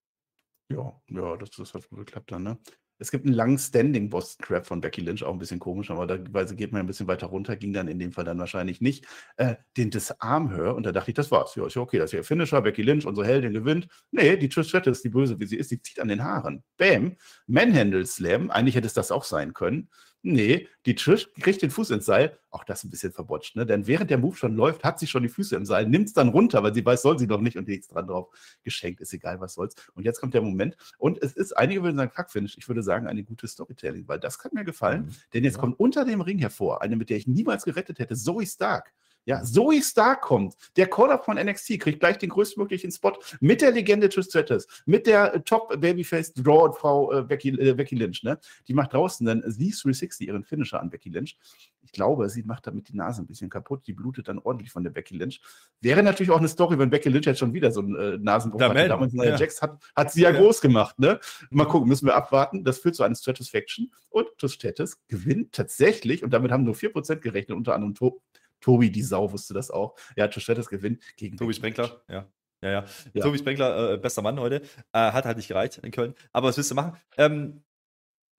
Ja, 0.70 1.00
ja, 1.10 1.36
das, 1.36 1.50
das 1.50 1.74
hat 1.74 1.88
geklappt 1.90 2.32
dann, 2.32 2.42
ne? 2.44 2.58
Es 2.98 3.10
gibt 3.10 3.26
einen 3.26 3.34
langen 3.34 3.58
Standing 3.58 4.08
Boston 4.08 4.44
Crab 4.44 4.66
von 4.66 4.80
Becky 4.80 5.00
Lynch, 5.00 5.24
auch 5.24 5.32
ein 5.32 5.38
bisschen 5.38 5.58
komisch, 5.58 5.90
aber 5.90 6.06
da 6.06 6.16
geht 6.16 6.72
man 6.72 6.80
ein 6.80 6.86
bisschen 6.86 7.08
weiter 7.08 7.26
runter, 7.26 7.56
ging 7.56 7.72
dann 7.72 7.88
in 7.88 7.98
dem 7.98 8.12
Fall 8.12 8.24
dann 8.24 8.38
wahrscheinlich 8.38 8.80
nicht. 8.80 9.06
Äh, 9.36 9.56
den 9.76 9.90
Disarm 9.90 10.50
höre 10.50 10.74
und 10.74 10.84
da 10.84 10.92
dachte 10.92 11.10
ich, 11.10 11.14
das 11.14 11.30
war's. 11.30 11.54
Ja, 11.56 11.66
ist 11.66 11.74
ja 11.74 11.82
okay, 11.82 11.98
das 11.98 12.12
ist 12.12 12.16
ja 12.16 12.22
Finisher, 12.22 12.62
Becky 12.62 12.82
Lynch, 12.82 13.06
unsere 13.06 13.26
Heldin 13.26 13.52
gewinnt. 13.52 13.88
Nee, 14.10 14.36
die 14.36 14.48
Trish 14.48 14.68
Stratus, 14.68 15.02
die 15.02 15.08
böse 15.08 15.38
wie 15.40 15.46
sie 15.46 15.56
ist, 15.56 15.70
die 15.70 15.80
zieht 15.80 16.00
an 16.00 16.08
den 16.08 16.22
Haaren. 16.22 16.62
Bam, 16.76 17.16
Manhandle 17.46 18.06
Slam, 18.06 18.50
eigentlich 18.50 18.76
hätte 18.76 18.86
es 18.86 18.94
das 18.94 19.10
auch 19.10 19.24
sein 19.24 19.54
können. 19.54 19.88
Nee, 20.26 20.68
die 20.86 20.94
Trish 20.94 21.30
kriegt 21.34 21.60
den 21.60 21.70
Fuß 21.70 21.90
ins 21.90 22.06
Seil. 22.06 22.38
Auch 22.50 22.64
das 22.64 22.82
ein 22.82 22.88
bisschen 22.88 23.12
verbotscht, 23.12 23.56
ne? 23.56 23.66
Denn 23.66 23.86
während 23.86 24.08
der 24.08 24.16
Move 24.16 24.34
schon 24.34 24.56
läuft, 24.56 24.82
hat 24.82 24.98
sie 24.98 25.06
schon 25.06 25.22
die 25.22 25.28
Füße 25.28 25.54
im 25.54 25.66
Seil, 25.66 25.86
nimmt 25.86 26.06
es 26.06 26.14
dann 26.14 26.30
runter, 26.30 26.62
weil 26.62 26.72
sie 26.72 26.84
weiß, 26.84 27.02
soll 27.02 27.18
sie 27.18 27.26
doch 27.26 27.42
nicht 27.42 27.58
und 27.58 27.68
nichts 27.68 27.88
dran 27.88 28.06
drauf. 28.06 28.28
Geschenkt, 28.62 29.02
ist 29.02 29.12
egal, 29.12 29.38
was 29.40 29.52
soll's. 29.52 29.74
Und 29.92 30.04
jetzt 30.04 30.20
kommt 30.20 30.32
der 30.32 30.40
Moment. 30.40 30.78
Und 30.96 31.22
es 31.22 31.34
ist, 31.34 31.52
einige 31.52 31.82
würden 31.82 31.98
sagen, 31.98 32.10
Fuck-Finish. 32.10 32.56
Ich 32.56 32.66
würde 32.68 32.82
sagen, 32.82 33.06
eine 33.06 33.22
gute 33.22 33.46
Storytelling, 33.46 34.08
weil 34.08 34.18
das 34.18 34.38
kann 34.38 34.52
mir 34.54 34.64
gefallen. 34.64 35.02
Mhm. 35.02 35.14
Denn 35.34 35.44
jetzt 35.44 35.56
ja. 35.56 35.60
kommt 35.60 35.78
unter 35.78 36.06
dem 36.06 36.22
Ring 36.22 36.38
hervor 36.38 36.80
eine, 36.80 36.96
mit 36.96 37.10
der 37.10 37.18
ich 37.18 37.26
niemals 37.26 37.64
gerettet 37.64 37.98
hätte, 37.98 38.16
Zoe 38.16 38.46
Stark. 38.46 38.94
Ja, 39.26 39.42
Zoe 39.42 39.82
Stark 39.82 40.22
kommt. 40.22 40.54
Der 40.76 40.86
Call-Up 40.86 41.24
von 41.24 41.36
NXT 41.36 41.80
kriegt 41.80 42.00
gleich 42.00 42.18
den 42.18 42.28
größtmöglichen 42.30 42.90
Spot 42.90 43.12
mit 43.40 43.62
der 43.62 43.70
Legende 43.70 44.08
Trish 44.08 44.26
Stratus, 44.26 44.66
mit 44.86 45.06
der 45.06 45.34
äh, 45.34 45.40
Top-Babyface 45.40 46.34
Draw-Frau 46.34 47.12
äh, 47.12 47.22
Becky, 47.22 47.50
äh, 47.50 47.74
Becky 47.74 47.94
Lynch. 47.94 48.22
Ne? 48.22 48.38
Die 48.68 48.74
macht 48.74 48.92
draußen 48.92 49.24
dann 49.26 49.42
die 49.46 49.70
360 49.70 50.28
ihren 50.28 50.44
Finisher 50.44 50.80
an 50.80 50.90
Becky 50.90 51.08
Lynch. 51.08 51.38
Ich 51.82 51.92
glaube, 51.92 52.28
sie 52.28 52.42
macht 52.42 52.66
damit 52.66 52.88
die 52.88 52.96
Nase 52.96 53.22
ein 53.22 53.26
bisschen 53.26 53.50
kaputt. 53.50 53.86
Die 53.86 53.92
blutet 53.92 54.28
dann 54.28 54.38
ordentlich 54.38 54.72
von 54.72 54.82
der 54.82 54.90
Becky 54.90 55.16
Lynch. 55.16 55.40
Wäre 55.80 56.02
natürlich 56.02 56.30
auch 56.30 56.38
eine 56.38 56.48
Story, 56.48 56.78
wenn 56.78 56.90
Becky 56.90 57.08
Lynch 57.08 57.26
jetzt 57.26 57.38
schon 57.38 57.52
wieder 57.52 57.70
so 57.70 57.80
einen 57.80 57.96
äh, 57.96 58.18
Nasenbruch 58.18 58.60
hat. 58.60 58.76
Damals 58.76 59.12
ja. 59.12 59.36
Jax 59.36 59.62
hat, 59.62 59.82
hat 59.94 60.12
sie 60.12 60.22
ja, 60.22 60.30
ja, 60.30 60.38
groß 60.38 60.60
gemacht. 60.60 60.98
Ne? 60.98 61.20
Mal 61.50 61.66
gucken, 61.66 61.88
müssen 61.88 62.06
wir 62.06 62.14
abwarten. 62.14 62.64
Das 62.64 62.78
führt 62.78 62.94
zu 62.94 63.02
einer 63.02 63.14
Stratusfaction. 63.14 63.90
Und 64.10 64.26
Trish 64.38 64.54
Stratus 64.54 64.98
gewinnt 65.08 65.52
tatsächlich, 65.52 66.24
und 66.24 66.30
damit 66.32 66.50
haben 66.50 66.64
nur 66.64 66.74
4% 66.74 67.16
gerechnet, 67.16 67.56
unter 67.56 67.74
anderem 67.74 67.94
Tobi, 68.64 68.90
die 68.90 69.02
Sau, 69.02 69.30
wusste 69.30 69.52
das 69.52 69.70
auch. 69.70 69.94
Ja, 70.16 70.26
Josh 70.26 70.44
Stratus 70.44 70.68
gewinnt 70.68 71.02
gegen. 71.16 71.36
Tobi 71.36 71.52
Sprenkler, 71.52 72.02
ja. 72.08 72.26
Ja, 72.62 72.70
ja. 72.70 72.84
ja. 73.12 73.22
Tobi 73.22 73.36
Sprenkler, 73.36 73.92
äh, 73.92 73.98
bester 73.98 74.22
Mann 74.22 74.40
heute. 74.40 74.62
Äh, 74.92 75.12
hat 75.12 75.26
halt 75.26 75.36
nicht 75.36 75.48
gereicht 75.48 75.78
in 75.78 75.90
Köln. 75.90 76.14
Aber 76.32 76.48
was 76.48 76.56
willst 76.56 76.70
du 76.70 76.74
machen? 76.74 76.96
Ähm, 77.18 77.62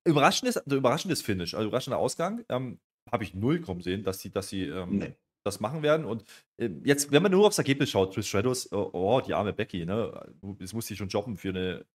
überraschendes, 0.03 0.57
also 0.57 0.77
überraschendes 0.77 1.21
Finish, 1.21 1.53
also 1.53 1.67
überraschender 1.67 1.99
Ausgang. 1.99 2.43
Ähm, 2.49 2.79
Habe 3.11 3.23
ich 3.23 3.35
null 3.35 3.61
kommen 3.61 3.81
sehen, 3.81 4.03
dass 4.03 4.19
sie, 4.19 4.31
dass 4.31 4.49
sie 4.49 4.63
ähm, 4.63 4.97
nee. 4.97 5.15
das 5.45 5.59
machen 5.59 5.83
werden. 5.83 6.07
Und 6.07 6.23
äh, 6.57 6.71
jetzt, 6.83 7.11
wenn 7.11 7.21
man 7.21 7.31
nur 7.31 7.45
aufs 7.45 7.59
Ergebnis 7.59 7.91
schaut, 7.91 8.15
Trish 8.15 8.27
Stratus, 8.27 8.71
oh, 8.71 8.89
oh, 8.93 9.21
die 9.21 9.35
arme 9.35 9.53
Becky, 9.53 9.85
ne? 9.85 10.33
Das 10.57 10.73
musste 10.73 10.93
ich 10.93 10.97
schon 10.97 11.09
jobben 11.09 11.37
für 11.37 11.49
eine. 11.49 11.85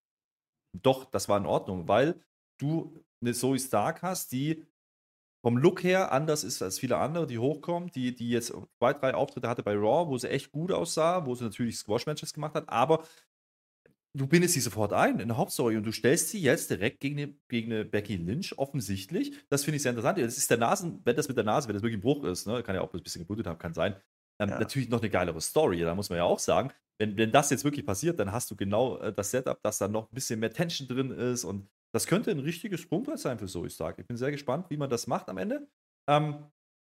Doch, 0.80 1.10
das 1.10 1.28
war 1.28 1.36
in 1.36 1.46
Ordnung, 1.46 1.88
weil 1.88 2.14
du 2.60 3.02
eine 3.20 3.34
Zoe 3.34 3.58
Stark 3.58 4.02
hast, 4.02 4.30
die 4.30 4.64
vom 5.42 5.56
Look 5.56 5.82
her 5.82 6.12
anders 6.12 6.44
ist 6.44 6.60
als 6.62 6.78
viele 6.78 6.98
andere, 6.98 7.26
die 7.26 7.38
hochkommen, 7.38 7.90
die, 7.90 8.14
die 8.14 8.30
jetzt 8.30 8.52
zwei, 8.78 8.92
drei 8.92 9.14
Auftritte 9.14 9.48
hatte 9.48 9.62
bei 9.62 9.74
Raw, 9.74 10.08
wo 10.08 10.18
sie 10.18 10.28
echt 10.28 10.52
gut 10.52 10.70
aussah, 10.70 11.26
wo 11.26 11.34
sie 11.34 11.44
natürlich 11.44 11.78
Squash-Matches 11.78 12.34
gemacht 12.34 12.54
hat, 12.54 12.68
aber 12.68 13.04
du 14.12 14.26
bindest 14.26 14.54
sie 14.54 14.60
sofort 14.60 14.92
ein 14.92 15.20
in 15.20 15.28
der 15.28 15.36
Hauptstory 15.36 15.76
und 15.76 15.84
du 15.84 15.92
stellst 15.92 16.30
sie 16.30 16.40
jetzt 16.40 16.70
direkt 16.70 17.00
gegen 17.00 17.18
eine, 17.18 17.34
gegen 17.48 17.72
eine 17.72 17.84
Becky 17.84 18.16
Lynch, 18.16 18.58
offensichtlich. 18.58 19.32
Das 19.48 19.64
finde 19.64 19.76
ich 19.76 19.82
sehr 19.82 19.90
interessant. 19.90 20.18
Das 20.18 20.36
ist 20.36 20.50
der 20.50 20.58
Nasen, 20.58 21.00
wenn 21.04 21.16
das 21.16 21.28
mit 21.28 21.36
der 21.36 21.44
Nase, 21.44 21.68
wenn 21.68 21.74
das 21.74 21.82
wirklich 21.82 21.98
ein 21.98 22.02
Bruch 22.02 22.24
ist, 22.24 22.46
ne, 22.46 22.62
kann 22.62 22.74
ja 22.74 22.82
auch 22.82 22.92
ein 22.92 23.02
bisschen 23.02 23.22
geblutet 23.22 23.46
haben, 23.46 23.58
kann 23.58 23.72
sein. 23.72 23.96
Ähm, 24.40 24.50
ja. 24.50 24.58
Natürlich 24.58 24.88
noch 24.88 25.00
eine 25.00 25.10
geilere 25.10 25.40
Story, 25.40 25.80
da 25.80 25.94
muss 25.94 26.10
man 26.10 26.18
ja 26.18 26.24
auch 26.24 26.38
sagen. 26.38 26.72
Wenn, 26.98 27.16
wenn 27.16 27.30
das 27.30 27.50
jetzt 27.50 27.64
wirklich 27.64 27.86
passiert, 27.86 28.18
dann 28.18 28.32
hast 28.32 28.50
du 28.50 28.56
genau 28.56 28.98
äh, 28.98 29.12
das 29.12 29.30
Setup, 29.30 29.62
dass 29.62 29.78
da 29.78 29.88
noch 29.88 30.10
ein 30.10 30.14
bisschen 30.14 30.40
mehr 30.40 30.52
Tension 30.52 30.88
drin 30.88 31.10
ist 31.10 31.44
und 31.44 31.68
das 31.92 32.06
könnte 32.06 32.30
ein 32.30 32.40
richtiges 32.40 32.80
Sprungbrett 32.80 33.18
sein 33.18 33.38
für 33.38 33.46
Zoe 33.46 33.70
Stark. 33.70 33.98
Ich 33.98 34.06
bin 34.06 34.16
sehr 34.16 34.30
gespannt, 34.30 34.66
wie 34.70 34.76
man 34.76 34.90
das 34.90 35.06
macht 35.06 35.28
am 35.28 35.38
Ende. 35.38 35.68
Ähm, 36.08 36.46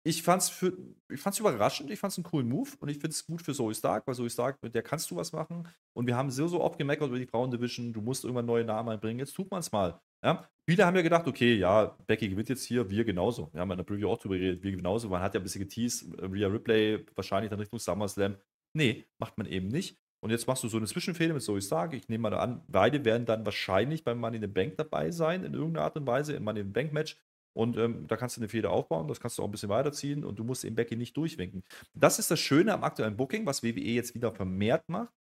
ich 0.07 0.22
fand 0.22 0.42
es 0.42 1.38
überraschend, 1.38 1.90
ich 1.90 1.98
fand 1.98 2.12
es 2.12 2.18
einen 2.18 2.24
coolen 2.24 2.46
Move 2.46 2.68
und 2.80 2.90
ich 2.90 2.98
finde 2.98 3.11
es 3.14 3.24
gut 3.24 3.40
für 3.40 3.54
Zoe 3.54 3.74
Stark, 3.74 4.07
weil 4.07 4.14
Zoe 4.14 4.28
Stark, 4.28 4.62
mit 4.62 4.74
der 4.74 4.83
kannst 4.83 5.11
du 5.11 5.16
was 5.16 5.33
machen. 5.33 5.66
Und 5.94 6.07
wir 6.07 6.14
haben 6.14 6.30
so, 6.30 6.46
so 6.46 6.61
oft 6.61 6.76
gemeckert 6.76 7.09
über 7.09 7.18
die 7.18 7.26
Frauendivision, 7.26 7.92
du 7.92 8.02
musst 8.02 8.24
irgendwann 8.24 8.44
neue 8.44 8.64
Namen 8.64 8.90
einbringen, 8.90 9.18
jetzt 9.18 9.33
tut 9.33 9.50
man 9.50 9.61
es 9.61 9.72
mal. 9.72 9.98
Ja? 10.22 10.46
Viele 10.68 10.85
haben 10.85 10.94
ja 10.96 11.02
gedacht, 11.02 11.26
okay, 11.26 11.54
ja, 11.54 11.96
Becky 12.07 12.28
gewinnt 12.28 12.50
jetzt 12.50 12.64
hier, 12.64 12.90
wir 12.90 13.04
genauso. 13.04 13.50
Wir 13.52 13.62
haben 13.62 13.70
in 13.70 13.78
der 13.78 13.85
Preview 13.85 14.11
auch 14.11 14.18
drüber 14.18 14.37
geredet, 14.37 14.62
wir 14.62 14.72
genauso. 14.72 15.09
Man 15.09 15.22
hat 15.22 15.33
ja 15.33 15.40
ein 15.40 15.42
bisschen 15.42 15.62
geteased, 15.62 16.07
Rhea 16.20 16.48
Ripley 16.48 17.07
wahrscheinlich 17.14 17.48
dann 17.48 17.61
Richtung 17.61 17.78
SummerSlam. 17.78 18.37
Nee, 18.74 19.07
macht 19.18 19.38
man 19.38 19.46
eben 19.46 19.68
nicht. 19.68 19.96
Und 20.24 20.30
jetzt 20.30 20.46
machst 20.46 20.64
du 20.64 20.68
so 20.68 20.78
eine 20.78 20.87
Zwischenfehde 20.87 21.34
mit 21.34 21.42
Zoe 21.42 21.60
Stark. 21.60 21.92
Ich 21.92 22.08
nehme 22.08 22.30
mal 22.30 22.34
an, 22.38 22.62
beide 22.66 23.04
werden 23.04 23.26
dann 23.26 23.44
wahrscheinlich 23.44 24.04
beim 24.04 24.18
Money 24.18 24.37
in 24.37 24.42
the 24.42 24.48
Bank 24.48 24.74
dabei 24.78 25.10
sein, 25.10 25.44
in 25.44 25.52
irgendeiner 25.52 25.84
Art 25.84 25.96
und 25.96 26.06
Weise, 26.06 26.32
im 26.32 26.44
Money 26.44 26.60
in 26.60 26.68
the 26.68 26.72
Bank 26.72 26.94
Match. 26.94 27.18
Und 27.52 27.76
ähm, 27.76 28.06
da 28.06 28.16
kannst 28.16 28.38
du 28.38 28.40
eine 28.40 28.48
Fehde 28.48 28.70
aufbauen, 28.70 29.06
das 29.06 29.20
kannst 29.20 29.37
du 29.37 29.42
auch 29.42 29.48
ein 29.48 29.50
bisschen 29.50 29.68
weiterziehen 29.68 30.24
und 30.24 30.38
du 30.38 30.44
musst 30.44 30.64
eben 30.64 30.76
Becky 30.76 30.96
nicht 30.96 31.14
durchwinken. 31.14 31.62
Das 31.92 32.18
ist 32.18 32.30
das 32.30 32.40
Schöne 32.40 32.72
am 32.72 32.84
aktuellen 32.84 33.18
Booking, 33.18 33.44
was 33.44 33.62
WWE 33.62 33.80
jetzt 33.80 34.14
wieder 34.14 34.32
vermehrt 34.32 34.88
macht, 34.88 35.12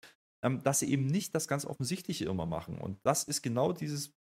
ähm, 0.44 0.62
dass 0.62 0.78
sie 0.78 0.92
eben 0.92 1.08
nicht 1.08 1.34
das 1.34 1.48
ganz 1.48 1.64
Offensichtliche 1.64 2.26
immer 2.26 2.46
machen. 2.46 2.78
Und 2.78 3.00
das 3.02 3.24
ist 3.24 3.42
genau 3.42 3.72
dieses, 3.72 4.12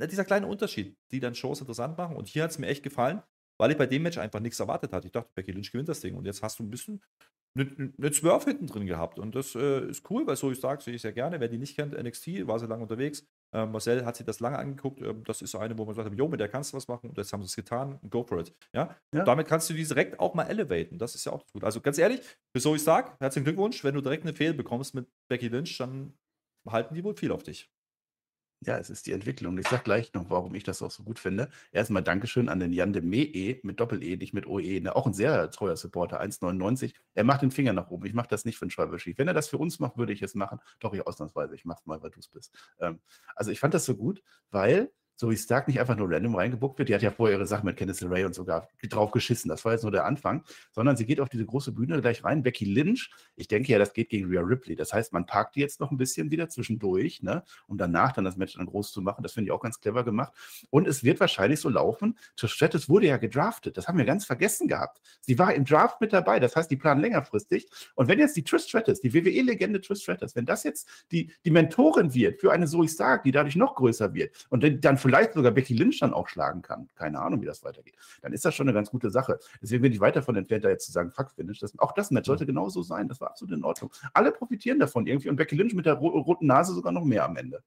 dieser 0.00 0.24
kleine 0.24 0.48
Unterschied, 0.48 0.96
die 1.12 1.20
dann 1.20 1.36
Shows 1.36 1.60
interessant 1.60 1.96
machen. 1.96 2.16
Und 2.16 2.26
hier 2.26 2.42
hat 2.42 2.50
es 2.50 2.58
mir 2.58 2.66
echt 2.66 2.82
gefallen, 2.82 3.22
weil 3.56 3.70
ich 3.70 3.76
bei 3.76 3.86
dem 3.86 4.02
Match 4.02 4.18
einfach 4.18 4.40
nichts 4.40 4.58
erwartet 4.58 4.92
hatte. 4.92 5.06
Ich 5.06 5.12
dachte, 5.12 5.30
Becky 5.36 5.52
Lynch 5.52 5.70
gewinnt 5.70 5.88
das 5.88 6.00
Ding. 6.00 6.16
Und 6.16 6.26
jetzt 6.26 6.42
hast 6.42 6.58
du 6.58 6.64
ein 6.64 6.70
bisschen 6.70 7.00
eine, 7.56 7.92
eine 7.96 8.12
Swerve 8.12 8.46
hinten 8.46 8.66
drin 8.66 8.86
gehabt. 8.86 9.18
Und 9.18 9.34
das 9.34 9.54
äh, 9.54 9.88
ist 9.88 10.08
cool, 10.10 10.26
weil 10.26 10.36
so 10.36 10.50
ich 10.50 10.60
sage, 10.60 10.82
sehe 10.82 10.94
ich 10.94 11.02
sehr 11.02 11.12
gerne. 11.12 11.38
Wer 11.40 11.48
die 11.48 11.58
nicht 11.58 11.76
kennt, 11.76 11.92
NXT, 11.92 12.46
war 12.46 12.58
sehr 12.58 12.68
lange 12.68 12.82
unterwegs. 12.82 13.24
Ähm, 13.52 13.70
Marcel 13.70 14.04
hat 14.04 14.16
sich 14.16 14.26
das 14.26 14.40
lange 14.40 14.58
angeguckt. 14.58 15.00
Ähm, 15.00 15.22
das 15.24 15.40
ist 15.42 15.54
eine, 15.54 15.78
wo 15.78 15.84
man 15.84 15.94
sagt, 15.94 16.12
jo, 16.14 16.28
mit 16.28 16.40
der 16.40 16.48
kannst 16.48 16.72
du 16.72 16.76
was 16.76 16.88
machen. 16.88 17.10
Und 17.10 17.18
jetzt 17.18 17.32
haben 17.32 17.42
sie 17.42 17.46
es 17.46 17.56
getan. 17.56 18.00
Go 18.10 18.24
for 18.24 18.40
it. 18.40 18.52
Ja? 18.72 18.96
ja. 19.14 19.24
damit 19.24 19.46
kannst 19.46 19.70
du 19.70 19.74
die 19.74 19.84
direkt 19.84 20.18
auch 20.18 20.34
mal 20.34 20.44
elevaten. 20.44 20.98
Das 20.98 21.14
ist 21.14 21.26
ja 21.26 21.32
auch 21.32 21.46
gut. 21.52 21.64
Also 21.64 21.80
ganz 21.80 21.98
ehrlich, 21.98 22.20
für 22.52 22.60
so 22.60 22.74
ich 22.74 22.82
sage, 22.82 23.12
herzlichen 23.20 23.44
Glückwunsch. 23.44 23.84
Wenn 23.84 23.94
du 23.94 24.00
direkt 24.00 24.24
eine 24.24 24.34
Fehl 24.34 24.54
bekommst 24.54 24.94
mit 24.94 25.06
Becky 25.28 25.48
Lynch, 25.48 25.78
dann 25.78 26.14
halten 26.68 26.94
die 26.94 27.04
wohl 27.04 27.14
viel 27.14 27.30
auf 27.30 27.42
dich. 27.42 27.70
Ja, 28.66 28.78
es 28.78 28.88
ist 28.88 29.06
die 29.06 29.12
Entwicklung. 29.12 29.58
Ich 29.58 29.68
sage 29.68 29.82
gleich 29.82 30.14
noch, 30.14 30.30
warum 30.30 30.54
ich 30.54 30.64
das 30.64 30.80
auch 30.80 30.90
so 30.90 31.02
gut 31.02 31.18
finde. 31.18 31.50
Erstmal 31.70 32.02
Dankeschön 32.02 32.48
an 32.48 32.60
den 32.60 32.72
Jan 32.72 32.92
de 32.92 33.02
Mee 33.02 33.60
mit 33.62 33.78
Doppel-E, 33.78 34.16
nicht 34.16 34.32
mit 34.32 34.46
OE. 34.46 34.80
Ne? 34.80 34.96
Auch 34.96 35.06
ein 35.06 35.12
sehr 35.12 35.50
treuer 35.50 35.76
Supporter, 35.76 36.20
1,99. 36.20 36.94
Er 37.14 37.24
macht 37.24 37.42
den 37.42 37.50
Finger 37.50 37.74
nach 37.74 37.90
oben. 37.90 38.06
Ich 38.06 38.14
mache 38.14 38.28
das 38.28 38.44
nicht 38.44 38.56
für 38.56 38.62
einen 38.62 38.70
Schreiberschief. 38.70 39.18
Wenn 39.18 39.28
er 39.28 39.34
das 39.34 39.48
für 39.48 39.58
uns 39.58 39.80
macht, 39.80 39.98
würde 39.98 40.12
ich 40.12 40.22
es 40.22 40.34
machen. 40.34 40.60
Doch, 40.80 40.94
ich 40.94 41.06
ausnahmsweise. 41.06 41.54
Ich 41.54 41.64
mache 41.64 41.80
es 41.80 41.86
mal, 41.86 42.02
weil 42.02 42.10
du 42.10 42.20
es 42.20 42.28
bist. 42.28 42.56
Ähm, 42.80 43.00
also 43.36 43.50
ich 43.50 43.60
fand 43.60 43.74
das 43.74 43.84
so 43.84 43.96
gut, 43.96 44.22
weil 44.50 44.90
wie 45.22 45.36
Stark 45.36 45.68
nicht 45.68 45.80
einfach 45.80 45.96
nur 45.96 46.10
random 46.10 46.34
reingebuckt 46.34 46.78
wird. 46.78 46.88
Die 46.88 46.94
hat 46.94 47.02
ja 47.02 47.10
vorher 47.10 47.36
ihre 47.36 47.46
Sachen 47.46 47.66
mit 47.66 47.76
Kenneth 47.76 48.02
Ray 48.02 48.24
und 48.24 48.34
sogar 48.34 48.68
drauf 48.88 49.10
geschissen. 49.10 49.48
Das 49.48 49.64
war 49.64 49.72
jetzt 49.72 49.82
nur 49.82 49.92
der 49.92 50.04
Anfang. 50.04 50.42
Sondern 50.72 50.96
sie 50.96 51.06
geht 51.06 51.20
auf 51.20 51.28
diese 51.28 51.46
große 51.46 51.72
Bühne 51.72 52.00
gleich 52.00 52.24
rein. 52.24 52.42
Becky 52.42 52.64
Lynch, 52.64 53.10
ich 53.36 53.48
denke 53.48 53.72
ja, 53.72 53.78
das 53.78 53.92
geht 53.92 54.08
gegen 54.08 54.28
Rhea 54.28 54.40
Ripley. 54.40 54.74
Das 54.76 54.92
heißt, 54.92 55.12
man 55.12 55.26
parkt 55.26 55.56
die 55.56 55.60
jetzt 55.60 55.80
noch 55.80 55.90
ein 55.90 55.96
bisschen 55.96 56.30
wieder 56.30 56.48
zwischendurch, 56.48 57.22
ne? 57.22 57.44
um 57.66 57.78
danach 57.78 58.12
dann 58.12 58.24
das 58.24 58.36
Match 58.36 58.54
dann 58.54 58.66
groß 58.66 58.92
zu 58.92 59.02
machen. 59.02 59.22
Das 59.22 59.32
finde 59.32 59.48
ich 59.48 59.52
auch 59.52 59.60
ganz 59.60 59.80
clever 59.80 60.04
gemacht. 60.04 60.32
Und 60.70 60.88
es 60.88 61.04
wird 61.04 61.20
wahrscheinlich 61.20 61.60
so 61.60 61.68
laufen. 61.68 62.18
Trish 62.36 62.52
Stratus 62.52 62.88
wurde 62.88 63.06
ja 63.06 63.16
gedraftet. 63.16 63.76
Das 63.76 63.88
haben 63.88 63.98
wir 63.98 64.04
ganz 64.04 64.24
vergessen 64.24 64.68
gehabt. 64.68 65.00
Sie 65.20 65.38
war 65.38 65.54
im 65.54 65.64
Draft 65.64 66.00
mit 66.00 66.12
dabei. 66.12 66.40
Das 66.40 66.56
heißt, 66.56 66.70
die 66.70 66.76
planen 66.76 67.00
längerfristig. 67.00 67.68
Und 67.94 68.08
wenn 68.08 68.18
jetzt 68.18 68.36
die 68.36 68.42
Trish 68.42 68.64
Stratus, 68.64 69.00
die 69.00 69.14
WWE-Legende 69.14 69.80
Trish 69.80 70.02
Stratus, 70.02 70.34
wenn 70.34 70.46
das 70.46 70.64
jetzt 70.64 70.88
die, 71.12 71.32
die 71.44 71.50
Mentorin 71.50 72.14
wird 72.14 72.40
für 72.40 72.52
eine 72.52 72.66
Zoe 72.66 72.88
Stark, 72.88 73.22
die 73.22 73.32
dadurch 73.32 73.56
noch 73.56 73.74
größer 73.74 74.14
wird 74.14 74.46
und 74.50 74.84
dann 74.84 74.98
vielleicht 75.04 75.34
sogar 75.34 75.52
Becky 75.52 75.74
Lynch 75.74 76.00
dann 76.00 76.14
auch 76.14 76.28
schlagen 76.28 76.62
kann, 76.62 76.88
keine 76.94 77.20
Ahnung, 77.20 77.42
wie 77.42 77.46
das 77.46 77.62
weitergeht, 77.62 77.94
dann 78.22 78.32
ist 78.32 78.44
das 78.44 78.54
schon 78.54 78.66
eine 78.66 78.74
ganz 78.74 78.90
gute 78.90 79.10
Sache. 79.10 79.38
Deswegen 79.60 79.82
bin 79.82 79.92
ich 79.92 80.00
weit 80.00 80.16
davon 80.16 80.34
entfernt, 80.34 80.64
da 80.64 80.70
jetzt 80.70 80.86
zu 80.86 80.92
sagen, 80.92 81.10
fuck 81.10 81.30
Finish. 81.32 81.58
Das, 81.58 81.78
auch 81.78 81.92
das 81.92 82.10
Match 82.10 82.26
sollte 82.26 82.46
genauso 82.46 82.82
sein. 82.82 83.06
Das 83.06 83.20
war 83.20 83.28
absolut 83.28 83.54
in 83.54 83.64
Ordnung. 83.64 83.92
Alle 84.14 84.32
profitieren 84.32 84.78
davon 84.78 85.06
irgendwie 85.06 85.28
und 85.28 85.36
Becky 85.36 85.56
Lynch 85.56 85.74
mit 85.74 85.84
der 85.84 85.94
roten 85.94 86.46
Nase 86.46 86.72
sogar 86.72 86.92
noch 86.92 87.04
mehr 87.04 87.24
am 87.24 87.36
Ende. 87.36 87.62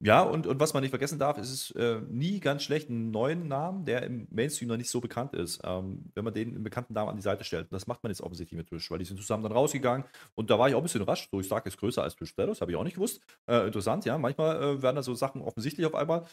Ja, 0.00 0.22
und, 0.22 0.46
und 0.46 0.60
was 0.60 0.74
man 0.74 0.82
nicht 0.82 0.90
vergessen 0.90 1.18
darf, 1.18 1.38
ist 1.38 1.50
es 1.50 1.70
äh, 1.70 2.02
nie 2.10 2.38
ganz 2.38 2.62
schlecht, 2.62 2.90
einen 2.90 3.10
neuen 3.10 3.48
Namen, 3.48 3.86
der 3.86 4.02
im 4.02 4.28
Mainstream 4.30 4.68
noch 4.68 4.76
nicht 4.76 4.90
so 4.90 5.00
bekannt 5.00 5.32
ist, 5.32 5.60
ähm, 5.64 6.10
wenn 6.14 6.22
man 6.22 6.34
den 6.34 6.62
bekannten 6.62 6.92
Namen 6.92 7.08
an 7.08 7.16
die 7.16 7.22
Seite 7.22 7.44
stellt. 7.44 7.64
Und 7.64 7.72
das 7.72 7.86
macht 7.86 8.02
man 8.02 8.10
jetzt 8.10 8.20
offensichtlich 8.20 8.58
mit 8.58 8.68
Trish, 8.68 8.90
weil 8.90 8.98
die 8.98 9.06
sind 9.06 9.16
zusammen 9.16 9.42
dann 9.42 9.52
rausgegangen 9.52 10.04
und 10.34 10.50
da 10.50 10.58
war 10.58 10.68
ich 10.68 10.74
auch 10.74 10.80
ein 10.80 10.82
bisschen 10.82 11.00
überrascht. 11.00 11.30
So, 11.30 11.40
ich 11.40 11.48
sage, 11.48 11.66
ist 11.70 11.78
größer 11.78 12.02
als 12.02 12.14
Trish 12.14 12.28
Stratus, 12.28 12.60
habe 12.60 12.72
ich 12.72 12.76
auch 12.76 12.84
nicht 12.84 12.94
gewusst. 12.94 13.22
Äh, 13.46 13.66
interessant, 13.66 14.04
ja. 14.04 14.18
Manchmal 14.18 14.62
äh, 14.62 14.82
werden 14.82 14.96
da 14.96 15.02
so 15.02 15.14
Sachen 15.14 15.40
offensichtlich 15.40 15.86
auf 15.86 15.94
einmal. 15.94 16.26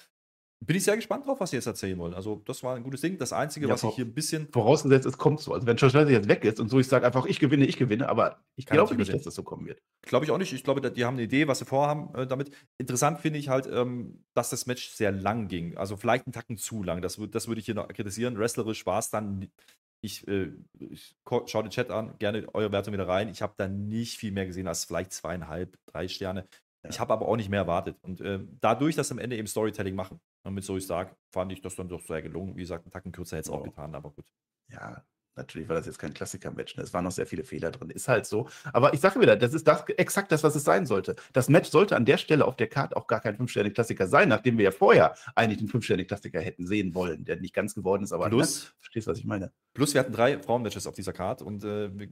Bin 0.65 0.77
ich 0.77 0.83
sehr 0.83 0.95
gespannt 0.95 1.27
drauf, 1.27 1.39
was 1.39 1.49
sie 1.49 1.57
jetzt 1.57 1.65
erzählen 1.65 1.97
wollen. 1.97 2.13
Also, 2.13 2.41
das 2.45 2.63
war 2.63 2.75
ein 2.75 2.83
gutes 2.83 3.01
Ding. 3.01 3.17
Das 3.17 3.33
Einzige, 3.33 3.67
ja, 3.67 3.73
was 3.73 3.83
ich 3.83 3.95
hier 3.95 4.05
ein 4.05 4.13
bisschen. 4.13 4.47
Vorausgesetzt, 4.51 5.05
es 5.05 5.17
kommt 5.17 5.41
so. 5.41 5.53
Also, 5.53 5.67
wenn 5.67 5.77
Josh 5.77 5.93
jetzt 5.93 6.27
weg 6.27 6.45
ist 6.45 6.59
und 6.59 6.69
so, 6.69 6.79
ich 6.79 6.87
sage 6.87 7.05
einfach, 7.05 7.25
ich 7.25 7.39
gewinne, 7.39 7.65
ich 7.65 7.77
gewinne, 7.77 8.07
aber 8.07 8.39
ich 8.55 8.65
glaube 8.65 8.95
nicht, 8.95 9.13
dass 9.13 9.23
das 9.23 9.35
so 9.35 9.43
kommen 9.43 9.65
wird. 9.67 9.81
Glaube 10.03 10.25
ich 10.25 10.31
auch 10.31 10.37
nicht. 10.37 10.53
Ich 10.53 10.63
glaube, 10.63 10.89
die 10.89 11.05
haben 11.05 11.15
eine 11.15 11.23
Idee, 11.23 11.47
was 11.47 11.59
sie 11.59 11.65
vorhaben 11.65 12.13
äh, 12.15 12.27
damit. 12.27 12.51
Interessant 12.77 13.19
finde 13.19 13.39
ich 13.39 13.49
halt, 13.49 13.67
ähm, 13.67 14.23
dass 14.33 14.49
das 14.49 14.65
Match 14.65 14.89
sehr 14.91 15.11
lang 15.11 15.47
ging. 15.47 15.77
Also, 15.77 15.97
vielleicht 15.97 16.27
einen 16.27 16.33
Tacken 16.33 16.57
zu 16.57 16.83
lang. 16.83 17.01
Das, 17.01 17.19
das 17.31 17.47
würde 17.47 17.59
ich 17.59 17.65
hier 17.65 17.75
noch 17.75 17.87
kritisieren. 17.89 18.37
Wrestlerisch 18.37 18.85
war 18.85 18.99
es 18.99 19.09
dann. 19.09 19.49
Ich, 20.01 20.27
äh, 20.27 20.51
ich 20.79 21.15
schaue 21.25 21.63
den 21.63 21.69
Chat 21.69 21.89
an, 21.89 22.15
gerne 22.19 22.45
eure 22.53 22.71
Wertung 22.73 22.93
wieder 22.93 23.07
rein. 23.07 23.29
Ich 23.29 23.41
habe 23.41 23.53
da 23.55 23.69
nicht 23.69 24.17
viel 24.17 24.33
mehr 24.33 24.45
gesehen 24.45 24.67
als 24.67 24.83
vielleicht 24.83 25.13
zweieinhalb, 25.13 25.77
drei 25.85 26.09
Sterne. 26.09 26.45
Ich 26.89 26.99
habe 26.99 27.13
aber 27.13 27.27
auch 27.27 27.37
nicht 27.37 27.49
mehr 27.49 27.61
erwartet. 27.61 27.95
Und 28.01 28.19
äh, 28.19 28.39
dadurch, 28.59 28.95
dass 28.95 29.11
am 29.11 29.17
Ende 29.17 29.37
eben 29.37 29.47
Storytelling 29.47 29.95
machen, 29.95 30.19
Und 30.43 30.53
mit 30.53 30.63
Zoe 30.63 30.81
Stark 30.81 31.15
fand 31.31 31.51
ich 31.51 31.61
das 31.61 31.75
dann 31.75 31.87
doch 31.87 32.01
sehr 32.01 32.21
gelungen. 32.21 32.55
Wie 32.55 32.61
gesagt, 32.61 32.85
einen 32.85 32.91
Tacken 32.91 33.11
kürzer 33.11 33.37
hätte 33.37 33.49
es 33.49 33.55
auch 33.55 33.63
getan, 33.63 33.95
aber 33.95 34.11
gut. 34.11 34.25
Ja, 34.69 35.03
Natürlich 35.35 35.67
war 35.67 35.75
das 35.75 35.87
jetzt 35.87 35.97
kein 35.97 36.13
Klassiker-Match. 36.13 36.77
Ne? 36.77 36.83
Es 36.83 36.93
waren 36.93 37.03
noch 37.03 37.11
sehr 37.11 37.25
viele 37.25 37.43
Fehler 37.43 37.71
drin. 37.71 37.89
Ist 37.89 38.07
halt 38.07 38.25
so. 38.27 38.47
Aber 38.71 38.93
ich 38.93 38.99
sage 38.99 39.19
wieder, 39.19 39.35
das 39.35 39.53
ist 39.53 39.67
das, 39.67 39.83
exakt 39.89 40.31
das, 40.31 40.43
was 40.43 40.55
es 40.55 40.63
sein 40.63 40.85
sollte. 40.85 41.15
Das 41.33 41.49
Match 41.49 41.69
sollte 41.69 41.95
an 41.95 42.05
der 42.05 42.17
Stelle 42.17 42.45
auf 42.45 42.55
der 42.55 42.67
Karte 42.67 42.95
auch 42.95 43.07
gar 43.07 43.19
kein 43.19 43.35
Fünf-Sterne-Klassiker 43.37 44.07
sein, 44.07 44.29
nachdem 44.29 44.57
wir 44.57 44.65
ja 44.65 44.71
vorher 44.71 45.15
eigentlich 45.33 45.57
den 45.57 45.69
Fünf-Sterne-Klassiker 45.69 46.39
hätten 46.39 46.67
sehen 46.67 46.93
wollen, 46.93 47.25
der 47.25 47.37
nicht 47.37 47.55
ganz 47.55 47.73
geworden 47.73 48.03
ist, 48.03 48.11
aber 48.11 48.29
plus, 48.29 48.65
ne? 48.65 48.71
verstehst 48.79 49.07
du, 49.07 49.11
was 49.11 49.17
ich 49.17 49.25
meine? 49.25 49.51
Plus, 49.73 49.93
wir 49.95 50.01
hatten 50.01 50.13
drei 50.13 50.37
Frauen-Matches 50.37 50.85
auf 50.85 50.93
dieser 50.93 51.13
Karte 51.13 51.45
und 51.45 51.63
äh, 51.63 51.97
wir 51.97 52.09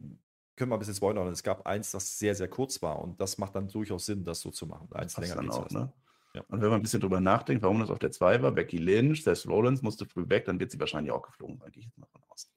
können 0.55 0.69
mal 0.69 0.77
ein 0.77 0.79
bisschen 0.79 0.95
spoilern. 0.95 1.27
Es 1.27 1.43
gab 1.43 1.67
eins, 1.67 1.91
das 1.91 2.17
sehr, 2.17 2.33
sehr 2.33 2.47
kurz 2.47 2.81
war 2.81 2.99
und 2.99 3.21
das 3.21 3.37
macht 3.37 3.55
dann 3.55 3.67
durchaus 3.67 4.07
Sinn, 4.07 4.23
das 4.23 4.41
so 4.41 4.49
zu 4.49 4.65
machen. 4.65 4.87
Eins 4.93 5.15
länger 5.17 5.35
dann 5.35 5.51
auch, 5.51 5.69
ne? 5.69 5.93
Ja. 6.33 6.43
Und 6.47 6.61
wenn 6.61 6.69
man 6.69 6.79
ein 6.79 6.81
bisschen 6.81 7.01
drüber 7.01 7.19
nachdenkt, 7.19 7.61
warum 7.63 7.79
das 7.79 7.89
auf 7.89 7.99
der 7.99 8.11
2 8.11 8.41
war, 8.41 8.51
Becky 8.51 8.77
Lynch, 8.77 9.23
Seth 9.23 9.45
Rollins 9.47 9.81
musste 9.81 10.05
früh 10.05 10.29
weg, 10.29 10.45
dann 10.45 10.59
wird 10.59 10.71
sie 10.71 10.79
wahrscheinlich 10.79 11.11
auch 11.11 11.21
geflogen, 11.21 11.59
gehe 11.71 11.79
ich 11.79 11.85
jetzt 11.85 11.97
mal 11.97 12.07
von 12.07 12.21
aus. 12.29 12.51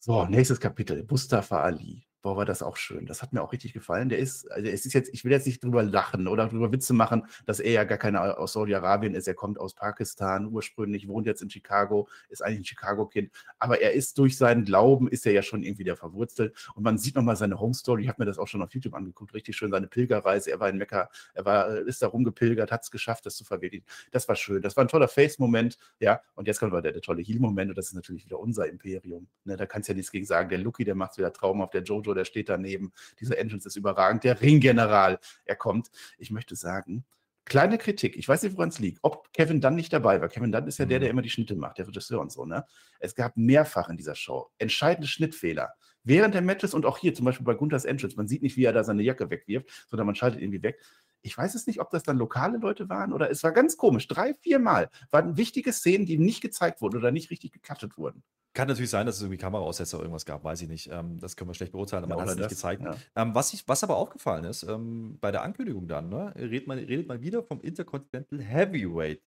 So, 0.00 0.24
nächstes 0.26 0.58
Kapitel. 0.58 1.06
Mustafa 1.08 1.60
Ali. 1.62 2.04
Boah, 2.22 2.36
war 2.36 2.44
das 2.44 2.62
auch 2.62 2.76
schön. 2.76 3.04
Das 3.06 3.20
hat 3.20 3.32
mir 3.32 3.42
auch 3.42 3.52
richtig 3.52 3.72
gefallen. 3.72 4.08
Der 4.08 4.20
ist, 4.20 4.48
also 4.48 4.68
es 4.68 4.86
ist 4.86 4.92
jetzt, 4.92 5.10
ich 5.12 5.24
will 5.24 5.32
jetzt 5.32 5.44
nicht 5.44 5.62
drüber 5.62 5.82
lachen 5.82 6.28
oder 6.28 6.46
drüber 6.46 6.70
Witze 6.70 6.92
machen, 6.94 7.26
dass 7.46 7.58
er 7.58 7.72
ja 7.72 7.82
gar 7.82 7.98
keiner 7.98 8.38
aus 8.38 8.52
Saudi-Arabien 8.52 9.16
ist. 9.16 9.26
Er 9.26 9.34
kommt 9.34 9.58
aus 9.58 9.74
Pakistan 9.74 10.46
ursprünglich, 10.46 11.08
wohnt 11.08 11.26
jetzt 11.26 11.42
in 11.42 11.50
Chicago, 11.50 12.08
ist 12.28 12.40
eigentlich 12.40 12.60
ein 12.60 12.64
Chicago-Kind. 12.64 13.32
Aber 13.58 13.80
er 13.80 13.92
ist 13.92 14.18
durch 14.18 14.36
seinen 14.36 14.64
Glauben, 14.64 15.08
ist 15.08 15.26
er 15.26 15.32
ja 15.32 15.42
schon 15.42 15.64
irgendwie 15.64 15.82
der 15.82 15.96
verwurzelt. 15.96 16.54
Und 16.76 16.84
man 16.84 16.96
sieht 16.96 17.16
nochmal 17.16 17.34
seine 17.34 17.58
Home-Story. 17.58 18.02
Ich 18.02 18.08
habe 18.08 18.22
mir 18.22 18.26
das 18.26 18.38
auch 18.38 18.46
schon 18.46 18.62
auf 18.62 18.72
YouTube 18.72 18.94
angeguckt. 18.94 19.34
Richtig 19.34 19.56
schön, 19.56 19.72
seine 19.72 19.88
Pilgerreise. 19.88 20.52
Er 20.52 20.60
war 20.60 20.68
in 20.68 20.78
Mekka, 20.78 21.10
er 21.34 21.44
war, 21.44 21.76
ist 21.78 22.02
da 22.02 22.06
rumgepilgert, 22.06 22.70
hat 22.70 22.84
es 22.84 22.92
geschafft, 22.92 23.26
das 23.26 23.34
zu 23.34 23.42
verwirklichen. 23.44 23.84
Das 24.12 24.28
war 24.28 24.36
schön. 24.36 24.62
Das 24.62 24.76
war 24.76 24.84
ein 24.84 24.88
toller 24.88 25.08
Face-Moment. 25.08 25.76
Ja, 25.98 26.20
und 26.36 26.46
jetzt 26.46 26.60
kommt 26.60 26.72
der, 26.72 26.92
der 26.92 27.02
tolle 27.02 27.22
Heal-Moment. 27.22 27.70
Und 27.70 27.78
das 27.78 27.88
ist 27.88 27.94
natürlich 27.94 28.24
wieder 28.26 28.38
unser 28.38 28.68
Imperium. 28.68 29.26
Ne, 29.42 29.56
da 29.56 29.66
kannst 29.66 29.88
du 29.88 29.92
ja 29.92 29.96
nichts 29.96 30.12
gegen 30.12 30.24
sagen. 30.24 30.48
Der 30.50 30.58
Lucky, 30.58 30.84
der 30.84 30.94
macht 30.94 31.18
wieder 31.18 31.32
Traum 31.32 31.60
auf 31.60 31.70
der 31.70 31.82
Jojo, 31.82 32.11
der 32.14 32.24
steht 32.24 32.48
daneben. 32.48 32.92
Diese 33.20 33.36
Entrance 33.36 33.68
ist 33.68 33.76
überragend. 33.76 34.24
Der 34.24 34.40
Ringgeneral, 34.40 35.18
er 35.44 35.56
kommt. 35.56 35.90
Ich 36.18 36.30
möchte 36.30 36.56
sagen, 36.56 37.04
kleine 37.44 37.78
Kritik. 37.78 38.16
Ich 38.16 38.28
weiß 38.28 38.42
nicht, 38.42 38.56
woran 38.56 38.68
es 38.68 38.78
liegt. 38.78 38.98
Ob 39.02 39.32
Kevin 39.32 39.60
Dunn 39.60 39.74
nicht 39.74 39.92
dabei 39.92 40.20
war. 40.20 40.28
Kevin 40.28 40.52
Dunn 40.52 40.66
ist 40.66 40.78
ja 40.78 40.84
der, 40.84 41.00
der 41.00 41.08
mhm. 41.08 41.12
immer 41.12 41.22
die 41.22 41.30
Schnitte 41.30 41.56
macht, 41.56 41.78
der 41.78 41.86
Regisseur 41.86 42.20
und 42.20 42.32
so. 42.32 42.44
Ne? 42.44 42.64
Es 43.00 43.14
gab 43.14 43.36
mehrfach 43.36 43.88
in 43.88 43.96
dieser 43.96 44.14
Show 44.14 44.50
entscheidende 44.58 45.08
Schnittfehler. 45.08 45.74
Während 46.04 46.34
der 46.34 46.42
Matches 46.42 46.74
und 46.74 46.84
auch 46.84 46.98
hier 46.98 47.14
zum 47.14 47.26
Beispiel 47.26 47.44
bei 47.44 47.54
Gunthers 47.54 47.84
Entrance. 47.84 48.16
Man 48.16 48.26
sieht 48.26 48.42
nicht, 48.42 48.56
wie 48.56 48.64
er 48.64 48.72
da 48.72 48.82
seine 48.82 49.02
Jacke 49.02 49.30
wegwirft, 49.30 49.86
sondern 49.88 50.06
man 50.06 50.14
schaltet 50.16 50.40
irgendwie 50.40 50.62
weg. 50.62 50.80
Ich 51.22 51.36
weiß 51.36 51.54
es 51.54 51.66
nicht, 51.66 51.80
ob 51.80 51.90
das 51.90 52.02
dann 52.02 52.18
lokale 52.18 52.58
Leute 52.58 52.88
waren 52.88 53.12
oder 53.12 53.30
es 53.30 53.42
war 53.42 53.52
ganz 53.52 53.76
komisch. 53.76 54.08
Drei, 54.08 54.34
vier 54.34 54.58
Mal 54.58 54.90
waren 55.10 55.36
wichtige 55.36 55.72
Szenen, 55.72 56.06
die 56.06 56.18
nicht 56.18 56.40
gezeigt 56.40 56.80
wurden 56.80 56.98
oder 56.98 57.10
nicht 57.10 57.30
richtig 57.30 57.52
gecuttet 57.52 57.96
wurden. 57.96 58.22
Kann 58.54 58.68
natürlich 58.68 58.90
sein, 58.90 59.06
dass 59.06 59.16
es 59.16 59.22
irgendwie 59.22 59.38
Kameraaussetzer 59.38 59.96
oder 59.96 60.04
irgendwas 60.04 60.26
gab, 60.26 60.44
weiß 60.44 60.60
ich 60.60 60.68
nicht. 60.68 60.90
Ähm, 60.92 61.18
das 61.18 61.36
können 61.36 61.48
wir 61.48 61.54
schlecht 61.54 61.72
beurteilen, 61.72 62.04
aber 62.04 62.12
ja, 62.12 62.16
man 62.16 62.26
hat 62.26 62.34
es 62.34 62.38
nicht 62.38 62.50
gezeigt. 62.50 62.82
Ja. 62.82 62.96
Ähm, 63.16 63.34
was, 63.34 63.54
ich, 63.54 63.66
was 63.66 63.82
aber 63.82 63.96
aufgefallen 63.96 64.44
ist, 64.44 64.62
ähm, 64.64 65.16
bei 65.20 65.30
der 65.30 65.42
Ankündigung 65.42 65.88
dann, 65.88 66.10
ne, 66.10 66.34
redet, 66.36 66.66
man, 66.66 66.78
redet 66.78 67.08
man 67.08 67.22
wieder 67.22 67.42
vom 67.42 67.62
Intercontinental 67.62 68.42
Heavyweight 68.42 69.22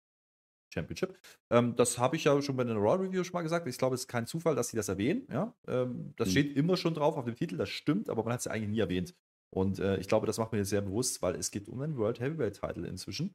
Championship. 0.74 1.18
Ähm, 1.50 1.74
das 1.76 1.98
habe 1.98 2.16
ich 2.16 2.24
ja 2.24 2.40
schon 2.42 2.56
bei 2.56 2.64
den 2.64 2.76
Raw 2.76 3.02
Review 3.02 3.24
schon 3.24 3.32
mal 3.32 3.42
gesagt. 3.42 3.66
Ich 3.66 3.78
glaube, 3.78 3.94
es 3.94 4.02
ist 4.02 4.08
kein 4.08 4.26
Zufall, 4.26 4.56
dass 4.56 4.68
sie 4.68 4.76
das 4.76 4.88
erwähnen. 4.88 5.26
Ja? 5.30 5.54
Ähm, 5.68 6.12
das 6.16 6.28
mhm. 6.28 6.32
steht 6.32 6.56
immer 6.56 6.76
schon 6.76 6.92
drauf 6.92 7.16
auf 7.16 7.24
dem 7.24 7.36
Titel, 7.36 7.56
das 7.56 7.70
stimmt, 7.70 8.10
aber 8.10 8.24
man 8.24 8.34
hat 8.34 8.40
es 8.40 8.44
ja 8.44 8.52
eigentlich 8.52 8.70
nie 8.70 8.80
erwähnt. 8.80 9.14
Und 9.50 9.78
äh, 9.78 9.98
ich 9.98 10.08
glaube, 10.08 10.26
das 10.26 10.38
macht 10.38 10.52
mir 10.52 10.64
sehr 10.64 10.82
bewusst, 10.82 11.22
weil 11.22 11.36
es 11.36 11.50
geht 11.50 11.68
um 11.68 11.80
den 11.80 11.96
World 11.96 12.20
Heavyweight 12.20 12.60
Title 12.60 12.86
inzwischen. 12.86 13.34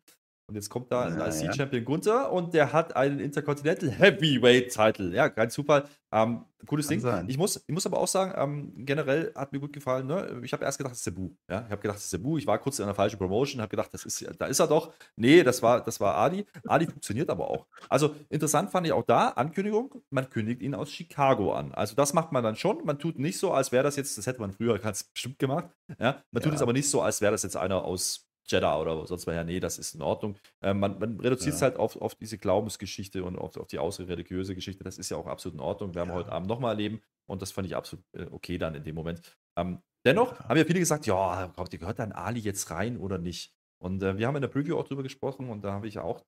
Und 0.50 0.56
jetzt 0.56 0.70
kommt 0.70 0.92
da 0.92 1.04
ein 1.04 1.20
IC-Champion 1.20 1.86
Gunther 1.86 2.32
und 2.32 2.56
der 2.56 2.74
hat 2.74 2.96
einen 2.96 3.20
Intercontinental 3.20 3.92
Heavyweight-Title. 3.92 5.14
Ja, 5.14 5.30
kein 5.30 5.52
Zufall. 5.52 5.86
Ähm, 6.12 6.46
cooles 6.66 6.88
Kann 6.88 7.00
Ding. 7.00 7.30
Ich 7.30 7.38
muss, 7.38 7.64
ich 7.68 7.72
muss 7.72 7.86
aber 7.86 8.00
auch 8.00 8.08
sagen, 8.08 8.34
ähm, 8.36 8.74
generell 8.84 9.32
hat 9.36 9.52
mir 9.52 9.60
gut 9.60 9.72
gefallen. 9.72 10.08
Ne? 10.08 10.42
Ich 10.44 10.52
habe 10.54 10.66
erst 10.66 10.80
gedacht, 10.80 10.92
das 10.94 10.98
ist 10.98 11.04
Cebu. 11.04 11.30
Ja? 11.48 11.66
Ich 11.68 11.72
habe 11.72 11.82
gedacht, 11.84 11.98
das 11.98 12.06
ist 12.06 12.10
Cebu. 12.10 12.40
Ich 12.40 12.48
war 12.48 12.58
kurz 12.58 12.80
in 12.80 12.86
einer 12.86 12.96
falschen 12.96 13.20
Promotion, 13.20 13.62
habe 13.62 13.70
gedacht, 13.70 13.94
das 13.94 14.06
ist, 14.06 14.26
da 14.40 14.48
ist 14.48 14.60
er 14.60 14.66
doch. 14.66 14.92
Nee, 15.16 15.44
das 15.44 15.62
war, 15.62 15.82
das 15.84 16.00
war 16.00 16.16
Adi. 16.16 16.48
Adi 16.66 16.88
funktioniert 16.88 17.30
aber 17.30 17.52
auch. 17.52 17.68
Also 17.90 18.16
interessant 18.30 18.72
fand 18.72 18.88
ich 18.88 18.94
auch 18.94 19.06
da, 19.06 19.30
Ankündigung, 19.30 20.02
man 20.10 20.28
kündigt 20.32 20.64
ihn 20.64 20.74
aus 20.74 20.92
Chicago 20.92 21.54
an. 21.54 21.76
Also 21.76 21.94
das 21.94 22.14
macht 22.14 22.32
man 22.32 22.44
dann 22.44 22.56
schon. 22.56 22.84
Man 22.86 22.98
tut 22.98 23.20
nicht 23.20 23.38
so, 23.38 23.52
als 23.52 23.72
wäre 23.72 23.84
das 23.84 23.96
jetzt, 23.96 24.18
das 24.18 24.26
hätte 24.26 24.42
man 24.42 24.52
früher 24.52 24.80
ganz 24.80 25.04
bestimmt 25.04 25.38
gemacht. 25.38 25.70
Ja? 26.00 26.24
Man 26.32 26.42
tut 26.42 26.56
es 26.56 26.64
aber 26.64 26.74
nicht 26.74 26.90
so, 26.90 27.04
als 27.04 27.22
wäre 27.22 27.34
das 27.34 27.44
jetzt 27.44 27.56
einer 27.56 27.84
aus 27.84 28.29
Jeddah 28.52 28.80
oder 28.80 29.06
sonst 29.08 29.28
was. 29.28 29.36
Ja, 29.36 29.44
nee, 29.44 29.60
das 29.60 29.78
ist 29.78 29.96
in 29.96 30.02
Ordnung. 30.02 30.38
Ähm, 30.62 30.80
man, 30.80 31.00
man, 31.00 31.20
reduziert 31.20 31.56
es 31.56 31.62
ja. 31.62 31.68
halt 31.68 31.78
auf, 31.78 31.96
auf 32.02 32.16
diese 32.16 32.38
Glaubensgeschichte 32.38 33.24
und 33.24 33.38
auf, 33.38 33.58
auf 33.58 33.68
die 33.68 33.80
außerreligiöse 33.80 34.56
Geschichte. 34.56 34.84
Das 34.84 34.98
ist 34.98 35.10
ja 35.10 35.18
auch 35.18 35.28
absolut 35.28 35.56
in 35.56 35.62
Ordnung. 35.62 35.96
Werden 35.96 36.10
ja. 36.10 36.16
wir 36.16 36.20
heute 36.20 36.32
Abend 36.32 36.48
nochmal 36.48 36.72
erleben. 36.72 37.02
Und 37.28 37.42
das 37.42 37.52
fand 37.52 37.68
ich 37.68 37.76
absolut 37.76 38.04
äh, 38.14 38.26
okay 38.32 38.58
dann 38.58 38.76
in 38.76 38.84
dem 38.84 38.96
Moment. 38.96 39.22
Ähm, 39.58 39.80
dennoch 40.06 40.40
ja. 40.40 40.50
haben 40.50 40.58
ja 40.58 40.66
viele 40.66 40.80
gesagt, 40.80 41.06
ja, 41.06 41.54
gehört 41.70 42.00
dann 42.00 42.12
Ali 42.12 42.40
jetzt 42.40 42.72
rein 42.72 42.98
oder 42.98 43.18
nicht? 43.18 43.54
Und 43.82 44.04
äh, 44.04 44.18
wir 44.18 44.28
haben 44.28 44.36
in 44.36 44.42
der 44.42 44.50
Preview 44.50 44.78
auch 44.78 44.88
drüber 44.88 45.04
gesprochen 45.04 45.50
und 45.50 45.64
da 45.64 45.72
habe 45.74 45.88
ich 45.88 45.96
ja 45.96 46.02
auch 46.02 46.22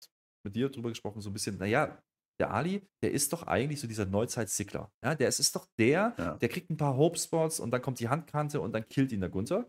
mit 0.44 0.56
dir 0.56 0.70
drüber 0.70 0.90
gesprochen, 0.90 1.22
so 1.22 1.30
ein 1.30 1.34
bisschen, 1.34 1.58
naja, 1.58 1.98
der 2.40 2.52
Ali, 2.52 2.82
der 3.04 3.12
ist 3.12 3.34
doch 3.34 3.44
eigentlich 3.44 3.80
so 3.80 3.88
dieser 3.88 4.06
Neuzeit-Sickler. 4.06 4.92
Ja, 5.04 5.16
der 5.16 5.28
ist, 5.28 5.40
ist 5.40 5.56
doch 5.56 5.68
der, 5.78 6.16
ja. 6.18 6.38
der 6.38 6.50
kriegt 6.50 6.70
ein 6.70 6.78
paar 6.78 6.98
Hope-Spots 6.98 7.60
und 7.60 7.72
dann 7.72 7.82
kommt 7.82 8.00
die 8.00 8.10
Handkante 8.10 8.60
und 8.62 8.74
dann 8.74 8.88
killt 8.88 9.12
ihn 9.12 9.20
der 9.20 9.30
Gunther. 9.30 9.68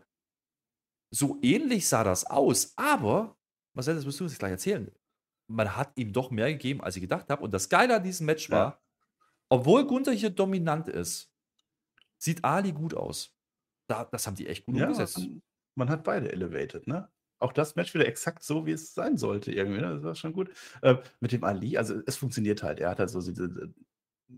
So 1.13 1.37
ähnlich 1.41 1.87
sah 1.87 2.03
das 2.03 2.25
aus, 2.25 2.73
aber, 2.75 3.37
Marcel, 3.73 3.95
das 3.95 4.05
musst 4.05 4.19
du 4.19 4.23
uns 4.23 4.37
gleich 4.37 4.51
erzählen. 4.51 4.91
Man 5.47 5.75
hat 5.75 5.91
ihm 5.95 6.11
doch 6.11 6.31
mehr 6.31 6.51
gegeben, 6.51 6.81
als 6.81 6.95
ich 6.95 7.01
gedacht 7.01 7.29
habe. 7.29 7.43
Und 7.43 7.53
das 7.53 7.69
Geile 7.69 7.97
an 7.97 8.03
diesem 8.03 8.25
Match 8.25 8.49
war, 8.49 8.65
ja. 8.65 8.81
obwohl 9.49 9.85
Gunther 9.85 10.13
hier 10.13 10.31
dominant 10.31 10.87
ist, 10.87 11.31
sieht 12.17 12.43
Ali 12.43 12.71
gut 12.71 12.95
aus. 12.95 13.35
Da, 13.87 14.05
das 14.05 14.25
haben 14.25 14.35
die 14.35 14.47
echt 14.47 14.65
gut 14.65 14.77
ja, 14.77 14.85
umgesetzt. 14.85 15.19
Man, 15.75 15.89
hat 15.89 16.03
beide 16.03 16.31
elevated, 16.31 16.87
ne? 16.87 17.09
Auch 17.39 17.51
das 17.51 17.75
Match 17.75 17.93
wieder 17.93 18.07
exakt 18.07 18.41
so, 18.41 18.65
wie 18.65 18.71
es 18.71 18.93
sein 18.93 19.17
sollte, 19.17 19.51
irgendwie. 19.51 19.81
Ne? 19.81 19.95
Das 19.95 20.03
war 20.03 20.15
schon 20.15 20.33
gut. 20.33 20.49
Äh, 20.81 20.95
mit 21.19 21.33
dem 21.33 21.43
Ali, 21.43 21.77
also 21.77 22.01
es 22.05 22.15
funktioniert 22.15 22.63
halt. 22.63 22.79
Er 22.79 22.89
hat 22.91 22.99
halt 22.99 23.09
so 23.09 23.19
diese 23.19 23.73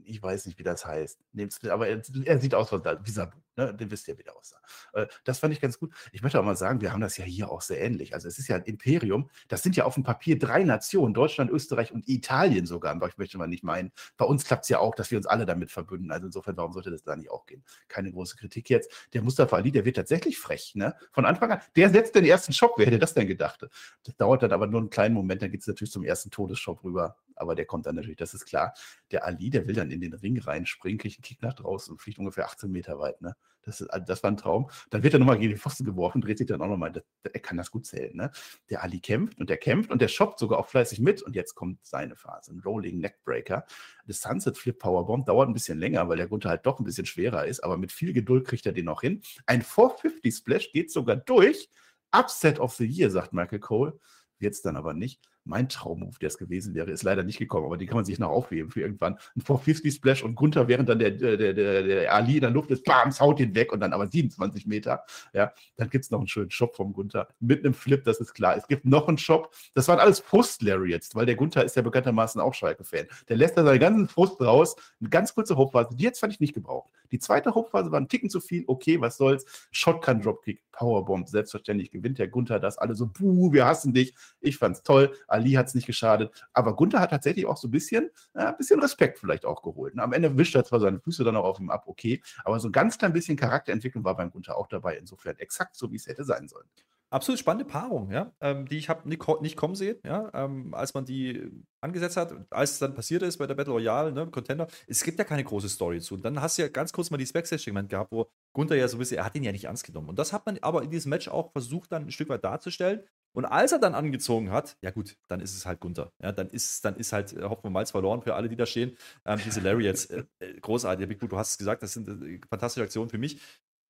ich 0.04 0.22
weiß 0.22 0.46
nicht, 0.46 0.58
wie 0.60 0.64
das 0.64 0.86
heißt. 0.86 1.24
Aber 1.70 1.88
er, 1.88 2.02
er 2.26 2.40
sieht 2.40 2.56
aus 2.56 2.72
wie 2.72 3.12
Sabu, 3.12 3.38
ne? 3.58 3.74
Den 3.74 3.92
wisst 3.92 4.08
ihr, 4.08 4.18
wie 4.18 4.24
der 4.24 4.36
aussah. 4.36 4.58
Äh, 4.94 5.08
das 5.24 5.40
fand 5.40 5.54
ich 5.54 5.62
ganz 5.62 5.80
gut. 5.80 5.94
Ich 6.12 6.22
möchte 6.22 6.40
auch 6.40 6.44
mal 6.44 6.56
sagen, 6.56 6.82
wir 6.82 6.92
haben 6.92 7.02
das 7.02 7.18
ja 7.18 7.26
hier 7.26 7.52
auch 7.52 7.62
sehr 7.62 7.82
ähnlich. 7.82 8.14
Also 8.14 8.28
es 8.28 8.40
ist 8.40 8.48
ja 8.48 8.56
ein 8.56 8.64
Imperium. 8.64 9.30
Das 9.48 9.64
sind 9.64 9.76
ja 9.76 9.86
auf 9.86 9.96
dem 9.96 10.04
Papier 10.04 10.38
drei 10.38 10.64
Nationen, 10.64 11.14
Deutschland, 11.14 11.52
Österreich 11.52 11.92
und 11.92 12.08
Italien 12.08 12.66
sogar. 12.66 12.96
Ich 13.08 13.18
möchte 13.18 13.38
mal 13.38 13.48
nicht 13.48 13.64
meinen. 13.64 13.92
Bei 14.18 14.26
uns 14.26 14.46
klappt 14.46 14.64
es 14.64 14.70
ja 14.70 14.80
auch, 14.80 14.96
dass 14.96 15.12
wir 15.12 15.18
uns 15.18 15.28
alle 15.28 15.46
damit 15.46 15.72
verbünden. 15.72 16.12
Also 16.12 16.28
insofern, 16.28 16.58
warum 16.58 16.74
sollte 16.74 16.92
das 16.92 17.04
da 17.04 17.16
nicht 17.16 17.32
auch 17.32 17.46
gehen? 17.46 17.64
Keine 17.88 18.12
große 18.12 18.36
Kritik 18.36 18.70
jetzt. 18.70 19.10
Der 19.14 19.22
Mustafa 19.22 19.56
Ali, 19.56 19.72
der 19.72 19.86
wird 19.86 19.96
tatsächlich 19.96 20.38
frech. 20.38 20.74
Ne? 20.76 20.96
Von 21.12 21.26
Anfang 21.26 21.52
an, 21.52 21.62
der 21.76 21.90
setzt 21.90 22.16
den 22.16 22.26
ersten 22.26 22.54
Schock. 22.54 22.74
Wer 22.78 22.88
hätte 22.88 23.00
das 23.00 23.14
denn 23.14 23.28
gedacht? 23.28 23.68
Das 24.04 24.16
dauert 24.16 24.44
dann 24.44 24.52
aber 24.52 24.68
nur 24.68 24.82
einen 24.82 24.90
kleinen 24.90 25.14
Moment, 25.14 25.42
dann 25.42 25.52
geht 25.52 25.62
es 25.62 25.68
natürlich 25.68 25.92
zum 25.92 26.04
ersten 26.04 26.32
Todesschock 26.32 26.84
rüber 26.84 27.16
aber 27.36 27.56
der 27.56 27.66
kommt 27.66 27.86
dann 27.86 27.96
natürlich, 27.96 28.18
das 28.18 28.34
ist 28.34 28.46
klar. 28.46 28.74
Der 29.12 29.26
Ali, 29.26 29.50
der 29.50 29.68
will 29.68 29.76
dann 29.76 29.92
in 29.92 30.02
den 30.02 30.14
Ring 30.14 30.40
reinspringen, 30.40 30.98
kriegt 30.98 31.18
einen 31.18 31.24
Kick 31.24 31.42
nach 31.42 31.54
draußen 31.54 31.92
und 31.92 32.00
fliegt 32.00 32.18
ungefähr 32.18 32.46
18 32.46 32.72
Meter 32.72 33.00
weit. 33.00 33.22
Ne? 33.22 33.36
Das, 33.66 33.82
ist, 33.82 33.90
das 34.06 34.22
war 34.22 34.32
ein 34.32 34.38
Traum. 34.38 34.70
Dann 34.92 35.02
wird 35.04 35.14
er 35.14 35.20
nochmal 35.20 35.40
gegen 35.40 35.52
die 35.52 35.60
Pfosten 35.60 35.86
geworfen, 35.86 36.22
dreht 36.22 36.38
sich 36.38 36.48
dann 36.48 36.62
auch 36.62 36.68
nochmal. 36.68 37.04
Er 37.24 37.40
kann 37.40 37.58
das 37.58 37.72
gut 37.72 37.86
zählen. 37.86 38.16
Ne? 38.16 38.32
Der 38.70 38.84
Ali 38.84 39.00
kämpft 39.00 39.40
und 39.40 39.50
der 39.50 39.58
kämpft 39.58 39.90
und 39.92 40.02
der 40.02 40.08
shoppt 40.08 40.40
sogar 40.40 40.60
auch 40.60 40.68
fleißig 40.68 41.00
mit. 41.00 41.24
Und 41.24 41.36
jetzt 41.36 41.56
kommt 41.56 41.84
seine 41.84 42.16
Phase, 42.16 42.54
ein 42.54 42.60
Rolling 42.60 43.00
Neckbreaker. 43.00 43.66
Das 44.06 44.22
Sunset 44.22 44.58
Flip 44.58 44.78
Powerbomb 44.78 45.26
dauert 45.26 45.50
ein 45.50 45.54
bisschen 45.54 45.80
länger, 45.80 46.08
weil 46.08 46.18
der 46.18 46.28
Gunther 46.28 46.50
halt 46.50 46.66
doch 46.66 46.80
ein 46.80 46.86
bisschen 46.86 47.08
schwerer 47.08 47.46
ist, 47.46 47.64
aber 47.64 47.78
mit 47.78 47.92
viel 47.92 48.14
Geduld 48.14 48.46
kriegt 48.46 48.66
er 48.68 48.74
den 48.74 48.88
auch 48.88 49.02
hin. 49.02 49.22
Ein 49.48 49.64
450 49.64 50.36
Splash 50.36 50.72
geht 50.72 50.92
sogar 50.92 51.16
durch. 51.16 51.70
Upset 52.12 52.60
of 52.60 52.76
the 52.76 52.86
Year, 52.86 53.10
sagt 53.10 53.34
Michael 53.34 53.60
Cole. 53.60 54.00
Es 54.40 54.62
dann 54.62 54.78
aber 54.78 54.94
nicht 54.94 55.20
mein 55.46 55.70
Traummove, 55.70 56.18
der 56.20 56.28
es 56.28 56.38
gewesen 56.38 56.74
wäre, 56.74 56.92
ist 56.92 57.04
leider 57.04 57.24
nicht 57.24 57.38
gekommen, 57.38 57.66
aber 57.66 57.78
den 57.78 57.88
kann 57.88 57.96
man 57.96 58.06
sich 58.06 58.20
noch 58.20 58.30
aufheben 58.30 58.72
für 58.72 58.82
irgendwann. 58.82 59.14
Ein 59.36 59.42
450 59.42 59.94
Splash 59.94 60.24
und 60.24 60.36
Gunther, 60.36 60.68
während 60.68 60.90
dann 60.90 61.00
der, 61.00 61.12
der, 61.12 61.38
der, 61.38 61.54
der 61.54 62.14
Ali 62.14 62.36
in 62.36 62.42
der 62.42 62.50
Luft 62.50 62.72
ist, 62.72 62.84
bam, 62.84 63.12
haut 63.20 63.40
ihn 63.40 63.56
weg 63.56 63.72
und 63.72 63.80
dann 63.80 63.94
aber 63.94 64.08
27 64.08 64.66
Meter. 64.66 65.04
Ja, 65.34 65.54
dann 65.78 65.90
gibt 65.90 66.06
es 66.06 66.12
noch 66.12 66.20
einen 66.20 66.28
schönen 66.28 66.52
Shop 66.52 66.76
vom 66.76 66.94
Gunther 66.94 67.28
mit 67.40 67.64
einem 67.64 67.74
Flip, 67.74 68.04
das 68.04 68.20
ist 68.20 68.34
klar. 68.34 68.58
Es 68.58 68.68
gibt 68.68 68.86
noch 68.86 69.08
einen 69.08 69.18
Shop, 69.18 69.54
das 69.74 69.88
waren 69.88 70.00
alles 70.00 70.22
Post-Larry 70.22 70.90
jetzt, 70.90 71.16
weil 71.16 71.26
der 71.26 71.36
Gunther 71.36 71.64
ist 71.64 71.76
ja 71.76 71.82
bekanntermaßen 71.82 72.42
auch 72.42 72.54
Schalke-Fan. 72.54 73.06
Der 73.30 73.38
lässt 73.38 73.58
da 73.58 73.64
seinen 73.64 73.80
ganzen 73.80 74.08
Frust 74.08 74.42
raus, 74.42 74.76
eine 75.00 75.10
ganz 75.10 75.34
kurze 75.36 75.56
Hochphase, 75.56 75.96
die 75.96 76.04
jetzt 76.04 76.20
fand 76.20 76.34
ich 76.34 76.40
nicht 76.40 76.54
gebraucht. 76.54 76.90
Die 77.12 77.20
zweite 77.20 77.54
Hochphase 77.54 77.92
war 77.92 78.00
ein 78.00 78.08
Ticken 78.08 78.30
zu 78.30 78.42
viel, 78.42 78.64
okay, 78.68 79.00
was 79.00 79.18
soll's. 79.18 79.46
Shotgun 79.72 80.22
Dropkick, 80.22 80.62
Powerbomb, 80.72 81.28
selbstverständlich 81.30 81.92
gewinnt 81.92 82.20
der 82.20 82.28
Gunther 82.28 82.60
das, 82.60 82.78
alle 82.78 82.96
so, 82.96 83.08
buh, 83.08 83.54
wir 83.54 83.66
hassen 83.66 83.94
dich. 83.94 84.14
Ich 84.42 84.58
fand's 84.58 84.84
toll, 84.84 85.14
Ali 85.36 85.54
hat's 85.54 85.76
nicht 85.76 85.88
geschadet, 85.88 86.32
aber 86.54 86.76
Gunther 86.76 87.00
hat 87.00 87.12
tatsächlich 87.12 87.46
auch 87.46 87.58
so 87.58 87.68
ein 87.68 87.72
bisschen, 87.72 88.10
äh, 88.34 88.46
ein 88.46 88.58
bisschen 88.58 88.80
Respekt 88.80 89.20
vielleicht 89.20 89.46
auch 89.46 89.62
geholt. 89.62 89.94
Und 89.94 90.00
am 90.00 90.14
Ende 90.14 90.38
wischt 90.38 90.56
er 90.56 90.64
zwar 90.64 90.80
seine 90.80 91.00
Füße 91.00 91.24
dann 91.24 91.36
auch 91.36 91.46
auf 91.46 91.60
ihm 91.60 91.70
ab, 91.70 91.84
okay, 91.88 92.22
aber 92.44 92.60
so 92.60 92.70
ein 92.70 92.72
ganz 92.72 92.98
klein 92.98 93.14
bisschen 93.14 93.38
Charakterentwicklung 93.38 94.04
war 94.04 94.16
beim 94.16 94.32
Gunther 94.32 94.58
auch 94.58 94.68
dabei, 94.68 94.98
insofern 94.98 95.38
exakt 95.38 95.76
so, 95.76 95.92
wie 95.92 95.98
es 95.98 96.08
hätte 96.08 96.24
sein 96.24 96.48
sollen. 96.48 96.68
Absolut 97.16 97.40
spannende 97.40 97.66
Paarung, 97.66 98.12
ja, 98.12 98.34
ähm, 98.42 98.68
die 98.68 98.78
ich 98.78 98.90
habe 98.90 99.08
nicht, 99.08 99.24
nicht, 99.42 99.56
kommen 99.56 99.76
sehen, 99.76 99.98
ja, 100.06 100.30
ähm, 100.34 100.74
als 100.74 100.94
man 100.94 101.06
die 101.06 101.50
angesetzt 101.80 102.18
hat, 102.18 102.34
als 102.50 102.74
es 102.74 102.80
dann 102.80 102.94
passiert 102.94 103.24
ist 103.24 103.38
bei 103.38 103.48
der 103.48 103.56
Battle 103.56 103.74
Royale, 103.74 104.12
ne, 104.12 104.28
Contender. 104.28 104.68
Es 104.88 105.04
gibt 105.04 105.18
ja 105.18 105.24
keine 105.24 105.44
große 105.44 105.70
Story 105.70 106.02
zu. 106.02 106.16
Und 106.16 106.26
dann 106.26 106.42
hast 106.42 106.58
du 106.58 106.64
ja 106.64 106.68
ganz 106.68 106.92
kurz 106.92 107.12
mal 107.12 107.18
dieses 107.18 107.32
Backstage-Segment 107.32 107.90
gehabt, 107.90 108.12
wo 108.12 108.28
Gunther 108.54 108.76
ja 108.76 108.88
so 108.88 108.98
ein 108.98 109.00
bisschen, 109.00 109.18
er 109.18 109.26
hat 109.26 109.36
ihn 109.36 109.44
ja 109.44 109.54
nicht 109.54 109.64
ernst 109.64 109.86
genommen. 109.86 110.10
Und 110.10 110.20
das 110.20 110.34
hat 110.34 110.46
man 110.46 110.58
aber 110.62 110.84
in 110.84 110.90
diesem 110.90 111.10
Match 111.10 111.30
auch 111.30 111.52
versucht, 111.54 111.92
dann 111.92 112.04
ein 112.04 112.12
Stück 112.12 112.30
weit 112.30 112.44
darzustellen. 112.44 113.02
Und 113.34 113.46
als 113.46 113.72
er 113.72 113.80
dann 113.80 113.96
angezogen 113.96 114.52
hat, 114.52 114.78
ja 114.82 114.92
gut, 114.92 115.18
dann 115.28 115.40
ist 115.42 115.56
es 115.56 115.66
halt 115.66 115.80
Gunther. 115.80 116.12
Ja, 116.22 116.32
dann 116.32 116.50
ist, 116.50 116.84
dann 116.84 116.96
ist 116.96 117.14
halt 117.14 117.34
äh, 117.34 117.44
Hoffmann 117.44 117.74
Malz 117.74 117.92
verloren 117.92 118.22
für 118.22 118.34
alle, 118.34 118.50
die 118.50 118.56
da 118.56 118.66
stehen. 118.66 118.98
Ähm, 119.26 119.40
diese 119.46 119.60
Larry 119.62 119.84
jetzt 119.84 120.12
äh, 120.12 120.24
äh 120.40 120.60
großartig. 120.60 121.08
Big 121.08 121.20
Blue, 121.20 121.30
du 121.30 121.38
hast 121.38 121.52
es 121.52 121.58
gesagt, 121.58 121.84
das 121.84 121.94
sind 121.94 122.08
äh, 122.08 122.40
fantastische 122.50 122.84
Aktionen 122.84 123.10
für 123.10 123.18
mich. 123.18 123.42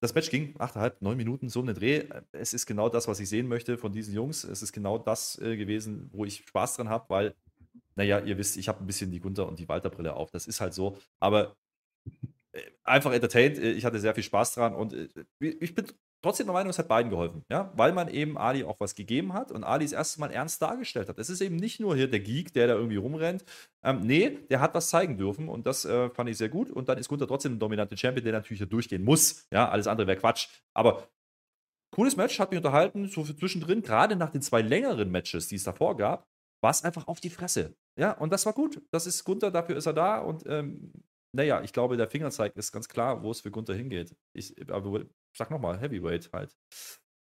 Das 0.01 0.13
Match 0.13 0.29
ging 0.29 0.55
8,5, 0.57 0.95
9 0.99 1.17
Minuten, 1.17 1.49
so 1.49 1.61
eine 1.61 1.73
Dreh. 1.73 2.05
Es 2.31 2.53
ist 2.53 2.65
genau 2.65 2.89
das, 2.89 3.07
was 3.07 3.19
ich 3.19 3.29
sehen 3.29 3.47
möchte 3.47 3.77
von 3.77 3.91
diesen 3.91 4.13
Jungs. 4.13 4.43
Es 4.43 4.61
ist 4.61 4.73
genau 4.73 4.97
das 4.97 5.39
äh, 5.39 5.57
gewesen, 5.57 6.09
wo 6.13 6.25
ich 6.25 6.45
Spaß 6.47 6.75
dran 6.75 6.89
habe, 6.89 7.05
weil, 7.09 7.35
naja, 7.95 8.19
ihr 8.19 8.37
wisst, 8.37 8.57
ich 8.57 8.67
habe 8.67 8.83
ein 8.83 8.87
bisschen 8.87 9.11
die 9.11 9.19
Gunther 9.19 9.47
und 9.47 9.59
die 9.59 9.67
Walter-Brille 9.67 10.13
auf. 10.13 10.31
Das 10.31 10.47
ist 10.47 10.61
halt 10.61 10.73
so. 10.73 10.97
Aber 11.19 11.55
äh, 12.51 12.61
einfach 12.83 13.13
entertained. 13.13 13.57
Ich 13.57 13.85
hatte 13.85 13.99
sehr 13.99 14.13
viel 14.15 14.23
Spaß 14.23 14.53
dran 14.55 14.75
und 14.75 14.93
ich 15.39 15.75
bin 15.75 15.87
trotzdem 16.25 16.47
der 16.47 16.53
Meinung, 16.53 16.71
es 16.71 16.79
hat 16.79 16.87
beiden 16.87 17.11
geholfen, 17.11 17.43
ja, 17.51 17.71
weil 17.75 17.93
man 17.93 18.07
eben 18.07 18.35
Ali 18.37 18.63
auch 18.63 18.79
was 18.79 18.95
gegeben 18.95 19.33
hat 19.33 19.51
und 19.51 19.63
Ali 19.63 19.85
das 19.85 19.91
erste 19.91 20.19
Mal 20.19 20.31
ernst 20.31 20.59
dargestellt 20.61 21.07
hat. 21.07 21.19
Es 21.19 21.29
ist 21.29 21.39
eben 21.39 21.55
nicht 21.55 21.79
nur 21.79 21.95
hier 21.95 22.09
der 22.09 22.19
Geek, 22.19 22.51
der 22.53 22.65
da 22.67 22.73
irgendwie 22.73 22.95
rumrennt. 22.95 23.45
Ähm, 23.83 24.01
nee, 24.01 24.39
der 24.49 24.59
hat 24.59 24.73
was 24.73 24.89
zeigen 24.89 25.17
dürfen 25.17 25.47
und 25.49 25.67
das 25.67 25.85
äh, 25.85 26.09
fand 26.09 26.29
ich 26.29 26.37
sehr 26.37 26.49
gut. 26.49 26.71
Und 26.71 26.89
dann 26.89 26.97
ist 26.97 27.09
Gunther 27.09 27.27
trotzdem 27.27 27.53
ein 27.53 27.59
dominanter 27.59 27.95
Champion, 27.95 28.23
der 28.23 28.33
natürlich 28.33 28.57
hier 28.57 28.67
durchgehen 28.67 29.03
muss. 29.03 29.45
Ja, 29.51 29.69
alles 29.69 29.85
andere 29.85 30.07
wäre 30.07 30.17
Quatsch. 30.17 30.47
Aber 30.73 31.07
cooles 31.91 32.15
Match, 32.15 32.39
hat 32.39 32.49
mich 32.49 32.57
unterhalten, 32.57 33.07
so 33.07 33.23
zwischendrin, 33.23 33.83
gerade 33.83 34.15
nach 34.15 34.31
den 34.31 34.41
zwei 34.41 34.61
längeren 34.63 35.11
Matches, 35.11 35.47
die 35.47 35.55
es 35.55 35.63
davor 35.63 35.95
gab, 35.95 36.27
war 36.61 36.71
es 36.71 36.83
einfach 36.83 37.07
auf 37.07 37.19
die 37.19 37.29
Fresse. 37.29 37.75
Ja, 37.99 38.13
und 38.13 38.33
das 38.33 38.47
war 38.47 38.53
gut. 38.53 38.81
Das 38.91 39.05
ist 39.05 39.23
Gunther, 39.23 39.51
dafür 39.51 39.77
ist 39.77 39.85
er 39.85 39.93
da 39.93 40.17
und 40.17 40.43
ähm, 40.47 40.91
naja, 41.35 41.61
ich 41.61 41.73
glaube, 41.73 41.97
der 41.97 42.07
Fingerzeig 42.07 42.55
ist 42.55 42.71
ganz 42.71 42.87
klar, 42.87 43.21
wo 43.21 43.29
es 43.31 43.41
für 43.41 43.51
Gunther 43.51 43.75
hingeht. 43.75 44.15
Ich, 44.33 44.55
aber 44.71 45.01
sag 45.33 45.51
nochmal, 45.51 45.77
Heavyweight 45.77 46.31
halt. 46.31 46.55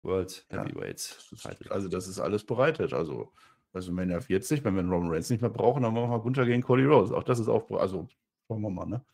World 0.02 0.46
Heavyweight. 0.48 1.18
Ja, 1.42 1.50
das 1.50 1.70
also, 1.70 1.88
das 1.88 2.06
ist 2.06 2.20
alles 2.20 2.44
bereitet. 2.44 2.92
Also, 2.92 3.32
also 3.72 3.92
Mania 3.92 4.20
40, 4.20 4.64
wenn 4.64 4.74
wir 4.74 4.80
einen 4.80 4.92
Roman 4.92 5.10
Reigns 5.10 5.28
nicht 5.28 5.40
mehr 5.40 5.50
brauchen, 5.50 5.82
dann 5.82 5.92
machen 5.92 6.10
wir 6.10 6.20
Gunther 6.20 6.46
gegen 6.46 6.62
Cody 6.62 6.84
Rose. 6.84 7.14
Auch 7.14 7.24
das 7.24 7.40
ist 7.40 7.48
auch, 7.48 7.68
also, 7.72 8.08
schauen 8.46 8.62
wir 8.62 8.70
mal, 8.70 8.86
ne? 8.86 9.04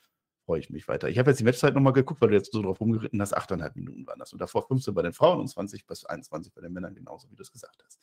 Freue 0.44 0.60
ich 0.60 0.70
mich 0.70 0.86
weiter. 0.88 1.08
Ich 1.08 1.18
habe 1.18 1.30
jetzt 1.30 1.38
die 1.38 1.44
Matchzeit 1.44 1.74
nochmal 1.74 1.94
geguckt, 1.94 2.20
weil 2.20 2.28
du 2.28 2.34
jetzt 2.34 2.52
so 2.52 2.60
drauf 2.60 2.80
rumgeritten 2.80 3.20
hast. 3.22 3.34
8,5 3.34 3.72
Minuten 3.76 4.06
waren 4.06 4.18
das. 4.18 4.32
Und 4.32 4.40
davor 4.40 4.66
15 4.66 4.92
bei 4.92 5.02
den 5.02 5.12
Frauen 5.12 5.40
und 5.40 5.48
20 5.48 5.86
bis 5.86 6.04
21 6.04 6.52
bei 6.52 6.60
den 6.60 6.72
Männern, 6.72 6.94
genauso 6.94 7.30
wie 7.30 7.36
du 7.36 7.42
es 7.42 7.50
gesagt 7.50 7.82
hast. 7.84 8.00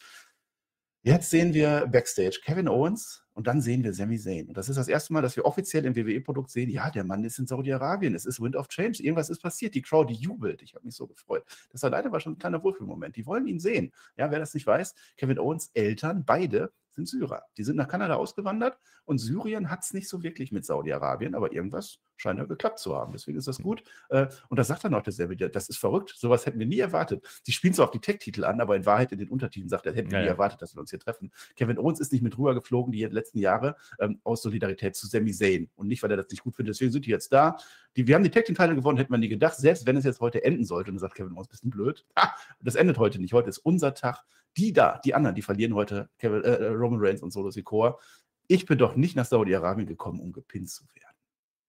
Jetzt 1.02 1.30
sehen 1.30 1.54
wir 1.54 1.88
Backstage 1.88 2.42
Kevin 2.44 2.68
Owens 2.68 3.24
und 3.32 3.48
dann 3.48 3.62
sehen 3.62 3.86
wir 3.86 3.94
Sami 3.94 4.20
Zayn. 4.20 4.50
Und 4.50 4.58
das 4.58 4.68
ist 4.68 4.76
das 4.76 4.90
erste 4.90 5.14
Mal, 5.14 5.22
dass 5.22 5.38
wir 5.38 5.46
offiziell 5.46 5.86
im 5.86 5.96
WWE-Produkt 5.96 6.52
sehen, 6.52 6.70
ja, 6.70 6.90
der 6.90 7.06
Mann 7.06 7.24
ist 7.24 7.40
in 7.40 7.48
Saudi-Arabien, 7.48 8.16
es 8.16 8.26
ist 8.26 8.42
Wind 8.42 8.58
of 8.58 8.68
Change, 8.68 9.02
irgendwas 9.02 9.30
ist 9.30 9.42
passiert, 9.42 9.76
die 9.76 9.82
Crowd, 9.82 10.12
jubelt. 10.12 10.62
Ich 10.62 10.76
habe 10.76 10.86
mich 10.86 10.96
so 10.96 11.08
gefreut. 11.08 11.46
Das 11.72 11.86
alleine 11.86 12.12
war 12.12 12.20
schon 12.20 12.34
ein 12.34 12.38
kleiner 12.38 12.62
Wohlfühlmoment. 12.62 13.16
Die 13.16 13.26
wollen 13.26 13.48
ihn 13.48 13.62
sehen. 13.62 13.94
Ja, 14.18 14.30
wer 14.30 14.40
das 14.40 14.54
nicht 14.54 14.68
weiß, 14.68 14.94
Kevin 15.16 15.40
Owens 15.40 15.72
Eltern, 15.74 16.26
beide 16.26 16.74
sind 17.00 17.08
Syrer. 17.08 17.44
Die 17.58 17.64
sind 17.64 17.78
nach 17.78 17.88
Kanada 17.88 18.16
ausgewandert 18.16 18.78
und 19.06 19.18
Syrien 19.18 19.70
hat 19.70 19.84
es 19.84 19.94
nicht 19.94 20.10
so 20.10 20.22
wirklich 20.24 20.52
mit 20.52 20.66
Saudi-Arabien, 20.66 21.36
aber 21.36 21.52
irgendwas 21.52 22.00
scheint 22.18 22.38
ja 22.38 22.46
geklappt 22.46 22.80
zu 22.80 22.96
haben. 22.96 23.14
Deswegen 23.14 23.38
ist 23.38 23.48
das 23.48 23.60
gut. 23.60 23.82
Äh, 24.10 24.28
und 24.50 24.60
das 24.60 24.68
sagt 24.68 24.84
er 24.84 24.90
noch 24.90 25.02
dasselbe. 25.02 25.38
Das 25.38 25.70
ist 25.70 25.78
verrückt. 25.78 26.14
Sowas 26.18 26.46
hätten 26.46 26.60
wir 26.60 26.66
nie 26.66 26.80
erwartet. 26.80 27.26
Die 27.48 27.52
spielen 27.52 27.74
zwar 27.74 27.88
auch 27.88 27.92
die 27.92 28.00
Tech-Titel 28.00 28.44
an, 28.44 28.60
aber 28.60 28.76
in 28.76 28.86
Wahrheit 28.86 29.12
in 29.12 29.20
den 29.20 29.30
Untertiteln 29.30 29.70
sagt 29.70 29.86
er, 29.86 29.94
hätten 29.94 30.12
wir 30.12 30.18
ja, 30.18 30.24
nie 30.24 30.28
ja. 30.28 30.34
erwartet, 30.34 30.62
dass 30.62 30.76
wir 30.76 30.82
uns 30.82 30.90
hier 30.90 31.00
treffen. 31.00 31.32
Kevin 31.56 31.78
Owens 31.78 32.00
ist 32.00 32.12
nicht 32.12 32.22
mit 32.22 32.38
rüber 32.38 32.54
geflogen 32.54 32.92
die 32.92 33.04
letzten 33.06 33.40
Jahre 33.40 33.78
ähm, 34.00 34.20
aus 34.24 34.42
Solidarität 34.42 34.96
zu 34.96 35.08
Sami 35.08 35.32
Zayn 35.32 35.70
und 35.76 35.88
nicht, 35.88 36.04
weil 36.04 36.12
er 36.12 36.18
das 36.18 36.30
nicht 36.30 36.44
gut 36.44 36.56
findet. 36.56 36.76
Deswegen 36.76 36.92
sind 36.92 37.06
die 37.06 37.12
jetzt 37.12 37.32
da. 37.32 37.58
Die, 37.96 38.06
wir 38.06 38.16
haben 38.16 38.24
die 38.24 38.32
Tag-Team-Title 38.32 38.76
gewonnen, 38.76 38.98
hätte 38.98 39.12
man 39.12 39.22
nie 39.22 39.30
gedacht. 39.30 39.56
Selbst 39.56 39.88
wenn 39.88 39.96
es 39.96 40.04
jetzt 40.04 40.20
heute 40.20 40.44
enden 40.44 40.66
sollte, 40.66 40.92
und 40.92 40.96
dann 40.96 41.00
sagt 41.00 41.16
Kevin 41.16 41.34
Owens, 41.34 41.48
du 41.62 41.70
blöd. 41.70 42.06
Ha, 42.18 42.36
das 42.62 42.76
endet 42.76 42.98
heute 42.98 43.20
nicht. 43.20 43.34
Heute 43.34 43.50
ist 43.50 43.60
unser 43.60 43.94
Tag. 43.94 44.24
Die 44.58 44.74
da, 44.74 45.00
die 45.04 45.14
anderen, 45.14 45.36
die 45.36 45.42
verlieren 45.42 45.76
heute 45.76 46.10
Kevin, 46.18 46.44
äh, 46.44 46.66
Roman 46.68 47.00
Reigns 47.02 47.22
und 47.22 47.32
Solo 47.32 47.52
Sikoa. 47.52 48.00
Ich 48.48 48.66
bin 48.66 48.78
doch 48.78 48.96
nicht 48.96 49.16
nach 49.16 49.26
Saudi-Arabien 49.26 49.88
gekommen, 49.88 50.20
um 50.20 50.34
gepinnt 50.34 50.70
zu 50.70 50.84
werden. 50.96 51.16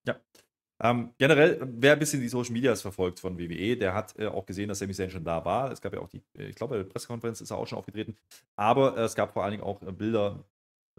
Ja. 0.07 0.21
Ähm, 0.83 1.15
generell, 1.19 1.61
wer 1.63 1.93
ein 1.93 1.99
bisschen 1.99 2.23
die 2.23 2.29
Social 2.29 2.53
Medias 2.53 2.81
verfolgt 2.81 3.21
von 3.21 3.39
WWE, 3.39 3.77
der 3.77 3.95
hat 3.95 4.19
äh, 4.19 4.27
auch 4.27 4.47
gesehen, 4.47 4.69
dass 4.69 4.79
Sami 4.79 4.95
Zayn 4.95 5.11
schon 5.11 5.25
da 5.25 5.45
war. 5.45 5.71
Es 5.71 5.81
gab 5.81 5.93
ja 5.93 6.01
auch 6.01 6.09
die, 6.09 6.23
äh, 6.39 6.47
ich 6.47 6.57
glaube, 6.57 6.77
bei 6.77 6.83
der 6.83 6.91
Pressekonferenz 6.91 7.43
ist 7.43 7.51
er 7.51 7.59
auch 7.59 7.67
schon 7.67 7.79
aufgetreten. 7.79 8.17
Aber 8.57 8.97
äh, 8.97 9.03
es 9.03 9.15
gab 9.15 9.35
vor 9.35 9.45
allen 9.45 9.53
Dingen 9.53 9.63
auch 9.63 9.83
äh, 9.83 9.93
Bilder, 9.93 10.43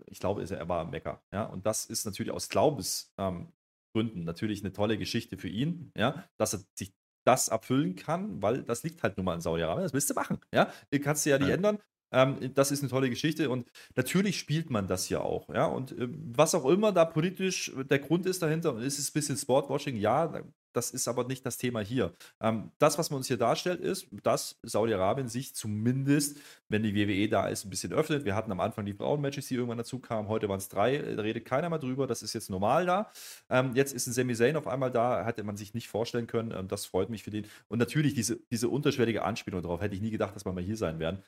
ich 0.05 0.19
glaube, 0.19 0.43
er 0.43 0.69
war 0.69 0.81
am 0.81 0.91
Mecker. 0.91 1.23
Ja? 1.31 1.45
Und 1.45 1.65
das 1.65 1.85
ist 1.85 2.05
natürlich 2.05 2.31
aus 2.31 2.49
Glaubensgründen 2.49 3.51
ähm, 3.95 4.23
natürlich 4.23 4.61
eine 4.61 4.71
tolle 4.71 4.99
Geschichte 4.99 5.37
für 5.37 5.49
ihn, 5.49 5.91
ja, 5.95 6.23
dass 6.37 6.53
er 6.53 6.61
sich 6.75 6.93
das 7.23 7.47
erfüllen 7.47 7.95
kann, 7.95 8.41
weil 8.41 8.63
das 8.63 8.83
liegt 8.83 9.03
halt 9.03 9.17
nun 9.17 9.25
mal 9.25 9.35
in 9.35 9.41
Saudi-Arabien. 9.41 9.83
Das 9.83 9.93
willst 9.93 10.09
du 10.09 10.13
machen. 10.13 10.39
Ja? 10.53 10.71
Kannst 11.01 11.25
du 11.25 11.29
ja 11.29 11.37
nicht 11.37 11.49
ja. 11.49 11.55
ändern. 11.55 11.79
Ähm, 12.11 12.53
das 12.53 12.71
ist 12.71 12.81
eine 12.81 12.89
tolle 12.89 13.09
Geschichte 13.09 13.49
und 13.49 13.71
natürlich 13.95 14.37
spielt 14.37 14.69
man 14.69 14.87
das 14.87 15.07
ja 15.09 15.21
auch. 15.21 15.49
Ja? 15.49 15.65
Und 15.65 15.93
äh, 15.93 16.07
was 16.09 16.53
auch 16.55 16.65
immer 16.65 16.91
da 16.91 17.05
politisch 17.05 17.71
der 17.89 17.99
Grund 17.99 18.25
ist 18.25 18.41
dahinter, 18.41 18.77
ist 18.79 18.99
es 18.99 19.09
ein 19.09 19.13
bisschen 19.13 19.37
Sportwashing, 19.37 19.95
ja, 19.95 20.33
das 20.73 20.91
ist 20.91 21.07
aber 21.07 21.25
nicht 21.25 21.45
das 21.45 21.57
Thema 21.57 21.81
hier. 21.81 22.13
Ähm, 22.39 22.71
das, 22.79 22.97
was 22.97 23.09
man 23.09 23.17
uns 23.17 23.27
hier 23.27 23.37
darstellt, 23.37 23.79
ist, 23.79 24.07
dass 24.23 24.59
Saudi-Arabien 24.63 25.27
sich 25.27 25.55
zumindest, 25.55 26.37
wenn 26.69 26.83
die 26.83 26.95
WWE 26.95 27.29
da 27.29 27.47
ist, 27.47 27.65
ein 27.65 27.69
bisschen 27.69 27.93
öffnet. 27.93 28.25
Wir 28.25 28.35
hatten 28.35 28.51
am 28.51 28.59
Anfang 28.59 28.85
die 28.85 28.93
Frauenmatches, 28.93 29.47
die 29.47 29.55
irgendwann 29.55 29.77
dazu 29.77 29.99
kamen. 29.99 30.27
Heute 30.27 30.49
waren 30.49 30.59
es 30.59 30.69
drei. 30.69 30.97
Da 30.97 31.21
redet 31.21 31.45
keiner 31.45 31.69
mehr 31.69 31.79
drüber. 31.79 32.07
Das 32.07 32.23
ist 32.23 32.33
jetzt 32.33 32.49
normal 32.49 32.85
da. 32.85 33.11
Ähm, 33.49 33.71
jetzt 33.75 33.93
ist 33.93 34.07
ein 34.07 34.13
Sami 34.13 34.35
Zayn 34.35 34.55
auf 34.55 34.67
einmal 34.67 34.91
da. 34.91 35.25
Hätte 35.25 35.43
man 35.43 35.57
sich 35.57 35.73
nicht 35.73 35.87
vorstellen 35.87 36.27
können. 36.27 36.51
Ähm, 36.51 36.67
das 36.67 36.85
freut 36.85 37.09
mich 37.09 37.23
für 37.23 37.31
den. 37.31 37.45
Und 37.67 37.79
natürlich 37.79 38.13
diese, 38.13 38.39
diese 38.51 38.69
unterschwellige 38.69 39.23
Anspielung 39.23 39.61
darauf. 39.61 39.81
Hätte 39.81 39.95
ich 39.95 40.01
nie 40.01 40.11
gedacht, 40.11 40.35
dass 40.35 40.45
wir 40.45 40.53
mal 40.53 40.63
hier 40.63 40.77
sein 40.77 40.99
werden 40.99 41.23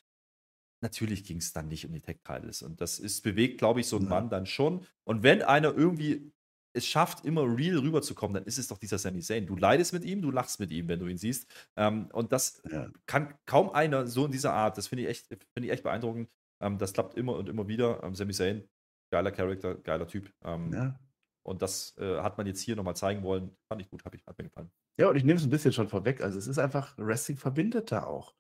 natürlich 0.84 1.24
ging 1.24 1.38
es 1.38 1.54
dann 1.54 1.68
nicht 1.70 1.86
um 1.86 1.94
die 1.94 2.02
Tech 2.02 2.18
Titles. 2.24 2.62
Und 2.62 2.80
das 2.80 3.00
ist 3.00 3.24
bewegt, 3.24 3.58
glaube 3.58 3.80
ich, 3.80 3.88
so 3.88 3.98
ein. 3.98 4.08
Mann 4.08 4.30
dann 4.30 4.46
schon. 4.46 4.86
Und 5.06 5.24
wenn 5.24 5.42
einer 5.42 5.74
irgendwie 5.74 6.32
es 6.74 6.86
schafft, 6.86 7.24
immer 7.26 7.44
real 7.44 7.78
rüberzukommen, 7.78 8.34
dann 8.34 8.44
ist 8.46 8.58
es 8.58 8.68
doch 8.68 8.78
dieser 8.78 8.98
Sami 8.98 9.22
Zayn. 9.22 9.46
Du 9.46 9.56
leidest 9.56 9.94
mit 9.94 10.04
ihm, 10.04 10.22
du 10.22 10.32
lachst 10.32 10.60
mit 10.60 10.72
ihm, 10.72 10.88
wenn 10.88 11.00
du 11.00 11.08
ihn 11.08 11.18
siehst. 11.18 11.48
Ähm, 11.76 12.10
und 12.14 12.32
das 12.32 12.62
ja. 12.70 12.90
kann 13.06 13.34
kaum 13.46 13.70
einer 13.70 14.08
so 14.08 14.26
in 14.26 14.32
dieser 14.32 14.54
Art. 14.54 14.78
Das 14.78 14.88
finde 14.88 15.04
ich, 15.04 15.10
echt, 15.10 15.28
find 15.28 15.66
ich 15.66 15.70
echt 15.70 15.84
beeindruckend. 15.84 16.30
Ähm, 16.62 16.78
das 16.78 16.94
klappt 16.94 17.16
immer 17.16 17.36
und 17.36 17.48
immer 17.48 17.68
wieder. 17.68 18.04
Ähm, 18.04 18.16
Sami 18.16 18.34
Zayn, 18.34 18.68
geiler 19.12 19.32
Charakter, 19.32 19.76
geiler 19.76 20.08
Typ. 20.08 20.34
Ähm, 20.44 20.74
ja. 20.74 21.00
Und 21.44 21.62
das 21.62 21.96
äh, 21.98 22.22
hat 22.22 22.38
man 22.38 22.48
jetzt 22.48 22.62
hier 22.62 22.76
nochmal 22.76 22.96
zeigen 22.96 23.22
wollen. 23.24 23.56
Fand 23.68 23.82
ich 23.82 23.90
gut, 23.90 24.04
hab 24.06 24.16
ich, 24.16 24.26
hat 24.26 24.38
mir 24.38 24.46
gefallen. 24.46 24.72
Ja, 24.98 25.10
und 25.10 25.16
ich 25.16 25.24
nehme 25.24 25.38
es 25.38 25.44
ein 25.44 25.50
bisschen 25.50 25.74
schon 25.74 25.90
vorweg. 25.90 26.22
Also, 26.22 26.40
es 26.40 26.48
ist 26.48 26.58
einfach, 26.58 26.98
Wrestling 26.98 27.38
verbindet 27.38 27.92
da 27.92 28.06
auch. 28.06 28.34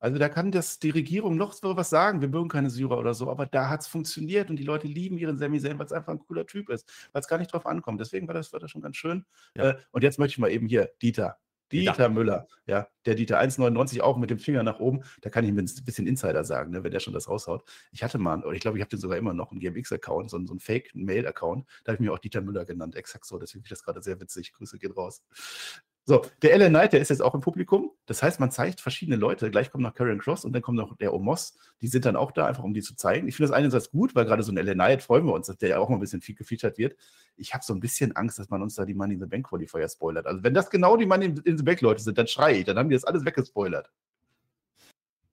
Also 0.00 0.18
da 0.18 0.28
kann 0.28 0.50
das 0.50 0.78
die 0.78 0.90
Regierung 0.90 1.36
noch 1.36 1.52
so 1.52 1.76
was 1.76 1.90
sagen, 1.90 2.20
wir 2.20 2.28
mögen 2.28 2.48
keine 2.48 2.70
Syrer 2.70 2.98
oder 2.98 3.14
so, 3.14 3.30
aber 3.30 3.46
da 3.46 3.68
hat 3.68 3.82
es 3.82 3.86
funktioniert 3.86 4.50
und 4.50 4.56
die 4.56 4.64
Leute 4.64 4.86
lieben 4.86 5.18
ihren 5.18 5.38
Sami 5.38 5.60
Zayn, 5.60 5.78
weil 5.78 5.86
es 5.86 5.92
einfach 5.92 6.12
ein 6.12 6.18
cooler 6.18 6.46
Typ 6.46 6.70
ist, 6.70 6.90
weil 7.12 7.20
es 7.20 7.28
gar 7.28 7.38
nicht 7.38 7.52
drauf 7.52 7.66
ankommt. 7.66 8.00
Deswegen 8.00 8.26
war 8.26 8.34
das, 8.34 8.52
war 8.52 8.60
das 8.60 8.70
schon 8.70 8.80
ganz 8.80 8.96
schön. 8.96 9.24
Ja. 9.54 9.70
Äh, 9.70 9.76
und 9.92 10.02
jetzt 10.02 10.18
möchte 10.18 10.32
ich 10.32 10.38
mal 10.38 10.50
eben 10.50 10.66
hier, 10.66 10.90
Dieter, 11.02 11.38
Dieter 11.70 12.02
ja. 12.04 12.08
Müller, 12.08 12.48
ja, 12.66 12.88
der 13.06 13.14
Dieter 13.14 13.40
1,99 13.40 14.00
auch 14.00 14.16
mit 14.16 14.30
dem 14.30 14.38
Finger 14.38 14.62
nach 14.62 14.80
oben. 14.80 15.02
Da 15.20 15.30
kann 15.30 15.44
ich 15.44 15.52
mir 15.52 15.62
ein 15.62 15.84
bisschen 15.84 16.06
Insider 16.06 16.44
sagen, 16.44 16.72
ne, 16.72 16.82
wenn 16.82 16.90
der 16.90 17.00
schon 17.00 17.14
das 17.14 17.28
raushaut. 17.28 17.62
Ich 17.92 18.02
hatte 18.02 18.18
mal, 18.18 18.42
oder 18.42 18.54
ich 18.54 18.60
glaube, 18.60 18.78
ich 18.78 18.82
habe 18.82 18.90
den 18.90 18.98
sogar 18.98 19.18
immer 19.18 19.34
noch, 19.34 19.52
einen 19.52 19.60
GMX-Account, 19.60 20.30
so, 20.30 20.44
so 20.44 20.52
einen 20.52 20.60
Fake-Mail-Account. 20.60 21.66
Da 21.84 21.92
habe 21.92 22.02
ich 22.02 22.08
mir 22.08 22.12
auch 22.12 22.18
Dieter 22.18 22.40
Müller 22.40 22.64
genannt, 22.64 22.96
exakt 22.96 23.24
so. 23.24 23.38
Deswegen 23.38 23.62
finde 23.62 23.66
ich 23.66 23.78
das 23.78 23.84
gerade 23.84 24.02
sehr 24.02 24.20
witzig. 24.20 24.52
Grüße 24.52 24.78
gehen 24.78 24.92
raus. 24.92 25.22
So, 26.06 26.22
der 26.42 26.58
LA 26.58 26.68
Knight, 26.70 26.92
der 26.92 27.00
ist 27.00 27.10
jetzt 27.10 27.20
auch 27.20 27.34
im 27.34 27.40
Publikum. 27.40 27.92
Das 28.06 28.22
heißt, 28.22 28.40
man 28.40 28.50
zeigt 28.50 28.80
verschiedene 28.80 29.16
Leute. 29.16 29.50
Gleich 29.50 29.70
kommt 29.70 29.84
noch 29.84 29.94
Karen 29.94 30.18
Cross 30.18 30.44
und 30.44 30.52
dann 30.52 30.62
kommt 30.62 30.76
noch 30.76 30.96
der 30.96 31.14
Omos. 31.14 31.56
Die 31.82 31.88
sind 31.88 32.04
dann 32.04 32.16
auch 32.16 32.32
da, 32.32 32.46
einfach 32.46 32.64
um 32.64 32.74
die 32.74 32.82
zu 32.82 32.96
zeigen. 32.96 33.28
Ich 33.28 33.36
finde 33.36 33.50
das 33.50 33.56
einerseits 33.56 33.90
gut, 33.90 34.14
weil 34.14 34.24
gerade 34.24 34.42
so 34.42 34.50
ein 34.50 34.56
LA 34.56 34.72
Knight 34.72 35.02
freuen 35.02 35.26
wir 35.26 35.34
uns, 35.34 35.46
dass 35.46 35.58
der 35.58 35.68
ja 35.68 35.78
auch 35.78 35.88
mal 35.88 35.96
ein 35.96 36.00
bisschen 36.00 36.20
viel 36.20 36.34
gefeatured 36.34 36.78
wird. 36.78 36.96
Ich 37.36 37.54
habe 37.54 37.62
so 37.64 37.74
ein 37.74 37.80
bisschen 37.80 38.16
Angst, 38.16 38.38
dass 38.38 38.50
man 38.50 38.62
uns 38.62 38.74
da 38.74 38.84
die 38.84 38.94
Money 38.94 39.14
in 39.14 39.20
the 39.20 39.26
Bank 39.26 39.46
Qualifier 39.48 39.88
spoilert. 39.88 40.26
Also, 40.26 40.42
wenn 40.42 40.54
das 40.54 40.70
genau 40.70 40.96
die 40.96 41.06
Money 41.06 41.34
in 41.44 41.58
the 41.58 41.62
Bank 41.62 41.80
Leute 41.80 42.02
sind, 42.02 42.18
dann 42.18 42.26
schreie 42.26 42.58
ich. 42.58 42.64
Dann 42.64 42.78
haben 42.78 42.88
die 42.88 42.96
das 42.96 43.04
alles 43.04 43.24
weggespoilert. 43.24 43.90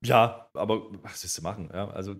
Ja, 0.03 0.49
aber 0.53 0.91
was 1.01 1.23
willst 1.23 1.37
du 1.37 1.41
machen? 1.41 1.69
Ja, 1.73 1.89
also 1.89 2.15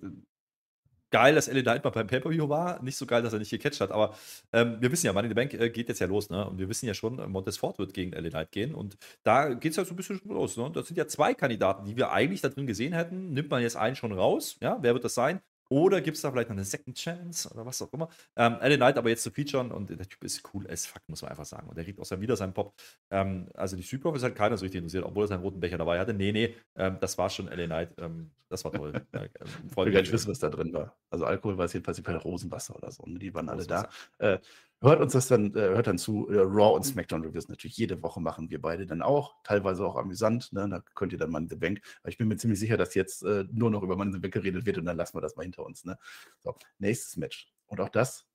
geil, 1.12 1.36
dass 1.36 1.47
LA 1.47 1.62
Knight 1.62 1.84
mal 1.84 1.89
beim 1.91 2.08
Pay-Per-View 2.08 2.49
war. 2.49 2.82
Nicht 2.84 2.97
so 2.97 3.05
geil, 3.05 3.22
dass 3.22 3.34
er 3.34 3.39
nicht 3.39 3.49
gecatcht 3.49 3.82
hat. 3.82 3.91
Aber 3.91 4.16
ähm, 4.53 4.78
wir 4.80 4.91
wissen 4.91 5.05
ja, 5.05 5.14
Money 5.14 5.28
in 5.28 5.32
the 5.32 5.36
Bank 5.36 5.53
äh, 5.53 5.70
geht 5.70 5.89
jetzt 5.89 5.99
ja 5.99 6.08
los. 6.08 6.30
Ne? 6.30 6.47
Und 6.47 6.58
wir 6.60 6.70
wissen 6.70 6.86
ja 6.86 6.93
schon, 6.93 7.20
äh, 7.20 7.28
Montez 7.28 7.58
Ford 7.58 7.80
wird 7.80 7.93
gegen 7.93 8.12
LA 8.12 8.30
Knight 8.30 8.51
gehen. 8.51 8.76
Und 8.76 8.97
da 9.24 9.53
geht 9.53 9.72
es 9.72 9.78
ja 9.78 9.86
so 9.86 9.93
ein 9.93 9.97
bisschen 9.97 10.22
los. 10.26 10.58
Ne? 10.58 10.70
Das 10.74 10.88
sind 10.88 10.97
ja 10.97 11.08
zwei 11.08 11.34
Kandidaten, 11.34 11.86
die 11.86 11.97
wir 11.97 12.12
eigentlich 12.12 12.41
da 12.41 12.49
drin 12.49 12.68
gesehen 12.68 12.93
hätten. 12.93 13.34
Nimmt 13.34 13.49
man 13.49 13.62
jetzt 13.62 13.78
einen 13.78 13.95
schon 13.95 14.12
raus? 14.12 14.58
Ja, 14.62 14.78
wer 14.82 14.93
wird 14.93 15.03
das 15.03 15.14
sein? 15.14 15.41
Oder 15.70 16.01
gibt 16.01 16.15
es 16.15 16.22
da 16.22 16.32
vielleicht 16.32 16.49
noch 16.49 16.55
eine 16.55 16.65
Second 16.65 16.97
Chance 16.97 17.49
oder 17.51 17.65
was 17.65 17.82
auch 17.82 17.91
immer? 17.93 18.09
Ähm, 18.36 18.57
LA 18.61 18.78
Knight 18.78 18.97
aber 18.97 19.09
jetzt 19.09 19.24
zu 19.24 19.32
featuren 19.32 19.72
und 19.72 19.89
der 19.89 20.07
Typ 20.07 20.24
ist 20.24 20.43
cool 20.53 20.70
as 20.70 20.86
fuck, 20.86 21.01
muss 21.07 21.22
man 21.22 21.32
einfach 21.32 21.45
sagen. 21.45 21.68
Und 21.68 21.78
der 21.78 21.84
kriegt 21.84 21.99
auch 21.99 22.07
dann 22.07 22.22
wieder 22.22 22.36
seinen 22.36 22.53
Pop. 22.53 22.74
Ähm, 23.11 23.49
also 23.53 23.76
die 23.76 23.84
Street 23.84 24.01
Profits 24.01 24.24
hat 24.24 24.36
keiner 24.36 24.57
so 24.57 24.65
richtig 24.65 24.80
interessiert, 24.80 25.03
obwohl 25.03 25.26
er 25.26 25.28
seinen 25.28 25.41
roten 25.41 25.59
Becher 25.59 25.78
dabei 25.78 25.99
hatte. 25.99 26.13
Nee, 26.13 26.32
nee, 26.32 26.55
ähm, 26.76 26.97
das 26.99 27.18
war 27.18 27.30
schon 27.30 27.47
LA 27.47 27.65
Knight. 27.65 27.93
Ähm, 27.97 28.32
das 28.49 28.63
war 28.63 28.72
toll. 28.72 28.93
äh, 29.11 29.28
ich 29.70 29.78
will 29.78 29.91
gar 29.91 30.01
nicht 30.01 30.11
wissen, 30.11 30.32
was 30.32 30.39
da 30.39 30.49
drin 30.49 30.74
war. 30.74 30.95
Also 31.09 31.26
Alkohol 31.26 31.57
war 31.57 31.65
es 31.65 31.74
jedenfalls 31.74 31.97
nicht 31.97 32.26
Rosenwasser 32.26 32.76
oder 32.76 32.91
so. 32.91 33.03
Ne? 33.05 33.20
Die 33.20 33.34
waren 33.34 33.49
alle 33.49 33.65
da. 33.65 33.89
Äh, 34.20 34.39
Hört 34.80 35.01
uns 35.01 35.13
das 35.13 35.28
dann, 35.28 35.55
äh, 35.55 35.59
hört 35.59 35.88
dann 35.88 35.97
zu. 35.97 36.30
Äh, 36.30 36.39
Raw 36.39 36.75
und 36.75 36.84
SmackDown 36.84 37.23
Reviews 37.23 37.49
natürlich 37.49 37.78
jede 37.78 38.01
Woche 38.03 38.21
machen 38.21 38.51
wir 38.51 38.61
beide 38.61 38.86
dann 38.86 39.01
auch. 39.01 39.36
Teilweise 39.43 39.84
auch 39.84 39.95
amüsant. 39.95 40.53
Ne? 40.53 40.69
Da 40.69 40.84
könnt 40.93 41.13
ihr 41.13 41.17
dann 41.17 41.32
mal 41.32 41.41
in 41.41 41.49
the 41.49 41.55
Bank. 41.55 41.82
Aber 42.01 42.09
ich 42.09 42.17
bin 42.17 42.28
mir 42.28 42.38
ziemlich 42.38 42.59
sicher, 42.59 42.78
dass 42.78 42.93
jetzt 42.93 43.23
äh, 43.23 43.45
nur 43.51 43.71
noch 43.71 43.82
über 43.82 43.95
Money 43.95 44.09
in 44.09 44.13
the 44.13 44.19
Bank 44.19 44.36
geredet 44.36 44.67
wird 44.67 44.78
und 44.78 44.86
dann 44.86 44.97
lassen 44.97 45.17
wir 45.17 45.21
das 45.21 45.36
mal 45.36 45.43
hinter 45.43 45.65
uns. 45.65 45.84
Ne? 45.84 45.97
So, 46.43 46.55
nächstes 46.78 47.17
Match. 47.17 47.51
Und 47.65 47.82
auch 47.82 47.89
das, 47.89 48.28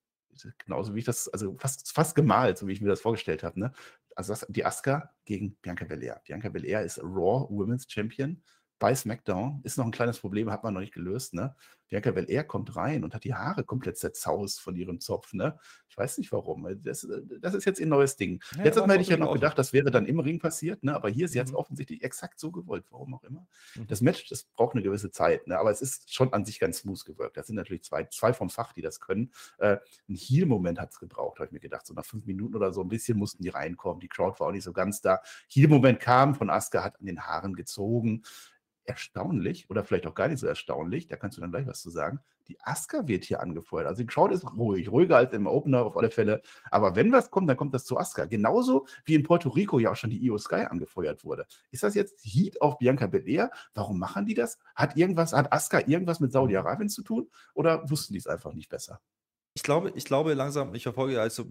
genauso 0.58 0.94
wie 0.94 0.98
ich 0.98 1.04
das, 1.04 1.28
also 1.28 1.56
fast, 1.58 1.92
fast 1.92 2.16
gemalt, 2.16 2.58
so 2.58 2.66
wie 2.66 2.72
ich 2.72 2.80
mir 2.80 2.88
das 2.88 3.00
vorgestellt 3.00 3.44
habe. 3.44 3.60
Ne? 3.60 3.72
Also 4.16 4.32
das, 4.32 4.44
die 4.48 4.64
Asuka 4.64 5.14
gegen 5.24 5.54
Bianca 5.62 5.84
Belair. 5.84 6.20
Bianca 6.24 6.48
Belair 6.48 6.82
ist 6.82 6.98
Raw 6.98 7.46
Women's 7.50 7.86
Champion 7.88 8.42
bei 8.82 8.96
SmackDown. 8.96 9.60
Ist 9.62 9.78
noch 9.78 9.84
ein 9.84 9.92
kleines 9.92 10.18
Problem, 10.18 10.50
hat 10.50 10.64
man 10.64 10.74
noch 10.74 10.80
nicht 10.80 10.92
gelöst. 10.92 11.34
Ne? 11.34 11.54
Bianca 11.88 12.10
Belair 12.10 12.42
kommt 12.42 12.74
rein 12.74 13.04
und 13.04 13.14
hat 13.14 13.22
die 13.22 13.32
Haare 13.32 13.62
komplett 13.62 13.96
zerzaust 13.96 14.60
von 14.60 14.74
ihrem 14.74 14.98
Zopf. 14.98 15.34
Ne? 15.34 15.56
Ich 15.88 15.96
weiß 15.96 16.18
nicht 16.18 16.32
warum. 16.32 16.66
Das, 16.82 17.06
das 17.40 17.54
ist 17.54 17.64
jetzt 17.64 17.78
ihr 17.78 17.86
neues 17.86 18.16
Ding. 18.16 18.42
Ja, 18.56 18.64
jetzt 18.64 18.80
hätte 18.80 19.00
ich 19.00 19.06
ja 19.06 19.16
noch 19.16 19.34
gedacht, 19.34 19.56
das 19.56 19.72
wäre 19.72 19.92
dann 19.92 20.06
im 20.06 20.18
Ring 20.18 20.40
passiert. 20.40 20.82
Ne? 20.82 20.96
Aber 20.96 21.10
hier 21.10 21.26
ist 21.26 21.34
jetzt 21.36 21.50
mhm. 21.50 21.58
offensichtlich 21.58 22.02
exakt 22.02 22.40
so 22.40 22.50
gewollt. 22.50 22.84
Warum 22.90 23.14
auch 23.14 23.22
immer. 23.22 23.46
Mhm. 23.76 23.86
Das 23.86 24.00
Match, 24.00 24.28
das 24.28 24.42
braucht 24.42 24.74
eine 24.74 24.82
gewisse 24.82 25.12
Zeit. 25.12 25.46
Ne? 25.46 25.56
Aber 25.56 25.70
es 25.70 25.80
ist 25.80 26.12
schon 26.12 26.32
an 26.32 26.44
sich 26.44 26.58
ganz 26.58 26.78
smooth 26.78 27.04
gewirkt. 27.04 27.36
Das 27.36 27.46
sind 27.46 27.54
natürlich 27.54 27.84
zwei, 27.84 28.02
zwei 28.06 28.32
vom 28.32 28.50
Fach, 28.50 28.72
die 28.72 28.82
das 28.82 28.98
können. 28.98 29.30
Äh, 29.58 29.76
ein 30.08 30.16
Heal-Moment 30.16 30.80
hat 30.80 30.90
es 30.90 30.98
gebraucht, 30.98 31.38
habe 31.38 31.46
ich 31.46 31.52
mir 31.52 31.60
gedacht. 31.60 31.86
So 31.86 31.94
nach 31.94 32.04
fünf 32.04 32.26
Minuten 32.26 32.56
oder 32.56 32.72
so 32.72 32.80
ein 32.80 32.88
bisschen 32.88 33.16
mussten 33.16 33.44
die 33.44 33.50
reinkommen. 33.50 34.00
Die 34.00 34.08
Crowd 34.08 34.40
war 34.40 34.48
auch 34.48 34.52
nicht 34.52 34.64
so 34.64 34.72
ganz 34.72 35.02
da. 35.02 35.20
Heal-Moment 35.46 36.00
kam 36.00 36.34
von 36.34 36.50
Asuka, 36.50 36.82
hat 36.82 36.98
an 36.98 37.06
den 37.06 37.20
Haaren 37.20 37.54
gezogen 37.54 38.24
erstaunlich 38.84 39.70
oder 39.70 39.84
vielleicht 39.84 40.06
auch 40.06 40.14
gar 40.14 40.28
nicht 40.28 40.40
so 40.40 40.46
erstaunlich, 40.46 41.06
da 41.06 41.16
kannst 41.16 41.36
du 41.36 41.40
dann 41.40 41.50
gleich 41.50 41.66
was 41.66 41.80
zu 41.80 41.90
sagen. 41.90 42.20
Die 42.48 42.60
Aska 42.60 43.06
wird 43.06 43.24
hier 43.24 43.40
angefeuert. 43.40 43.86
Also 43.86 44.02
die 44.02 44.06
Crowd 44.06 44.34
ist 44.34 44.44
ruhig, 44.44 44.90
ruhiger 44.90 45.16
als 45.16 45.32
im 45.32 45.46
Opener 45.46 45.84
auf 45.84 45.96
alle 45.96 46.10
Fälle. 46.10 46.42
Aber 46.70 46.96
wenn 46.96 47.12
was 47.12 47.30
kommt, 47.30 47.48
dann 47.48 47.56
kommt 47.56 47.74
das 47.74 47.84
zu 47.84 47.96
Aska. 47.98 48.24
Genauso 48.24 48.86
wie 49.04 49.14
in 49.14 49.22
Puerto 49.22 49.48
Rico 49.50 49.78
ja 49.78 49.92
auch 49.92 49.96
schon 49.96 50.10
die 50.10 50.24
Io 50.24 50.38
Sky 50.38 50.66
angefeuert 50.68 51.24
wurde. 51.24 51.46
Ist 51.70 51.82
das 51.82 51.94
jetzt 51.94 52.20
Heat 52.24 52.60
auf 52.60 52.78
Bianca 52.78 53.06
Belair? 53.06 53.50
Warum 53.74 53.98
machen 53.98 54.26
die 54.26 54.34
das? 54.34 54.58
Hat 54.74 54.96
irgendwas, 54.96 55.32
hat 55.32 55.52
Aska 55.52 55.80
irgendwas 55.86 56.20
mit 56.20 56.32
Saudi-Arabien 56.32 56.88
zu 56.88 57.02
tun? 57.02 57.30
Oder 57.54 57.88
wussten 57.88 58.14
die 58.14 58.18
es 58.18 58.26
einfach 58.26 58.52
nicht 58.52 58.68
besser? 58.68 59.00
Ich 59.54 59.62
glaube, 59.62 59.92
ich 59.94 60.04
glaube 60.04 60.34
langsam, 60.34 60.74
ich 60.74 60.82
verfolge 60.82 61.20
also 61.20 61.50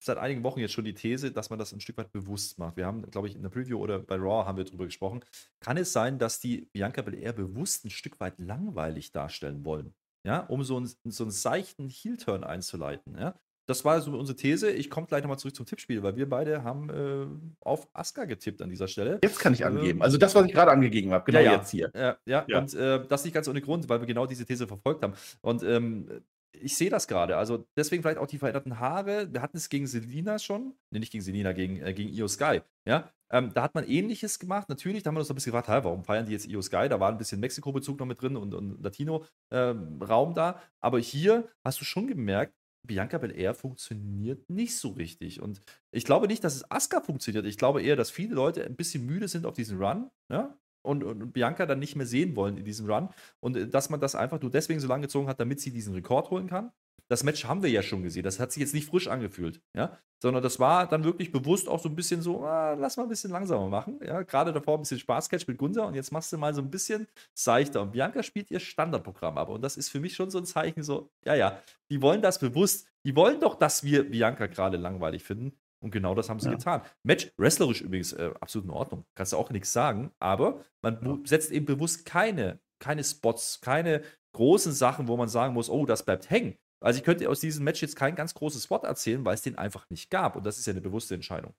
seit 0.00 0.18
einigen 0.18 0.42
Wochen 0.42 0.60
jetzt 0.60 0.72
schon 0.72 0.84
die 0.84 0.94
These, 0.94 1.32
dass 1.32 1.50
man 1.50 1.58
das 1.58 1.72
ein 1.72 1.80
Stück 1.80 1.96
weit 1.96 2.12
bewusst 2.12 2.58
macht. 2.58 2.76
Wir 2.76 2.84
haben, 2.84 3.02
glaube 3.10 3.28
ich, 3.28 3.34
in 3.34 3.42
der 3.42 3.48
Preview 3.48 3.78
oder 3.78 4.00
bei 4.00 4.16
Raw 4.16 4.44
haben 4.44 4.58
wir 4.58 4.64
darüber 4.64 4.84
gesprochen. 4.84 5.24
Kann 5.60 5.76
es 5.76 5.92
sein, 5.92 6.18
dass 6.18 6.40
die 6.40 6.68
Bianca 6.72 7.00
Belair 7.02 7.32
bewusst 7.32 7.84
ein 7.84 7.90
Stück 7.90 8.20
weit 8.20 8.38
langweilig 8.38 9.12
darstellen 9.12 9.64
wollen? 9.64 9.94
Ja, 10.24 10.40
um 10.40 10.62
so 10.62 10.76
einen, 10.76 10.92
so 11.04 11.24
einen 11.24 11.30
seichten 11.30 11.88
Heel-Turn 11.88 12.44
einzuleiten. 12.44 13.16
Ja? 13.16 13.34
Das 13.68 13.84
war 13.84 14.00
so 14.00 14.18
unsere 14.18 14.34
These. 14.34 14.70
Ich 14.70 14.90
komme 14.90 15.06
gleich 15.06 15.22
nochmal 15.22 15.38
zurück 15.38 15.54
zum 15.54 15.66
Tippspiel, 15.66 16.02
weil 16.02 16.16
wir 16.16 16.28
beide 16.28 16.64
haben 16.64 16.90
äh, 16.90 17.26
auf 17.60 17.86
Asuka 17.92 18.24
getippt 18.24 18.62
an 18.62 18.70
dieser 18.70 18.88
Stelle. 18.88 19.20
Jetzt 19.22 19.38
kann 19.38 19.52
ich 19.52 19.64
angeben. 19.64 20.02
Also 20.02 20.16
das, 20.16 20.34
was 20.34 20.46
ich 20.46 20.52
gerade 20.52 20.70
angegeben 20.70 21.12
habe, 21.12 21.24
genau 21.24 21.40
ja, 21.40 21.56
jetzt 21.56 21.70
hier. 21.70 21.90
Ja, 21.94 22.16
ja. 22.24 22.44
ja. 22.48 22.58
und 22.58 22.74
äh, 22.74 23.06
das 23.06 23.24
nicht 23.24 23.34
ganz 23.34 23.46
ohne 23.46 23.60
Grund, 23.60 23.88
weil 23.88 24.00
wir 24.00 24.06
genau 24.06 24.26
diese 24.26 24.46
These 24.46 24.66
verfolgt 24.66 25.02
haben. 25.02 25.12
Und 25.42 25.62
ähm, 25.62 26.08
ich 26.52 26.76
sehe 26.76 26.90
das 26.90 27.08
gerade. 27.08 27.36
Also 27.36 27.66
deswegen 27.76 28.02
vielleicht 28.02 28.18
auch 28.18 28.26
die 28.26 28.38
veränderten 28.38 28.78
Haare. 28.78 29.32
Wir 29.32 29.42
hatten 29.42 29.56
es 29.56 29.68
gegen 29.68 29.86
Selina 29.86 30.38
schon. 30.38 30.74
Ne, 30.90 31.00
nicht 31.00 31.12
gegen 31.12 31.22
Selina, 31.22 31.52
gegen, 31.52 31.80
äh, 31.80 31.92
gegen 31.92 32.10
Io 32.10 32.28
Sky. 32.28 32.60
Ja, 32.86 33.10
ähm, 33.30 33.52
da 33.54 33.62
hat 33.62 33.74
man 33.74 33.84
ähnliches 33.84 34.38
gemacht. 34.38 34.68
Natürlich, 34.68 35.02
da 35.02 35.08
haben 35.08 35.16
wir 35.16 35.20
uns 35.20 35.30
ein 35.30 35.34
bisschen 35.34 35.52
gefragt, 35.52 35.84
warum 35.84 36.04
feiern 36.04 36.26
die 36.26 36.32
jetzt 36.32 36.46
Io 36.46 36.62
Sky? 36.62 36.88
Da 36.88 37.00
war 37.00 37.10
ein 37.10 37.18
bisschen 37.18 37.40
Mexiko-Bezug 37.40 37.98
noch 37.98 38.06
mit 38.06 38.20
drin 38.20 38.36
und, 38.36 38.54
und 38.54 38.82
Latino-Raum 38.82 39.28
ähm, 39.50 40.34
da. 40.34 40.60
Aber 40.80 40.98
hier 40.98 41.48
hast 41.64 41.80
du 41.80 41.84
schon 41.84 42.06
gemerkt, 42.06 42.54
Bianca 42.86 43.18
Belair 43.18 43.54
funktioniert 43.54 44.48
nicht 44.48 44.76
so 44.76 44.90
richtig. 44.90 45.42
Und 45.42 45.60
ich 45.90 46.04
glaube 46.04 46.26
nicht, 46.26 46.42
dass 46.42 46.54
es 46.54 46.70
Asuka 46.70 47.00
funktioniert. 47.00 47.44
Ich 47.44 47.58
glaube 47.58 47.82
eher, 47.82 47.96
dass 47.96 48.10
viele 48.10 48.34
Leute 48.34 48.64
ein 48.64 48.76
bisschen 48.76 49.04
müde 49.04 49.28
sind 49.28 49.44
auf 49.46 49.54
diesen 49.54 49.78
Run. 49.78 50.10
Ja? 50.30 50.58
Und, 50.88 51.04
und, 51.04 51.32
Bianca 51.32 51.66
dann 51.66 51.78
nicht 51.78 51.96
mehr 51.96 52.06
sehen 52.06 52.34
wollen 52.34 52.56
in 52.56 52.64
diesem 52.64 52.90
Run. 52.90 53.10
Und 53.40 53.56
äh, 53.56 53.68
dass 53.68 53.90
man 53.90 54.00
das 54.00 54.14
einfach 54.14 54.40
nur 54.40 54.50
deswegen 54.50 54.80
so 54.80 54.88
lange 54.88 55.02
gezogen 55.02 55.28
hat, 55.28 55.38
damit 55.38 55.60
sie 55.60 55.70
diesen 55.70 55.94
Rekord 55.94 56.30
holen 56.30 56.48
kann. 56.48 56.72
Das 57.10 57.24
Match 57.24 57.44
haben 57.46 57.62
wir 57.62 57.70
ja 57.70 57.82
schon 57.82 58.02
gesehen. 58.02 58.22
Das 58.22 58.38
hat 58.38 58.52
sich 58.52 58.60
jetzt 58.60 58.74
nicht 58.74 58.86
frisch 58.86 59.08
angefühlt, 59.08 59.62
ja, 59.74 59.98
sondern 60.22 60.42
das 60.42 60.60
war 60.60 60.86
dann 60.86 61.04
wirklich 61.04 61.32
bewusst 61.32 61.66
auch 61.66 61.80
so 61.80 61.88
ein 61.88 61.96
bisschen 61.96 62.20
so, 62.20 62.44
ah, 62.44 62.74
lass 62.74 62.98
mal 62.98 63.04
ein 63.04 63.08
bisschen 63.08 63.30
langsamer 63.30 63.68
machen, 63.68 63.98
ja. 64.04 64.22
Gerade 64.22 64.52
davor 64.52 64.76
ein 64.76 64.80
bisschen 64.80 64.98
Spaßcatch 64.98 65.46
mit 65.46 65.56
Gunter 65.56 65.86
und 65.86 65.94
jetzt 65.94 66.12
machst 66.12 66.30
du 66.32 66.38
mal 66.38 66.52
so 66.52 66.60
ein 66.60 66.70
bisschen 66.70 67.06
seichter. 67.32 67.80
Und 67.80 67.92
Bianca 67.92 68.22
spielt 68.22 68.50
ihr 68.50 68.60
Standardprogramm 68.60 69.38
ab 69.38 69.48
und 69.48 69.62
das 69.62 69.78
ist 69.78 69.88
für 69.88 70.00
mich 70.00 70.14
schon 70.14 70.30
so 70.30 70.38
ein 70.38 70.44
Zeichen, 70.44 70.82
so, 70.82 71.10
ja, 71.24 71.34
ja, 71.34 71.62
die 71.90 72.02
wollen 72.02 72.20
das 72.20 72.38
bewusst. 72.38 72.86
Die 73.06 73.16
wollen 73.16 73.40
doch, 73.40 73.54
dass 73.54 73.84
wir 73.84 74.10
Bianca 74.10 74.46
gerade 74.46 74.76
langweilig 74.76 75.24
finden. 75.24 75.56
Und 75.80 75.90
genau 75.90 76.14
das 76.14 76.28
haben 76.28 76.40
sie 76.40 76.48
ja. 76.48 76.56
getan. 76.56 76.82
Match, 77.04 77.30
wrestlerisch 77.36 77.80
übrigens, 77.80 78.12
äh, 78.12 78.32
absolut 78.40 78.66
in 78.66 78.72
Ordnung. 78.72 79.04
Kannst 79.14 79.32
du 79.32 79.36
auch 79.36 79.50
nichts 79.50 79.72
sagen. 79.72 80.10
Aber 80.18 80.64
man 80.82 80.98
ja. 81.04 81.18
setzt 81.24 81.50
eben 81.52 81.66
bewusst 81.66 82.04
keine, 82.04 82.60
keine 82.80 83.04
Spots, 83.04 83.60
keine 83.60 84.02
großen 84.32 84.72
Sachen, 84.72 85.08
wo 85.08 85.16
man 85.16 85.28
sagen 85.28 85.54
muss, 85.54 85.70
oh, 85.70 85.86
das 85.86 86.04
bleibt 86.04 86.30
hängen. 86.30 86.56
Also 86.80 86.98
ich 86.98 87.04
könnte 87.04 87.28
aus 87.28 87.40
diesem 87.40 87.64
Match 87.64 87.82
jetzt 87.82 87.96
kein 87.96 88.14
ganz 88.14 88.34
großes 88.34 88.64
Spot 88.64 88.78
erzählen, 88.78 89.24
weil 89.24 89.34
es 89.34 89.42
den 89.42 89.58
einfach 89.58 89.88
nicht 89.90 90.10
gab. 90.10 90.36
Und 90.36 90.46
das 90.46 90.58
ist 90.58 90.66
ja 90.66 90.72
eine 90.72 90.80
bewusste 90.80 91.14
Entscheidung. 91.14 91.54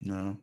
Ja. 0.00 0.36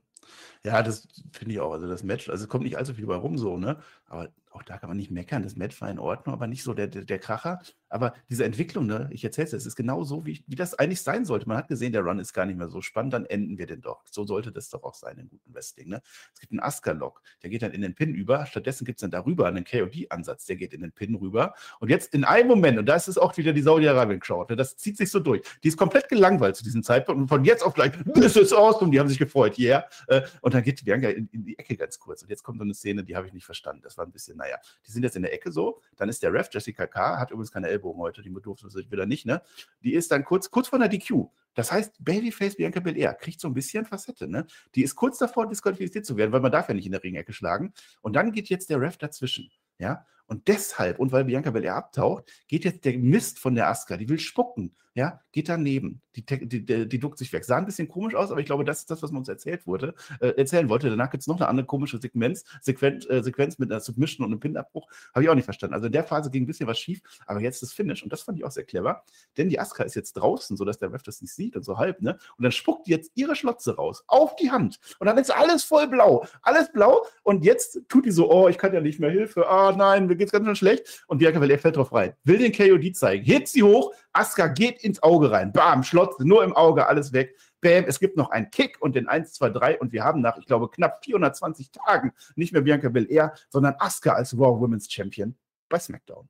Ja, 0.64 0.84
das 0.84 1.08
finde 1.32 1.56
ich 1.56 1.60
auch. 1.60 1.72
Also 1.72 1.88
das 1.88 2.04
Match, 2.04 2.30
also 2.30 2.44
es 2.44 2.50
kommt 2.50 2.64
nicht 2.64 2.78
allzu 2.78 2.94
viel 2.94 3.08
bei 3.08 3.16
rum 3.16 3.38
so, 3.38 3.58
ne? 3.58 3.78
Aber 4.06 4.30
auch 4.52 4.64
da 4.64 4.78
kann 4.78 4.90
man 4.90 4.98
nicht 4.98 5.12
meckern. 5.12 5.44
Das 5.44 5.56
Match 5.56 5.80
war 5.82 5.90
in 5.90 6.00
Ordnung, 6.00 6.34
aber 6.34 6.46
nicht 6.46 6.64
so 6.64 6.74
der, 6.74 6.88
der, 6.88 7.04
der 7.04 7.20
Kracher. 7.20 7.62
Aber 7.90 8.14
diese 8.30 8.46
Entwicklung, 8.46 8.86
ne, 8.86 9.10
ich 9.12 9.24
erzähle 9.24 9.48
es, 9.48 9.54
es 9.54 9.66
ist 9.66 9.76
genau 9.76 10.04
so, 10.04 10.26
wie, 10.26 10.44
wie 10.48 10.56
das 10.56 10.74
eigentlich 10.74 11.02
sein 11.02 11.26
sollte. 11.26 11.48
Man 11.48 11.58
hat 11.58 11.68
gesehen, 11.68 11.92
der 11.92 12.02
Run 12.02 12.20
ist 12.20 12.34
gar 12.34 12.46
nicht 12.46 12.58
mehr 12.58 12.70
so 12.70 12.82
spannend, 12.82 13.14
dann 13.14 13.26
enden 13.26 13.58
wir 13.58 13.66
den 13.66 13.82
doch. 13.82 14.04
So 14.10 14.26
sollte 14.26 14.52
das 14.52 14.70
doch 14.70 14.84
auch 14.84 14.94
sein 14.94 15.18
in 15.18 15.30
guten 15.30 15.54
Wrestling. 15.54 15.90
Ne? 15.90 16.02
Es 16.34 16.40
gibt 16.40 16.52
einen 16.52 16.60
Aska-Lock, 16.60 17.22
der 17.44 17.50
geht 17.50 17.62
dann 17.62 17.72
in 17.72 17.82
den 17.82 17.96
Pin 17.96 18.14
über. 18.14 18.46
Stattdessen 18.46 18.86
gibt 18.86 19.00
es 19.00 19.02
dann 19.02 19.12
darüber 19.12 19.48
einen 19.48 19.64
KOD-Ansatz, 19.64 20.46
der 20.46 20.58
geht 20.58 20.74
in 20.74 20.82
den 20.82 20.92
Pin 20.92 21.16
rüber. 21.16 21.54
Und 21.80 21.90
jetzt 21.90 22.14
in 22.14 22.24
einem 22.24 22.50
Moment, 22.50 22.78
und 22.78 22.86
da 22.86 22.96
ist 22.96 23.08
es 23.08 23.18
auch 23.18 23.36
wieder 23.38 23.54
die 23.54 23.62
Saudi-Arabien-Crowd, 23.62 24.52
ne, 24.52 24.58
das 24.58 24.78
zieht 24.78 24.98
sich 24.98 25.12
so 25.12 25.20
durch. 25.20 25.42
Die 25.64 25.70
ist 25.70 25.78
komplett 25.78 26.10
gelangweilt 26.10 26.56
zu 26.56 26.64
diesem 26.64 26.84
Zeitpunkt 26.84 27.22
und 27.22 27.28
von 27.28 27.44
jetzt 27.46 27.64
auf 27.64 27.74
gleich, 27.74 27.92
this 28.14 28.36
is 28.36 28.54
awesome, 28.54 28.92
die 28.92 29.00
haben 29.00 29.10
sich 29.10 29.20
gefreut, 29.20 29.58
yeah. 29.58 29.86
Äh, 30.08 30.22
und 30.52 30.56
dann 30.56 30.64
geht 30.64 30.84
Bianca 30.84 31.08
in, 31.08 31.30
in 31.32 31.46
die 31.46 31.58
Ecke 31.58 31.78
ganz 31.78 31.98
kurz. 31.98 32.24
Und 32.24 32.30
jetzt 32.30 32.44
kommt 32.44 32.58
so 32.58 32.66
eine 32.66 32.74
Szene, 32.74 33.06
die 33.06 33.16
habe 33.16 33.26
ich 33.26 33.32
nicht 33.32 33.46
verstanden. 33.46 33.82
Das 33.82 33.98
war 33.98 34.06
ein 34.06 34.12
bisschen, 34.12 34.36
naja, 34.36 34.58
die 34.86 34.92
sind 34.92 35.02
jetzt 35.02 35.16
in 35.16 35.22
der 35.22 35.34
Ecke 35.34 35.50
so. 35.50 35.80
Dann 35.96 36.10
ist 36.10 36.22
der 36.24 36.34
Ref, 36.34 36.50
Jessica 36.52 36.88
K., 36.88 37.18
hat 37.18 37.32
übrigens 37.32 37.54
keine 37.54 37.70
Ellbogen 37.70 38.02
heute, 38.02 38.22
die 38.22 38.30
durfte 38.30 38.68
es 38.68 38.76
wieder 38.76 39.06
nicht, 39.06 39.26
ne? 39.26 39.42
Die 39.82 39.94
ist 39.94 40.12
dann 40.12 40.26
kurz, 40.26 40.52
kurz 40.52 40.68
vor 40.68 40.78
der 40.78 40.90
DQ. 40.90 41.28
Das 41.54 41.72
heißt, 41.72 42.04
Babyface 42.04 42.58
Bianca 42.58 42.82
Belair 42.82 43.14
kriegt 43.14 43.40
so 43.40 43.48
ein 43.48 43.54
bisschen 43.54 43.86
Facette, 43.86 44.28
ne? 44.28 44.46
Die 44.76 44.84
ist 44.84 44.96
kurz 44.96 45.20
davor, 45.20 45.48
disqualifiziert 45.48 46.06
zu 46.06 46.18
werden, 46.18 46.34
weil 46.34 46.42
man 46.42 46.52
darf 46.52 46.68
ja 46.68 46.74
nicht 46.74 46.86
in 46.86 46.92
der 46.92 47.02
Ringecke 47.02 47.32
schlagen. 47.32 47.74
Und 48.02 48.18
dann 48.18 48.34
geht 48.34 48.50
jetzt 48.50 48.70
der 48.70 48.82
Ref 48.82 48.98
dazwischen, 48.98 49.52
ja? 49.78 50.06
Und 50.32 50.48
deshalb, 50.48 50.98
und 50.98 51.12
weil 51.12 51.26
Bianca 51.26 51.52
Belair 51.52 51.76
abtaucht, 51.76 52.32
geht 52.48 52.64
jetzt 52.64 52.86
der 52.86 52.98
Mist 52.98 53.38
von 53.38 53.54
der 53.54 53.68
Aska. 53.68 53.98
Die 53.98 54.08
will 54.08 54.18
spucken, 54.18 54.74
ja, 54.94 55.22
geht 55.32 55.48
daneben. 55.48 56.02
Die, 56.18 56.26
die, 56.26 56.66
die, 56.66 56.90
die 56.90 57.00
duckt 57.00 57.18
sich 57.18 57.32
weg. 57.32 57.46
Sah 57.46 57.58
ein 57.58 57.66
bisschen 57.66 57.88
komisch 57.88 58.16
aus, 58.16 58.32
aber 58.32 58.42
ich 58.42 58.46
glaube, 58.46 58.66
das 58.66 58.80
ist 58.80 58.92
das, 58.92 59.02
was 59.02 59.12
man 59.12 59.20
uns 59.20 59.30
erzählt 59.30 59.66
wurde, 59.66 59.94
äh, 60.20 60.30
erzählen 60.36 60.68
wollte. 60.68 60.90
Danach 60.90 61.10
gibt 61.10 61.22
es 61.22 61.28
noch 61.28 61.38
eine 61.38 61.48
andere 61.48 61.66
komische 61.66 61.98
Sequenz, 61.98 62.44
Sequenz, 62.62 63.10
äh, 63.10 63.24
Sequenz 63.24 63.58
mit 63.58 63.72
einer 63.72 63.80
Submission 63.80 64.26
und 64.26 64.34
einem 64.34 64.42
Pinabbruch. 64.42 64.90
Habe 65.14 65.24
ich 65.24 65.30
auch 65.30 65.36
nicht 65.36 65.46
verstanden. 65.46 65.74
Also 65.74 65.86
in 65.86 65.94
der 65.94 66.04
Phase 66.04 66.30
ging 66.30 66.44
ein 66.44 66.48
bisschen 66.48 66.68
was 66.68 66.78
schief, 66.78 67.02
aber 67.26 67.40
jetzt 67.40 67.62
das 67.62 67.72
Finish. 67.72 68.04
Und 68.04 68.12
das 68.12 68.24
fand 68.24 68.38
ich 68.38 68.44
auch 68.44 68.52
sehr 68.52 68.66
clever. 68.66 69.04
Denn 69.38 69.48
die 69.48 69.60
Aska 69.60 69.84
ist 69.84 69.96
jetzt 69.96 70.14
draußen, 70.14 70.58
sodass 70.58 70.80
der 70.80 70.92
Ref 70.92 71.04
das 71.04 71.22
nicht 71.22 71.34
sieht 71.34 71.56
und 71.56 71.64
so 71.64 71.78
halb, 71.78 72.02
ne? 72.02 72.18
Und 72.38 72.44
dann 72.44 72.52
spuckt 72.52 72.88
die 72.88 72.92
jetzt 72.92 73.12
ihre 73.16 73.36
Schlotze 73.38 73.78
raus 73.78 74.04
auf 74.08 74.36
die 74.36 74.52
Hand. 74.52 74.80
Und 75.00 75.08
dann 75.08 75.18
ist 75.18 75.34
alles 75.34 75.64
voll 75.64 75.88
blau. 75.88 76.26
Alles 76.42 76.70
blau. 76.74 77.06
Und 77.24 77.46
jetzt 77.46 77.80
tut 77.88 78.06
die 78.06 78.12
so, 78.12 78.30
oh, 78.30 78.50
ich 78.50 78.58
kann 78.58 78.74
ja 78.74 78.82
nicht 78.82 79.00
mehr 79.00 79.12
Hilfe. 79.12 79.48
Ah, 79.48 79.74
nein, 79.78 80.08
mir 80.08 80.18
geht's 80.22 80.32
ganz 80.32 80.46
schön 80.46 80.56
schlecht 80.56 81.04
und 81.08 81.18
Bianca 81.18 81.40
Belair 81.40 81.60
fällt 81.60 81.76
drauf 81.76 81.92
rein. 81.92 82.14
Will 82.24 82.38
den 82.38 82.52
KOD 82.52 82.96
zeigen, 82.96 83.26
hebt 83.26 83.48
sie 83.48 83.64
hoch, 83.64 83.94
Asuka 84.14 84.48
geht 84.48 84.84
ins 84.84 85.02
Auge 85.04 85.32
rein. 85.32 85.52
Bam, 85.52 85.84
Schlotze, 85.84 86.26
nur 86.28 86.44
im 86.44 86.54
Auge, 86.54 86.88
alles 86.88 87.12
weg. 87.14 87.36
Bam, 87.62 87.86
es 87.86 88.00
gibt 88.00 88.18
noch 88.18 88.30
einen 88.30 88.50
Kick 88.52 88.82
und 88.82 88.96
den 88.96 89.08
1, 89.08 89.34
2, 89.34 89.50
3 89.50 89.80
und 89.80 89.92
wir 89.92 90.04
haben 90.04 90.22
nach, 90.22 90.38
ich 90.38 90.46
glaube, 90.46 90.70
knapp 90.70 91.04
420 91.04 91.72
Tagen 91.72 92.14
nicht 92.36 92.54
mehr 92.54 92.62
Bianca 92.62 92.90
Belair, 92.90 93.34
sondern 93.50 93.76
Asuka 93.80 94.14
als 94.14 94.34
Raw 94.34 94.60
Women's 94.60 94.92
Champion 94.92 95.36
bei 95.70 95.80
SmackDown. 95.80 96.30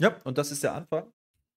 Ja, 0.00 0.16
und 0.24 0.38
das 0.38 0.52
ist 0.52 0.62
der 0.62 0.74
Anfang 0.74 1.12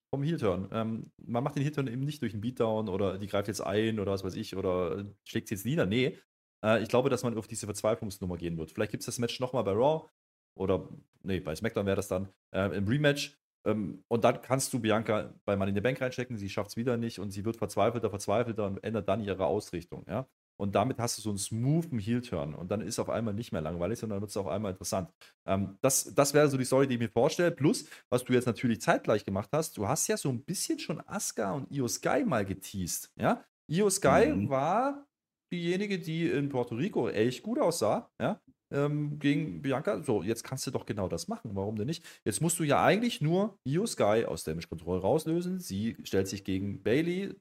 vom 0.10 0.24
Heel-Turn. 0.24 0.68
Ähm, 0.72 1.12
man 1.18 1.44
macht 1.44 1.56
den 1.56 1.64
Heel-Turn 1.64 1.88
eben 1.88 2.04
nicht 2.04 2.22
durch 2.22 2.34
einen 2.34 2.42
Beatdown 2.42 2.90
oder 2.90 3.18
die 3.18 3.28
greift 3.28 3.48
jetzt 3.48 3.62
ein 3.62 4.00
oder 4.00 4.12
was 4.12 4.24
weiß 4.24 4.36
ich 4.36 4.56
oder 4.56 5.06
schlägt 5.24 5.50
jetzt 5.52 5.66
nieder. 5.66 5.86
Nee, 5.86 6.18
äh, 6.64 6.82
ich 6.82 6.90
glaube, 6.90 7.10
dass 7.10 7.24
man 7.24 7.38
auf 7.38 7.48
diese 7.48 7.66
Verzweiflungsnummer 7.66 8.38
gehen 8.38 8.58
wird. 8.58 8.72
Vielleicht 8.72 8.92
gibt 8.92 9.02
es 9.02 9.06
das 9.06 9.20
Match 9.20 9.40
nochmal 9.40 9.64
bei 9.64 9.72
Raw 9.72 10.10
oder 10.56 10.88
nee, 11.24 11.40
bei 11.40 11.56
SmackDown 11.56 11.86
wäre 11.86 11.96
das 11.96 12.08
dann 12.08 12.30
äh, 12.52 12.76
im 12.76 12.88
Rematch, 12.88 13.38
Ähm, 13.64 14.04
und 14.08 14.24
dann 14.24 14.42
kannst 14.42 14.74
du 14.74 14.80
Bianca 14.80 15.34
bei 15.46 15.56
Money 15.56 15.70
in 15.70 15.76
the 15.76 15.82
Bank 15.82 16.02
reinstecken, 16.02 16.36
sie 16.36 16.50
schafft 16.50 16.72
es 16.72 16.78
wieder 16.78 16.98
nicht 16.98 17.20
und 17.20 17.30
sie 17.30 17.46
wird 17.46 17.58
verzweifelter, 17.58 18.10
verzweifelter 18.10 18.66
und 18.66 18.84
ändert 18.84 19.08
dann 19.08 19.22
ihre 19.22 19.46
Ausrichtung. 19.46 20.04
Ja? 20.08 20.28
Und 20.60 20.74
damit 20.74 20.98
hast 20.98 21.18
du 21.18 21.22
so 21.22 21.30
einen 21.30 21.38
smoothen 21.38 22.00
Heel-Turn. 22.00 22.56
Und 22.56 22.72
dann 22.72 22.82
ist 22.82 22.98
auf 22.98 23.10
einmal 23.10 23.36
nicht 23.36 23.52
mehr 23.52 23.62
langweilig, 23.62 24.00
sondern 24.00 24.16
dann 24.18 24.22
wird 24.22 24.32
es 24.32 24.38
auf 24.38 24.48
einmal 24.48 24.72
interessant. 24.72 25.12
Ähm, 25.46 25.78
das, 25.82 26.14
das 26.16 26.34
wäre 26.34 26.50
so 26.50 26.58
die 26.58 26.66
Story, 26.66 26.88
die 26.88 26.96
ich 26.96 27.00
mir 27.00 27.10
vorstelle. 27.10 27.52
Plus, 27.52 27.86
was 28.10 28.24
du 28.24 28.34
jetzt 28.34 28.48
natürlich 28.48 28.82
zeitgleich 28.82 29.26
gemacht 29.26 29.50
hast, 29.54 29.78
du 29.78 29.88
hast 29.88 30.08
ja 30.08 30.18
so 30.18 30.30
ein 30.30 30.44
bisschen 30.44 30.80
schon 30.80 31.00
Asuka 31.08 31.54
und 31.54 31.72
Io 31.72 31.88
Sky 31.88 32.24
mal 32.26 32.46
geteased. 32.46 33.12
Ja? 33.16 33.44
Io 33.68 33.90
Sky 33.92 34.34
mhm. 34.34 34.50
war 34.50 35.06
diejenige, 35.54 36.00
die 36.00 36.30
in 36.32 36.50
Puerto 36.50 36.74
Rico 36.74 37.10
echt 37.10 37.44
gut 37.44 37.60
aussah. 37.60 38.10
Ja? 38.20 38.42
Ähm, 38.72 39.20
gegen 39.20 39.62
Bianca. 39.62 40.02
So, 40.02 40.24
jetzt 40.24 40.44
kannst 40.44 40.66
du 40.66 40.72
doch 40.72 40.86
genau 40.86 41.08
das 41.08 41.28
machen. 41.28 41.52
Warum 41.54 41.76
denn 41.76 41.88
nicht? 41.88 42.06
Jetzt 42.24 42.42
musst 42.42 42.58
du 42.60 42.64
ja 42.64 42.84
eigentlich 42.84 43.22
nur 43.22 43.60
Io 43.66 43.86
Sky 43.86 44.26
aus 44.26 44.44
Damage 44.44 44.68
Control 44.68 45.00
rauslösen. 45.00 45.60
Sie 45.60 45.98
stellt 46.04 46.28
sich 46.28 46.44
gegen 46.44 46.82
Bailey 46.82 47.36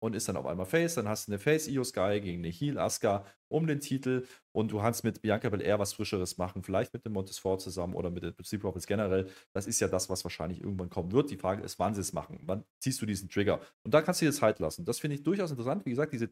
und 0.00 0.14
ist 0.14 0.28
dann 0.28 0.36
auf 0.36 0.46
einmal 0.46 0.66
Face. 0.66 0.94
Dann 0.94 1.08
hast 1.08 1.26
du 1.26 1.32
eine 1.32 1.38
Face 1.38 1.68
Io 1.68 1.82
Sky 1.84 2.20
gegen 2.22 2.44
eine 2.44 2.52
Heal 2.52 2.78
Asuka 2.78 3.24
um 3.48 3.66
den 3.66 3.80
Titel 3.80 4.26
und 4.52 4.72
du 4.72 4.78
kannst 4.78 5.04
mit 5.04 5.22
Bianca 5.22 5.48
Belair 5.48 5.78
was 5.78 5.92
Frischeres 5.92 6.36
machen, 6.38 6.62
vielleicht 6.62 6.92
mit 6.92 7.04
dem 7.04 7.12
Montesfort 7.12 7.58
zusammen 7.60 7.94
oder 7.94 8.10
mit 8.10 8.22
den 8.22 8.34
Street 8.42 8.60
Profits 8.60 8.86
generell. 8.86 9.28
Das 9.54 9.66
ist 9.66 9.80
ja 9.80 9.88
das, 9.88 10.08
was 10.08 10.24
wahrscheinlich 10.24 10.60
irgendwann 10.60 10.90
kommen 10.90 11.12
wird. 11.12 11.30
Die 11.30 11.36
Frage 11.36 11.62
ist, 11.62 11.78
wann 11.78 11.94
sie 11.94 12.00
es 12.00 12.12
machen. 12.12 12.40
Wann 12.42 12.64
ziehst 12.82 13.00
du 13.00 13.06
diesen 13.06 13.28
Trigger? 13.28 13.60
Und 13.84 13.94
da 13.94 14.02
kannst 14.02 14.20
du 14.20 14.26
dir 14.26 14.32
Zeit 14.32 14.58
lassen. 14.58 14.84
Das 14.84 14.98
finde 14.98 15.16
ich 15.16 15.22
durchaus 15.22 15.50
interessant. 15.50 15.84
Wie 15.86 15.90
gesagt, 15.90 16.12
diese, 16.12 16.30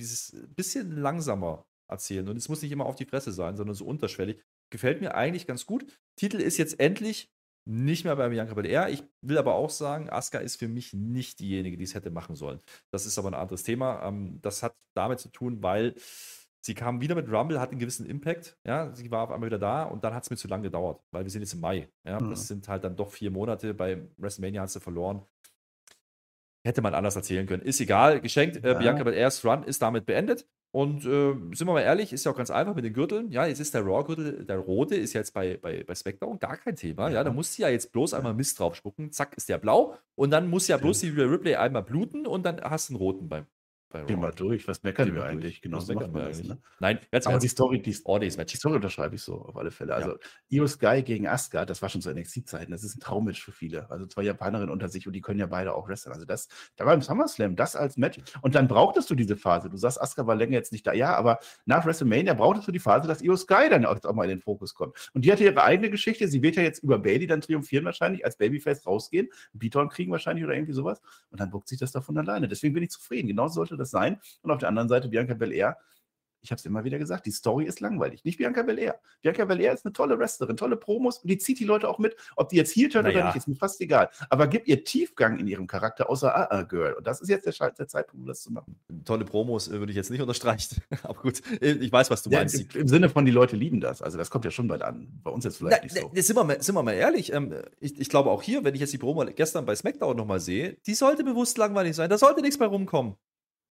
dieses 0.00 0.36
bisschen 0.54 0.96
langsamer 0.96 1.66
erzählen 1.88 2.28
und 2.28 2.36
es 2.36 2.48
muss 2.48 2.62
nicht 2.62 2.72
immer 2.72 2.86
auf 2.86 2.96
die 2.96 3.04
Fresse 3.04 3.32
sein, 3.32 3.56
sondern 3.56 3.74
so 3.74 3.84
unterschwellig. 3.84 4.42
Gefällt 4.70 5.00
mir 5.00 5.14
eigentlich 5.14 5.46
ganz 5.46 5.66
gut. 5.66 5.86
Titel 6.16 6.40
ist 6.40 6.56
jetzt 6.56 6.80
endlich 6.80 7.30
nicht 7.66 8.04
mehr 8.04 8.16
bei 8.16 8.28
Bianca 8.28 8.54
Belair. 8.54 8.90
Ich 8.90 9.02
will 9.22 9.38
aber 9.38 9.54
auch 9.54 9.70
sagen, 9.70 10.10
Asuka 10.10 10.38
ist 10.38 10.56
für 10.56 10.68
mich 10.68 10.92
nicht 10.92 11.40
diejenige, 11.40 11.76
die 11.76 11.84
es 11.84 11.94
hätte 11.94 12.10
machen 12.10 12.36
sollen. 12.36 12.60
Das 12.90 13.06
ist 13.06 13.18
aber 13.18 13.28
ein 13.30 13.34
anderes 13.34 13.62
Thema. 13.62 14.06
Ähm, 14.06 14.38
das 14.42 14.62
hat 14.62 14.76
damit 14.94 15.18
zu 15.18 15.28
tun, 15.30 15.62
weil 15.62 15.94
sie 16.60 16.74
kam 16.74 17.00
wieder 17.00 17.14
mit 17.14 17.30
Rumble, 17.30 17.60
hat 17.60 17.70
einen 17.70 17.78
gewissen 17.78 18.06
Impact. 18.06 18.58
Ja, 18.66 18.94
sie 18.94 19.10
war 19.10 19.22
auf 19.22 19.30
einmal 19.30 19.48
wieder 19.48 19.58
da 19.58 19.84
und 19.84 20.04
dann 20.04 20.14
hat 20.14 20.24
es 20.24 20.30
mir 20.30 20.36
zu 20.36 20.48
lange 20.48 20.64
gedauert, 20.64 21.00
weil 21.10 21.24
wir 21.24 21.30
sind 21.30 21.42
jetzt 21.42 21.54
im 21.54 21.60
Mai. 21.60 21.88
Ja, 22.04 22.20
mhm. 22.20 22.30
das 22.30 22.48
sind 22.48 22.68
halt 22.68 22.84
dann 22.84 22.96
doch 22.96 23.10
vier 23.10 23.30
Monate. 23.30 23.72
Bei 23.72 24.06
WrestleMania 24.18 24.62
hat 24.62 24.70
sie 24.70 24.80
verloren. 24.80 25.22
Hätte 26.66 26.80
man 26.80 26.94
anders 26.94 27.16
erzählen 27.16 27.46
können. 27.46 27.62
Ist 27.62 27.80
egal, 27.80 28.20
geschenkt. 28.20 28.62
Äh, 28.64 28.72
ja. 28.72 28.78
Bianca 28.78 29.04
Belairs 29.04 29.44
Run 29.44 29.62
ist 29.64 29.80
damit 29.82 30.06
beendet. 30.06 30.46
Und 30.74 31.04
äh, 31.04 31.34
sind 31.54 31.68
wir 31.68 31.72
mal 31.72 31.82
ehrlich, 31.82 32.12
ist 32.12 32.24
ja 32.24 32.32
auch 32.32 32.36
ganz 32.36 32.50
einfach 32.50 32.74
mit 32.74 32.84
den 32.84 32.92
Gürteln. 32.92 33.30
Ja, 33.30 33.46
jetzt 33.46 33.60
ist 33.60 33.74
der 33.74 33.86
Raw-Gürtel, 33.86 34.44
der 34.44 34.58
rote 34.58 34.96
ist 34.96 35.12
jetzt 35.12 35.32
bei, 35.32 35.56
bei, 35.56 35.84
bei 35.84 35.94
SmackDown 35.94 36.40
gar 36.40 36.56
kein 36.56 36.74
Thema. 36.74 37.06
Ja, 37.10 37.14
ja 37.14 37.24
da 37.24 37.32
muss 37.32 37.54
sie 37.54 37.62
ja 37.62 37.68
jetzt 37.68 37.92
bloß 37.92 38.12
einmal 38.12 38.34
Mist 38.34 38.58
drauf 38.58 38.74
spucken. 38.74 39.12
Zack, 39.12 39.36
ist 39.36 39.48
der 39.48 39.58
blau. 39.58 39.96
Und 40.16 40.32
dann 40.32 40.50
muss 40.50 40.66
ja 40.66 40.76
bloß 40.76 40.98
die 40.98 41.10
Ripley 41.10 41.54
einmal 41.54 41.84
bluten 41.84 42.26
und 42.26 42.44
dann 42.44 42.60
hast 42.60 42.88
du 42.88 42.94
einen 42.94 42.98
roten 42.98 43.28
beim, 43.28 43.46
Geh 44.06 44.16
mal 44.16 44.32
durch, 44.32 44.66
was 44.66 44.82
meckern 44.82 45.08
Geh 45.08 45.14
wir 45.14 45.24
eigentlich? 45.24 45.62
Genau 45.62 45.78
so 45.78 45.94
macht 45.94 46.12
man 46.12 46.24
das. 46.26 46.42
Ne? 46.42 46.58
Nein, 46.80 46.98
ganz 47.10 47.26
Aber 47.26 47.38
die 47.38 47.48
Story, 47.48 47.80
die, 47.80 47.96
oh, 48.04 48.18
die, 48.18 48.28
die 48.28 48.56
Story 48.56 48.76
unterschreibe 48.76 49.14
ich 49.14 49.22
so 49.22 49.40
auf 49.40 49.56
alle 49.56 49.70
Fälle. 49.70 49.94
Also 49.94 50.10
ja. 50.10 50.16
Io 50.50 50.66
Sky 50.66 51.02
gegen 51.02 51.28
Asuka, 51.28 51.64
das 51.64 51.80
war 51.82 51.88
schon 51.88 52.00
zu 52.00 52.12
NXT-Zeiten. 52.12 52.72
Das 52.72 52.82
ist 52.82 52.96
ein 52.96 53.00
Traummatch 53.00 53.42
für 53.42 53.52
viele. 53.52 53.90
Also 53.90 54.06
zwei 54.06 54.22
Japanerinnen 54.22 54.70
unter 54.70 54.88
sich 54.88 55.06
und 55.06 55.12
die 55.12 55.20
können 55.20 55.38
ja 55.38 55.46
beide 55.46 55.74
auch 55.74 55.88
wresteln. 55.88 56.12
Also 56.12 56.24
das, 56.26 56.48
da 56.76 56.86
war 56.86 56.94
im 56.94 57.02
SummerSlam 57.02 57.56
das 57.56 57.76
als 57.76 57.96
Match. 57.96 58.18
Und 58.42 58.54
dann 58.54 58.68
brauchtest 58.68 59.10
du 59.10 59.14
diese 59.14 59.36
Phase. 59.36 59.70
Du 59.70 59.76
sagst, 59.76 60.00
Asuka 60.00 60.26
war 60.26 60.36
länger 60.36 60.52
jetzt 60.52 60.72
nicht 60.72 60.86
da. 60.86 60.92
Ja, 60.92 61.14
aber 61.16 61.38
nach 61.64 61.86
WrestleMania 61.86 62.34
brauchtest 62.34 62.68
du 62.68 62.72
die 62.72 62.78
Phase, 62.78 63.06
dass 63.06 63.22
Io 63.22 63.36
Sky 63.36 63.68
dann 63.70 63.86
auch, 63.86 64.02
auch 64.04 64.14
mal 64.14 64.24
in 64.24 64.30
den 64.30 64.40
Fokus 64.40 64.74
kommt. 64.74 65.10
Und 65.12 65.24
die 65.24 65.32
hatte 65.32 65.44
ihre 65.44 65.62
eigene 65.62 65.90
Geschichte. 65.90 66.28
Sie 66.28 66.42
wird 66.42 66.56
ja 66.56 66.62
jetzt 66.62 66.82
über 66.82 66.98
Bailey 66.98 67.26
dann 67.26 67.40
triumphieren 67.40 67.84
wahrscheinlich, 67.84 68.24
als 68.24 68.36
Babyface 68.36 68.86
rausgehen, 68.86 69.28
Beaton 69.52 69.88
kriegen 69.88 70.10
wahrscheinlich 70.10 70.44
oder 70.44 70.54
irgendwie 70.54 70.72
sowas. 70.72 71.00
Und 71.30 71.40
dann 71.40 71.50
buckt 71.50 71.68
sich 71.68 71.78
das 71.78 71.92
davon 71.92 72.18
alleine. 72.18 72.48
Deswegen 72.48 72.74
bin 72.74 72.82
ich 72.82 72.90
zufrieden. 72.90 73.28
Genauso 73.28 73.54
sollte 73.54 73.76
das 73.76 73.83
sein. 73.90 74.20
Und 74.42 74.50
auf 74.50 74.58
der 74.58 74.68
anderen 74.68 74.88
Seite 74.88 75.08
Bianca 75.08 75.34
Belair. 75.34 75.76
Ich 76.44 76.50
habe 76.50 76.58
es 76.58 76.66
immer 76.66 76.84
wieder 76.84 76.98
gesagt, 76.98 77.24
die 77.24 77.30
Story 77.30 77.64
ist 77.64 77.80
langweilig. 77.80 78.22
Nicht 78.24 78.36
Bianca 78.36 78.62
Belair. 78.62 79.00
Bianca 79.22 79.46
Belair 79.46 79.72
ist 79.72 79.86
eine 79.86 79.94
tolle 79.94 80.18
Wrestlerin, 80.18 80.58
tolle 80.58 80.76
Promos 80.76 81.18
und 81.18 81.30
die 81.30 81.38
zieht 81.38 81.58
die 81.58 81.64
Leute 81.64 81.88
auch 81.88 81.98
mit. 81.98 82.14
Ob 82.36 82.50
die 82.50 82.56
jetzt 82.56 82.70
hier 82.70 82.90
turn 82.90 83.04
naja. 83.04 83.16
oder 83.16 83.26
nicht, 83.28 83.36
ist 83.36 83.48
mir 83.48 83.56
fast 83.56 83.80
egal. 83.80 84.10
Aber 84.28 84.46
gib 84.46 84.68
ihr 84.68 84.84
Tiefgang 84.84 85.38
in 85.38 85.46
ihrem 85.46 85.66
Charakter, 85.66 86.10
außer 86.10 86.36
ah, 86.36 86.48
ah, 86.50 86.62
Girl. 86.62 86.92
Und 86.92 87.06
das 87.06 87.22
ist 87.22 87.30
jetzt 87.30 87.46
der, 87.46 87.70
der, 87.70 87.88
Zeitpunkt, 87.88 88.22
um 88.22 88.26
das 88.26 88.42
zu 88.42 88.52
machen. 88.52 88.76
Tolle 89.06 89.24
Promos 89.24 89.68
äh, 89.68 89.78
würde 89.78 89.90
ich 89.90 89.96
jetzt 89.96 90.10
nicht 90.10 90.20
unterstreichen. 90.20 90.82
Aber 91.02 91.14
gut, 91.14 91.40
äh, 91.62 91.72
ich 91.72 91.90
weiß, 91.90 92.10
was 92.10 92.22
du 92.22 92.28
ja, 92.28 92.40
meinst. 92.40 92.74
Im, 92.74 92.82
Im, 92.82 92.88
Sinne 92.88 93.08
von, 93.08 93.24
die 93.24 93.32
Leute 93.32 93.56
lieben 93.56 93.80
das. 93.80 94.02
Also, 94.02 94.18
das 94.18 94.28
kommt 94.28 94.44
ja 94.44 94.50
schon 94.50 94.68
bald 94.68 94.82
an. 94.82 95.08
Bei 95.22 95.30
uns 95.30 95.44
jetzt 95.44 95.56
vielleicht 95.56 95.78
Na, 95.78 95.84
nicht 95.84 95.96
so. 95.96 96.10
Sind 96.14 96.36
wir 96.36 96.44
mal, 96.44 96.62
sind 96.62 96.74
wir 96.74 96.82
mal 96.82 96.92
ehrlich. 96.92 97.32
Ähm, 97.32 97.54
ich, 97.80 97.98
ich, 97.98 98.10
glaube 98.10 98.30
auch 98.30 98.42
hier, 98.42 98.64
wenn 98.64 98.74
ich 98.74 98.82
jetzt 98.82 98.92
die 98.92 98.98
Promo 98.98 99.24
gestern 99.34 99.64
bei 99.64 99.74
SmackDown 99.74 100.14
nochmal 100.14 100.40
sehe, 100.40 100.76
die 100.86 100.94
sollte 100.94 101.24
bewusst 101.24 101.56
langweilig 101.56 101.96
sein. 101.96 102.10
Da 102.10 102.18
sollte 102.18 102.42
nichts 102.42 102.58
bei 102.58 102.66
rumkommen. 102.66 103.16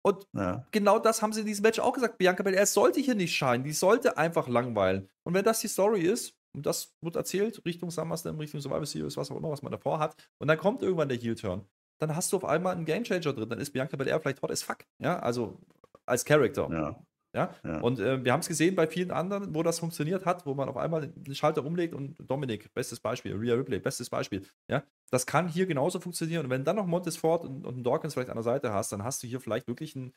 Und 0.08 0.26
ja. 0.34 0.66
genau 0.72 1.00
das 1.00 1.22
haben 1.22 1.34
sie 1.34 1.42
in 1.42 1.48
diesem 1.48 1.64
Match 1.64 1.80
auch 1.80 1.94
gesagt. 1.94 2.18
Bianca 2.18 2.44
Belair 2.44 2.66
sollte 2.66 3.00
hier 3.00 3.16
nicht 3.16 3.36
scheinen. 3.36 3.64
Die 3.64 3.74
sollte 3.74 4.18
einfach 4.18 4.48
langweilen. 4.48 5.10
Und 5.24 5.34
wenn 5.34 5.44
das 5.44 5.60
die 5.60 5.68
Story 5.68 6.02
ist, 6.02 6.34
und 6.56 6.66
das 6.66 6.96
wird 7.02 7.16
erzählt, 7.16 7.62
Richtung 7.66 7.92
SummerSlam, 7.92 8.40
Richtung 8.40 8.62
Survivor 8.62 8.86
Series, 8.86 9.18
was 9.18 9.30
auch 9.30 9.38
immer, 9.38 9.52
was 9.52 9.62
man 9.62 9.72
davor 9.72 10.00
hat, 10.00 10.16
und 10.40 10.48
dann 10.48 10.58
kommt 10.58 10.82
irgendwann 10.82 11.10
der 11.10 11.18
Heel-Turn, 11.18 11.66
dann 12.00 12.16
hast 12.16 12.32
du 12.32 12.38
auf 12.38 12.46
einmal 12.46 12.76
einen 12.76 12.86
Gamechanger 12.86 13.34
drin. 13.34 13.50
Dann 13.50 13.60
ist 13.60 13.72
Bianca 13.72 13.98
Belair 13.98 14.20
vielleicht 14.20 14.42
hot 14.42 14.52
as 14.52 14.64
fuck. 14.64 14.80
Ja, 15.00 15.20
also 15.20 15.58
als 16.06 16.24
Charakter. 16.24 16.70
Ja. 16.72 17.00
Ja? 17.38 17.54
ja. 17.64 17.80
Und 17.82 18.00
äh, 18.00 18.26
wir 18.26 18.34
haben 18.34 18.40
es 18.40 18.48
gesehen 18.48 18.76
bei 18.76 18.88
vielen 18.88 19.12
anderen, 19.12 19.54
wo 19.54 19.62
das 19.62 19.78
funktioniert 19.78 20.26
hat, 20.26 20.48
wo 20.48 20.56
man 20.56 20.68
auf 20.68 20.78
einmal 20.78 21.08
den 21.08 21.36
Schalter 21.36 21.64
umlegt 21.64 21.94
und 21.94 22.16
Dominik, 22.20 22.74
bestes 22.74 23.00
Beispiel, 23.00 23.36
Rhea 23.36 23.54
Ripley, 23.54 23.80
bestes 23.80 24.10
Beispiel. 24.10 24.44
Ja? 24.68 24.84
Das 25.12 25.28
kann 25.28 25.48
hier 25.48 25.68
genauso 25.68 26.00
funktionieren. 26.00 26.46
Und 26.46 26.50
wenn 26.50 26.66
dann 26.66 26.78
noch 26.78 26.88
Montesfort 26.88 27.46
und, 27.46 27.64
und 27.64 27.84
Dawkins 27.84 28.16
vielleicht 28.16 28.32
an 28.32 28.38
der 28.38 28.44
Seite 28.44 28.74
hast, 28.74 28.92
dann 28.92 29.04
hast 29.04 29.22
du 29.22 29.28
hier 29.28 29.40
vielleicht 29.40 29.68
wirklich 29.68 29.96
ein, 29.96 30.14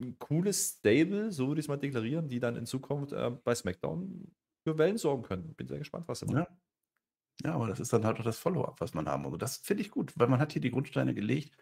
ein 0.00 0.16
cooles 0.20 0.76
Stable, 0.78 1.32
so 1.32 1.48
würde 1.48 1.60
ich 1.60 1.64
es 1.64 1.68
mal 1.68 1.76
deklarieren, 1.76 2.28
die 2.28 2.38
dann 2.38 2.54
in 2.54 2.66
Zukunft 2.66 3.12
äh, 3.12 3.32
bei 3.42 3.56
SmackDown 3.56 4.32
für 4.64 4.78
Wellen 4.78 4.98
sorgen 4.98 5.24
können. 5.24 5.54
Bin 5.54 5.66
sehr 5.66 5.78
gespannt, 5.78 6.06
was 6.06 6.20
sie 6.20 6.26
machen. 6.26 6.46
Ja. 6.48 6.56
Ja, 7.44 7.54
aber 7.54 7.66
das 7.66 7.80
ist 7.80 7.92
dann 7.92 8.04
halt 8.04 8.20
auch 8.20 8.24
das 8.24 8.38
Follow-up, 8.38 8.80
was 8.80 8.94
man 8.94 9.08
haben 9.08 9.24
muss. 9.24 9.36
Das 9.38 9.56
finde 9.56 9.82
ich 9.82 9.90
gut, 9.90 10.12
weil 10.16 10.28
man 10.28 10.38
hat 10.38 10.52
hier 10.52 10.62
die 10.62 10.70
Grundsteine 10.70 11.12
gelegt 11.12 11.56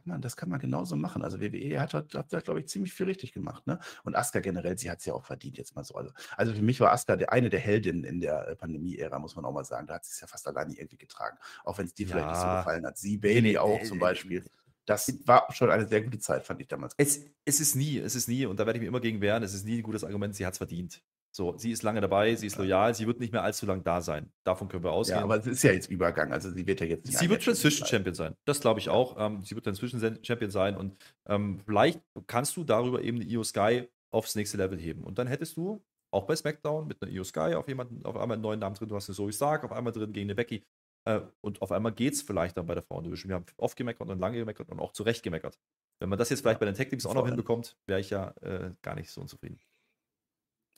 kann 0.00 0.12
man, 0.12 0.20
das 0.20 0.36
kann 0.36 0.48
man 0.48 0.58
genauso 0.58 0.96
machen. 0.96 1.22
Also 1.22 1.40
WWE 1.40 1.80
hat, 1.80 1.94
hat, 1.94 2.14
hat 2.14 2.32
da, 2.32 2.40
glaube 2.40 2.60
ich, 2.60 2.68
ziemlich 2.68 2.92
viel 2.92 3.06
richtig 3.06 3.32
gemacht. 3.32 3.66
Ne? 3.66 3.78
Und 4.04 4.16
Asuka 4.16 4.40
generell, 4.40 4.78
sie 4.78 4.90
hat 4.90 5.00
es 5.00 5.04
ja 5.04 5.14
auch 5.14 5.24
verdient, 5.24 5.58
jetzt 5.58 5.76
mal 5.76 5.84
so. 5.84 5.94
Also, 5.94 6.12
also 6.36 6.54
für 6.54 6.62
mich 6.62 6.80
war 6.80 6.92
Asuka 6.92 7.16
der, 7.16 7.32
eine 7.32 7.50
der 7.50 7.60
Heldinnen 7.60 8.04
in 8.04 8.20
der 8.20 8.48
äh, 8.48 8.56
Pandemie-Ära, 8.56 9.18
muss 9.18 9.36
man 9.36 9.44
auch 9.44 9.52
mal 9.52 9.64
sagen. 9.64 9.86
Da 9.86 9.94
hat 9.94 10.04
sie 10.04 10.12
es 10.12 10.20
ja 10.20 10.26
fast 10.26 10.46
alleine 10.48 10.74
irgendwie 10.74 10.96
getragen. 10.96 11.38
Auch 11.64 11.78
wenn 11.78 11.86
es 11.86 11.94
dir 11.94 12.06
ja. 12.06 12.12
vielleicht 12.12 12.28
nicht 12.28 12.40
so 12.40 12.46
gefallen 12.46 12.86
hat. 12.86 12.98
Sie, 12.98 13.18
Bailey 13.18 13.58
auch 13.58 13.82
zum 13.82 13.98
Beispiel. 13.98 14.44
Das 14.86 15.12
war 15.26 15.46
schon 15.52 15.70
eine 15.70 15.86
sehr 15.86 16.02
gute 16.02 16.18
Zeit, 16.18 16.44
fand 16.44 16.60
ich 16.60 16.68
damals. 16.68 16.94
Es, 16.96 17.24
es 17.44 17.60
ist 17.60 17.76
nie, 17.76 17.98
es 17.98 18.16
ist 18.16 18.28
nie, 18.28 18.46
und 18.46 18.58
da 18.58 18.66
werde 18.66 18.78
ich 18.78 18.82
mir 18.82 18.88
immer 18.88 19.00
gegen 19.00 19.20
wehren, 19.20 19.42
es 19.42 19.54
ist 19.54 19.64
nie 19.64 19.78
ein 19.78 19.82
gutes 19.82 20.02
Argument, 20.02 20.34
sie 20.34 20.44
hat 20.44 20.54
es 20.54 20.58
verdient. 20.58 21.02
So, 21.32 21.56
sie 21.56 21.70
ist 21.70 21.82
lange 21.82 22.00
dabei, 22.00 22.34
sie 22.34 22.48
ist 22.48 22.58
loyal, 22.58 22.94
sie 22.94 23.06
wird 23.06 23.20
nicht 23.20 23.32
mehr 23.32 23.44
allzu 23.44 23.64
lang 23.64 23.84
da 23.84 24.00
sein. 24.00 24.32
Davon 24.44 24.68
können 24.68 24.82
wir 24.82 24.92
ausgehen. 24.92 25.18
Ja, 25.18 25.24
aber 25.24 25.36
es 25.36 25.46
ist 25.46 25.62
ja 25.62 25.72
jetzt 25.72 25.88
Übergang, 25.88 26.32
also 26.32 26.50
sie 26.50 26.66
wird 26.66 26.80
ja 26.80 26.86
jetzt 26.86 27.06
nicht 27.06 27.18
Sie 27.18 27.30
wird 27.30 27.44
Transition 27.44 27.86
Champion 27.86 28.14
sein. 28.14 28.34
Das 28.44 28.60
glaube 28.60 28.80
ich 28.80 28.88
auch. 28.88 29.16
Ähm, 29.18 29.42
sie 29.42 29.54
wird 29.54 29.64
Transition 29.64 30.18
Champion 30.24 30.50
sein 30.50 30.76
und 30.76 30.96
ähm, 31.28 31.60
vielleicht 31.64 32.00
kannst 32.26 32.56
du 32.56 32.64
darüber 32.64 33.02
eben 33.02 33.20
die 33.20 33.28
Io 33.32 33.44
Sky 33.44 33.88
aufs 34.10 34.34
nächste 34.34 34.56
Level 34.56 34.78
heben. 34.78 35.04
Und 35.04 35.18
dann 35.18 35.28
hättest 35.28 35.56
du 35.56 35.80
auch 36.12 36.24
bei 36.24 36.34
SmackDown 36.34 36.88
mit 36.88 37.00
einer 37.00 37.12
Io 37.12 37.22
Sky 37.22 37.54
auf 37.54 37.68
jemanden, 37.68 38.04
auf 38.04 38.16
einmal 38.16 38.34
einen 38.34 38.42
neuen 38.42 38.58
Namen 38.58 38.74
drin, 38.74 38.88
du 38.88 38.96
hast 38.96 39.08
eine 39.08 39.14
Zoe 39.14 39.32
Stark 39.32 39.62
auf 39.64 39.72
einmal 39.72 39.92
drin 39.92 40.12
gegen 40.12 40.26
eine 40.26 40.34
Becky. 40.34 40.64
Äh, 41.04 41.20
und 41.40 41.62
auf 41.62 41.72
einmal 41.72 41.92
geht 41.92 42.14
es 42.14 42.22
vielleicht 42.22 42.56
dann 42.56 42.66
bei 42.66 42.74
der 42.74 42.82
Frauendivision. 42.82 43.28
Wir 43.28 43.36
haben 43.36 43.46
oft 43.56 43.76
gemeckert 43.76 44.08
und 44.08 44.18
lange 44.18 44.38
gemeckert 44.38 44.68
und 44.68 44.80
auch 44.80 44.92
zurecht 44.92 45.22
gemeckert. 45.22 45.58
Wenn 46.00 46.08
man 46.08 46.18
das 46.18 46.30
jetzt 46.30 46.40
vielleicht 46.40 46.60
bei 46.60 46.66
den 46.66 46.74
Tech 46.74 46.88
Teams 46.88 47.06
auch 47.06 47.14
noch 47.14 47.26
hinbekommt, 47.26 47.76
wäre 47.86 48.00
ich 48.00 48.10
ja 48.10 48.30
äh, 48.40 48.72
gar 48.82 48.94
nicht 48.94 49.10
so 49.10 49.20
unzufrieden. 49.20 49.60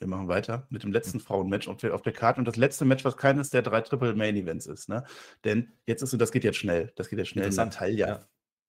Wir 0.03 0.09
machen 0.09 0.26
weiter 0.26 0.66
mit 0.68 0.82
dem 0.82 0.90
letzten 0.90 1.18
hm. 1.18 1.24
Frauenmatch 1.24 1.68
auf 1.68 1.76
der, 1.76 1.94
auf 1.94 2.03
der 2.03 2.12
Karte 2.12 2.40
und 2.40 2.44
das 2.44 2.57
letzte 2.57 2.84
Match, 2.84 3.05
was 3.05 3.16
keines 3.16 3.50
der 3.50 3.62
drei 3.62 3.82
Triple 3.82 4.16
Main 4.16 4.34
Events 4.34 4.66
ist. 4.66 4.88
Ne? 4.88 5.05
Denn 5.44 5.72
jetzt 5.86 6.03
ist 6.03 6.11
so, 6.11 6.16
das 6.16 6.32
geht 6.32 6.42
jetzt 6.42 6.59
schnell. 6.59 6.92
Das 6.96 7.09
geht 7.09 7.20
jetzt 7.20 7.28
schnell. 7.28 7.48
Natalia. 7.50 8.09
Ja. 8.09 8.28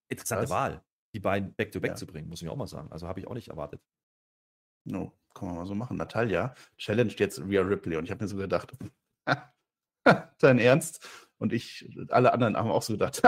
Interessante 0.10 0.44
was? 0.44 0.50
Wahl, 0.52 0.84
die 1.16 1.20
beiden 1.20 1.56
back-to-back 1.56 1.90
-back 1.90 1.94
ja. 1.94 1.98
zu 1.98 2.06
bringen, 2.06 2.30
muss 2.30 2.44
ich 2.44 2.50
auch 2.50 2.56
mal 2.56 2.68
sagen. 2.68 2.92
Also 2.92 3.08
habe 3.08 3.20
ich 3.20 3.26
auch 3.26 3.34
nicht 3.34 3.48
erwartet. 3.48 3.82
No, 4.86 5.12
kann 5.34 5.48
man 5.48 5.58
mal 5.58 5.66
so 5.66 5.74
machen. 5.74 5.98
Natalia 5.98 6.54
challenged 6.78 7.20
jetzt 7.20 7.40
Rhea 7.40 7.62
Ripley 7.62 7.98
und 7.98 8.04
ich 8.04 8.12
habe 8.12 8.24
mir 8.24 8.28
so 8.28 8.38
gedacht, 8.38 8.72
dein 10.40 10.60
Ernst? 10.60 11.04
Und 11.40 11.52
ich, 11.52 11.90
alle 12.10 12.32
anderen 12.32 12.56
haben 12.56 12.70
auch 12.70 12.84
so 12.84 12.94
gedacht, 12.94 13.24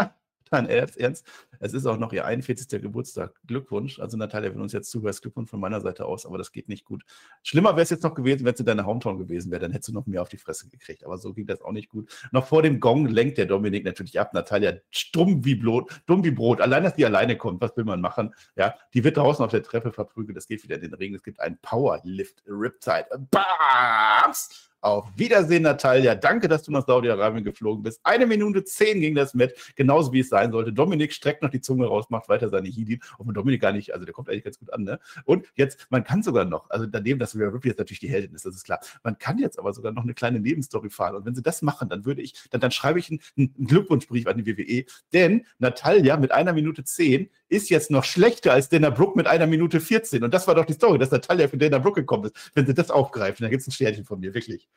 Dein 0.51 0.67
Ernst? 0.67 1.25
Es 1.59 1.73
ist 1.73 1.85
auch 1.85 1.97
noch 1.97 2.13
ihr 2.13 2.25
41. 2.25 2.81
Geburtstag. 2.81 3.33
Glückwunsch. 3.47 3.99
Also 3.99 4.17
Natalia, 4.17 4.51
wenn 4.53 4.61
uns 4.61 4.73
jetzt 4.73 4.91
zuhörst, 4.91 5.21
Glückwunsch 5.21 5.49
von 5.49 5.59
meiner 5.59 5.81
Seite 5.81 6.05
aus, 6.05 6.25
aber 6.25 6.37
das 6.37 6.51
geht 6.51 6.69
nicht 6.69 6.85
gut. 6.85 7.03
Schlimmer 7.43 7.71
wäre 7.71 7.81
es 7.81 7.89
jetzt 7.89 8.03
noch 8.03 8.13
gewesen, 8.13 8.45
wenn 8.45 8.53
es 8.53 8.59
in 8.59 8.65
deiner 8.65 8.85
Hometown 8.85 9.17
gewesen 9.17 9.51
wäre, 9.51 9.61
dann 9.61 9.71
hättest 9.71 9.89
du 9.89 9.93
noch 9.93 10.05
mehr 10.05 10.21
auf 10.21 10.29
die 10.29 10.37
Fresse 10.37 10.69
gekriegt. 10.69 11.03
Aber 11.05 11.17
so 11.17 11.33
ging 11.33 11.47
das 11.47 11.61
auch 11.61 11.71
nicht 11.71 11.89
gut. 11.89 12.09
Noch 12.31 12.45
vor 12.45 12.61
dem 12.61 12.79
Gong 12.79 13.07
lenkt 13.07 13.37
der 13.37 13.45
Dominik 13.45 13.85
natürlich 13.85 14.19
ab. 14.19 14.33
Natalia 14.33 14.73
stumm 14.91 15.43
wie 15.43 15.55
Brot, 15.55 16.01
dumm 16.05 16.23
wie 16.23 16.31
Brot. 16.31 16.61
Allein, 16.61 16.83
dass 16.83 16.95
die 16.95 17.05
alleine 17.05 17.37
kommt, 17.37 17.61
was 17.61 17.75
will 17.75 17.85
man 17.85 18.01
machen? 18.01 18.33
Ja, 18.55 18.75
die 18.93 19.03
wird 19.03 19.17
draußen 19.17 19.43
auf 19.43 19.51
der 19.51 19.63
Treppe 19.63 19.91
verprügelt. 19.91 20.37
Es 20.37 20.47
geht 20.47 20.63
wieder 20.63 20.75
in 20.75 20.81
den 20.81 20.93
Ring. 20.93 21.15
Es 21.15 21.23
gibt 21.23 21.39
einen 21.39 21.57
Powerlift 21.61 22.43
Riptide. 22.47 23.07
Bams! 23.31 24.74
Auf 24.85 25.07
Wiedersehen, 25.15 25.63
Natalia. 25.63 26.13
Danke, 26.13 26.47
dass 26.47 26.61
du 26.61 26.71
nach 26.71 26.85
Saudi-Arabien 26.85 27.43
geflogen 27.43 27.81
bist. 27.81 27.99
Eine 28.03 28.27
Minute 28.27 28.63
zehn 28.63 29.01
ging 29.01 29.15
das 29.15 29.33
mit, 29.33 29.55
genauso 29.75 30.13
wie 30.13 30.19
es 30.19 30.29
sein 30.29 30.51
sollte. 30.51 30.71
Dominik 30.71 31.11
streckt 31.11 31.41
noch 31.41 31.49
die 31.49 31.59
Zunge 31.59 31.87
raus, 31.87 32.11
macht 32.11 32.29
weiter 32.29 32.49
seine 32.49 32.69
Healing. 32.69 33.01
Und 33.17 33.33
Dominik 33.33 33.63
gar 33.63 33.71
nicht, 33.71 33.95
also 33.95 34.05
der 34.05 34.13
kommt 34.13 34.29
eigentlich 34.29 34.43
ganz 34.43 34.59
gut 34.59 34.71
an, 34.71 34.83
ne? 34.83 34.99
Und 35.23 35.47
jetzt, 35.55 35.87
man 35.89 36.03
kann 36.03 36.21
sogar 36.21 36.45
noch, 36.45 36.69
also 36.69 36.85
daneben, 36.85 37.17
dass 37.17 37.35
Rhea 37.35 37.47
Ripley 37.47 37.71
jetzt 37.71 37.79
natürlich 37.79 37.99
die 37.99 38.09
Heldin 38.09 38.35
ist, 38.35 38.45
das 38.45 38.53
ist 38.53 38.63
klar. 38.63 38.79
Man 39.01 39.17
kann 39.17 39.39
jetzt 39.39 39.57
aber 39.57 39.73
sogar 39.73 39.91
noch 39.91 40.03
eine 40.03 40.13
kleine 40.13 40.39
Nebenstory 40.39 40.91
fahren. 40.91 41.15
Und 41.15 41.25
wenn 41.25 41.33
sie 41.33 41.41
das 41.41 41.63
machen, 41.63 41.89
dann 41.89 42.05
würde 42.05 42.21
ich, 42.21 42.35
dann, 42.51 42.61
dann 42.61 42.69
schreibe 42.69 42.99
ich 42.99 43.09
einen, 43.09 43.21
einen 43.35 43.65
Glückwunschbrief 43.65 44.27
an 44.27 44.37
die 44.37 44.45
WWE. 44.45 44.85
Denn 45.13 45.47
Natalia 45.57 46.15
mit 46.17 46.31
einer 46.31 46.53
Minute 46.53 46.83
zehn 46.83 47.31
ist 47.49 47.69
jetzt 47.69 47.91
noch 47.91 48.03
schlechter 48.03 48.53
als 48.53 48.69
Dana 48.69 48.89
Brooke 48.89 49.17
mit 49.17 49.27
einer 49.27 49.47
Minute 49.47 49.79
14. 49.79 50.23
Und 50.23 50.33
das 50.33 50.47
war 50.47 50.55
doch 50.55 50.65
die 50.65 50.73
Story, 50.73 50.97
dass 50.97 51.11
Natalia 51.11 51.47
für 51.47 51.57
Dana 51.57 51.79
Brooke 51.79 52.01
gekommen 52.01 52.25
ist. 52.25 52.51
Wenn 52.53 52.65
sie 52.65 52.73
das 52.73 52.91
aufgreifen, 52.91 53.43
dann 53.43 53.51
gibt 53.51 53.61
es 53.61 53.67
ein 53.67 53.71
Sternchen 53.71 54.05
von 54.05 54.19
mir, 54.19 54.33
wirklich. 54.33 54.67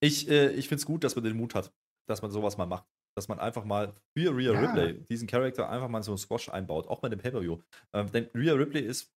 Ich, 0.00 0.28
äh, 0.28 0.50
ich 0.52 0.68
finde 0.68 0.80
es 0.80 0.86
gut, 0.86 1.04
dass 1.04 1.14
man 1.16 1.24
den 1.24 1.36
Mut 1.36 1.54
hat, 1.54 1.72
dass 2.08 2.22
man 2.22 2.30
sowas 2.30 2.56
mal 2.56 2.66
macht. 2.66 2.84
Dass 3.14 3.28
man 3.28 3.38
einfach 3.38 3.64
mal 3.64 3.94
für 4.16 4.34
Rhea 4.34 4.52
ja. 4.52 4.60
Ripley 4.60 5.04
diesen 5.10 5.28
Charakter 5.28 5.68
einfach 5.68 5.88
mal 5.88 6.02
so 6.02 6.12
einen 6.12 6.18
Squash 6.18 6.48
einbaut, 6.48 6.88
auch 6.88 7.00
bei 7.00 7.08
dem 7.08 7.18
Pay-Per-View. 7.18 7.58
Ähm, 7.92 8.10
denn 8.10 8.28
Rhea 8.34 8.54
Ripley 8.54 8.80
ist 8.80 9.12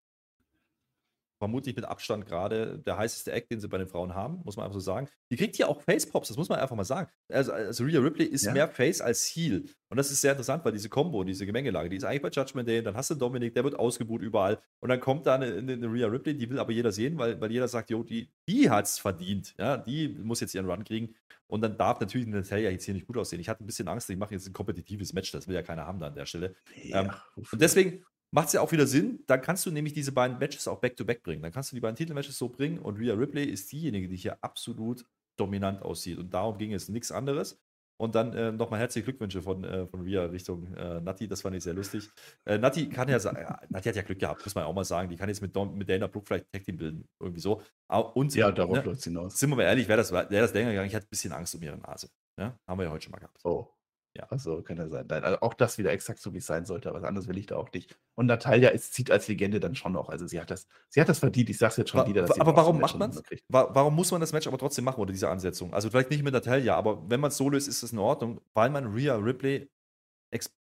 vermutlich 1.46 1.76
mit 1.76 1.86
Abstand 1.86 2.26
gerade 2.26 2.80
der 2.80 2.98
heißeste 2.98 3.32
Act, 3.32 3.52
den 3.52 3.60
sie 3.60 3.68
bei 3.68 3.78
den 3.78 3.88
Frauen 3.88 4.16
haben, 4.16 4.42
muss 4.44 4.58
man 4.58 4.66
einfach 4.66 4.74
so 4.74 4.80
sagen. 4.80 5.08
Die 5.30 5.36
kriegt 5.36 5.56
hier 5.56 5.70
auch 5.70 5.80
Face-Pops, 5.80 6.30
das 6.30 6.38
muss 6.38 6.50
man 6.50 6.58
einfach 6.58 6.76
mal 6.76 6.84
sagen. 6.84 7.08
Also, 7.32 7.52
also 7.52 7.84
Rhea 7.84 8.00
Ripley 8.00 8.26
ist 8.26 8.46
ja. 8.46 8.52
mehr 8.52 8.68
Face 8.68 9.00
als 9.00 9.26
Heel. 9.28 9.66
Und 9.90 9.98
das 9.98 10.10
ist 10.10 10.22
sehr 10.22 10.32
interessant, 10.32 10.66
weil 10.66 10.72
diese 10.72 10.90
Combo, 10.90 11.24
diese 11.24 11.46
Gemengelage, 11.46 11.90
die 11.90 11.98
ist 11.98 12.04
eigentlich 12.04 12.24
bei 12.24 12.30
Judgment 12.30 12.68
Day, 12.68 12.82
dann 12.82 12.96
hast 12.96 13.12
du 13.12 13.16
Dominik, 13.16 13.54
der 13.54 13.64
wird 13.64 13.78
ausgebucht 13.78 14.24
überall. 14.24 14.60
Und 14.80 14.90
dann 14.90 15.00
kommt 15.00 15.28
da 15.28 15.36
eine, 15.36 15.46
eine, 15.46 15.86
Rhea 15.86 16.08
Ripley, 16.08 16.36
die 16.36 16.50
will 16.50 16.58
aber 16.58 16.72
jeder 16.72 16.92
sehen, 16.92 17.16
weil, 17.20 17.40
weil 17.40 17.52
jeder 17.52 17.68
sagt, 17.68 17.92
jo, 17.92 18.02
die, 18.02 18.32
die 18.50 18.66
es 18.66 18.98
verdient. 18.98 19.54
Ja, 19.60 19.78
die 19.78 20.10
muss 20.10 20.40
jetzt 20.40 20.56
ihren 20.56 20.68
Run 20.68 20.84
kriegen. 20.84 21.14
Und 21.46 21.62
dann 21.62 21.78
darf 21.78 22.00
natürlich 22.00 22.26
Natalia 22.26 22.72
jetzt 22.72 22.86
hier 22.86 22.96
nicht 22.96 23.06
gut 23.06 23.18
aussehen. 23.18 23.40
Ich 23.40 23.50
hatte 23.50 23.64
ein 23.64 23.68
bisschen 23.68 23.88
Angst, 23.88 24.10
ich 24.10 24.18
mache 24.18 24.34
jetzt 24.34 24.48
ein 24.48 24.54
kompetitives 24.54 25.14
Match, 25.14 25.32
das 25.32 25.48
will 25.48 25.54
ja 25.54 25.62
keiner 25.62 25.86
haben 25.86 26.00
da 26.00 26.08
an 26.08 26.16
der 26.16 26.26
Stelle. 26.26 26.56
Ja, 26.84 27.02
ähm, 27.02 27.12
und 27.36 27.62
deswegen 27.62 28.04
macht 28.36 28.48
es 28.48 28.54
ja 28.54 28.62
auch 28.62 28.72
wieder 28.72 28.86
Sinn. 28.86 29.24
Dann 29.28 29.42
kannst 29.42 29.66
du 29.66 29.72
nämlich 29.72 29.94
diese 29.94 30.12
beiden 30.12 30.38
Matches 30.38 30.68
auch 30.68 30.80
back-to-back 30.80 31.20
-back 31.20 31.24
bringen. 31.24 31.42
Dann 31.42 31.54
kannst 31.54 31.72
du 31.72 31.76
die 31.76 31.80
beiden 31.80 31.96
Titelmatches 31.96 32.38
so 32.38 32.50
bringen 32.50 32.78
und 32.80 33.00
Rhea 33.00 33.14
Ripley 33.14 33.46
ist 33.46 33.72
diejenige, 33.72 34.10
die 34.10 34.18
hier 34.18 34.38
absolut 34.44 35.06
dominant 35.38 35.82
aussieht. 35.82 36.18
Und 36.18 36.34
darum 36.34 36.58
ging 36.58 36.74
es 36.74 36.90
nichts 36.90 37.12
anderes. 37.12 37.62
Und 37.98 38.14
dann 38.14 38.34
äh, 38.34 38.52
nochmal 38.52 38.82
herzliche 38.82 39.06
Glückwünsche 39.06 39.42
von, 39.42 39.64
äh, 39.64 39.88
von 39.88 40.02
Ria 40.02 40.26
Richtung 40.26 40.68
äh, 40.76 41.00
Nati, 41.00 41.30
das 41.30 41.42
fand 41.42 41.56
ich 41.56 41.64
sehr 41.64 41.74
lustig. 41.74 42.10
Äh, 42.44 42.58
Nati 42.58 42.90
kann 42.90 43.08
ja 43.08 43.20
sagen, 43.20 43.38
Nati 43.70 43.88
hat 43.88 43.96
ja 43.96 44.02
Glück 44.02 44.20
gehabt, 44.20 44.44
muss 44.44 44.54
man 44.54 44.66
auch 44.66 44.74
mal 44.74 44.84
sagen. 44.84 45.08
Die 45.08 45.16
kann 45.16 45.30
jetzt 45.30 45.42
mit, 45.42 45.56
Don, 45.56 45.78
mit 45.78 45.88
Dana 45.88 46.08
Brooke 46.08 46.26
vielleicht 46.28 46.52
Tag 46.52 46.66
Team 46.66 46.76
bilden, 46.76 47.08
irgendwie 47.22 47.40
so. 47.40 47.62
Und, 47.88 48.36
ja, 48.36 48.52
darauf 48.52 48.76
ne, 48.76 48.84
läuft 48.84 49.00
es 49.00 49.06
hinaus. 49.06 49.40
Sind 49.40 49.50
wir 49.50 49.56
mal 49.56 49.64
ehrlich, 49.64 49.88
wäre 49.88 49.98
das, 49.98 50.12
wär 50.12 50.26
das 50.26 50.54
länger 50.54 50.72
gegangen, 50.72 50.90
ich 50.90 50.96
hatte 50.96 51.06
ein 51.06 51.10
bisschen 51.10 51.32
Angst 51.32 51.56
um 51.56 51.62
ihre 51.62 51.78
Nase. 51.78 52.10
Ja? 52.38 52.60
Haben 52.68 52.80
wir 52.80 52.84
ja 52.84 52.92
heute 52.92 53.06
schon 53.06 53.12
mal 53.12 53.20
gehabt. 53.20 53.40
Oh. 53.46 53.75
Ja. 54.18 54.26
Also 54.30 54.62
kann 54.62 54.78
ja 54.78 54.88
sein. 54.88 55.10
also 55.10 55.42
auch 55.42 55.54
das 55.54 55.78
wieder 55.78 55.92
exakt 55.92 56.20
so, 56.20 56.34
wie 56.34 56.38
es 56.38 56.46
sein 56.46 56.66
sollte. 56.66 56.90
Aber 56.90 57.00
was 57.00 57.08
anderes 57.08 57.28
will 57.28 57.38
ich 57.38 57.48
da 57.48 57.58
auch 57.58 57.72
nicht. 57.74 57.98
Und 58.16 58.28
Natalia 58.28 58.70
ist, 58.70 58.94
zieht 58.94 59.12
als 59.12 59.28
Legende 59.28 59.60
dann 59.60 59.76
schon 59.76 59.92
noch. 59.92 60.10
Also 60.10 60.26
sie 60.26 60.40
hat 60.40 60.50
das, 60.50 60.68
sie 60.90 61.02
hat 61.02 61.10
das 61.10 61.20
verdient. 61.20 61.50
Ich 61.50 61.58
sag's 61.58 61.78
jetzt 61.78 61.90
schon 61.90 62.08
wieder. 62.08 62.24
aber 62.40 62.56
warum 62.56 62.80
macht 62.80 62.98
man 62.98 63.10
es? 63.10 63.22
Warum 63.50 63.96
muss 63.96 64.12
man 64.12 64.22
das 64.22 64.32
Match 64.32 64.48
aber 64.48 64.58
trotzdem 64.58 64.86
machen 64.86 65.02
oder 65.02 65.12
diese 65.12 65.30
Ansetzung? 65.30 65.74
Also 65.74 65.90
vielleicht 65.90 66.12
nicht 66.12 66.24
mit 66.24 66.34
Natalia, 66.34 66.76
aber 66.76 67.10
wenn 67.10 67.20
man 67.20 67.30
es 67.30 67.38
so 67.38 67.50
löst, 67.50 67.68
ist 67.68 67.84
das 67.84 67.92
in 67.92 68.00
Ordnung, 68.00 68.40
weil 68.54 68.70
man 68.70 68.94
Rhea 68.94 69.16
Ripley 69.16 69.70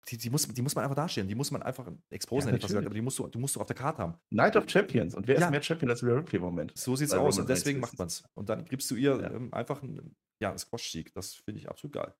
die, 0.09 0.17
die, 0.17 0.29
muss, 0.29 0.47
die 0.47 0.61
muss 0.61 0.75
man 0.75 0.83
einfach 0.83 0.95
darstellen. 0.95 1.27
Die 1.27 1.35
muss 1.35 1.51
man 1.51 1.63
einfach 1.63 1.89
exposen, 2.09 2.51
ja, 2.51 2.57
gesagt, 2.57 2.85
aber 2.85 2.93
die 2.93 3.01
musst 3.01 3.19
du, 3.19 3.27
du 3.27 3.39
musst 3.39 3.55
du 3.55 3.61
auf 3.61 3.67
der 3.67 3.75
Karte 3.75 4.01
haben. 4.01 4.15
Night 4.29 4.55
of 4.55 4.69
Champions. 4.69 5.15
Und 5.15 5.27
wer 5.27 5.39
ja. 5.39 5.45
ist 5.45 5.51
mehr 5.51 5.61
Champion 5.61 5.89
als 5.91 6.03
Rhea 6.03 6.15
Ripley 6.15 6.37
im 6.37 6.43
Moment? 6.43 6.73
So 6.75 6.95
sieht's 6.95 7.13
Weil 7.13 7.19
aus 7.19 7.39
und 7.39 7.47
deswegen 7.47 7.79
macht 7.79 7.97
man 7.97 8.07
es. 8.07 8.23
Und 8.33 8.49
dann 8.49 8.65
gibst 8.65 8.89
du 8.91 8.95
ihr 8.95 9.19
ja. 9.21 9.31
ähm, 9.31 9.53
einfach 9.53 9.81
einen, 9.81 10.15
ja, 10.39 10.57
Squash-Sieg. 10.57 11.13
Das 11.13 11.35
finde 11.35 11.59
ich 11.59 11.69
absolut 11.69 11.93
geil. 11.93 12.13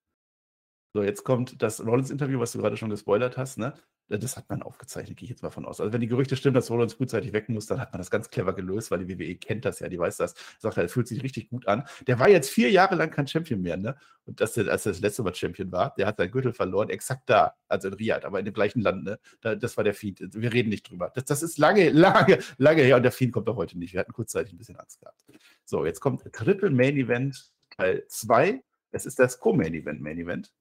So, 0.96 1.02
jetzt 1.02 1.24
kommt 1.24 1.60
das 1.64 1.84
Rollins-Interview, 1.84 2.40
was 2.40 2.52
du 2.52 2.60
gerade 2.60 2.78
schon 2.78 2.92
gespoilert 2.92 3.36
hast, 3.36 3.58
ne? 3.58 3.74
Das 4.10 4.38
hat 4.38 4.48
man 4.50 4.62
aufgezeichnet, 4.62 5.18
gehe 5.18 5.26
ich 5.26 5.32
jetzt 5.32 5.42
mal 5.42 5.50
von 5.50 5.66
aus. 5.66 5.82
Also, 5.82 5.92
wenn 5.92 6.02
die 6.02 6.08
Gerüchte 6.08 6.36
stimmen, 6.36 6.54
dass 6.54 6.70
Rollins 6.70 6.94
frühzeitig 6.94 7.34
weg 7.34 7.50
muss, 7.50 7.66
dann 7.66 7.80
hat 7.80 7.94
man 7.94 7.98
das 7.98 8.12
ganz 8.12 8.30
clever 8.30 8.54
gelöst, 8.54 8.92
weil 8.92 9.04
die 9.04 9.18
WWE 9.18 9.36
kennt 9.36 9.66
das 9.66 9.80
ja, 9.80 9.90
die 9.90 9.98
weiß 9.98 10.18
das. 10.18 10.36
Sagt, 10.60 10.78
er 10.78 10.88
fühlt 10.90 11.08
sich 11.08 11.24
richtig 11.24 11.50
gut 11.50 11.68
an. 11.68 11.86
Der 12.06 12.20
war 12.20 12.30
jetzt 12.30 12.52
vier 12.52 12.70
Jahre 12.70 12.94
lang 12.94 13.10
kein 13.10 13.26
Champion 13.26 13.62
mehr, 13.62 13.78
ne? 13.78 13.96
Und 14.26 14.40
das, 14.40 14.56
als 14.56 14.86
er 14.86 14.92
das 14.92 15.02
letzte 15.02 15.24
Mal 15.24 15.34
Champion 15.34 15.72
war, 15.72 15.96
der 15.98 16.06
hat 16.06 16.18
seinen 16.18 16.30
Gürtel 16.30 16.54
verloren, 16.54 16.90
exakt 16.90 17.24
da, 17.28 17.56
also 17.68 17.88
in 17.88 17.96
Riyadh, 17.96 18.26
aber 18.26 18.38
in 18.38 18.46
dem 18.46 18.54
gleichen 18.54 18.82
Land, 18.82 19.04
ne? 19.04 19.20
Da, 19.42 19.56
das 19.56 19.78
war 19.78 19.84
der 19.84 19.96
Feed. 19.96 20.20
Wir 20.36 20.54
reden 20.54 20.70
nicht 20.70 20.88
drüber. 20.88 21.12
Das, 21.16 21.26
das 21.26 21.42
ist 21.42 21.58
lange, 21.58 21.90
lange, 21.92 22.38
lange 22.60 22.84
her 22.84 22.98
und 22.98 23.04
der 23.04 23.12
Feed 23.12 23.32
kommt 23.32 23.50
auch 23.50 23.56
heute 23.56 23.80
nicht. 23.80 23.94
Wir 23.94 24.02
hatten 24.02 24.14
kurzzeitig 24.14 24.54
ein 24.54 24.58
bisschen 24.60 24.76
Angst 24.76 25.00
gehabt. 25.00 25.26
So, 25.66 25.88
jetzt 25.88 26.02
kommt 26.02 26.22
Triple 26.34 26.70
Main 26.70 26.98
Event 26.98 27.52
Teil 27.76 28.04
2. 28.08 28.62
Es 28.92 29.08
ist 29.08 29.18
das 29.18 29.40
Co-Main 29.40 29.74
Event 29.74 30.02
Main 30.02 30.20
Event. 30.20 30.52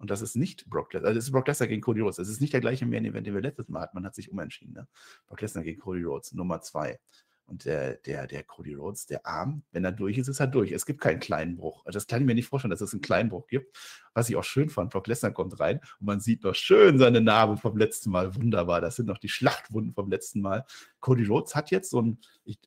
Und 0.00 0.10
das 0.10 0.22
ist 0.22 0.34
nicht 0.34 0.68
Brock 0.70 0.94
Lesnar. 0.94 1.08
Also 1.08 1.18
das 1.18 1.26
ist 1.26 1.32
Brock 1.32 1.46
Lesnar 1.46 1.68
gegen 1.68 1.82
Cody 1.82 2.00
Rhodes. 2.00 2.16
Das 2.16 2.28
ist 2.28 2.40
nicht 2.40 2.54
der 2.54 2.60
gleiche 2.60 2.86
Main 2.86 3.04
Event, 3.04 3.26
den 3.26 3.34
wir 3.34 3.42
letztes 3.42 3.68
Mal 3.68 3.82
hatten. 3.82 3.96
Man 3.98 4.06
hat 4.06 4.14
sich 4.14 4.32
umentschieden. 4.32 4.74
Ne? 4.74 4.88
Brock 5.26 5.42
Lesnar 5.42 5.62
gegen 5.62 5.78
Cody 5.78 6.02
Rhodes, 6.02 6.32
Nummer 6.32 6.62
zwei. 6.62 6.98
Und 7.44 7.66
der, 7.66 7.96
der, 7.96 8.26
der 8.26 8.44
Cody 8.44 8.74
Rhodes, 8.74 9.06
der 9.06 9.26
Arm, 9.26 9.62
wenn 9.72 9.84
er 9.84 9.92
durch 9.92 10.16
ist, 10.16 10.28
ist 10.28 10.40
er 10.40 10.46
durch. 10.46 10.72
Es 10.72 10.86
gibt 10.86 11.02
keinen 11.02 11.20
kleinen 11.20 11.56
Bruch. 11.56 11.84
Also 11.84 11.98
das 11.98 12.06
kann 12.06 12.20
ich 12.20 12.26
mir 12.26 12.34
nicht 12.34 12.48
vorstellen, 12.48 12.70
dass 12.70 12.80
es 12.80 12.94
einen 12.94 13.02
kleinen 13.02 13.28
Bruch 13.28 13.46
gibt. 13.48 13.76
Was 14.14 14.30
ich 14.30 14.36
auch 14.36 14.44
schön 14.44 14.70
fand, 14.70 14.90
Brock 14.90 15.06
Lesnar 15.06 15.32
kommt 15.32 15.60
rein 15.60 15.80
und 15.98 16.06
man 16.06 16.20
sieht 16.20 16.44
noch 16.44 16.54
schön 16.54 16.98
seine 16.98 17.20
Narbe 17.20 17.58
vom 17.58 17.76
letzten 17.76 18.10
Mal. 18.10 18.34
Wunderbar. 18.36 18.80
Das 18.80 18.96
sind 18.96 19.06
noch 19.06 19.18
die 19.18 19.28
Schlachtwunden 19.28 19.92
vom 19.92 20.08
letzten 20.08 20.40
Mal. 20.40 20.64
Cody 21.00 21.26
Rhodes 21.26 21.54
hat 21.54 21.72
jetzt 21.72 21.90
so 21.90 22.00
ein, 22.00 22.20
ich, 22.44 22.58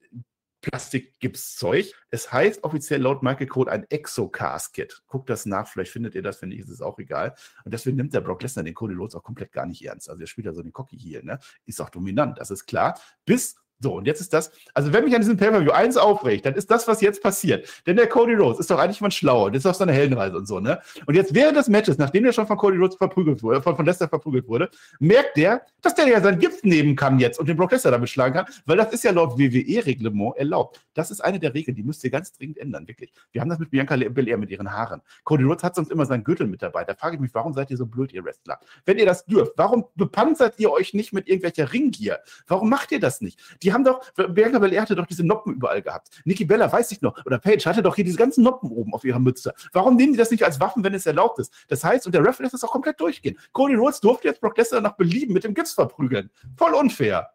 Plastikgipszeug. 0.63 1.93
Es 2.09 2.31
heißt 2.31 2.63
offiziell 2.63 3.01
laut 3.01 3.21
Michael 3.21 3.47
Code 3.47 3.71
ein 3.71 3.85
Exocast-Kit. 3.89 5.03
Guckt 5.07 5.29
das 5.29 5.45
nach, 5.45 5.67
vielleicht 5.67 5.91
findet 5.91 6.15
ihr 6.15 6.23
das, 6.23 6.41
wenn 6.41 6.49
nicht, 6.49 6.61
ist 6.61 6.69
es 6.69 6.81
auch 6.81 6.97
egal. 6.97 7.35
Und 7.63 7.73
deswegen 7.73 7.97
nimmt 7.97 8.13
der 8.13 8.21
Brock 8.21 8.41
Lesnar 8.41 8.63
den 8.63 8.73
Cody 8.73 8.95
Rhodes 8.95 9.13
auch 9.13 9.23
komplett 9.23 9.51
gar 9.51 9.65
nicht 9.67 9.85
ernst. 9.85 10.09
Also 10.09 10.21
er 10.21 10.27
spielt 10.27 10.45
ja 10.45 10.53
so 10.53 10.63
den 10.63 10.73
Cocky 10.73 10.97
hier, 10.97 11.23
ne? 11.23 11.37
Ist 11.65 11.81
auch 11.81 11.89
dominant, 11.89 12.39
das 12.39 12.49
ist 12.49 12.65
klar. 12.65 12.99
Bis 13.25 13.55
so, 13.83 13.93
und 13.93 14.07
jetzt 14.07 14.21
ist 14.21 14.33
das, 14.33 14.51
also 14.73 14.93
wenn 14.93 15.03
mich 15.03 15.13
an 15.13 15.21
diesem 15.21 15.37
Pay-Per-View 15.37 15.71
eins 15.71 15.97
aufregt, 15.97 16.45
dann 16.45 16.55
ist 16.55 16.71
das, 16.71 16.87
was 16.87 17.01
jetzt 17.01 17.21
passiert. 17.21 17.67
Denn 17.85 17.97
der 17.97 18.07
Cody 18.07 18.33
Rhodes 18.33 18.59
ist 18.59 18.71
doch 18.71 18.79
eigentlich 18.79 19.01
mal 19.01 19.11
schlau 19.11 19.45
und 19.45 19.55
ist 19.55 19.65
auf 19.65 19.75
seiner 19.75 19.91
Heldenreise 19.91 20.37
und 20.37 20.47
so, 20.47 20.59
ne? 20.59 20.79
Und 21.05 21.15
jetzt 21.15 21.35
während 21.35 21.57
des 21.57 21.67
Matches, 21.67 21.97
nachdem 21.97 22.25
er 22.25 22.33
schon 22.33 22.47
von 22.47 22.57
Cody 22.57 22.77
Rhodes 22.77 22.95
verprügelt 22.95 23.43
wurde, 23.43 23.61
von, 23.61 23.75
von 23.75 23.85
Lester 23.85 24.07
verprügelt 24.07 24.47
wurde, 24.47 24.69
merkt 24.99 25.37
der, 25.37 25.61
dass 25.81 25.95
der 25.95 26.07
ja 26.07 26.21
seinen 26.21 26.39
Gift 26.39 26.65
nehmen 26.65 26.95
kann 26.95 27.19
jetzt 27.19 27.39
und 27.39 27.47
den 27.47 27.57
Brock 27.57 27.71
Lesnar 27.71 27.91
damit 27.91 28.09
schlagen 28.09 28.33
kann, 28.33 28.45
weil 28.65 28.77
das 28.77 28.93
ist 28.93 29.03
ja 29.03 29.11
laut 29.11 29.37
WWE-Reglement 29.37 30.37
erlaubt. 30.37 30.81
Das 30.93 31.11
ist 31.11 31.21
eine 31.21 31.39
der 31.39 31.53
Regeln, 31.53 31.75
die 31.75 31.83
müsst 31.83 32.03
ihr 32.03 32.09
ganz 32.09 32.31
dringend 32.31 32.57
ändern, 32.57 32.87
wirklich. 32.87 33.11
Wir 33.31 33.41
haben 33.41 33.49
das 33.49 33.59
mit 33.59 33.69
Bianca 33.69 33.97
Belair 33.97 34.37
mit 34.37 34.49
ihren 34.49 34.71
Haaren. 34.71 35.01
Cody 35.23 35.43
Rhodes 35.43 35.63
hat 35.63 35.75
sonst 35.75 35.91
immer 35.91 36.05
seinen 36.05 36.23
Gürtel 36.23 36.47
mit 36.47 36.61
dabei. 36.61 36.85
Da 36.85 36.95
frage 36.95 37.15
ich 37.15 37.21
mich, 37.21 37.33
warum 37.33 37.53
seid 37.53 37.69
ihr 37.69 37.77
so 37.77 37.85
blöd, 37.85 38.13
ihr 38.13 38.23
Wrestler? 38.23 38.59
Wenn 38.85 38.97
ihr 38.97 39.05
das 39.05 39.25
dürft, 39.25 39.53
warum 39.57 39.85
bepanzert 39.95 40.55
ihr 40.57 40.71
euch 40.71 40.93
nicht 40.93 41.11
mit 41.11 41.27
irgendwelcher 41.27 41.73
Ringgier? 41.73 42.19
Warum 42.47 42.69
macht 42.69 42.91
ihr 42.91 42.99
das 42.99 43.19
nicht? 43.19 43.39
Die 43.61 43.72
haben 43.73 43.83
doch, 43.83 44.01
Bianca 44.29 44.59
Belair 44.59 44.81
hatte 44.81 44.95
doch 44.95 45.05
diese 45.05 45.25
Noppen 45.25 45.55
überall 45.55 45.81
gehabt. 45.81 46.09
Nikki 46.25 46.45
Bella, 46.45 46.71
weiß 46.71 46.91
ich 46.91 47.01
noch, 47.01 47.25
oder 47.25 47.39
Paige 47.39 47.65
hatte 47.65 47.83
doch 47.83 47.95
hier 47.95 48.05
diese 48.05 48.17
ganzen 48.17 48.43
Noppen 48.43 48.71
oben 48.71 48.93
auf 48.93 49.03
ihrer 49.03 49.19
Mütze. 49.19 49.53
Warum 49.71 49.95
nehmen 49.95 50.13
die 50.13 50.19
das 50.19 50.31
nicht 50.31 50.43
als 50.43 50.59
Waffen, 50.59 50.83
wenn 50.83 50.93
es 50.93 51.05
erlaubt 51.05 51.39
ist? 51.39 51.53
Das 51.67 51.83
heißt, 51.83 52.05
und 52.05 52.15
der 52.15 52.23
Ref 52.23 52.39
lässt 52.39 52.53
das 52.53 52.63
auch 52.63 52.71
komplett 52.71 52.99
durchgehen. 52.99 53.37
Cody 53.51 53.75
Rhodes 53.75 53.99
durfte 53.99 54.27
jetzt 54.27 54.41
Brock 54.41 54.57
Lesnar 54.57 54.81
nach 54.81 54.95
Belieben 54.95 55.33
mit 55.33 55.43
dem 55.43 55.53
Gips 55.53 55.73
verprügeln. 55.73 56.29
Voll 56.57 56.73
unfair. 56.73 57.29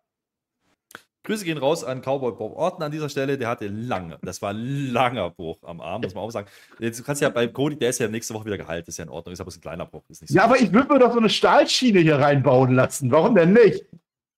Grüße 1.29 1.45
gehen 1.45 1.59
raus 1.59 1.85
an 1.85 2.01
Cowboy 2.01 2.33
Bob 2.33 2.57
Orton 2.57 2.83
an 2.83 2.91
dieser 2.91 3.11
Stelle. 3.11 3.37
Der 3.37 3.49
hatte 3.49 3.67
lange, 3.67 4.19
das 4.23 4.41
war 4.41 4.55
ein 4.55 4.93
langer 4.93 5.29
Bruch 5.29 5.59
am 5.63 5.81
Arm, 5.81 6.01
muss 6.01 6.15
man 6.15 6.25
auch 6.25 6.31
sagen. 6.31 6.49
Jetzt, 6.79 6.99
du 6.99 7.05
kannst 7.05 7.21
ja 7.21 7.29
bei 7.29 7.47
Cody, 7.49 7.77
der 7.77 7.91
ist 7.91 7.99
ja 7.99 8.09
nächste 8.09 8.33
Woche 8.33 8.47
wieder 8.47 8.57
geheilt, 8.57 8.89
ist 8.89 8.97
ja 8.97 9.05
in 9.05 9.11
Ordnung, 9.11 9.35
ist 9.35 9.41
aber 9.41 9.53
ein 9.53 9.61
kleiner 9.61 9.85
Bruch. 9.85 10.05
So 10.09 10.25
ja, 10.35 10.45
aber 10.45 10.59
ich 10.59 10.73
würde 10.73 10.91
mir 10.91 10.99
doch 10.99 11.13
so 11.13 11.19
eine 11.19 11.29
Stahlschiene 11.29 12.01
hier 12.01 12.17
reinbauen 12.17 12.75
lassen. 12.75 13.11
Warum 13.11 13.35
denn 13.35 13.53
nicht? 13.53 13.85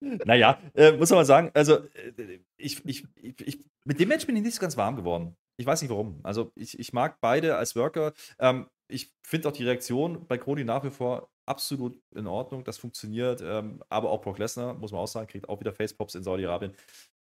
Naja, 0.01 0.59
äh, 0.75 0.93
muss 0.93 1.11
man 1.11 1.19
mal 1.19 1.25
sagen, 1.25 1.51
also 1.55 1.77
äh, 1.95 2.41
ich, 2.57 2.85
ich, 2.87 3.07
ich, 3.17 3.59
mit 3.85 4.01
dem 4.01 4.09
Match 4.09 4.27
bin 4.27 4.37
ich 4.37 4.43
nicht 4.43 4.55
so 4.55 4.61
ganz 4.61 4.77
warm 4.77 4.97
geworden. 4.97 5.37
Ich 5.57 5.67
weiß 5.67 5.83
nicht 5.83 5.91
warum. 5.91 6.21
Also 6.23 6.53
ich, 6.55 6.79
ich 6.79 6.93
mag 6.93 7.19
beide 7.21 7.57
als 7.57 7.77
Worker. 7.77 8.13
Ähm, 8.39 8.67
ich 8.89 9.13
finde 9.23 9.49
auch 9.49 9.53
die 9.53 9.65
Reaktion 9.65 10.27
bei 10.27 10.39
Cody 10.39 10.65
nach 10.65 10.85
wie 10.85 10.91
vor 10.91 11.31
absolut 11.47 12.01
in 12.15 12.27
Ordnung. 12.27 12.65
Das 12.65 12.79
funktioniert. 12.79 13.43
Ähm, 13.43 13.83
aber 13.89 14.11
auch 14.11 14.23
Brock 14.23 14.39
Lesnar, 14.39 14.75
muss 14.75 14.93
man 14.93 15.03
auch 15.03 15.09
sagen, 15.09 15.27
kriegt 15.27 15.49
auch 15.49 15.61
wieder 15.61 15.73
Facepops 15.73 16.15
in 16.15 16.23
Saudi-Arabien. 16.23 16.73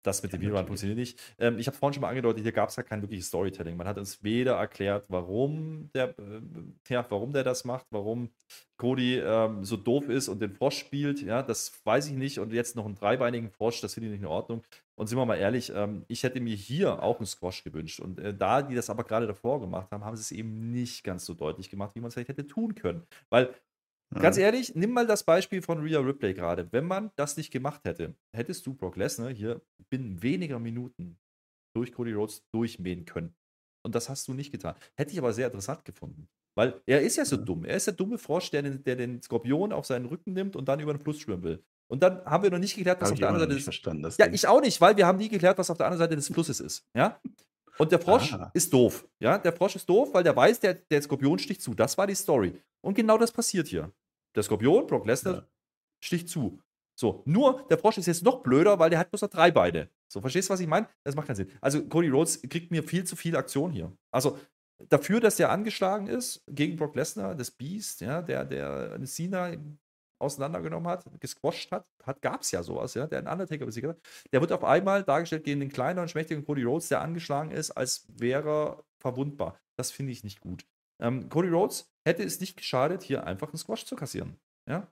Das 0.02 0.22
mit 0.22 0.32
dem 0.32 0.42
V-Run 0.42 0.66
funktioniert 0.66 0.98
nicht. 0.98 1.20
Ähm, 1.38 1.58
ich 1.58 1.66
habe 1.66 1.76
vorhin 1.76 1.94
schon 1.94 2.00
mal 2.00 2.08
angedeutet, 2.08 2.42
hier 2.42 2.52
gab 2.52 2.68
es 2.68 2.76
ja 2.76 2.82
kein 2.82 3.02
wirkliches 3.02 3.28
Storytelling. 3.28 3.76
Man 3.76 3.86
hat 3.86 3.98
uns 3.98 4.22
weder 4.22 4.54
erklärt, 4.54 5.04
warum 5.08 5.90
der, 5.94 6.10
äh, 6.18 6.40
ja, 6.88 7.06
warum 7.08 7.32
der 7.32 7.44
das 7.44 7.64
macht, 7.64 7.86
warum 7.90 8.30
Cody 8.76 9.18
ähm, 9.18 9.64
so 9.64 9.76
doof 9.76 10.08
ist 10.08 10.28
und 10.28 10.42
den 10.42 10.52
Frosch 10.52 10.78
spielt. 10.78 11.22
Ja, 11.22 11.42
das 11.42 11.72
weiß 11.84 12.08
ich 12.08 12.14
nicht. 12.14 12.40
Und 12.40 12.52
jetzt 12.52 12.74
noch 12.74 12.84
einen 12.84 12.96
dreibeinigen 12.96 13.50
Frosch, 13.50 13.80
das 13.80 13.94
finde 13.94 14.08
ich 14.08 14.12
nicht 14.12 14.22
in 14.22 14.26
Ordnung. 14.26 14.62
Und 14.96 15.06
sind 15.06 15.18
wir 15.18 15.24
mal 15.24 15.36
ehrlich, 15.36 15.72
ähm, 15.74 16.04
ich 16.08 16.22
hätte 16.22 16.40
mir 16.40 16.54
hier 16.54 17.02
auch 17.02 17.18
einen 17.18 17.26
Squash 17.26 17.64
gewünscht. 17.64 18.00
Und 18.00 18.18
äh, 18.18 18.34
da 18.34 18.62
die 18.62 18.74
das 18.74 18.90
aber 18.90 19.04
gerade 19.04 19.26
davor 19.26 19.60
gemacht 19.60 19.90
haben, 19.92 20.04
haben 20.04 20.16
sie 20.16 20.22
es 20.22 20.32
eben 20.32 20.70
nicht 20.72 21.04
ganz 21.04 21.24
so 21.24 21.34
deutlich 21.34 21.70
gemacht, 21.70 21.94
wie 21.94 22.00
man 22.00 22.08
es 22.08 22.14
vielleicht 22.14 22.28
hätte 22.28 22.46
tun 22.46 22.74
können. 22.74 23.06
Weil 23.30 23.54
Ganz 24.20 24.36
ehrlich, 24.36 24.74
nimm 24.74 24.90
mal 24.90 25.06
das 25.06 25.24
Beispiel 25.24 25.62
von 25.62 25.80
Rhea 25.80 25.98
Ripley 26.00 26.34
gerade. 26.34 26.68
Wenn 26.72 26.84
man 26.86 27.10
das 27.16 27.36
nicht 27.36 27.50
gemacht 27.50 27.82
hätte, 27.84 28.14
hättest 28.36 28.66
du 28.66 28.74
Brock 28.74 28.96
Lesnar 28.96 29.30
hier 29.30 29.60
binnen 29.90 30.22
weniger 30.22 30.58
Minuten 30.58 31.18
durch 31.74 31.92
Cody 31.92 32.12
Rhodes 32.12 32.42
durchmähen 32.52 33.04
können. 33.04 33.34
Und 33.84 33.94
das 33.94 34.08
hast 34.08 34.28
du 34.28 34.34
nicht 34.34 34.52
getan. 34.52 34.74
Hätte 34.96 35.12
ich 35.12 35.18
aber 35.18 35.32
sehr 35.32 35.46
interessant 35.46 35.84
gefunden. 35.84 36.28
Weil 36.54 36.80
er 36.86 37.00
ist 37.00 37.16
ja 37.16 37.24
so 37.24 37.36
dumm. 37.36 37.64
Er 37.64 37.76
ist 37.76 37.86
der 37.86 37.94
dumme 37.94 38.18
Frosch, 38.18 38.50
der 38.50 38.62
den, 38.62 38.84
der 38.84 38.96
den 38.96 39.22
Skorpion 39.22 39.72
auf 39.72 39.86
seinen 39.86 40.04
Rücken 40.06 40.34
nimmt 40.34 40.54
und 40.54 40.68
dann 40.68 40.80
über 40.80 40.92
den 40.92 41.00
Fluss 41.00 41.18
schwimmen 41.18 41.42
will. 41.42 41.64
Und 41.90 42.02
dann 42.02 42.24
haben 42.26 42.42
wir 42.42 42.50
noch 42.50 42.58
nicht 42.58 42.76
geklärt, 42.76 43.00
was 43.00 43.08
Habe 43.08 43.14
auf 43.14 43.18
der 43.18 43.28
anderen 43.28 43.44
Seite 43.48 43.54
des 43.56 43.64
verstanden. 43.64 44.02
Das 44.02 44.16
Ja, 44.18 44.26
Ding. 44.26 44.34
ich 44.34 44.46
auch 44.46 44.60
nicht, 44.60 44.80
weil 44.80 44.96
wir 44.96 45.06
haben 45.06 45.18
nie 45.18 45.28
geklärt, 45.28 45.58
was 45.58 45.70
auf 45.70 45.78
der 45.78 45.86
anderen 45.86 45.98
Seite 45.98 46.16
des 46.16 46.28
Flusses 46.28 46.60
ist. 46.60 46.84
Ja? 46.94 47.20
Und 47.78 47.90
der 47.90 47.98
Frosch 47.98 48.32
Ah. 48.34 48.50
ist 48.54 48.72
doof. 48.72 49.08
Ja, 49.20 49.38
der 49.38 49.52
Frosch 49.52 49.76
ist 49.76 49.88
doof, 49.88 50.10
weil 50.12 50.22
der 50.22 50.36
weiß, 50.36 50.60
der, 50.60 50.74
der 50.74 51.00
Skorpion 51.02 51.38
sticht 51.38 51.62
zu. 51.62 51.74
Das 51.74 51.96
war 51.96 52.06
die 52.06 52.14
Story. 52.14 52.60
Und 52.82 52.94
genau 52.94 53.16
das 53.18 53.32
passiert 53.32 53.66
hier. 53.68 53.90
Der 54.34 54.42
Skorpion, 54.42 54.86
Brock 54.86 55.06
Lesnar, 55.06 55.34
Ja. 55.34 55.46
sticht 56.02 56.28
zu. 56.28 56.60
So, 56.98 57.22
nur 57.26 57.66
der 57.68 57.78
Frosch 57.78 57.98
ist 57.98 58.06
jetzt 58.06 58.22
noch 58.22 58.42
blöder, 58.42 58.78
weil 58.78 58.90
der 58.90 58.98
hat 58.98 59.10
bloß 59.10 59.22
noch 59.22 59.30
drei 59.30 59.50
Beine. 59.50 59.88
So, 60.08 60.20
verstehst 60.20 60.48
du, 60.48 60.52
was 60.52 60.60
ich 60.60 60.66
meine? 60.66 60.88
Das 61.04 61.14
macht 61.14 61.26
keinen 61.26 61.36
Sinn. 61.36 61.50
Also, 61.60 61.86
Cody 61.88 62.08
Rhodes 62.08 62.42
kriegt 62.42 62.70
mir 62.70 62.82
viel 62.82 63.04
zu 63.04 63.16
viel 63.16 63.34
Aktion 63.36 63.72
hier. 63.72 63.92
Also, 64.10 64.38
dafür, 64.88 65.20
dass 65.20 65.36
der 65.36 65.50
angeschlagen 65.50 66.06
ist 66.06 66.42
gegen 66.48 66.76
Brock 66.76 66.94
Lesnar, 66.94 67.34
das 67.34 67.50
Beast, 67.50 68.00
ja, 68.02 68.20
der, 68.20 68.44
der 68.44 69.00
Cena 69.06 69.52
auseinandergenommen 70.18 70.88
hat, 70.88 71.04
gesquasht 71.20 71.72
hat, 71.72 71.86
hat 72.04 72.22
gab 72.22 72.42
es 72.42 72.52
ja 72.52 72.62
sowas, 72.62 72.94
ja, 72.94 73.06
der 73.06 73.18
einen 73.18 73.28
Undertaker 73.28 73.66
besiegt 73.66 73.88
hat. 73.88 73.98
Der 74.32 74.40
wird 74.40 74.52
auf 74.52 74.62
einmal 74.62 75.02
dargestellt 75.02 75.44
gegen 75.44 75.60
den 75.60 75.72
kleinen 75.72 75.98
und 75.98 76.10
schmächtigen 76.10 76.44
Cody 76.44 76.62
Rhodes, 76.62 76.88
der 76.88 77.00
angeschlagen 77.00 77.50
ist, 77.50 77.72
als 77.72 78.06
wäre 78.08 78.50
er 78.50 78.84
verwundbar. 79.00 79.58
Das 79.76 79.90
finde 79.90 80.12
ich 80.12 80.22
nicht 80.22 80.40
gut. 80.40 80.64
Ähm, 81.00 81.28
Cody 81.28 81.48
Rhodes 81.48 81.91
hätte 82.04 82.22
es 82.22 82.40
nicht 82.40 82.56
geschadet, 82.56 83.02
hier 83.02 83.24
einfach 83.26 83.48
einen 83.48 83.58
Squash 83.58 83.84
zu 83.86 83.96
kassieren. 83.96 84.36
Ja? 84.68 84.86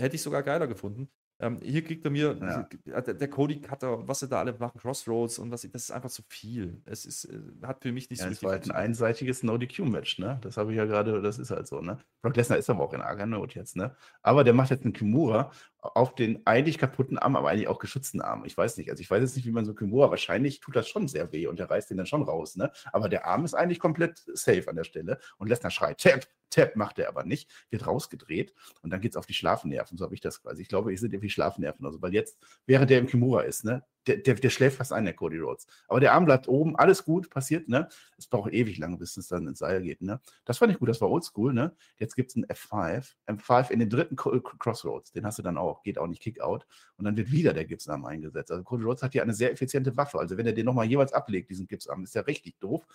Hätte 0.00 0.16
ich 0.16 0.22
sogar 0.22 0.42
geiler 0.42 0.66
gefunden. 0.66 1.08
Ähm, 1.40 1.60
hier 1.62 1.84
kriegt 1.84 2.04
er 2.04 2.10
mir, 2.10 2.36
Ja. 2.84 3.00
der, 3.00 3.14
der 3.14 3.30
Cody 3.30 3.60
Cutter, 3.60 4.08
was 4.08 4.18
sie 4.18 4.28
da 4.28 4.40
alle 4.40 4.52
machen, 4.58 4.80
Crossroads 4.80 5.38
und 5.38 5.52
was, 5.52 5.62
das 5.62 5.84
ist 5.84 5.92
einfach 5.92 6.10
zu 6.10 6.22
viel. 6.26 6.82
Es 6.84 7.04
ist, 7.04 7.26
äh, 7.26 7.38
hat 7.62 7.80
für 7.80 7.92
mich 7.92 8.10
nicht 8.10 8.18
Ja, 8.18 8.26
so 8.26 8.32
es 8.32 8.42
war 8.42 8.50
halt 8.52 8.64
ein 8.64 8.72
einseitiges 8.72 9.44
No-DQ-Match, 9.44 10.18
ne? 10.18 10.38
Das 10.42 10.56
habe 10.56 10.72
ich 10.72 10.78
ja 10.78 10.84
gerade, 10.84 11.22
das 11.22 11.38
ist 11.38 11.52
halt 11.52 11.68
so, 11.68 11.80
ne? 11.80 11.98
Brock 12.22 12.34
Lesnar 12.34 12.58
ist 12.58 12.68
aber 12.70 12.82
auch 12.82 12.92
in 12.92 13.02
arger 13.02 13.26
Not 13.26 13.54
jetzt, 13.54 13.76
ne? 13.76 13.94
Aber 14.20 14.42
der 14.42 14.52
macht 14.52 14.70
jetzt 14.70 14.82
einen 14.82 14.92
Kimura 14.94 15.52
auf 15.78 16.16
den 16.16 16.44
eigentlich 16.44 16.76
kaputten 16.76 17.18
Arm, 17.18 17.36
aber 17.36 17.50
eigentlich 17.50 17.68
auch 17.68 17.78
geschützten 17.78 18.20
Arm. 18.20 18.44
Ich 18.44 18.56
weiß 18.56 18.76
nicht, 18.76 18.90
also 18.90 19.00
ich 19.00 19.08
weiß 19.08 19.20
jetzt 19.20 19.36
nicht, 19.36 19.46
wie 19.46 19.52
man 19.52 19.64
so 19.64 19.74
Kimura, 19.74 20.10
wahrscheinlich 20.10 20.58
tut 20.58 20.74
das 20.74 20.88
schon 20.88 21.06
sehr 21.06 21.30
weh 21.30 21.46
und 21.46 21.60
der 21.60 21.70
reißt 21.70 21.88
den 21.88 21.98
dann 21.98 22.06
schon 22.06 22.24
raus, 22.24 22.56
ne? 22.56 22.72
Aber 22.92 23.08
der 23.08 23.26
Arm 23.28 23.44
ist 23.44 23.54
eigentlich 23.54 23.78
komplett 23.78 24.24
safe 24.34 24.66
an 24.66 24.74
der 24.74 24.82
Stelle 24.82 25.20
und 25.36 25.46
Lesnar 25.46 25.70
schreit, 25.70 26.00
Tap, 26.00 26.26
Tap, 26.50 26.76
macht 26.76 26.98
er 26.98 27.08
aber 27.08 27.24
nicht, 27.24 27.50
wird 27.70 27.86
rausgedreht 27.86 28.54
und 28.82 28.90
dann 28.90 29.00
geht 29.00 29.12
es 29.12 29.16
auf 29.16 29.26
die 29.26 29.34
Schlafnerven, 29.34 29.98
so 29.98 30.04
habe 30.04 30.14
ich 30.14 30.20
das 30.20 30.42
quasi. 30.42 30.62
Ich 30.62 30.68
glaube, 30.68 30.92
ich 30.92 31.00
sind 31.00 31.12
irgendwie 31.12 31.30
Schlafnerven, 31.30 31.84
also 31.84 32.00
weil 32.02 32.14
jetzt, 32.14 32.38
während 32.66 32.90
der 32.90 32.98
im 32.98 33.06
Kimura 33.06 33.42
ist, 33.42 33.64
ne? 33.64 33.84
Der, 34.06 34.16
der, 34.16 34.34
der 34.36 34.48
schläft 34.48 34.78
fast 34.78 34.92
ein, 34.92 35.04
der 35.04 35.12
Cody 35.12 35.38
Rhodes. 35.38 35.66
Aber 35.86 36.00
der 36.00 36.14
Arm 36.14 36.24
bleibt 36.24 36.48
oben, 36.48 36.76
alles 36.76 37.04
gut, 37.04 37.28
passiert, 37.28 37.68
ne? 37.68 37.88
Es 38.16 38.26
braucht 38.26 38.52
ewig 38.52 38.78
lange, 38.78 38.96
bis 38.96 39.18
es 39.18 39.28
dann 39.28 39.46
ins 39.46 39.58
Seil 39.58 39.82
geht. 39.82 40.00
Ne? 40.00 40.20
Das 40.46 40.58
fand 40.58 40.72
ich 40.72 40.78
gut, 40.78 40.88
das 40.88 41.02
war 41.02 41.10
oldschool. 41.10 41.52
Ne? 41.52 41.76
Jetzt 41.98 42.16
gibt 42.16 42.30
es 42.30 42.36
einen 42.36 42.46
F5. 42.46 43.06
M5 43.26 43.70
in 43.70 43.80
den 43.80 43.90
dritten 43.90 44.16
Crossroads, 44.16 45.12
den 45.12 45.26
hast 45.26 45.38
du 45.38 45.42
dann 45.42 45.58
auch, 45.58 45.82
geht 45.82 45.98
auch 45.98 46.06
nicht 46.06 46.22
Kickout. 46.22 46.66
Und 46.96 47.04
dann 47.04 47.18
wird 47.18 47.30
wieder 47.30 47.52
der 47.52 47.66
Gipsarm 47.66 48.06
eingesetzt. 48.06 48.50
Also 48.50 48.64
Cody 48.64 48.84
Rhodes 48.84 49.02
hat 49.02 49.12
hier 49.12 49.22
eine 49.22 49.34
sehr 49.34 49.52
effiziente 49.52 49.94
Waffe. 49.96 50.18
Also 50.18 50.38
wenn 50.38 50.46
er 50.46 50.54
den 50.54 50.64
nochmal 50.64 50.86
jeweils 50.86 51.12
ablegt, 51.12 51.50
diesen 51.50 51.66
Gipsarm, 51.66 52.02
ist 52.04 52.14
ja 52.14 52.22
richtig 52.22 52.58
doof. 52.60 52.86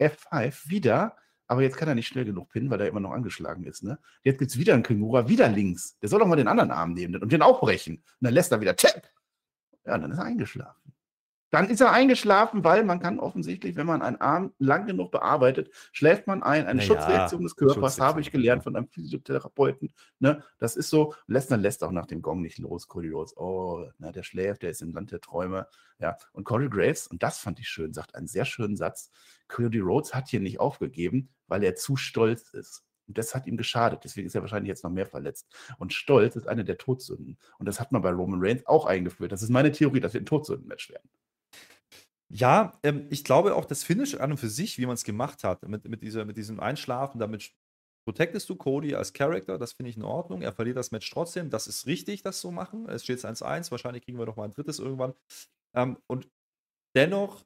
F5 0.00 0.68
wieder, 0.68 1.16
aber 1.48 1.62
jetzt 1.62 1.76
kann 1.76 1.88
er 1.88 1.94
nicht 1.94 2.06
schnell 2.06 2.26
genug 2.26 2.50
pinnen, 2.50 2.70
weil 2.70 2.80
er 2.80 2.88
immer 2.88 3.00
noch 3.00 3.10
angeschlagen 3.10 3.64
ist. 3.64 3.82
Ne? 3.82 3.98
Jetzt 4.22 4.38
gibt 4.38 4.50
es 4.50 4.58
wieder 4.58 4.74
einen 4.74 4.82
Kimura, 4.82 5.28
wieder 5.28 5.48
links. 5.48 5.98
Der 6.00 6.10
soll 6.10 6.20
doch 6.20 6.26
mal 6.26 6.36
den 6.36 6.46
anderen 6.46 6.70
Arm 6.70 6.92
nehmen 6.92 7.20
und 7.20 7.32
den 7.32 7.42
auch 7.42 7.60
brechen. 7.60 7.96
Und 7.96 8.04
dann 8.20 8.34
lässt 8.34 8.52
er 8.52 8.60
wieder 8.60 8.76
Tap. 8.76 9.10
Ja, 9.86 9.94
und 9.94 10.02
dann 10.02 10.12
ist 10.12 10.18
er 10.18 10.24
eingeschlafen. 10.24 10.87
Dann 11.50 11.70
ist 11.70 11.80
er 11.80 11.92
eingeschlafen, 11.92 12.62
weil 12.62 12.84
man 12.84 13.00
kann 13.00 13.18
offensichtlich, 13.18 13.76
wenn 13.76 13.86
man 13.86 14.02
einen 14.02 14.20
Arm 14.20 14.52
lang 14.58 14.86
genug 14.86 15.10
bearbeitet, 15.10 15.70
schläft 15.92 16.26
man 16.26 16.42
ein. 16.42 16.66
Eine 16.66 16.80
Naja, 16.80 16.86
Schutzreaktion 16.86 17.42
des 17.42 17.56
Körpers 17.56 18.00
habe 18.00 18.20
ich 18.20 18.30
gelernt 18.30 18.64
von 18.64 18.76
einem 18.76 18.88
Physiotherapeuten. 18.88 19.92
Ne? 20.18 20.42
Das 20.58 20.76
ist 20.76 20.90
so. 20.90 21.14
Lesnar 21.26 21.58
lässt 21.58 21.82
auch 21.82 21.90
nach 21.90 22.06
dem 22.06 22.20
Gong 22.20 22.42
nicht 22.42 22.58
los. 22.58 22.86
Cody 22.88 23.08
Rhodes, 23.08 23.36
oh, 23.36 23.86
na, 23.98 24.12
der 24.12 24.22
schläft, 24.22 24.62
der 24.62 24.70
ist 24.70 24.82
im 24.82 24.92
Land 24.92 25.12
der 25.12 25.20
Träume. 25.20 25.66
Ja, 25.98 26.16
und 26.32 26.44
Cody 26.44 26.68
Graves, 26.68 27.06
und 27.06 27.22
das 27.22 27.38
fand 27.38 27.58
ich 27.60 27.68
schön, 27.68 27.92
sagt 27.94 28.14
einen 28.14 28.28
sehr 28.28 28.44
schönen 28.44 28.76
Satz. 28.76 29.10
Cody 29.48 29.80
Rhodes 29.80 30.14
hat 30.14 30.28
hier 30.28 30.40
nicht 30.40 30.60
aufgegeben, 30.60 31.30
weil 31.46 31.64
er 31.64 31.74
zu 31.74 31.96
stolz 31.96 32.50
ist. 32.50 32.84
Und 33.08 33.16
das 33.16 33.34
hat 33.34 33.46
ihm 33.46 33.56
geschadet. 33.56 34.00
Deswegen 34.04 34.26
ist 34.26 34.34
er 34.34 34.42
wahrscheinlich 34.42 34.68
jetzt 34.68 34.84
noch 34.84 34.90
mehr 34.90 35.06
verletzt. 35.06 35.48
Und 35.78 35.94
Stolz 35.94 36.36
ist 36.36 36.46
eine 36.46 36.62
der 36.62 36.76
Todsünden. 36.76 37.38
Und 37.58 37.66
das 37.66 37.80
hat 37.80 37.90
man 37.90 38.02
bei 38.02 38.10
Roman 38.10 38.38
Reigns 38.42 38.66
auch 38.66 38.84
eingeführt. 38.84 39.32
Das 39.32 39.42
ist 39.42 39.48
meine 39.48 39.72
Theorie, 39.72 40.00
dass 40.00 40.12
wir 40.12 40.20
ein 40.20 40.26
Todsündenmatch 40.26 40.90
werden. 40.90 41.08
Ja, 42.30 42.78
ähm, 42.82 43.06
ich 43.10 43.24
glaube 43.24 43.54
auch 43.56 43.64
das 43.64 43.84
Finish 43.84 44.14
an 44.14 44.32
und 44.32 44.36
für 44.38 44.50
sich, 44.50 44.78
wie 44.78 44.86
man 44.86 44.94
es 44.94 45.04
gemacht 45.04 45.44
hat, 45.44 45.66
mit, 45.66 45.88
mit, 45.88 46.02
dieser, 46.02 46.24
mit 46.24 46.36
diesem 46.36 46.60
Einschlafen, 46.60 47.18
damit 47.18 47.52
protectest 48.06 48.48
du 48.50 48.56
Cody 48.56 48.94
als 48.94 49.12
Charakter, 49.12 49.58
das 49.58 49.72
finde 49.72 49.90
ich 49.90 49.96
in 49.96 50.04
Ordnung. 50.04 50.42
Er 50.42 50.52
verliert 50.52 50.76
das 50.76 50.90
Match 50.90 51.10
trotzdem, 51.10 51.50
das 51.50 51.66
ist 51.66 51.86
richtig, 51.86 52.22
das 52.22 52.40
so 52.40 52.50
machen. 52.50 52.88
Es 52.88 53.04
steht 53.04 53.24
1-1, 53.24 53.70
wahrscheinlich 53.70 54.04
kriegen 54.04 54.18
wir 54.18 54.26
noch 54.26 54.36
mal 54.36 54.44
ein 54.44 54.50
drittes 54.50 54.78
irgendwann. 54.78 55.14
Ähm, 55.74 55.98
und 56.06 56.28
dennoch 56.96 57.44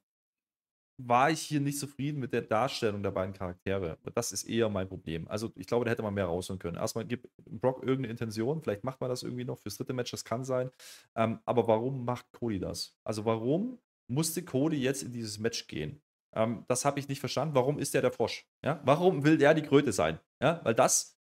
war 0.97 1.31
ich 1.31 1.41
hier 1.41 1.59
nicht 1.59 1.79
zufrieden 1.79 2.19
mit 2.19 2.33
der 2.33 2.43
Darstellung 2.43 3.01
der 3.03 3.11
beiden 3.11 3.33
Charaktere. 3.33 3.97
Das 4.13 4.31
ist 4.31 4.43
eher 4.43 4.69
mein 4.69 4.87
Problem. 4.87 5.27
Also 5.27 5.51
ich 5.55 5.67
glaube, 5.67 5.85
da 5.85 5.91
hätte 5.91 6.03
man 6.03 6.13
mehr 6.13 6.25
rausholen 6.25 6.59
können. 6.59 6.77
Erstmal 6.77 7.05
gibt 7.05 7.27
Brock 7.45 7.81
irgendeine 7.81 8.09
Intention, 8.09 8.61
vielleicht 8.61 8.83
macht 8.83 9.01
man 9.01 9.09
das 9.09 9.23
irgendwie 9.23 9.45
noch 9.45 9.57
fürs 9.57 9.77
dritte 9.77 9.93
Match, 9.93 10.11
das 10.11 10.23
kann 10.23 10.43
sein. 10.43 10.69
Ähm, 11.15 11.39
aber 11.45 11.67
warum 11.67 12.05
macht 12.05 12.31
Cody 12.31 12.59
das? 12.59 12.95
Also 13.03 13.25
warum 13.25 13.79
musste 14.07 14.43
Cody 14.43 14.77
jetzt 14.77 15.03
in 15.03 15.11
dieses 15.11 15.39
Match 15.39 15.67
gehen? 15.67 16.01
Ähm, 16.35 16.65
das 16.67 16.85
habe 16.85 16.99
ich 16.99 17.07
nicht 17.07 17.19
verstanden. 17.19 17.55
Warum 17.55 17.79
ist 17.79 17.93
der 17.93 18.01
der 18.01 18.11
Frosch? 18.11 18.47
Ja? 18.63 18.81
Warum 18.83 19.23
will 19.23 19.37
der 19.37 19.53
die 19.53 19.61
Kröte 19.61 19.91
sein? 19.91 20.19
Ja? 20.41 20.61
Weil 20.63 20.75
das 20.75 21.17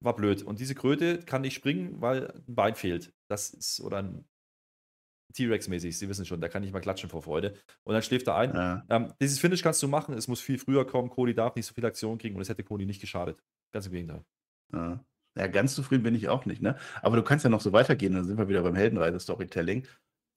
war 0.00 0.14
blöd. 0.14 0.42
Und 0.42 0.60
diese 0.60 0.74
Kröte 0.74 1.18
kann 1.18 1.42
nicht 1.42 1.54
springen, 1.54 2.00
weil 2.00 2.30
ein 2.30 2.54
Bein 2.54 2.74
fehlt. 2.74 3.12
Das 3.28 3.50
ist, 3.50 3.80
oder 3.80 3.98
ein 3.98 4.24
T-Rex-mäßig, 5.34 5.98
Sie 5.98 6.08
wissen 6.08 6.24
schon, 6.24 6.40
da 6.40 6.48
kann 6.48 6.62
ich 6.62 6.72
mal 6.72 6.80
klatschen 6.80 7.10
vor 7.10 7.22
Freude. 7.22 7.54
Und 7.84 7.94
dann 7.94 8.02
schläft 8.02 8.28
er 8.28 8.36
ein. 8.36 8.54
Ja. 8.54 8.86
Ähm, 8.88 9.12
dieses 9.20 9.38
Finish 9.38 9.62
kannst 9.62 9.82
du 9.82 9.88
machen, 9.88 10.14
es 10.14 10.28
muss 10.28 10.40
viel 10.40 10.58
früher 10.58 10.86
kommen. 10.86 11.10
Cody 11.10 11.34
darf 11.34 11.54
nicht 11.54 11.66
so 11.66 11.74
viel 11.74 11.84
Aktion 11.84 12.18
kriegen 12.18 12.36
und 12.36 12.42
es 12.42 12.48
hätte 12.48 12.64
Cody 12.64 12.86
nicht 12.86 13.00
geschadet. 13.00 13.42
Ganz 13.72 13.86
im 13.86 13.92
Gegenteil. 13.92 14.24
Ja. 14.72 15.04
ja, 15.36 15.46
ganz 15.48 15.74
zufrieden 15.74 16.02
bin 16.02 16.14
ich 16.14 16.28
auch 16.28 16.46
nicht. 16.46 16.62
Ne? 16.62 16.78
Aber 17.02 17.16
du 17.16 17.22
kannst 17.22 17.44
ja 17.44 17.50
noch 17.50 17.60
so 17.60 17.72
weitergehen. 17.72 18.14
Dann 18.14 18.24
sind 18.24 18.38
wir 18.38 18.48
wieder 18.48 18.62
beim 18.62 18.74
Heldenreise-Storytelling. 18.74 19.86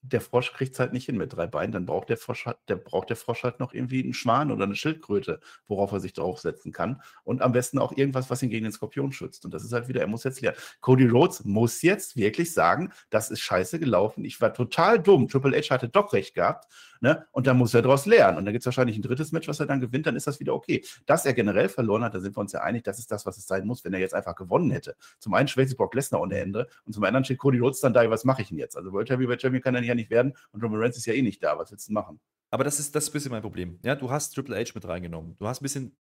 Der 0.04 0.22
Frosch 0.22 0.52
kriegt 0.54 0.74
es 0.74 0.80
halt 0.80 0.94
nicht 0.94 1.06
hin 1.06 1.18
mit 1.18 1.34
drei 1.34 1.46
Beinen. 1.48 1.72
Dann 1.72 1.86
braucht 1.86 2.10
der, 2.10 2.18
Frosch, 2.18 2.46
halt- 2.48 2.58
der 2.68 2.76
braucht 2.76 3.10
der 3.10 3.18
Frosch 3.18 3.44
halt 3.44 3.60
noch 3.60 3.74
irgendwie 3.74 4.04
einen 4.04 4.14
Schwan 4.14 4.52
oder 4.52 4.64
eine 4.64 4.76
Schildkröte, 4.76 5.40
worauf 5.68 5.92
er 5.92 6.00
sich 6.00 6.14
draufsetzen 6.14 6.72
kann. 6.72 7.02
Und 7.24 7.42
am 7.42 7.52
besten 7.52 7.78
auch 7.78 7.96
irgendwas, 7.96 8.30
was 8.30 8.42
ihn 8.42 8.50
gegen 8.50 8.64
den 8.64 8.72
Skorpion 8.74 9.12
schützt. 9.12 9.46
Und 9.46 9.54
das 9.54 9.64
ist 9.64 9.74
halt 9.74 9.88
wieder, 9.88 10.02
er 10.02 10.08
muss 10.08 10.24
jetzt 10.24 10.42
lernen. 10.42 10.58
Cody 10.80 11.08
Rhodes 11.08 11.44
muss 11.46 11.82
jetzt 11.84 12.16
wirklich 12.16 12.54
sagen, 12.54 12.92
das 13.12 13.30
ist 13.30 13.42
scheiße 13.42 13.80
gelaufen. 13.80 14.26
Ich 14.26 14.42
war 14.42 14.54
total 14.54 15.00
dumm. 15.02 15.28
Triple 15.28 15.56
H 15.58 15.70
hatte 15.70 15.90
doch 15.90 16.14
recht 16.14 16.34
gehabt. 16.34 16.66
Ne? 17.02 17.26
Und 17.32 17.48
dann 17.48 17.58
muss 17.58 17.74
er 17.74 17.82
daraus 17.82 18.06
lernen. 18.06 18.38
Und 18.38 18.46
dann 18.46 18.54
gibt 18.54 18.62
es 18.62 18.66
wahrscheinlich 18.68 18.96
ein 18.96 19.02
drittes 19.02 19.32
Match, 19.32 19.48
was 19.48 19.60
er 19.60 19.66
dann 19.66 19.82
gewinnt, 19.82 20.06
dann 20.06 20.16
ist 20.16 20.28
das 20.28 20.40
wieder 20.40 20.54
okay. 20.54 20.84
Dass 21.08 21.26
er 21.26 21.34
generell 21.34 21.68
verloren 21.68 22.04
hat, 22.04 22.14
da 22.14 22.20
sind 22.20 22.38
wir 22.38 22.42
uns 22.42 22.52
ja 22.52 22.62
einig, 22.62 22.84
das 22.84 23.00
ist 23.00 23.12
das, 23.12 23.26
was 23.26 23.38
es 23.38 23.48
sein 23.48 23.66
muss, 23.66 23.84
wenn 23.84 23.94
er 23.94 24.00
jetzt 24.00 24.14
einfach 24.14 24.36
gewonnen 24.36 24.70
hätte. 24.70 24.96
Zum 25.18 25.34
einen 25.34 25.48
schwächt 25.48 25.70
sich 25.70 25.78
Brock 25.78 25.96
Lesnar 25.96 26.22
ohne 26.22 26.40
Ende 26.40 26.68
und 26.86 26.94
zum 26.94 27.04
anderen 27.04 27.26
steht 27.26 27.40
Cody 27.40 27.58
Rhodes 27.58 27.80
dann 27.80 27.94
da, 27.94 28.08
was 28.10 28.24
mache 28.24 28.44
ich 28.44 28.50
denn 28.50 28.60
jetzt? 28.60 28.78
Also 28.78 28.94
World 28.94 29.10
Heavyweight 29.10 29.42
Champion 29.42 29.64
kann 29.64 29.74
er 29.74 29.82
ja 29.82 29.96
nicht 29.96 30.12
werden 30.12 30.34
und 30.52 30.64
Roman 30.64 30.80
Reigns 30.80 30.98
ist 30.98 31.08
ja 31.08 31.14
eh 31.14 31.24
nicht 31.24 31.44
da. 31.44 31.58
Was 31.58 31.72
willst 31.72 31.90
du 31.90 31.94
machen? 31.94 32.20
Aber 32.52 32.64
das 32.64 32.80
ist, 32.80 32.96
das 32.96 33.06
ist 33.06 33.10
ein 33.10 33.14
bisschen 33.14 33.32
mein 33.32 33.42
Problem. 33.42 33.80
Ja, 33.84 33.96
du 33.96 34.12
hast 34.12 34.36
Triple 34.36 34.56
H 34.58 34.72
mit 34.76 34.88
reingenommen. 34.88 35.36
Du 35.40 35.48
hast 35.48 35.62
ein 35.62 35.64
bisschen 35.64 35.96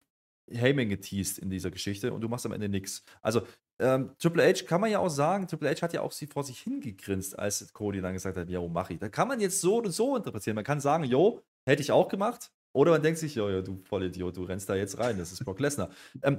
Heyman 0.51 0.89
geteased 0.89 1.39
in 1.39 1.51
dieser 1.51 1.71
Geschichte 1.71 2.13
und 2.13 2.21
du 2.21 2.29
machst 2.29 2.47
am 2.47 2.53
Ende 2.53 2.69
nichts. 2.69 3.03
Also, 3.23 3.43
ähm, 3.79 4.11
Triple 4.19 4.43
H 4.47 4.65
kann 4.67 4.81
man 4.81 4.91
ja 4.91 5.01
auch 5.01 5.09
sagen, 5.11 5.47
Triple 5.49 5.69
H 5.71 5.83
hat 5.83 5.93
ja 5.93 6.01
auch 6.01 6.13
sie 6.13 6.27
vor 6.27 6.45
sich 6.45 6.61
hingegrinst, 6.61 7.39
als 7.39 7.73
Cody 7.73 8.01
dann 8.01 8.15
gesagt 8.15 8.37
hat, 8.37 8.49
jo, 8.49 8.69
mach 8.69 8.89
ich. 8.91 8.99
Da 8.99 9.09
kann 9.09 9.29
man 9.29 9.41
jetzt 9.41 9.61
so 9.61 9.79
und 9.79 9.91
so 9.91 10.17
interpretieren. 10.17 10.55
Man 10.55 10.65
kann 10.65 10.81
sagen, 10.81 11.05
jo, 11.05 11.41
hätte 11.67 11.83
ich 11.83 11.93
auch 11.93 12.09
gemacht. 12.09 12.51
Oder 12.73 12.93
man 12.93 13.03
denkt 13.03 13.19
sich, 13.19 13.35
jo, 13.35 13.49
jo, 13.49 13.63
du 13.63 13.77
Vollidiot, 13.89 14.37
du 14.37 14.45
rennst 14.45 14.69
da 14.69 14.75
jetzt 14.75 14.99
rein, 14.99 15.17
das 15.19 15.33
ist 15.33 15.45
Brock 15.45 15.61
Lesnar. 15.61 15.91
ähm, 16.23 16.39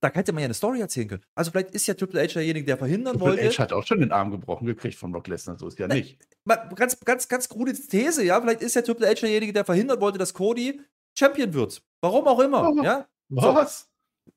da 0.00 0.12
hätte 0.12 0.32
man 0.32 0.40
ja 0.40 0.46
eine 0.46 0.54
Story 0.54 0.80
erzählen 0.80 1.06
können. 1.06 1.22
Also 1.36 1.52
vielleicht 1.52 1.70
ist 1.70 1.86
ja 1.86 1.94
Triple 1.94 2.20
H 2.20 2.32
derjenige, 2.34 2.64
der 2.66 2.76
verhindern 2.76 3.14
Triple 3.18 3.36
wollte. 3.36 3.48
H 3.50 3.58
hat 3.62 3.72
auch 3.72 3.86
schon 3.86 4.00
den 4.00 4.10
Arm 4.10 4.32
gebrochen 4.32 4.66
gekriegt 4.66 4.96
von 4.96 5.12
Brock 5.12 5.28
Lesnar, 5.28 5.56
so 5.58 5.68
ist 5.68 5.78
ja 5.78 5.86
nicht. 5.86 6.18
Mal 6.44 6.68
ganz, 6.74 6.98
ganz, 7.00 7.28
ganz 7.28 7.48
krude 7.48 7.72
These, 7.72 8.24
ja. 8.24 8.40
Vielleicht 8.40 8.62
ist 8.62 8.74
ja 8.74 8.82
Triple 8.82 9.06
H 9.08 9.14
derjenige, 9.20 9.52
der 9.52 9.64
verhindern 9.64 10.00
wollte, 10.00 10.18
dass 10.18 10.34
Cody 10.34 10.80
Champion 11.16 11.54
wird. 11.54 11.80
Warum 12.00 12.26
auch 12.26 12.40
immer, 12.40 12.68
Oh. 12.68 12.82
ja. 12.82 13.06
Was? 13.28 13.90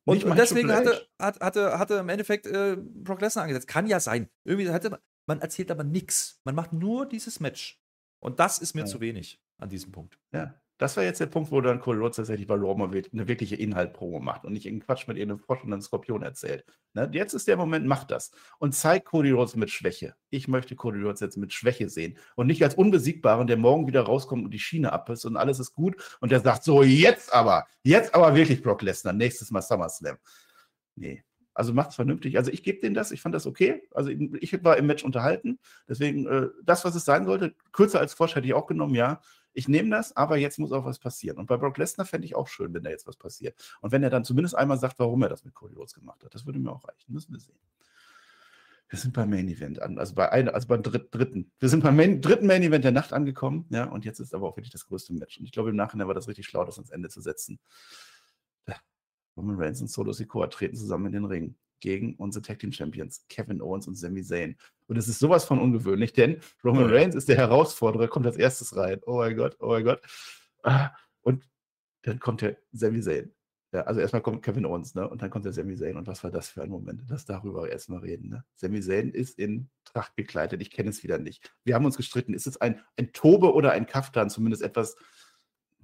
Und, 0.05 0.15
Nicht 0.15 0.23
und 0.23 0.29
mal 0.29 0.35
deswegen 0.35 0.71
hatte, 0.71 1.07
hat, 1.19 1.39
hatte, 1.39 1.79
hatte 1.79 1.95
im 1.95 2.09
Endeffekt 2.09 2.45
äh, 2.45 2.77
Brock 2.77 3.21
Lesnar 3.21 3.43
angesetzt. 3.43 3.67
Kann 3.67 3.87
ja 3.87 3.99
sein. 3.99 4.29
Irgendwie 4.43 4.69
hatte 4.69 4.91
man, 4.91 4.99
man 5.27 5.41
erzählt 5.41 5.71
aber 5.71 5.83
nichts. 5.83 6.39
Man 6.43 6.55
macht 6.55 6.73
nur 6.73 7.07
dieses 7.07 7.39
Match. 7.39 7.81
Und 8.19 8.39
das 8.39 8.59
ist 8.59 8.75
mir 8.75 8.81
Ja. 8.81 8.87
zu 8.87 8.99
wenig 9.01 9.41
an 9.57 9.69
diesem 9.69 9.91
Punkt. 9.91 10.19
Ja. 10.31 10.59
Das 10.79 10.95
war 10.95 11.03
jetzt 11.03 11.19
der 11.19 11.25
Punkt, 11.25 11.51
wo 11.51 11.59
dann 11.59 11.81
Cody 11.81 11.99
Rhodes 11.99 12.15
tatsächlich 12.15 12.47
bei 12.47 12.55
Raw 12.55 12.81
eine 12.81 13.27
wirkliche 13.27 13.57
Inhalt-Promo 13.57 14.21
macht 14.21 14.45
und 14.45 14.53
nicht 14.53 14.65
irgendeinen 14.65 14.87
Quatsch 14.87 15.07
mit 15.09 15.17
irgendeinem 15.17 15.39
Frosch 15.39 15.61
und 15.65 15.73
einem 15.73 15.81
Skorpion 15.81 16.23
erzählt. 16.23 16.63
Ne? 16.93 17.09
Jetzt 17.11 17.33
ist 17.33 17.49
der 17.49 17.57
Moment, 17.57 17.85
macht 17.85 18.11
das. 18.11 18.31
Und 18.59 18.73
zeigt 18.73 19.07
Cody 19.07 19.31
Rhodes 19.31 19.57
mit 19.57 19.69
Schwäche. 19.69 20.15
Ich 20.29 20.47
möchte 20.47 20.77
Cody 20.77 21.01
Rhodes 21.01 21.19
jetzt 21.19 21.35
mit 21.35 21.51
Schwäche 21.51 21.89
sehen. 21.89 22.17
Und 22.35 22.47
nicht 22.47 22.63
als 22.63 22.75
Unbesiegbaren, 22.75 23.45
der 23.45 23.57
morgen 23.57 23.87
wieder 23.87 24.03
rauskommt 24.03 24.45
und 24.45 24.51
die 24.51 24.59
Schiene 24.59 24.93
abpisst 24.93 25.25
und 25.25 25.35
alles 25.35 25.59
ist 25.59 25.73
gut. 25.73 26.17
Und 26.21 26.31
der 26.31 26.39
sagt 26.39 26.63
so, 26.63 26.81
jetzt 26.81 27.33
aber, 27.33 27.67
jetzt 27.83 28.15
aber 28.15 28.33
wirklich 28.33 28.63
Brock 28.63 28.81
Lesnar, 28.81 29.11
nächstes 29.11 29.51
Mal 29.51 29.61
SummerSlam. 29.61 30.15
Nee, 30.95 31.25
also 31.53 31.73
macht 31.73 31.89
es 31.89 31.95
vernünftig. 31.95 32.37
Also 32.37 32.51
ich 32.51 32.63
gebe 32.63 32.79
denen 32.79 32.95
das, 32.95 33.11
ich 33.11 33.19
fand 33.19 33.35
das 33.35 33.45
okay. 33.45 33.81
Also 33.91 34.11
ich 34.11 34.63
war 34.63 34.77
im 34.77 34.85
Match 34.85 35.03
unterhalten. 35.03 35.59
Deswegen, 35.89 36.25
äh, 36.25 36.47
das, 36.63 36.85
was 36.85 36.95
es 36.95 37.03
sein 37.03 37.25
sollte, 37.25 37.53
kürzer 37.73 37.99
als 37.99 38.13
Frosch 38.13 38.35
hätte 38.35 38.47
ich 38.47 38.53
auch 38.53 38.65
genommen, 38.65 38.95
ja. 38.95 39.19
Ich 39.53 39.67
nehme 39.67 39.89
das, 39.89 40.15
aber 40.15 40.37
jetzt 40.37 40.59
muss 40.59 40.71
auch 40.71 40.85
was 40.85 40.99
passieren. 40.99 41.37
Und 41.37 41.47
bei 41.47 41.57
Brock 41.57 41.77
Lesnar 41.77 42.05
fände 42.05 42.25
ich 42.25 42.35
auch 42.35 42.47
schön, 42.47 42.73
wenn 42.73 42.83
da 42.83 42.89
jetzt 42.89 43.07
was 43.07 43.17
passiert. 43.17 43.59
Und 43.81 43.91
wenn 43.91 44.03
er 44.03 44.09
dann 44.09 44.23
zumindest 44.23 44.55
einmal 44.55 44.77
sagt, 44.77 44.99
warum 44.99 45.21
er 45.23 45.29
das 45.29 45.43
mit 45.43 45.53
Cody 45.53 45.75
Rhodes 45.75 45.93
gemacht 45.93 46.23
hat. 46.23 46.33
Das 46.35 46.45
würde 46.45 46.59
mir 46.59 46.71
auch 46.71 46.87
reichen. 46.87 47.13
Müssen 47.13 47.33
wir 47.33 47.39
sehen. 47.39 47.57
Wir 48.89 48.97
sind 48.97 49.13
beim 49.13 49.29
Main 49.29 49.47
Event 49.47 49.79
an, 49.79 49.99
also 49.99 50.15
bei 50.15 50.31
einer, 50.31 50.55
also 50.55 50.67
beim 50.67 50.81
dritten. 50.81 51.51
Wir 51.59 51.69
sind 51.69 51.83
beim 51.83 51.95
Main, 51.95 52.21
dritten 52.21 52.47
Main 52.47 52.63
Event 52.63 52.83
der 52.83 52.91
Nacht 52.91 53.13
angekommen, 53.13 53.67
ja, 53.69 53.83
und 53.83 54.03
jetzt 54.03 54.19
ist 54.19 54.33
aber 54.33 54.47
auch 54.47 54.57
wirklich 54.57 54.71
das 54.71 54.87
größte 54.87 55.13
Match. 55.13 55.37
Und 55.37 55.45
ich 55.45 55.51
glaube, 55.51 55.69
im 55.69 55.75
Nachhinein 55.75 56.07
war 56.07 56.15
das 56.15 56.27
richtig 56.27 56.47
schlau, 56.47 56.65
das 56.65 56.79
ans 56.79 56.89
Ende 56.89 57.07
zu 57.09 57.21
setzen. 57.21 57.59
Roman 59.37 59.57
Reigns 59.57 59.79
und 59.79 59.89
Solo 59.89 60.11
Sikoa 60.11 60.47
treten 60.47 60.75
zusammen 60.75 61.05
in 61.05 61.11
den 61.13 61.25
Ring 61.25 61.55
gegen 61.79 62.15
unsere 62.15 62.43
Tag 62.43 62.59
Team 62.59 62.71
Champions 62.71 63.25
Kevin 63.29 63.61
Owens 63.61 63.87
und 63.87 63.95
Sami 63.95 64.23
Zayn. 64.23 64.57
Und 64.87 64.97
es 64.97 65.07
ist 65.07 65.19
sowas 65.19 65.45
von 65.45 65.59
ungewöhnlich, 65.59 66.13
denn 66.13 66.39
Roman 66.63 66.89
Reigns 66.89 67.15
ist 67.15 67.29
der 67.29 67.37
Herausforderer, 67.37 68.07
kommt 68.07 68.25
als 68.25 68.37
erstes 68.37 68.75
rein. 68.75 68.99
Oh 69.05 69.17
mein 69.17 69.35
Gott, 69.35 69.57
oh 69.59 69.69
mein 69.69 69.83
Gott. 69.83 70.01
Ah, 70.63 70.91
und 71.21 71.47
dann 72.03 72.19
kommt 72.19 72.41
der 72.41 72.57
Sami 72.71 73.01
Zayn. 73.01 73.33
Ja, 73.71 73.81
also 73.81 73.99
erstmal 73.99 74.23
kommt 74.23 74.41
Kevin 74.41 74.65
Owens, 74.65 74.95
ne? 74.95 75.07
Und 75.07 75.21
dann 75.21 75.29
kommt 75.29 75.45
der 75.45 75.53
Sami 75.53 75.75
Zayn. 75.75 75.95
Und 75.95 76.07
was 76.07 76.23
war 76.23 76.31
das 76.31 76.49
für 76.49 76.63
ein 76.63 76.71
Moment? 76.71 77.03
Lass 77.07 77.25
darüber 77.25 77.69
erstmal 77.69 77.99
reden. 77.99 78.29
Ne? 78.29 78.43
Sami 78.55 78.81
Zayn 78.81 79.11
ist 79.11 79.37
in 79.37 79.69
Tracht 79.83 80.15
gekleidet. 80.15 80.59
Ich 80.61 80.71
kenne 80.71 80.89
es 80.89 81.03
wieder 81.03 81.19
nicht. 81.19 81.53
Wir 81.63 81.75
haben 81.75 81.85
uns 81.85 81.95
gestritten. 81.95 82.33
Ist 82.33 82.47
es 82.47 82.59
ein, 82.59 82.81
ein 82.97 83.13
Tobe 83.13 83.53
oder 83.53 83.71
ein 83.71 83.85
Kaftan? 83.85 84.31
Zumindest 84.31 84.63
etwas 84.63 84.95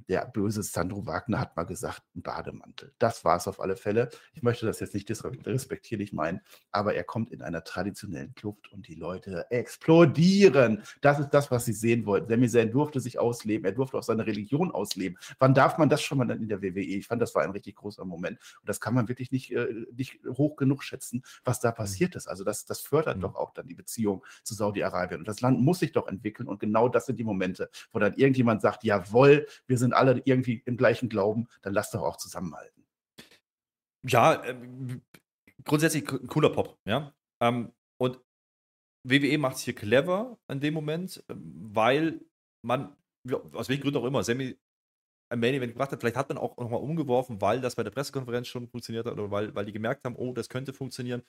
der 0.07 0.25
böse 0.25 0.61
Sandro 0.63 1.05
Wagner 1.05 1.39
hat 1.39 1.55
mal 1.55 1.63
gesagt, 1.63 2.03
ein 2.15 2.21
Bademantel. 2.21 2.93
Das 2.99 3.25
war 3.25 3.37
es 3.37 3.47
auf 3.47 3.59
alle 3.59 3.75
Fälle. 3.75 4.09
Ich 4.33 4.43
möchte 4.43 4.65
das 4.65 4.79
jetzt 4.79 4.93
nicht 4.93 5.09
respektierlich 5.45 6.13
meinen, 6.13 6.41
aber 6.71 6.95
er 6.95 7.03
kommt 7.03 7.31
in 7.31 7.41
einer 7.41 7.63
traditionellen 7.63 8.35
Kluft 8.35 8.71
und 8.71 8.87
die 8.87 8.95
Leute 8.95 9.49
explodieren. 9.49 10.83
Das 11.01 11.19
ist 11.19 11.29
das, 11.29 11.49
was 11.51 11.65
sie 11.65 11.73
sehen 11.73 12.05
wollten. 12.05 12.29
Sami 12.29 12.49
Zayn 12.49 12.71
durfte 12.71 12.99
sich 12.99 13.19
ausleben, 13.19 13.65
er 13.65 13.71
durfte 13.71 13.97
auch 13.97 14.03
seine 14.03 14.25
Religion 14.25 14.71
ausleben. 14.71 15.17
Wann 15.39 15.53
darf 15.53 15.77
man 15.77 15.89
das 15.89 16.01
schon 16.03 16.17
mal 16.17 16.25
dann 16.25 16.41
in 16.41 16.49
der 16.49 16.61
WWE? 16.61 16.81
Ich 16.81 17.07
fand, 17.07 17.21
das 17.21 17.33
war 17.33 17.43
ein 17.43 17.51
richtig 17.51 17.75
großer 17.75 18.05
Moment. 18.05 18.39
Und 18.61 18.69
das 18.69 18.79
kann 18.79 18.93
man 18.93 19.07
wirklich 19.07 19.31
nicht, 19.31 19.51
äh, 19.51 19.85
nicht 19.95 20.19
hoch 20.37 20.55
genug 20.55 20.83
schätzen, 20.83 21.23
was 21.43 21.59
da 21.59 21.71
mhm. 21.71 21.75
passiert 21.75 22.15
ist. 22.15 22.27
Also 22.27 22.43
das, 22.43 22.65
das 22.65 22.81
fördert 22.81 23.17
mhm. 23.17 23.21
doch 23.21 23.35
auch 23.35 23.53
dann 23.53 23.67
die 23.67 23.73
Beziehung 23.73 24.23
zu 24.43 24.53
Saudi-Arabien. 24.53 25.21
Und 25.21 25.27
das 25.27 25.41
Land 25.41 25.59
muss 25.61 25.79
sich 25.79 25.91
doch 25.91 26.07
entwickeln. 26.07 26.47
Und 26.47 26.59
genau 26.59 26.89
das 26.89 27.07
sind 27.07 27.17
die 27.17 27.23
Momente, 27.23 27.69
wo 27.91 27.99
dann 27.99 28.13
irgendjemand 28.13 28.61
sagt, 28.61 28.83
jawohl, 28.83 29.47
wir 29.65 29.77
sind 29.77 29.94
alle 29.95 30.21
irgendwie 30.25 30.61
im 30.65 30.77
gleichen 30.77 31.09
Glauben, 31.09 31.47
dann 31.61 31.73
lass 31.73 31.91
doch 31.91 32.01
auch 32.01 32.17
zusammenhalten. 32.17 32.85
Ja, 34.07 34.43
äh, 34.43 34.55
grundsätzlich 35.63 36.05
cooler 36.05 36.49
Pop, 36.51 36.77
ja. 36.85 37.13
Ähm, 37.41 37.71
und 37.97 38.19
WWE 39.03 39.37
macht 39.37 39.57
es 39.57 39.63
hier 39.63 39.75
clever 39.75 40.37
in 40.47 40.59
dem 40.59 40.73
Moment, 40.73 41.23
ähm, 41.29 41.53
weil 41.73 42.21
man, 42.63 42.95
aus 43.53 43.69
welchen 43.69 43.81
Gründen 43.81 43.99
auch 43.99 44.05
immer, 44.05 44.23
Sammy 44.23 44.57
ein 45.29 45.39
Main 45.39 45.55
Event 45.55 45.73
gebracht 45.73 45.91
hat. 45.91 45.99
Vielleicht 45.99 46.17
hat 46.17 46.29
man 46.29 46.37
auch 46.37 46.57
nochmal 46.57 46.81
umgeworfen, 46.81 47.41
weil 47.41 47.61
das 47.61 47.75
bei 47.75 47.83
der 47.83 47.91
Pressekonferenz 47.91 48.47
schon 48.47 48.67
funktioniert 48.67 49.05
hat 49.05 49.13
oder 49.13 49.31
weil, 49.31 49.55
weil 49.55 49.65
die 49.65 49.71
gemerkt 49.71 50.05
haben, 50.05 50.15
oh, 50.15 50.33
das 50.33 50.49
könnte 50.49 50.73
funktionieren. 50.73 51.23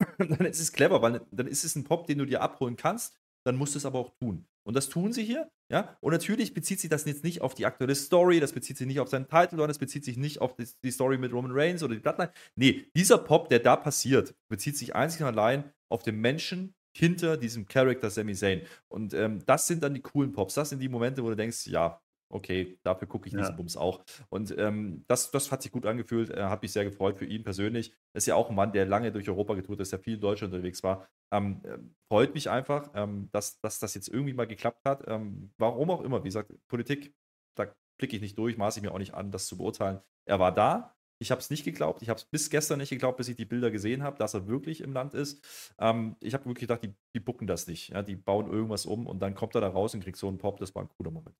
dann 0.18 0.46
ist 0.46 0.60
es 0.60 0.72
clever, 0.72 1.02
weil 1.02 1.24
dann 1.30 1.46
ist 1.46 1.64
es 1.64 1.76
ein 1.76 1.84
Pop, 1.84 2.06
den 2.06 2.18
du 2.18 2.24
dir 2.24 2.42
abholen 2.42 2.76
kannst, 2.76 3.16
dann 3.44 3.56
musst 3.56 3.74
du 3.74 3.78
es 3.78 3.86
aber 3.86 3.98
auch 3.98 4.10
tun. 4.18 4.46
Und 4.64 4.74
das 4.74 4.88
tun 4.88 5.12
sie 5.12 5.24
hier, 5.24 5.50
ja. 5.68 5.96
Und 6.00 6.12
natürlich 6.12 6.54
bezieht 6.54 6.80
sich 6.80 6.90
das 6.90 7.04
jetzt 7.04 7.24
nicht 7.24 7.40
auf 7.40 7.54
die 7.54 7.66
aktuelle 7.66 7.94
Story, 7.94 8.40
das 8.40 8.52
bezieht 8.52 8.78
sich 8.78 8.86
nicht 8.86 9.00
auf 9.00 9.08
seinen 9.08 9.28
Titel, 9.28 9.50
sondern 9.50 9.68
das 9.68 9.78
bezieht 9.78 10.04
sich 10.04 10.16
nicht 10.16 10.40
auf 10.40 10.54
die, 10.56 10.90
Story 10.90 11.18
mit 11.18 11.32
Roman 11.32 11.52
Reigns 11.52 11.82
oder 11.82 11.94
die 11.94 12.00
Bloodline. 12.00 12.30
Nee, 12.54 12.86
dieser 12.94 13.18
Pop, 13.18 13.48
der 13.48 13.58
da 13.58 13.76
passiert, 13.76 14.34
bezieht 14.48 14.76
sich 14.76 14.94
einzig 14.94 15.22
und 15.22 15.26
allein 15.26 15.64
auf 15.88 16.02
den 16.02 16.20
Menschen 16.20 16.74
hinter 16.96 17.36
diesem 17.36 17.66
Charakter 17.66 18.10
Sami 18.10 18.34
Zayn. 18.34 18.62
Und 18.88 19.12
ähm, 19.12 19.44
das 19.44 19.66
sind 19.66 19.82
dann 19.82 19.94
die 19.94 20.00
coolen 20.00 20.32
Pops. 20.32 20.54
Das 20.54 20.70
sind 20.70 20.78
die 20.80 20.88
Momente, 20.88 21.22
wo 21.22 21.28
du 21.28 21.36
denkst, 21.36 21.66
ja, 21.66 22.00
okay, 22.28 22.78
dafür 22.82 23.08
gucke 23.08 23.28
ich 23.28 23.34
ja. 23.34 23.40
diesen 23.40 23.56
Bums 23.56 23.76
auch. 23.76 24.04
Und 24.28 24.56
ähm, 24.58 25.04
das, 25.06 25.30
das 25.30 25.50
hat 25.52 25.62
sich 25.62 25.72
gut 25.72 25.86
angefühlt, 25.86 26.30
äh, 26.30 26.44
hat 26.44 26.62
mich 26.62 26.72
sehr 26.72 26.84
gefreut 26.84 27.18
für 27.18 27.24
ihn 27.24 27.44
persönlich. 27.44 27.92
Ist 28.14 28.26
ja 28.26 28.34
auch 28.34 28.50
ein 28.50 28.56
Mann, 28.56 28.72
der 28.72 28.86
lange 28.86 29.12
durch 29.12 29.28
Europa 29.28 29.54
getourt 29.54 29.80
ist, 29.80 29.92
der 29.92 29.98
viel 29.98 30.14
in 30.14 30.20
Deutschland 30.20 30.52
unterwegs 30.52 30.82
war. 30.82 31.06
Ähm, 31.32 31.60
äh, 31.64 31.78
freut 32.10 32.34
mich 32.34 32.50
einfach, 32.50 32.90
ähm, 32.94 33.28
dass, 33.32 33.60
dass 33.60 33.78
das 33.78 33.94
jetzt 33.94 34.08
irgendwie 34.08 34.34
mal 34.34 34.46
geklappt 34.46 34.84
hat. 34.84 35.04
Ähm, 35.06 35.52
warum 35.58 35.90
auch 35.90 36.02
immer, 36.02 36.22
wie 36.24 36.28
gesagt, 36.28 36.52
Politik, 36.68 37.14
da 37.56 37.72
blicke 37.98 38.16
ich 38.16 38.22
nicht 38.22 38.38
durch, 38.38 38.56
maße 38.56 38.78
ich 38.78 38.82
mir 38.82 38.92
auch 38.92 38.98
nicht 38.98 39.14
an, 39.14 39.30
das 39.30 39.46
zu 39.46 39.56
beurteilen. 39.56 40.00
Er 40.26 40.38
war 40.38 40.52
da. 40.52 40.92
Ich 41.18 41.30
habe 41.30 41.40
es 41.40 41.48
nicht 41.48 41.64
geglaubt. 41.64 42.02
Ich 42.02 42.10
habe 42.10 42.18
es 42.18 42.26
bis 42.26 42.50
gestern 42.50 42.78
nicht 42.78 42.90
geglaubt, 42.90 43.16
bis 43.16 43.28
ich 43.28 43.36
die 43.36 43.46
Bilder 43.46 43.70
gesehen 43.70 44.02
habe, 44.02 44.18
dass 44.18 44.34
er 44.34 44.46
wirklich 44.46 44.82
im 44.82 44.92
Land 44.92 45.14
ist. 45.14 45.72
Ähm, 45.78 46.16
ich 46.20 46.34
habe 46.34 46.44
wirklich 46.44 46.68
gedacht, 46.68 46.84
die, 46.84 46.94
die 47.14 47.20
bucken 47.20 47.46
das 47.46 47.66
nicht. 47.66 47.88
Ja? 47.88 48.02
Die 48.02 48.16
bauen 48.16 48.50
irgendwas 48.50 48.84
um 48.84 49.06
und 49.06 49.20
dann 49.20 49.34
kommt 49.34 49.54
er 49.54 49.62
da 49.62 49.68
raus 49.68 49.94
und 49.94 50.00
kriegt 50.00 50.18
so 50.18 50.28
einen 50.28 50.38
Pop. 50.38 50.58
Das 50.58 50.74
war 50.74 50.82
ein 50.82 50.90
cooler 50.90 51.10
Moment. 51.10 51.34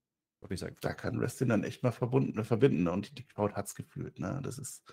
Da 0.80 0.94
kann 0.94 1.20
Wrestling 1.20 1.48
dann 1.48 1.64
echt 1.64 1.82
mal 1.82 1.92
verbunden, 1.92 2.44
verbinden 2.44 2.88
und 2.88 3.18
die 3.18 3.26
Crowd 3.26 3.54
hat 3.54 3.66
es 3.66 3.74
gefühlt. 3.74 4.18
Ne? 4.18 4.40
Das 4.42 4.58
ist, 4.58 4.84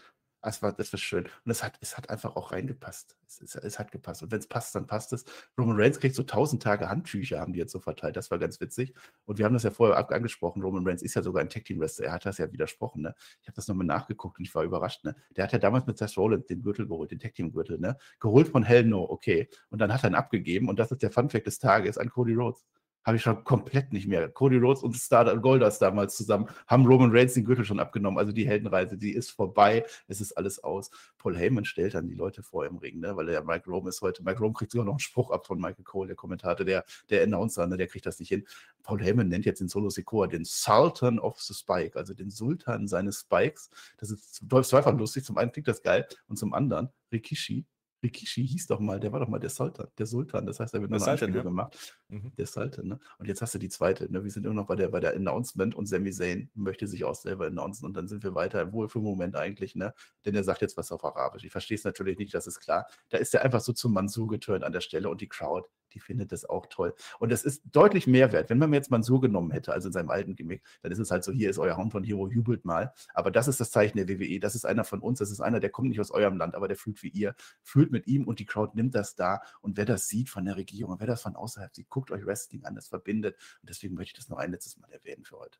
es 0.46 0.62
war, 0.62 0.74
das 0.74 0.92
war 0.92 1.00
schön. 1.00 1.26
Und 1.46 1.52
es 1.52 1.64
hat, 1.64 1.78
es 1.80 1.98
hat 1.98 2.10
einfach 2.10 2.36
auch 2.36 2.52
reingepasst. 2.52 3.16
Es, 3.26 3.42
es, 3.42 3.56
es 3.56 3.80
hat 3.80 3.92
gepasst. 3.92 4.24
Und 4.24 4.32
wenn 4.32 4.40
es 4.40 4.48
passt, 4.48 4.76
dann 4.76 4.88
passt 4.88 5.14
es. 5.14 5.24
Roman 5.58 5.80
Reigns 5.80 6.00
kriegt 6.00 6.16
so 6.16 6.24
tausend 6.24 6.62
Tage 6.62 6.90
Handtücher, 6.90 7.40
haben 7.40 7.54
die 7.54 7.60
jetzt 7.60 7.72
so 7.72 7.80
verteilt. 7.80 8.18
Das 8.18 8.30
war 8.30 8.40
ganz 8.40 8.60
witzig. 8.60 8.94
Und 9.26 9.38
wir 9.38 9.46
haben 9.46 9.54
das 9.54 9.64
ja 9.64 9.72
vorher 9.72 9.98
angesprochen. 10.12 10.62
Roman 10.62 10.86
Reigns 10.86 11.02
ist 11.02 11.14
ja 11.14 11.22
sogar 11.22 11.42
ein 11.42 11.50
Tag 11.50 11.64
Team 11.66 11.80
Wrestler. 11.80 12.08
Er 12.08 12.12
hat 12.14 12.26
das 12.26 12.38
ja 12.40 12.52
widersprochen. 12.52 13.04
Ne? 13.04 13.16
Ich 13.42 13.48
habe 13.48 13.56
das 13.56 13.68
nochmal 13.70 13.88
nachgeguckt 13.88 14.38
und 14.38 14.46
ich 14.46 14.54
war 14.54 14.64
überrascht. 14.64 15.06
Ne? 15.06 15.16
Der 15.36 15.46
hat 15.46 15.54
ja 15.54 15.60
damals 15.60 15.86
mit 15.86 15.98
Seth 15.98 16.18
Rollins 16.18 16.46
den 16.46 16.62
Gürtel 16.62 16.88
geholt, 16.88 17.12
den 17.12 17.20
Tag 17.20 17.34
Team 17.36 17.54
Gürtel. 17.54 17.80
Ne? 17.80 17.98
Geholt 18.20 18.50
von 18.50 18.64
Hell 18.64 18.84
No, 18.84 19.10
okay. 19.10 19.48
Und 19.70 19.80
dann 19.80 19.94
hat 19.94 20.04
er 20.04 20.10
ihn 20.10 20.16
abgegeben. 20.16 20.68
Und 20.68 20.78
das 20.78 20.92
ist 20.92 21.02
der 21.04 21.12
Funfact 21.12 21.48
des 21.48 21.60
Tages 21.60 21.98
an 21.98 22.10
Cody 22.10 22.34
Rhodes 22.34 22.66
habe 23.04 23.18
ich 23.18 23.24
schon 23.24 23.44
komplett 23.44 23.94
nicht 23.94 24.08
mehr. 24.08 24.30
Cody 24.30 24.58
Rhodes 24.58 24.84
und 24.84 24.96
Star 24.96 25.36
Goldust 25.38 25.82
damals 25.82 26.16
zusammen 26.16 26.48
haben 26.68 26.86
Roman 26.86 27.12
Reigns 27.12 27.34
den 27.34 27.46
Gürtel 27.46 27.66
schon 27.66 27.80
abgenommen. 27.80 28.18
Also 28.18 28.32
die 28.32 28.48
Heldenreise, 28.48 28.98
die 28.98 29.12
ist 29.12 29.32
vorbei. 29.32 29.86
Es 30.08 30.22
ist 30.22 30.34
alles 30.34 30.64
aus. 30.64 30.90
Paul 31.18 31.38
Heyman 31.38 31.66
stellt 31.66 31.94
dann 31.94 32.08
die 32.08 32.16
Leute 32.16 32.44
vor 32.44 32.66
im 32.66 32.78
Ring, 32.78 33.00
ne? 33.00 33.16
weil 33.16 33.26
der 33.26 33.44
Mike 33.44 33.70
Rome 33.70 33.90
ist 33.90 34.02
heute. 34.02 34.24
Mike 34.24 34.40
Rome 34.40 34.54
kriegt 34.54 34.72
sogar 34.72 34.86
noch 34.86 34.94
einen 34.94 35.00
Spruch 35.00 35.32
ab 35.32 35.46
von 35.46 35.60
Michael 35.60 35.84
Cole, 35.84 36.08
der 36.08 36.16
Kommentator, 36.16 36.66
der, 36.66 36.86
der 37.10 37.24
Announcer, 37.24 37.68
ne? 37.68 37.78
der 37.78 37.88
kriegt 37.88 38.06
das 38.06 38.20
nicht 38.20 38.30
hin. 38.30 38.46
Paul 38.84 39.02
Heyman 39.02 39.28
nennt 39.28 39.46
jetzt 39.46 39.60
den 39.60 39.70
Solo 39.70 39.90
Sikoa 39.90 40.28
den 40.28 40.46
Sultan 40.46 41.20
of 41.20 41.40
the 41.42 41.54
Spike, 41.54 41.98
also 41.98 42.14
den 42.14 42.30
Sultan 42.30 42.88
seines 42.88 43.22
Spikes. 43.22 43.70
Das 43.98 44.12
ist 44.12 44.36
zweifach 44.36 44.98
lustig. 44.98 45.24
Zum 45.24 45.38
einen 45.38 45.52
klingt 45.52 45.68
das 45.68 45.82
geil 45.82 46.08
und 46.28 46.38
zum 46.38 46.54
anderen 46.54 46.90
Rikishi 47.12 47.66
Rikishi 48.04 48.46
hieß 48.48 48.68
doch 48.68 48.80
mal, 48.80 49.00
der 49.00 49.12
war 49.12 49.20
doch 49.20 49.28
mal 49.28 49.40
der 49.40 49.50
Sultan, 49.50 49.88
der 49.98 50.06
Sultan. 50.06 50.46
Das 50.46 50.60
heißt, 50.60 50.74
er 50.74 50.82
wird 50.82 50.92
noch 50.92 51.02
eine 51.02 51.12
Anspielung 51.12 51.36
ja. 51.36 51.44
gemacht. 51.44 51.98
Mhm. 52.10 52.34
Der 52.38 52.46
Sultan, 52.46 52.88
ne? 52.88 53.00
Und 53.18 53.28
jetzt 53.28 53.42
hast 53.42 53.54
du 53.56 53.60
die 53.60 53.70
zweite, 53.70 54.12
ne? 54.12 54.24
Wir 54.24 54.32
sind 54.32 54.46
immer 54.46 54.56
noch 54.56 54.68
bei 54.68 54.76
der, 54.76 54.90
bei 54.90 55.00
der 55.00 55.16
Announcement 55.16 55.74
und 55.74 55.88
Sami 55.88 56.12
Zayn 56.12 56.50
möchte 56.54 56.88
sich 56.88 57.04
auch 57.06 57.16
selber 57.16 57.48
announcen 57.48 57.86
und 57.86 57.96
dann 57.96 58.08
sind 58.08 58.24
wir 58.24 58.36
weiter 58.36 58.62
im 58.62 58.74
Wohlfühlmoment 58.74 59.36
eigentlich, 59.36 59.76
ne? 59.76 59.94
Denn 60.26 60.36
er 60.36 60.44
sagt 60.44 60.62
jetzt 60.62 60.78
was 60.78 60.92
auf 60.92 61.04
Arabisch. 61.04 61.44
Ich 61.44 61.52
verstehe 61.52 61.78
es 61.78 61.84
natürlich 61.84 62.18
nicht, 62.18 62.34
das 62.34 62.46
ist 62.48 62.60
klar. 62.60 62.86
Da 63.10 63.18
ist 63.18 63.34
er 63.34 63.44
einfach 63.44 63.62
so 63.62 63.74
zum 63.74 63.94
Mansur 63.94 64.28
geturnt 64.28 64.64
an 64.64 64.74
der 64.74 64.82
Stelle 64.82 65.10
und 65.10 65.22
die 65.22 65.30
Crowd, 65.30 65.68
die 65.94 66.00
findet 66.00 66.32
das 66.32 66.46
auch 66.46 66.66
toll. 66.68 66.96
Und 67.20 67.32
es 67.32 67.44
ist 67.44 67.64
deutlich 67.72 68.08
mehr 68.08 68.32
wert. 68.32 68.50
Wenn 68.50 68.58
man 68.58 68.70
mir 68.70 68.78
jetzt 68.78 68.92
Mansur 68.92 69.22
genommen 69.22 69.52
hätte, 69.52 69.74
also 69.74 69.90
in 69.90 69.94
seinem 69.94 70.10
alten 70.10 70.36
Gimmick, 70.36 70.64
dann 70.82 70.92
ist 70.92 71.00
es 71.00 71.12
halt 71.12 71.24
so, 71.24 71.32
hier 71.32 71.50
ist 71.50 71.60
euer 71.60 71.78
Hometown 71.78 72.04
Hero, 72.04 72.28
jubelt 72.28 72.66
mal. 72.66 72.94
Aber 73.14 73.30
das 73.30 73.48
ist 73.48 73.60
das 73.60 73.72
Zeichen 73.72 73.98
der 73.98 74.08
WWE. 74.08 74.40
Das 74.40 74.56
ist 74.56 74.66
einer 74.66 74.84
von 74.84 75.00
uns. 75.00 75.20
Das 75.20 75.32
ist 75.32 75.42
einer, 75.42 75.60
der 75.60 75.70
kommt 75.70 75.90
nicht 75.90 76.00
aus 76.00 76.12
eurem 76.12 76.38
Land, 76.38 76.56
aber 76.56 76.68
der 76.68 76.78
fühlt 76.78 77.04
wie 77.04 77.10
ihr. 77.10 77.36
Fühlt 77.62 77.92
mit 77.92 78.08
ihm 78.08 78.26
und 78.26 78.40
die 78.40 78.46
Crowd 78.46 78.72
nimmt 78.76 78.96
das 78.96 79.16
da. 79.16 79.42
Und 79.62 79.78
wer 79.78 79.86
das 79.86 80.08
sieht 80.08 80.30
von 80.30 80.46
der 80.46 80.56
Regierung 80.56 80.94
wer 81.04 81.08
das 81.08 81.22
von 81.22 81.36
außerhalb 81.36 81.76
sieht, 81.76 81.90
guckt 81.90 82.12
euch 82.12 82.26
Wrestling 82.26 82.64
an, 82.64 82.76
das 82.76 82.88
verbindet. 82.88 83.36
Und 83.62 83.70
deswegen 83.70 83.96
möchte 83.96 84.12
ich 84.12 84.14
das 84.14 84.30
noch 84.30 84.38
ein 84.38 84.52
letztes 84.52 84.78
Mal 84.78 84.90
erwähnen 84.92 85.26
für 85.26 85.38
heute. 85.38 85.60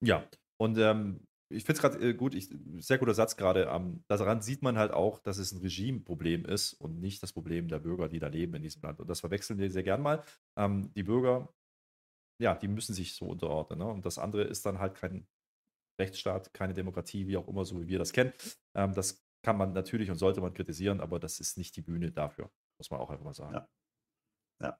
Ja, 0.00 0.24
und 0.58 0.76
ähm, 0.78 1.26
ich 1.48 1.64
finde 1.64 1.74
es 1.74 1.80
gerade 1.80 2.08
äh, 2.08 2.14
gut, 2.14 2.34
ich, 2.34 2.48
sehr 2.78 2.98
guter 2.98 3.14
Satz 3.14 3.36
gerade. 3.36 3.68
Ähm, 3.70 4.04
daran 4.08 4.42
sieht 4.42 4.62
man 4.62 4.78
halt 4.78 4.92
auch, 4.92 5.20
dass 5.20 5.38
es 5.38 5.52
ein 5.52 5.60
Regimeproblem 5.60 6.44
ist 6.44 6.74
und 6.74 7.00
nicht 7.00 7.22
das 7.22 7.32
Problem 7.32 7.68
der 7.68 7.78
Bürger, 7.78 8.08
die 8.08 8.18
da 8.18 8.28
leben 8.28 8.54
in 8.54 8.62
diesem 8.62 8.82
Land. 8.82 9.00
Und 9.00 9.08
das 9.08 9.20
verwechseln 9.20 9.58
wir 9.58 9.70
sehr 9.70 9.82
gern 9.82 10.02
mal. 10.02 10.24
Ähm, 10.58 10.92
die 10.94 11.04
Bürger, 11.04 11.52
ja, 12.40 12.54
die 12.54 12.68
müssen 12.68 12.94
sich 12.94 13.14
so 13.14 13.26
unterordnen. 13.26 13.78
Ne? 13.78 13.86
Und 13.86 14.04
das 14.04 14.18
andere 14.18 14.44
ist 14.44 14.66
dann 14.66 14.78
halt 14.78 14.94
kein 14.94 15.26
Rechtsstaat, 16.00 16.52
keine 16.52 16.74
Demokratie, 16.74 17.26
wie 17.26 17.36
auch 17.36 17.48
immer, 17.48 17.64
so 17.64 17.80
wie 17.80 17.88
wir 17.88 17.98
das 17.98 18.12
kennen. 18.12 18.32
Ähm, 18.74 18.94
das 18.94 19.24
kann 19.44 19.56
man 19.56 19.72
natürlich 19.72 20.10
und 20.10 20.16
sollte 20.16 20.40
man 20.40 20.52
kritisieren, 20.52 21.00
aber 21.00 21.20
das 21.20 21.38
ist 21.38 21.56
nicht 21.56 21.76
die 21.76 21.82
Bühne 21.82 22.10
dafür, 22.10 22.50
muss 22.78 22.90
man 22.90 23.00
auch 23.00 23.10
einfach 23.10 23.24
mal 23.24 23.34
sagen. 23.34 23.54
Ja. 23.54 23.68
ja. 24.62 24.78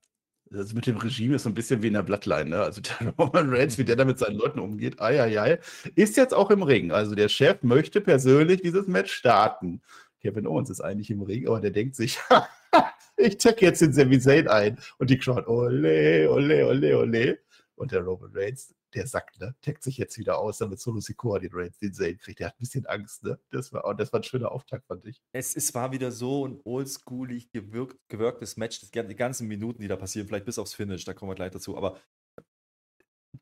Das 0.50 0.72
mit 0.74 0.86
dem 0.86 0.96
Regime 0.96 1.36
ist 1.36 1.42
so 1.42 1.48
ein 1.48 1.54
bisschen 1.54 1.82
wie 1.82 1.88
in 1.88 1.94
der 1.94 2.02
Bloodline, 2.02 2.50
ne? 2.50 2.60
Also 2.60 2.80
der 3.00 3.12
Roman 3.18 3.50
Reigns, 3.50 3.78
wie 3.78 3.84
der 3.84 3.96
da 3.96 4.04
mit 4.04 4.18
seinen 4.18 4.36
Leuten 4.36 4.60
umgeht, 4.60 5.00
ei, 5.00 5.20
ei, 5.20 5.40
ei, 5.40 5.58
ist 5.94 6.16
jetzt 6.16 6.34
auch 6.34 6.50
im 6.50 6.62
Ring. 6.62 6.92
Also 6.92 7.14
der 7.14 7.28
Chef 7.28 7.62
möchte 7.62 8.00
persönlich 8.00 8.62
dieses 8.62 8.86
Match 8.86 9.12
starten. 9.12 9.82
Kevin 10.20 10.46
Owens 10.46 10.70
ist 10.70 10.80
eigentlich 10.80 11.10
im 11.10 11.22
Ring, 11.22 11.46
aber 11.48 11.60
der 11.60 11.70
denkt 11.70 11.96
sich, 11.96 12.18
ich 13.16 13.38
check 13.38 13.60
jetzt 13.62 13.82
den 13.82 13.92
Sami 13.92 14.20
Zayn 14.20 14.48
ein. 14.48 14.78
Und 14.98 15.10
die 15.10 15.18
Crowd, 15.18 15.46
ole, 15.48 16.30
ole, 16.30 16.66
ole, 16.66 16.98
ole. 16.98 17.38
Und 17.74 17.92
der 17.92 18.02
Roman 18.02 18.30
Reigns, 18.34 18.74
der 18.96 19.06
sagt, 19.06 19.38
ne, 19.40 19.54
taggt 19.60 19.82
sich 19.82 19.98
jetzt 19.98 20.18
wieder 20.18 20.38
aus, 20.38 20.58
damit 20.58 20.80
Solo 20.80 21.00
Sikoa 21.00 21.38
den 21.38 21.50
Reigns 21.52 21.78
den 21.78 21.92
Zayn 21.92 22.18
kriegt. 22.18 22.40
Der 22.40 22.48
hat 22.48 22.54
ein 22.54 22.60
bisschen 22.60 22.86
Angst, 22.86 23.22
ne? 23.22 23.38
Das 23.50 23.72
war, 23.72 23.94
das 23.94 24.12
war 24.12 24.20
ein 24.20 24.24
schöner 24.24 24.50
Auftakt, 24.50 24.86
fand 24.86 25.04
ich. 25.04 25.22
Es, 25.32 25.54
es 25.54 25.74
war 25.74 25.92
wieder 25.92 26.10
so 26.10 26.48
ein 26.48 26.60
oldschoolig 26.64 27.52
gewirkt, 27.52 27.98
gewirktes 28.08 28.56
Match. 28.56 28.80
Das, 28.80 28.90
die 28.90 29.16
ganzen 29.16 29.46
Minuten, 29.46 29.82
die 29.82 29.88
da 29.88 29.96
passieren, 29.96 30.26
vielleicht 30.26 30.46
bis 30.46 30.58
aufs 30.58 30.74
Finish, 30.74 31.04
da 31.04 31.12
kommen 31.12 31.30
wir 31.30 31.36
gleich 31.36 31.52
dazu. 31.52 31.76
Aber 31.76 32.00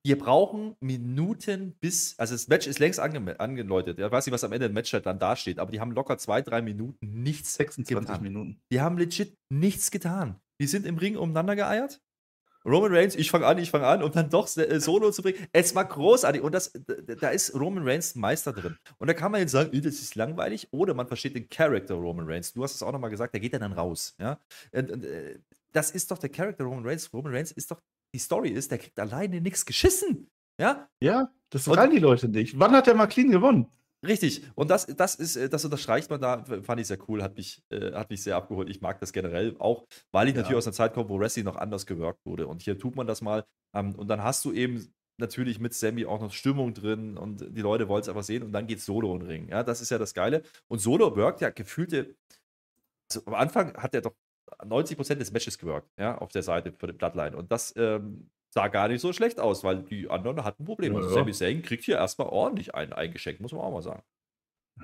wir 0.02 0.18
brauchen 0.18 0.76
Minuten 0.80 1.76
bis, 1.78 2.18
also 2.18 2.34
das 2.34 2.48
Match 2.48 2.66
ist 2.66 2.80
längst 2.80 2.98
ange 2.98 3.38
angeläutet. 3.38 4.00
Ich 4.00 4.10
weiß 4.10 4.26
nicht, 4.26 4.32
was 4.32 4.42
am 4.42 4.52
Ende 4.52 4.66
im 4.66 4.72
Match 4.72 4.92
halt 4.92 5.06
dann 5.06 5.20
dasteht, 5.20 5.60
aber 5.60 5.70
die 5.70 5.80
haben 5.80 5.92
locker 5.92 6.18
zwei, 6.18 6.42
drei 6.42 6.62
Minuten 6.62 7.22
nichts 7.22 7.54
26 7.54 8.06
getan. 8.06 8.22
Minuten. 8.22 8.60
Die 8.72 8.80
haben 8.80 8.98
legit 8.98 9.38
nichts 9.50 9.92
getan. 9.92 10.40
Die 10.60 10.66
sind 10.66 10.84
im 10.84 10.98
Ring 10.98 11.16
umeinander 11.16 11.54
geeiert 11.54 12.00
Roman 12.66 12.94
Reigns, 12.94 13.14
ich 13.14 13.30
fange 13.30 13.46
an, 13.46 13.58
ich 13.58 13.70
fange 13.70 13.86
an, 13.86 14.02
um 14.02 14.10
dann 14.10 14.30
doch 14.30 14.48
äh, 14.56 14.80
Solo 14.80 15.10
zu 15.10 15.22
bringen. 15.22 15.46
Es 15.52 15.74
war 15.74 15.84
großartig 15.84 16.42
und 16.42 16.52
das, 16.52 16.72
da 17.20 17.28
ist 17.28 17.54
Roman 17.54 17.86
Reigns 17.86 18.14
Meister 18.14 18.52
drin. 18.52 18.76
Und 18.98 19.08
da 19.08 19.14
kann 19.14 19.32
man 19.32 19.40
jetzt 19.40 19.52
sagen, 19.52 19.70
das 19.72 19.94
ist 19.94 20.14
langweilig, 20.14 20.68
oder 20.70 20.94
man 20.94 21.06
versteht 21.06 21.34
den 21.34 21.48
Charakter 21.48 21.94
Roman 21.94 22.26
Reigns. 22.26 22.52
Du 22.52 22.62
hast 22.62 22.74
es 22.74 22.82
auch 22.82 22.92
nochmal 22.92 23.10
gesagt, 23.10 23.34
der 23.34 23.40
geht 23.40 23.52
ja 23.52 23.58
dann 23.58 23.72
raus. 23.72 24.14
Ja? 24.18 24.38
Äh, 24.72 25.38
das 25.72 25.90
ist 25.90 26.10
doch 26.10 26.18
der 26.18 26.30
Charakter 26.30 26.64
Roman 26.64 26.86
Reigns. 26.86 27.12
Roman 27.12 27.34
Reigns 27.34 27.52
ist 27.52 27.70
doch, 27.70 27.80
die 28.14 28.18
Story 28.18 28.50
ist, 28.50 28.70
der 28.70 28.78
kriegt 28.78 28.98
alleine 28.98 29.40
nichts 29.40 29.66
geschissen. 29.66 30.30
Ja? 30.58 30.88
Ja, 31.00 31.32
das 31.50 31.66
wollen 31.66 31.90
die 31.90 31.98
Leute 31.98 32.28
nicht. 32.28 32.58
Wann 32.58 32.72
hat 32.72 32.86
der 32.86 32.94
mal 32.94 33.06
clean 33.06 33.30
gewonnen? 33.30 33.66
Richtig. 34.06 34.42
Und 34.54 34.70
das, 34.70 34.86
das 34.86 35.14
ist, 35.14 35.36
äh, 35.36 35.48
das 35.48 35.64
unterstreicht 35.64 36.10
man 36.10 36.20
da, 36.20 36.44
fand 36.62 36.80
ich 36.80 36.86
sehr 36.86 36.98
cool, 37.08 37.22
hat 37.22 37.36
mich, 37.36 37.62
äh, 37.70 37.92
hat 37.92 38.10
mich 38.10 38.22
sehr 38.22 38.36
abgeholt. 38.36 38.68
Ich 38.68 38.80
mag 38.80 39.00
das 39.00 39.12
generell 39.12 39.56
auch, 39.58 39.86
weil 40.12 40.28
ich 40.28 40.34
ja. 40.34 40.42
natürlich 40.42 40.58
aus 40.58 40.66
einer 40.66 40.74
Zeit 40.74 40.94
komme, 40.94 41.08
wo 41.08 41.18
Wrestling 41.18 41.44
noch 41.44 41.56
anders 41.56 41.86
gewirkt 41.86 42.24
wurde. 42.24 42.46
Und 42.46 42.62
hier 42.62 42.78
tut 42.78 42.96
man 42.96 43.06
das 43.06 43.22
mal. 43.22 43.44
Ähm, 43.74 43.94
und 43.94 44.08
dann 44.08 44.22
hast 44.22 44.44
du 44.44 44.52
eben 44.52 44.92
natürlich 45.18 45.60
mit 45.60 45.74
Sammy 45.74 46.04
auch 46.06 46.20
noch 46.20 46.32
Stimmung 46.32 46.74
drin 46.74 47.16
und 47.16 47.46
die 47.56 47.62
Leute 47.62 47.88
wollen 47.88 48.02
es 48.02 48.08
einfach 48.08 48.24
sehen 48.24 48.42
und 48.42 48.52
dann 48.52 48.66
geht 48.66 48.80
Solo 48.80 49.14
in 49.14 49.20
den 49.20 49.28
Ring. 49.28 49.48
Ja, 49.48 49.62
das 49.62 49.80
ist 49.80 49.90
ja 49.90 49.98
das 49.98 50.12
Geile. 50.12 50.42
Und 50.68 50.80
Solo 50.80 51.14
wirkt 51.16 51.40
ja 51.40 51.50
gefühlte. 51.50 52.16
Also 53.10 53.24
am 53.26 53.34
Anfang 53.34 53.76
hat 53.76 53.94
er 53.94 54.00
doch 54.00 54.14
90% 54.60 55.14
des 55.16 55.32
Matches 55.32 55.58
gewirkt, 55.58 55.88
ja, 55.98 56.18
auf 56.18 56.30
der 56.30 56.42
Seite 56.42 56.72
für 56.72 56.88
die 56.88 56.92
Bloodline. 56.92 57.36
Und 57.36 57.52
das 57.52 57.72
ähm, 57.76 58.30
sah 58.54 58.68
gar 58.68 58.88
nicht 58.88 59.00
so 59.00 59.12
schlecht 59.12 59.40
aus, 59.40 59.64
weil 59.64 59.82
die 59.82 60.08
anderen 60.08 60.44
hatten 60.44 60.64
Probleme. 60.64 61.00
Ja, 61.00 61.06
ja. 61.06 61.12
Sami 61.12 61.32
Zayn 61.32 61.60
kriegt 61.60 61.84
hier 61.84 61.96
erstmal 61.96 62.28
ordentlich 62.28 62.74
einen 62.74 62.92
eingeschenkt, 62.92 63.40
muss 63.40 63.52
man 63.52 63.62
auch 63.62 63.72
mal 63.72 63.82
sagen. 63.82 64.02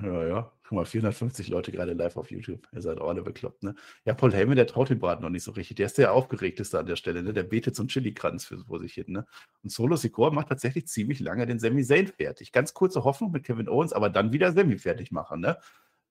Ja, 0.03 0.25
ja. 0.27 0.53
Guck 0.65 0.73
mal, 0.73 0.85
450 0.85 1.49
Leute 1.49 1.73
gerade 1.73 1.93
live 1.95 2.17
auf 2.17 2.31
YouTube. 2.31 2.67
Ihr 2.73 2.83
seid 2.83 3.01
auch 3.01 3.09
alle 3.09 3.23
bekloppt, 3.23 3.63
ne? 3.63 3.75
Ja, 4.05 4.15
Paul 4.15 4.33
Heyman, 4.33 4.57
der 4.57 4.67
traut 4.67 4.89
den 4.89 4.99
Braten 4.99 5.23
noch 5.23 5.31
nicht 5.31 5.43
so 5.43 5.53
richtig. 5.53 5.77
Der 5.77 5.87
ist 5.87 5.99
der 5.99 6.13
aufgeregteste 6.13 6.79
an 6.79 6.87
der 6.87 6.97
Stelle, 6.97 7.23
ne? 7.23 7.33
Der 7.33 7.43
betet 7.45 7.75
so 7.77 7.83
einen 7.83 7.89
Chili-Kranz 7.89 8.45
für 8.45 8.59
vor 8.65 8.81
sich 8.81 8.95
hin, 8.95 9.07
ne? 9.09 9.27
Und 9.63 9.71
Solo 9.71 9.97
Sikoa 9.97 10.31
macht 10.31 10.49
tatsächlich 10.49 10.87
ziemlich 10.87 11.21
lange 11.21 11.47
den 11.47 11.59
Sami 11.59 11.85
Zayn 11.85 12.09
fertig. 12.09 12.53
Ganz 12.53 12.75
kurze 12.75 13.05
Hoffnung 13.05 13.31
mit 13.33 13.45
Kevin 13.45 13.69
Owens, 13.69 13.93
aber 13.93 14.11
dann 14.11 14.33
wieder 14.33 14.53
Sami 14.53 14.79
fertig 14.79 15.13
machen, 15.13 15.41
ne? 15.41 15.59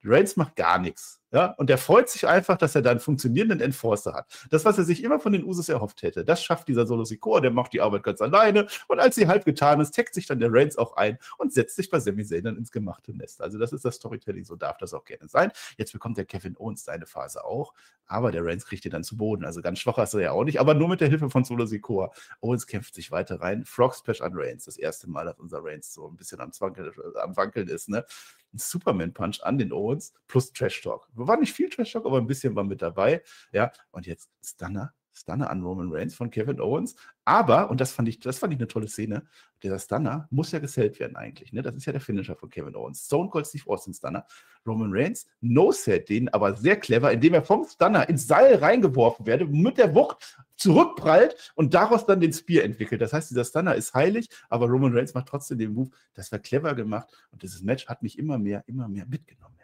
Reigns 0.04 0.36
macht 0.38 0.56
gar 0.56 0.80
nichts. 0.80 1.19
Ja, 1.32 1.54
und 1.58 1.70
er 1.70 1.78
freut 1.78 2.10
sich 2.10 2.28
einfach, 2.28 2.58
dass 2.58 2.74
er 2.74 2.82
da 2.82 2.90
einen 2.90 3.00
funktionierenden 3.00 3.62
Enforcer 3.62 4.14
hat. 4.14 4.48
Das, 4.50 4.66
was 4.66 4.80
er 4.80 4.84
sich 4.84 5.04
immer 5.04 5.20
von 5.20 5.32
den 5.32 5.44
Usos 5.44 5.70
erhofft 5.70 6.02
hätte, 6.02 6.26
das 6.26 6.44
schafft 6.44 6.68
dieser 6.68 6.88
Solo 6.88 7.04
Sikoa, 7.06 7.40
der 7.40 7.52
macht 7.52 7.74
die 7.74 7.82
Arbeit 7.82 8.02
ganz 8.02 8.20
alleine. 8.22 8.66
Und 8.88 9.00
als 9.00 9.16
sie 9.16 9.28
halb 9.28 9.46
getan 9.46 9.80
ist, 9.80 9.94
taggt 9.94 10.16
sich 10.16 10.26
dann 10.26 10.40
der 10.40 10.52
Reigns 10.52 10.78
auch 10.78 10.98
ein 10.98 11.20
und 11.38 11.54
setzt 11.54 11.76
sich 11.76 11.92
bei 11.92 12.00
Sami 12.00 12.26
Zayn 12.26 12.44
dann 12.44 12.58
ins 12.58 12.72
gemachte 12.72 13.16
Nest. 13.16 13.42
Also, 13.42 13.60
das 13.60 13.74
ist 13.74 13.86
das 13.86 13.96
Storytelling, 13.96 14.44
so 14.44 14.56
darf 14.56 14.78
das 14.78 14.94
auch 14.94 15.06
gerne 15.06 15.28
sein. 15.28 15.52
Jetzt 15.78 15.94
bekommt 15.94 16.18
der 16.18 16.26
Kevin 16.26 16.58
Owens 16.58 16.84
seine 16.84 17.06
Phase 17.06 17.46
auch, 17.46 17.74
aber 18.08 18.32
der 18.32 18.44
Reigns 18.44 18.66
kriegt 18.66 18.86
ihn 18.86 18.92
dann 18.92 19.04
zu 19.04 19.16
Boden. 19.16 19.46
Also, 19.46 19.62
ganz 19.62 19.78
schwach 19.78 20.00
ist 20.00 20.16
er 20.16 20.22
ja 20.22 20.32
auch 20.32 20.44
nicht, 20.44 20.60
aber 20.60 20.74
nur 20.74 20.90
mit 20.90 21.00
der 21.00 21.10
Hilfe 21.10 21.30
von 21.30 21.44
Solo 21.44 21.68
Sikoa. 21.68 22.12
Owens 22.42 22.66
kämpft 22.66 22.96
sich 22.96 23.12
weiter 23.12 23.40
rein. 23.40 23.66
Frog 23.66 23.94
Splash 23.94 24.22
an 24.22 24.32
Reigns, 24.34 24.66
das 24.66 24.78
erste 24.78 25.08
Mal, 25.08 25.26
dass 25.26 25.38
unser 25.38 25.64
Reigns 25.64 25.94
so 25.94 26.08
ein 26.08 26.16
bisschen 26.16 26.40
am, 26.42 26.52
Zwankel, 26.52 26.92
am 27.22 27.38
Wankeln 27.38 27.68
ist, 27.68 27.88
ne? 27.88 28.04
Ein 28.52 28.58
Superman 28.58 29.14
Punch 29.14 29.44
an 29.44 29.60
den 29.60 29.72
Owens 29.72 30.14
plus 30.28 30.52
Trash 30.54 30.82
Talk. 30.82 31.08
War 31.28 31.40
nicht 31.40 31.54
viel 31.54 31.70
Trash 31.70 31.92
Talk 31.92 32.06
aber 32.06 32.18
ein 32.18 32.28
bisschen 32.28 32.56
war 32.56 32.64
mit 32.64 32.82
dabei. 32.82 33.22
Ja, 33.52 33.72
und 33.92 34.08
jetzt 34.08 34.30
Stunner, 34.44 34.94
Stunner 35.14 35.50
an 35.50 35.62
Roman 35.64 35.92
Reigns 35.92 36.16
von 36.16 36.30
Kevin 36.30 36.60
Owens. 36.60 36.96
Aber, 37.26 37.70
und 37.70 37.82
das 37.82 37.92
fand 37.92 38.08
ich, 38.08 38.20
das 38.20 38.40
fand 38.40 38.54
ich 38.54 38.60
eine 38.60 38.68
tolle 38.68 38.88
Szene, 38.88 39.28
dieser 39.62 39.78
Stunner 39.78 40.28
muss 40.32 40.52
ja 40.52 40.60
gesellt 40.60 41.00
werden 41.00 41.16
eigentlich. 41.16 41.52
Ne? 41.52 41.62
Das 41.62 41.76
ist 41.76 41.86
ja 41.86 41.92
der 41.92 42.02
Finisher 42.02 42.36
von 42.36 42.50
Kevin 42.50 42.76
Owens. 42.76 43.06
Stone 43.06 43.30
Cold 43.30 43.46
Steve 43.46 43.64
Austin 43.68 43.94
Stunner. 43.94 44.26
Roman 44.66 44.92
Reigns 44.94 45.28
no-set 45.42 46.10
den, 46.10 46.30
aber 46.30 46.56
sehr 46.56 46.78
clever, 46.78 47.12
indem 47.12 47.34
er 47.34 47.44
vom 47.44 47.66
Stunner 47.66 48.08
ins 48.08 48.28
Seil 48.28 48.56
reingeworfen 48.56 49.26
werde, 49.26 49.46
mit 49.46 49.78
der 49.78 49.94
Wucht 49.94 50.38
zurückprallt 50.56 51.54
und 51.56 51.74
daraus 51.74 52.06
dann 52.06 52.20
den 52.20 52.34
Spear 52.34 52.64
entwickelt. 52.64 53.02
Das 53.02 53.14
heißt, 53.14 53.30
dieser 53.30 53.46
Stunner 53.46 53.76
ist 53.76 53.94
heilig, 53.94 54.30
aber 54.50 54.68
Roman 54.68 54.94
Reigns 54.94 55.14
macht 55.14 55.28
trotzdem 55.28 55.58
den 55.58 55.74
Move. 55.74 55.90
Das 56.14 56.32
war 56.32 56.40
clever 56.40 56.74
gemacht 56.76 57.08
und 57.32 57.44
dieses 57.44 57.62
Match 57.62 57.88
hat 57.88 58.04
mich 58.04 58.18
immer 58.18 58.38
mehr, 58.38 58.64
immer 58.68 58.88
mehr 58.88 59.06
mitgenommen. 59.06 59.59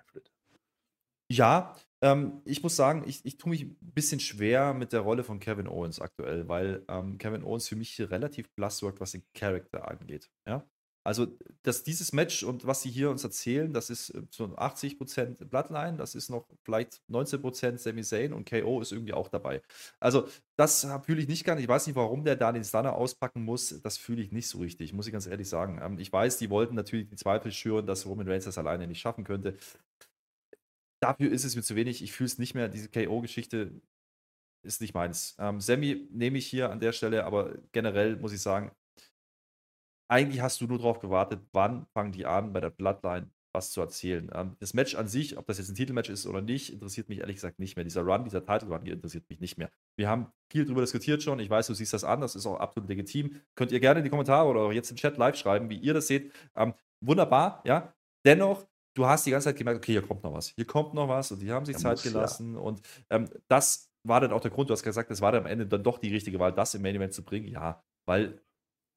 Ja, 1.36 1.76
ähm, 2.02 2.42
ich 2.46 2.64
muss 2.64 2.76
sagen, 2.78 3.04
ich, 3.06 3.26
ich 3.26 3.38
tue 3.38 3.50
mich 3.50 3.64
ein 3.64 3.78
bisschen 3.82 4.20
schwer 4.22 4.74
mit 4.74 4.94
der 4.94 5.02
Rolle 5.02 5.24
von 5.24 5.40
Kevin 5.40 5.68
Owens 5.68 6.00
aktuell, 6.00 6.48
weil 6.48 6.84
ähm, 6.88 7.18
Kevin 7.18 7.44
Owens 7.44 7.68
für 7.68 7.76
mich 7.76 8.00
relativ 8.00 8.50
blass 8.56 8.82
wirkt, 8.82 9.02
was 9.02 9.12
den 9.12 9.24
Charakter 9.34 9.90
angeht. 9.90 10.30
Ja? 10.48 10.66
Also, 11.04 11.28
dass 11.62 11.84
dieses 11.84 12.14
Match 12.14 12.44
und 12.44 12.66
was 12.66 12.82
sie 12.82 12.90
hier 12.90 13.12
uns 13.12 13.24
erzählen, 13.24 13.72
das 13.74 13.90
ist 13.90 14.12
äh, 14.12 14.22
so 14.32 14.46
80% 14.46 15.46
Bloodline, 15.46 15.98
das 15.98 16.16
ist 16.16 16.30
noch 16.30 16.48
vielleicht 16.64 17.02
19% 17.10 17.78
Sami 17.78 18.02
Zayn 18.04 18.34
und 18.34 18.50
KO 18.50 18.82
ist 18.82 18.92
irgendwie 18.94 19.14
auch 19.14 19.28
dabei. 19.28 19.62
Also, 20.00 20.28
das 20.58 20.88
fühle 21.04 21.22
ich 21.22 21.28
nicht 21.28 21.44
ganz. 21.44 21.62
Ich 21.62 21.68
weiß 21.68 21.86
nicht, 21.86 21.98
warum 21.98 22.24
der 22.24 22.38
da 22.38 22.52
den 22.54 22.64
Stunner 22.64 22.96
auspacken 22.96 23.44
muss. 23.44 23.82
Das 23.82 23.98
fühle 23.98 24.22
ich 24.22 24.32
nicht 24.32 24.48
so 24.48 24.60
richtig, 24.60 24.94
muss 24.94 25.06
ich 25.06 25.14
ganz 25.14 25.28
ehrlich 25.28 25.50
sagen. 25.50 25.80
Ähm, 25.84 26.00
ich 26.00 26.12
weiß, 26.12 26.38
die 26.38 26.50
wollten 26.50 26.76
natürlich 26.76 27.10
die 27.10 27.18
Zweifel 27.18 27.52
schüren, 27.52 27.86
dass 27.86 28.06
Roman 28.06 28.28
Reigns 28.28 28.46
das 28.46 28.58
alleine 28.58 28.88
nicht 28.88 29.02
schaffen 29.02 29.26
könnte 29.26 29.58
dafür 31.02 31.32
ist 31.32 31.44
es 31.46 31.56
mir 31.56 31.64
zu 31.64 31.76
wenig. 31.76 32.04
Ich 32.04 32.12
fühle 32.14 32.28
es 32.28 32.38
nicht 32.38 32.56
mehr. 32.56 32.68
Diese 32.70 32.90
KO-Geschichte 32.90 33.82
ist 34.64 34.82
nicht 34.82 34.94
meins. 34.94 35.36
Ähm, 35.40 35.62
Sammy 35.62 36.08
nehme 36.12 36.38
ich 36.38 36.48
hier 36.48 36.72
an 36.72 36.80
der 36.80 36.92
Stelle, 36.92 37.26
aber 37.26 37.56
generell 37.72 38.18
muss 38.18 38.34
ich 38.34 38.42
sagen, 38.42 38.72
eigentlich 40.08 40.42
hast 40.42 40.62
du 40.62 40.68
nur 40.68 40.78
darauf 40.78 41.00
gewartet, 41.00 41.42
wann 41.52 41.88
fangen 41.94 42.12
die 42.12 42.26
an, 42.26 42.54
bei 42.54 42.62
der 42.62 42.70
Bloodline 42.70 43.32
was 43.56 43.72
zu 43.72 43.82
erzählen. 43.82 44.30
Ähm, 44.34 44.56
das 44.60 44.74
Match 44.76 44.94
an 44.96 45.08
sich, 45.08 45.38
ob 45.38 45.48
das 45.48 45.58
jetzt 45.58 45.70
ein 45.70 45.76
Titelmatch 45.76 46.10
ist 46.10 46.28
oder 46.28 46.42
nicht, 46.42 46.72
interessiert 46.72 47.10
mich 47.10 47.20
ehrlich 47.20 47.38
gesagt 47.38 47.58
nicht 47.58 47.76
mehr. 47.76 47.86
Dieser 47.86 48.02
Run, 48.02 48.26
dieser 48.26 48.46
Title 48.46 48.68
Run 48.68 48.84
hier 48.84 48.94
interessiert 48.94 49.28
mich 49.30 49.40
nicht 49.40 49.58
mehr. 49.58 49.72
Wir 49.98 50.10
haben 50.10 50.28
viel 50.52 50.66
darüber 50.66 50.82
diskutiert 50.82 51.24
schon. 51.24 51.40
Ich 51.40 51.50
weiß, 51.50 51.68
du 51.68 51.74
siehst 51.74 51.94
das 51.94 52.04
an. 52.04 52.22
Das 52.22 52.36
ist 52.36 52.46
auch 52.46 52.60
absolut 52.60 52.90
legitim. 52.90 53.42
Könnt 53.56 53.72
ihr 53.72 53.80
gerne 53.80 54.02
in 54.02 54.04
die 54.04 54.10
Kommentare 54.12 54.48
oder 54.48 54.62
auch 54.62 54.72
jetzt 54.72 54.92
im 54.92 54.98
Chat 54.98 55.18
live 55.18 55.36
schreiben, 55.36 55.70
wie 55.70 55.78
ihr 55.78 55.94
das 55.94 56.08
seht. 56.08 56.32
Ähm, 56.56 56.74
wunderbar, 57.02 57.64
ja. 57.66 57.94
Dennoch 58.26 58.68
du 58.96 59.06
hast 59.06 59.26
die 59.26 59.32
ganze 59.32 59.46
Zeit 59.46 59.58
gemerkt, 59.58 59.78
okay, 59.78 59.92
hier 59.92 60.02
kommt 60.02 60.24
noch 60.24 60.34
was, 60.34 60.48
hier 60.48 60.66
kommt 60.66 60.94
noch 60.94 61.08
was 61.08 61.32
und 61.32 61.42
die 61.42 61.52
haben 61.52 61.66
sich 61.66 61.76
da 61.76 61.82
Zeit 61.82 61.92
muss, 61.92 62.04
gelassen. 62.04 62.54
Ja. 62.56 62.60
Und 62.62 62.82
ähm, 63.10 63.30
das 63.48 63.92
war 64.04 64.22
dann 64.22 64.32
auch 64.32 64.42
der 64.42 64.52
Grund, 64.52 64.70
du 64.70 64.74
hast 64.74 64.84
gesagt, 64.84 65.12
es 65.12 65.22
war 65.22 65.32
dann 65.32 65.44
am 65.44 65.48
Ende 65.48 65.68
dann 65.68 65.84
doch 65.84 66.00
die 66.00 66.12
richtige 66.12 66.40
Wahl, 66.40 66.54
das 66.54 66.74
im 66.74 66.82
Main 66.82 66.96
Event 66.96 67.14
zu 67.14 67.24
bringen. 67.24 67.48
Ja, 67.48 67.84
weil 68.08 68.42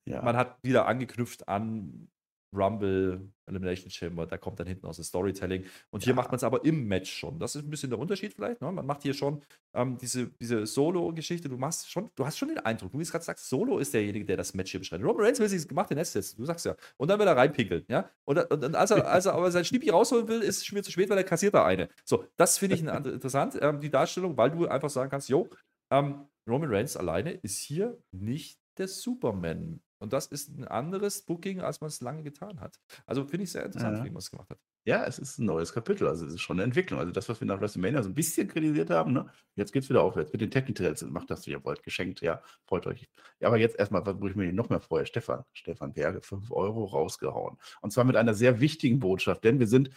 ja. 0.07 0.23
man 0.23 0.37
hat 0.37 0.63
wieder 0.63 0.87
angeknüpft 0.87 1.49
an 1.49 2.09
Rumble, 2.55 3.31
Elimination 3.47 3.91
Chamber, 3.91 4.27
da 4.27 4.39
kommt 4.39 4.61
dann 4.61 4.67
hinten 4.67 4.87
aus 4.87 4.97
das 4.97 5.07
Storytelling. 5.07 5.65
Und 5.91 6.05
hier 6.05 6.15
macht 6.15 6.29
man 6.29 6.37
es 6.37 6.45
aber 6.45 6.65
im 6.65 6.87
Match 6.87 7.13
schon. 7.13 7.39
Das 7.39 7.55
ist 7.55 7.65
ein 7.65 7.71
bisschen 7.71 7.91
der 7.91 7.99
Unterschied 7.99 8.35
vielleicht. 8.35 8.61
Ne? 8.61 8.71
Man 8.73 8.87
macht 8.87 9.03
hier 9.03 9.15
schon 9.15 9.43
ähm, 9.75 9.99
diese, 9.99 10.29
diese 10.41 10.67
Solo-Geschichte. 10.67 11.49
Du 11.49 11.57
machst 11.57 11.91
schon, 11.91 12.11
du 12.15 12.25
hast 12.25 12.39
schon 12.39 12.49
den 12.49 12.59
Eindruck, 12.59 12.93
du 12.93 12.99
wie 12.99 13.03
es 13.03 13.11
gerade 13.11 13.25
sagst, 13.25 13.49
Solo 13.49 13.79
ist 13.79 13.93
derjenige, 13.93 14.25
der 14.25 14.37
das 14.37 14.55
Match 14.55 14.71
hier 14.71 14.81
beschreibt. 14.81 15.05
Roman 15.05 15.27
Reigns 15.27 15.41
will 15.41 15.49
sich 15.49 15.67
gemacht, 15.67 15.91
den 15.91 15.99
Nest 15.99 16.13
setzen. 16.13 16.37
Du 16.37 16.45
sagst 16.45 16.65
ja. 16.65 16.75
Und 16.97 17.09
dann 17.09 17.19
will 17.19 17.27
er 17.27 17.37
reinpinkeln. 17.37 17.85
Ja? 17.89 18.11
Und, 18.25 18.39
und, 18.51 18.65
und 18.65 18.75
als, 18.75 18.91
er, 18.91 19.07
als 19.11 19.27
er 19.27 19.35
aber 19.35 19.51
sein 19.51 19.65
Schnippi 19.65 19.91
rausholen 19.91 20.29
will, 20.29 20.41
ist 20.41 20.59
es 20.59 20.67
schon 20.67 20.77
wieder 20.77 20.85
zu 20.85 20.93
spät, 20.93 21.11
weil 21.11 21.19
er 21.19 21.25
kassiert 21.25 21.55
da 21.55 21.65
eine. 21.65 21.89
So, 22.05 22.25
das 22.37 22.59
finde 22.59 22.77
ich 22.77 22.83
interessant, 22.83 23.59
ähm, 23.61 23.81
die 23.81 23.91
Darstellung, 23.91 24.37
weil 24.37 24.51
du 24.51 24.67
einfach 24.67 24.91
sagen 24.91 25.11
kannst, 25.11 25.29
jo, 25.29 25.49
ähm, 25.91 26.27
Roman 26.49 26.71
Reigns 26.71 26.97
alleine 26.97 27.33
ist 27.33 27.59
hier 27.59 27.99
nicht 28.11 28.59
der 28.79 28.89
Superman. 28.89 29.81
Und 29.99 30.13
das 30.13 30.27
ist 30.27 30.49
ein 30.49 30.67
anderes 30.67 31.23
Booking, 31.23 31.61
als 31.61 31.81
man 31.81 31.89
es 31.89 32.01
lange 32.01 32.23
getan 32.23 32.61
hat. 32.61 32.79
Also 33.07 33.25
finde 33.25 33.45
ich 33.45 33.53
sehr 33.53 33.65
interessant, 33.65 33.99
ja. 33.99 34.05
wie 34.05 34.11
man 34.11 34.19
es 34.19 34.31
gemacht 34.31 34.51
hat. 34.51 34.59
Ja, 34.85 35.05
es 35.05 35.19
ist 35.19 35.39
ein 35.39 35.45
neues 35.45 35.73
Kapitel. 35.73 36.07
Also 36.07 36.25
es 36.25 36.35
ist 36.35 36.41
schon 36.41 36.57
eine 36.57 36.65
Entwicklung. 36.65 36.99
Also 36.99 37.13
das, 37.13 37.29
was 37.29 37.41
wir 37.41 37.47
nach 37.47 37.61
WrestleMania 37.61 38.03
so 38.03 38.09
ein 38.09 38.15
bisschen 38.15 38.49
kritisiert 38.49 38.91
haben, 38.91 39.13
ne? 39.13 39.27
jetzt 39.55 39.73
geht 39.73 39.83
es 39.83 39.91
wieder 39.91 40.03
aufwärts. 40.03 40.33
Mit 40.33 40.41
den 40.41 40.51
Technik-Trails 40.51 41.03
macht 41.03 41.31
das, 41.31 41.47
wie 41.47 41.51
ihr 41.51 41.65
wollt, 41.65 41.83
geschenkt. 41.83 42.23
Ja, 42.23 42.43
freut 42.65 42.87
euch. 42.87 43.07
Ja, 43.41 43.49
aber 43.49 43.59
jetzt 43.59 43.79
erstmal, 43.79 44.03
wo 44.07 44.27
ich 44.27 44.35
mir 44.35 44.51
noch 44.53 44.71
mehr 44.71 44.81
freue, 44.81 45.05
Stefan. 45.05 45.45
Stefan 45.53 45.93
Berge, 45.93 46.23
5 46.23 46.51
Euro 46.53 46.85
rausgehauen. 46.85 47.59
Und 47.83 47.93
zwar 47.93 48.05
mit 48.05 48.17
einer 48.17 48.35
sehr 48.35 48.61
wichtigen 48.61 48.99
Botschaft, 48.99 49.45
denn 49.45 49.59
wir 49.59 49.67
sind 49.67 49.91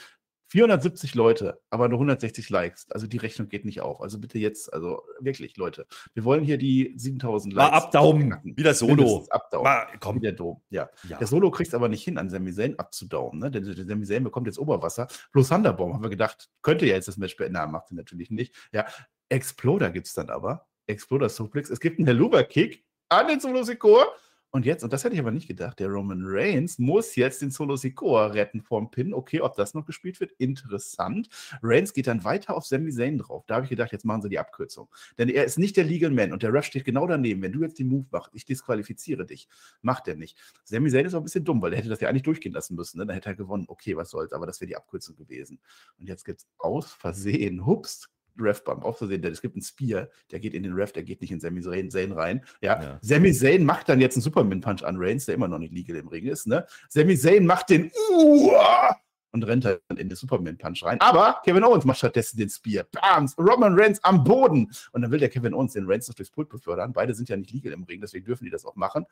470 0.51 1.15
Leute, 1.15 1.61
aber 1.69 1.87
nur 1.87 1.97
160 1.97 2.49
Likes. 2.49 2.91
Also 2.91 3.07
die 3.07 3.15
Rechnung 3.15 3.47
geht 3.47 3.63
nicht 3.63 3.79
auf. 3.79 4.01
Also 4.01 4.19
bitte 4.19 4.37
jetzt, 4.37 4.73
also 4.73 5.01
wirklich, 5.21 5.55
Leute. 5.55 5.87
Wir 6.13 6.25
wollen 6.25 6.43
hier 6.43 6.57
die 6.57 6.93
7000 6.97 7.53
Likes. 7.53 7.71
Mal 7.71 7.77
abdaumen. 7.77 8.35
Wieder 8.43 8.73
Solo. 8.73 9.25
Abdaumen. 9.29 9.63
Mal, 9.63 9.87
komm. 10.01 10.17
Wie 10.17 10.19
der 10.19 10.33
Dom. 10.33 10.61
Ja. 10.69 10.89
ja. 11.07 11.17
Der 11.19 11.27
Solo 11.27 11.51
kriegt 11.51 11.69
es 11.69 11.73
aber 11.73 11.87
nicht 11.87 12.03
hin, 12.03 12.17
an 12.17 12.29
Sami 12.29 12.51
Zayn 12.51 12.77
abzudaumen. 12.77 13.39
Ne? 13.39 13.49
Der, 13.49 13.61
der 13.61 13.85
Sami 13.85 14.05
Zayn 14.05 14.25
bekommt 14.25 14.45
jetzt 14.45 14.59
Oberwasser. 14.59 15.07
Plus 15.31 15.47
Thunderbomb 15.47 15.93
haben 15.93 16.03
wir 16.03 16.09
gedacht, 16.09 16.49
könnte 16.61 16.85
ja 16.85 16.95
jetzt 16.95 17.07
das 17.07 17.15
Match 17.15 17.37
beenden. 17.37 17.71
Macht 17.71 17.87
sie 17.87 17.95
natürlich 17.95 18.29
nicht. 18.29 18.53
Ja. 18.73 18.85
Exploder 19.29 19.89
gibt 19.89 20.07
es 20.07 20.13
dann 20.13 20.29
aber. 20.29 20.67
Exploder 20.85 21.29
Suplex. 21.29 21.69
Es 21.69 21.79
gibt 21.79 21.97
einen 21.97 22.07
Helluva-Kick 22.07 22.83
an 23.07 23.29
den 23.29 23.39
Solo 23.39 23.63
Sikoa. 23.63 24.05
Und 24.53 24.65
jetzt, 24.65 24.83
und 24.83 24.91
das 24.91 25.05
hätte 25.05 25.13
ich 25.15 25.21
aber 25.21 25.31
nicht 25.31 25.47
gedacht, 25.47 25.79
der 25.79 25.87
Roman 25.87 26.23
Reigns 26.25 26.77
muss 26.77 27.15
jetzt 27.15 27.41
den 27.41 27.51
Solo 27.51 27.77
Sikoa 27.77 28.27
retten 28.27 28.61
vorm 28.61 28.91
Pin. 28.91 29.13
Okay, 29.13 29.39
ob 29.39 29.55
das 29.55 29.73
noch 29.73 29.85
gespielt 29.85 30.19
wird, 30.19 30.33
interessant. 30.33 31.29
Reigns 31.63 31.93
geht 31.93 32.07
dann 32.07 32.25
weiter 32.25 32.55
auf 32.55 32.65
Sami 32.65 32.91
Zayn 32.91 33.17
drauf. 33.17 33.45
Da 33.47 33.55
habe 33.55 33.63
ich 33.63 33.69
gedacht, 33.69 33.93
jetzt 33.93 34.03
machen 34.03 34.21
sie 34.21 34.29
die 34.29 34.39
Abkürzung. 34.39 34.89
Denn 35.17 35.29
er 35.29 35.45
ist 35.45 35.57
nicht 35.57 35.77
der 35.77 35.85
Legal 35.85 36.11
Man 36.11 36.33
und 36.33 36.43
der 36.43 36.51
Ref 36.53 36.65
steht 36.65 36.83
genau 36.83 37.07
daneben. 37.07 37.41
Wenn 37.41 37.53
du 37.53 37.61
jetzt 37.61 37.79
den 37.79 37.87
Move 37.87 38.05
machst, 38.11 38.31
ich 38.33 38.45
disqualifiziere 38.45 39.25
dich. 39.25 39.47
Macht 39.81 40.09
er 40.09 40.15
nicht. 40.15 40.37
Sami 40.65 40.89
Zayn 40.89 41.05
ist 41.05 41.13
auch 41.13 41.21
ein 41.21 41.23
bisschen 41.23 41.45
dumm, 41.45 41.61
weil 41.61 41.71
er 41.71 41.79
hätte 41.79 41.89
das 41.89 42.01
ja 42.01 42.09
eigentlich 42.09 42.23
durchgehen 42.23 42.51
lassen 42.51 42.75
müssen. 42.75 42.97
Ne? 42.97 43.05
Dann 43.05 43.13
hätte 43.13 43.29
er 43.29 43.35
gewonnen. 43.35 43.65
Okay, 43.69 43.95
was 43.95 44.09
soll's, 44.09 44.33
aber 44.33 44.47
das 44.47 44.59
wäre 44.59 44.67
die 44.67 44.75
Abkürzung 44.75 45.15
gewesen. 45.15 45.59
Und 45.97 46.09
jetzt 46.09 46.25
gibt 46.25 46.41
es 46.41 46.47
aus 46.57 46.91
Versehen, 46.91 47.65
hups, 47.65 48.09
Ref-Bump. 48.37 48.83
Auch 48.83 48.97
versehen, 48.97 49.23
es 49.23 49.41
gibt 49.41 49.55
einen 49.55 49.63
Spear, 49.63 50.09
der 50.31 50.39
geht 50.39 50.53
in 50.53 50.63
den 50.63 50.73
Ref, 50.73 50.91
der 50.91 51.03
geht 51.03 51.21
nicht 51.21 51.31
in 51.31 51.39
Sami 51.39 51.61
Zayn 51.61 52.11
rein. 52.11 52.45
Ja, 52.61 52.81
ja. 52.81 52.99
Sami 53.01 53.33
Zayn 53.33 53.65
macht 53.65 53.89
dann 53.89 53.99
jetzt 53.99 54.15
einen 54.15 54.23
Superman-Punch 54.23 54.83
an 54.83 54.95
Reigns, 54.97 55.25
der 55.25 55.35
immer 55.35 55.47
noch 55.47 55.59
nicht 55.59 55.73
legal 55.73 55.97
im 55.97 56.07
Ring 56.07 56.25
ist. 56.25 56.47
Ne? 56.47 56.65
Sami 56.89 57.17
Zayn 57.17 57.45
macht 57.45 57.69
den 57.69 57.91
Uah! 58.11 58.95
und 59.31 59.43
rennt 59.43 59.65
dann 59.65 59.79
in 59.97 60.09
den 60.09 60.15
Superman-Punch 60.15 60.83
rein. 60.83 60.99
Aber 60.99 61.41
Kevin 61.43 61.63
Owens 61.63 61.85
macht 61.85 61.99
stattdessen 61.99 62.37
den 62.37 62.49
Spear. 62.49 62.85
Bams! 62.91 63.37
Roman 63.37 63.77
Reigns 63.79 64.03
am 64.03 64.23
Boden. 64.23 64.71
Und 64.91 65.01
dann 65.01 65.11
will 65.11 65.19
der 65.19 65.29
Kevin 65.29 65.53
Owens 65.53 65.73
den 65.73 65.85
Reigns 65.89 66.07
noch 66.07 66.15
durchs 66.15 66.31
Pult 66.31 66.49
befördern. 66.49 66.93
Beide 66.93 67.13
sind 67.13 67.29
ja 67.29 67.37
nicht 67.37 67.51
legal 67.51 67.73
im 67.73 67.83
Ring, 67.83 68.01
deswegen 68.01 68.25
dürfen 68.25 68.43
die 68.43 68.49
das 68.49 68.65
auch 68.65 68.75
machen. 68.75 69.05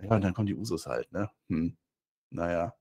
Ja, 0.00 0.14
und 0.14 0.22
dann 0.22 0.34
kommen 0.34 0.46
die 0.46 0.54
Usos 0.54 0.86
halt, 0.86 1.10
ne? 1.12 1.28
Hm. 1.48 1.76
Naja. 2.30 2.74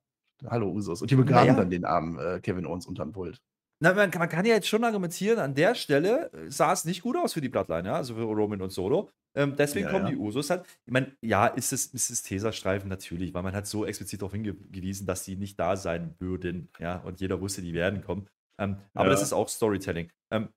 Hallo 0.45 0.69
Usos. 0.69 1.01
Und 1.01 1.09
die 1.09 1.15
begraben 1.15 1.47
naja. 1.47 1.59
dann 1.59 1.69
den 1.71 1.85
armen 1.85 2.19
äh, 2.19 2.39
Kevin 2.39 2.67
Owens 2.67 2.85
unterm 2.85 3.11
Pult. 3.11 3.41
Na, 3.79 3.93
man, 3.93 4.09
man, 4.17 4.29
kann 4.29 4.45
ja 4.45 4.55
jetzt 4.55 4.67
schon 4.67 4.83
argumentieren, 4.83 5.37
an 5.37 5.53
der 5.53 5.75
Stelle 5.75 6.31
äh, 6.33 6.49
sah 6.49 6.73
es 6.73 6.85
nicht 6.85 7.01
gut 7.01 7.15
aus 7.15 7.33
für 7.33 7.41
die 7.41 7.49
Bloodline, 7.49 7.87
ja, 7.87 7.95
also 7.95 8.15
für 8.15 8.23
Roman 8.23 8.61
und 8.61 8.71
Solo. 8.71 9.09
Ähm, 9.35 9.55
deswegen 9.55 9.85
ja, 9.85 9.91
kommen 9.91 10.05
ja. 10.05 10.11
die 10.11 10.17
Usos 10.17 10.49
halt. 10.49 10.65
Ich 10.85 10.91
meine, 10.91 11.15
ja, 11.21 11.45
ist 11.45 11.71
es, 11.71 11.85
ist 11.87 12.09
es 12.09 12.23
Tesastreifen 12.23 12.89
natürlich, 12.89 13.35
weil 13.35 13.43
man 13.43 13.53
hat 13.53 13.67
so 13.67 13.85
explizit 13.85 14.21
darauf 14.21 14.33
hingewiesen, 14.33 15.05
dass 15.05 15.25
sie 15.25 15.35
nicht 15.35 15.59
da 15.59 15.77
sein 15.77 16.15
würden, 16.17 16.69
ja, 16.79 16.97
und 16.97 17.21
jeder 17.21 17.39
wusste, 17.39 17.61
die 17.61 17.73
werden 17.73 18.01
kommen. 18.01 18.27
Ähm, 18.59 18.77
aber 18.95 19.09
das 19.09 19.21
ist 19.21 19.33
auch 19.33 19.47
Storytelling. 19.47 20.11
Ähm, 20.31 20.49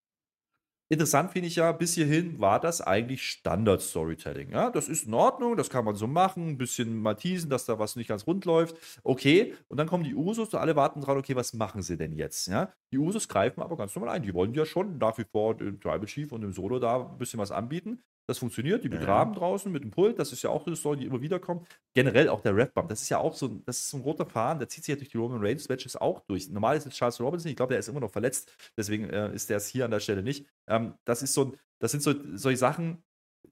Interessant 0.92 1.30
finde 1.30 1.46
ich 1.46 1.54
ja, 1.54 1.70
bis 1.70 1.94
hierhin 1.94 2.40
war 2.40 2.58
das 2.58 2.80
eigentlich 2.80 3.22
Standard-Storytelling. 3.22 4.50
Ja, 4.50 4.70
das 4.70 4.88
ist 4.88 5.06
in 5.06 5.14
Ordnung, 5.14 5.56
das 5.56 5.70
kann 5.70 5.84
man 5.84 5.94
so 5.94 6.08
machen, 6.08 6.48
ein 6.48 6.58
bisschen 6.58 7.00
mal 7.00 7.14
teasen, 7.14 7.48
dass 7.48 7.64
da 7.64 7.78
was 7.78 7.94
nicht 7.94 8.08
ganz 8.08 8.26
rund 8.26 8.44
läuft. 8.44 8.76
Okay, 9.04 9.54
und 9.68 9.76
dann 9.76 9.86
kommen 9.86 10.02
die 10.02 10.16
Usos 10.16 10.52
und 10.52 10.58
alle 10.58 10.74
warten 10.74 11.00
dran, 11.00 11.16
okay, 11.16 11.36
was 11.36 11.52
machen 11.54 11.82
sie 11.82 11.96
denn 11.96 12.12
jetzt? 12.12 12.48
Ja, 12.48 12.72
die 12.90 12.98
Usos 12.98 13.28
greifen 13.28 13.62
aber 13.62 13.76
ganz 13.76 13.94
normal 13.94 14.16
ein. 14.16 14.24
Die 14.24 14.34
wollen 14.34 14.52
ja 14.52 14.66
schon 14.66 14.98
nach 14.98 15.16
wie 15.16 15.24
vor 15.30 15.56
dem 15.56 15.80
Tribal 15.80 16.06
Chief 16.06 16.32
und 16.32 16.40
dem 16.40 16.52
Solo 16.52 16.80
da 16.80 17.08
ein 17.12 17.18
bisschen 17.18 17.38
was 17.38 17.52
anbieten. 17.52 18.02
Das 18.31 18.39
funktioniert, 18.39 18.85
die 18.85 18.89
begraben 18.89 19.32
ja. 19.35 19.40
draußen 19.40 19.73
mit 19.73 19.82
dem 19.82 19.90
Pult, 19.90 20.20
das 20.20 20.31
ist 20.31 20.43
ja 20.43 20.51
auch 20.51 20.65
eine 20.65 20.77
Story, 20.77 20.98
die 20.98 21.07
immer 21.07 21.20
wieder 21.20 21.40
kommt. 21.40 21.66
Generell 21.94 22.28
auch 22.28 22.43
der 22.43 22.55
Rap 22.55 22.74
Bump, 22.74 22.89
das 22.89 23.02
ist 23.02 23.09
ja 23.09 23.19
auch 23.19 23.35
so, 23.35 23.48
das 23.48 23.78
ist 23.78 23.90
so 23.90 23.97
ein 23.97 24.05
roter 24.05 24.24
Faden, 24.24 24.61
der 24.61 24.69
zieht 24.69 24.85
sich 24.85 24.93
ja 24.93 24.97
durch 24.97 25.09
die 25.09 25.16
Roman 25.16 25.44
Reigns 25.44 25.69
Matches 25.69 25.97
auch 25.97 26.20
durch. 26.28 26.48
Normal 26.48 26.77
ist 26.77 26.86
es 26.86 26.94
Charles 26.94 27.19
Robinson, 27.20 27.51
ich 27.51 27.57
glaube, 27.57 27.73
der 27.73 27.81
ist 27.81 27.89
immer 27.89 27.98
noch 27.98 28.12
verletzt, 28.12 28.52
deswegen 28.77 29.11
äh, 29.11 29.35
ist 29.35 29.51
der 29.51 29.57
es 29.57 29.66
hier 29.66 29.85
an 29.85 29.90
der 29.90 29.98
Stelle 29.98 30.23
nicht. 30.23 30.47
Ähm, 30.69 30.94
das 31.05 31.23
ist 31.24 31.35
so, 31.35 31.57
das 31.81 31.90
sind 31.90 32.05
so 32.05 32.15
solche 32.36 32.57
Sachen, 32.57 33.02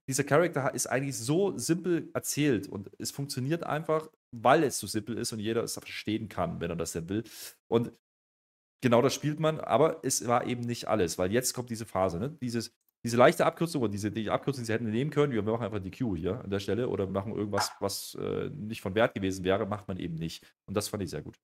dieser 0.07 0.23
Charakter 0.23 0.73
ist 0.73 0.87
eigentlich 0.87 1.19
so 1.19 1.59
simpel 1.59 2.09
erzählt 2.15 2.69
und 2.69 2.89
es 3.01 3.11
funktioniert 3.11 3.65
einfach, 3.65 4.09
weil 4.31 4.63
es 4.63 4.79
so 4.79 4.87
simpel 4.87 5.19
ist 5.19 5.33
und 5.33 5.41
jeder 5.41 5.65
es 5.65 5.73
verstehen 5.73 6.29
kann, 6.29 6.61
wenn 6.61 6.71
er 6.71 6.77
das 6.77 6.93
denn 6.93 7.09
will. 7.09 7.25
Und 7.67 7.91
genau 8.81 9.03
das 9.03 9.13
spielt 9.13 9.41
man, 9.41 9.59
aber 9.59 10.05
es 10.05 10.25
war 10.29 10.47
eben 10.47 10.61
nicht 10.61 10.87
alles, 10.87 11.19
weil 11.19 11.33
jetzt 11.33 11.53
kommt 11.53 11.69
diese 11.69 11.85
Phase, 11.85 12.21
ne? 12.21 12.31
Dieses, 12.41 12.73
diese 13.05 13.16
leichte 13.16 13.47
Abkürzung 13.47 13.83
oder 13.83 13.93
diese 13.93 14.11
die 14.11 14.29
Abkürzung, 14.29 14.62
die 14.62 14.66
sie 14.66 14.73
hätten 14.73 14.91
nehmen 14.91 15.11
können, 15.11 15.33
wir 15.33 15.43
machen 15.43 15.65
einfach 15.65 15.79
die 15.79 15.91
Q 15.91 16.16
hier 16.16 16.43
an 16.43 16.51
der 16.51 16.59
Stelle 16.59 16.89
oder 16.89 17.07
machen 17.07 17.35
irgendwas, 17.35 17.70
was 17.81 18.16
äh, 18.20 18.51
nicht 18.51 18.81
von 18.81 18.95
Wert 18.95 19.15
gewesen 19.15 19.45
wäre, 19.45 19.66
macht 19.66 19.89
man 19.89 19.99
eben 19.99 20.16
nicht. 20.16 20.45
Und 20.66 20.75
das 20.75 20.89
fand 20.89 21.03
ich 21.03 21.11
sehr 21.11 21.23
gut. 21.23 21.39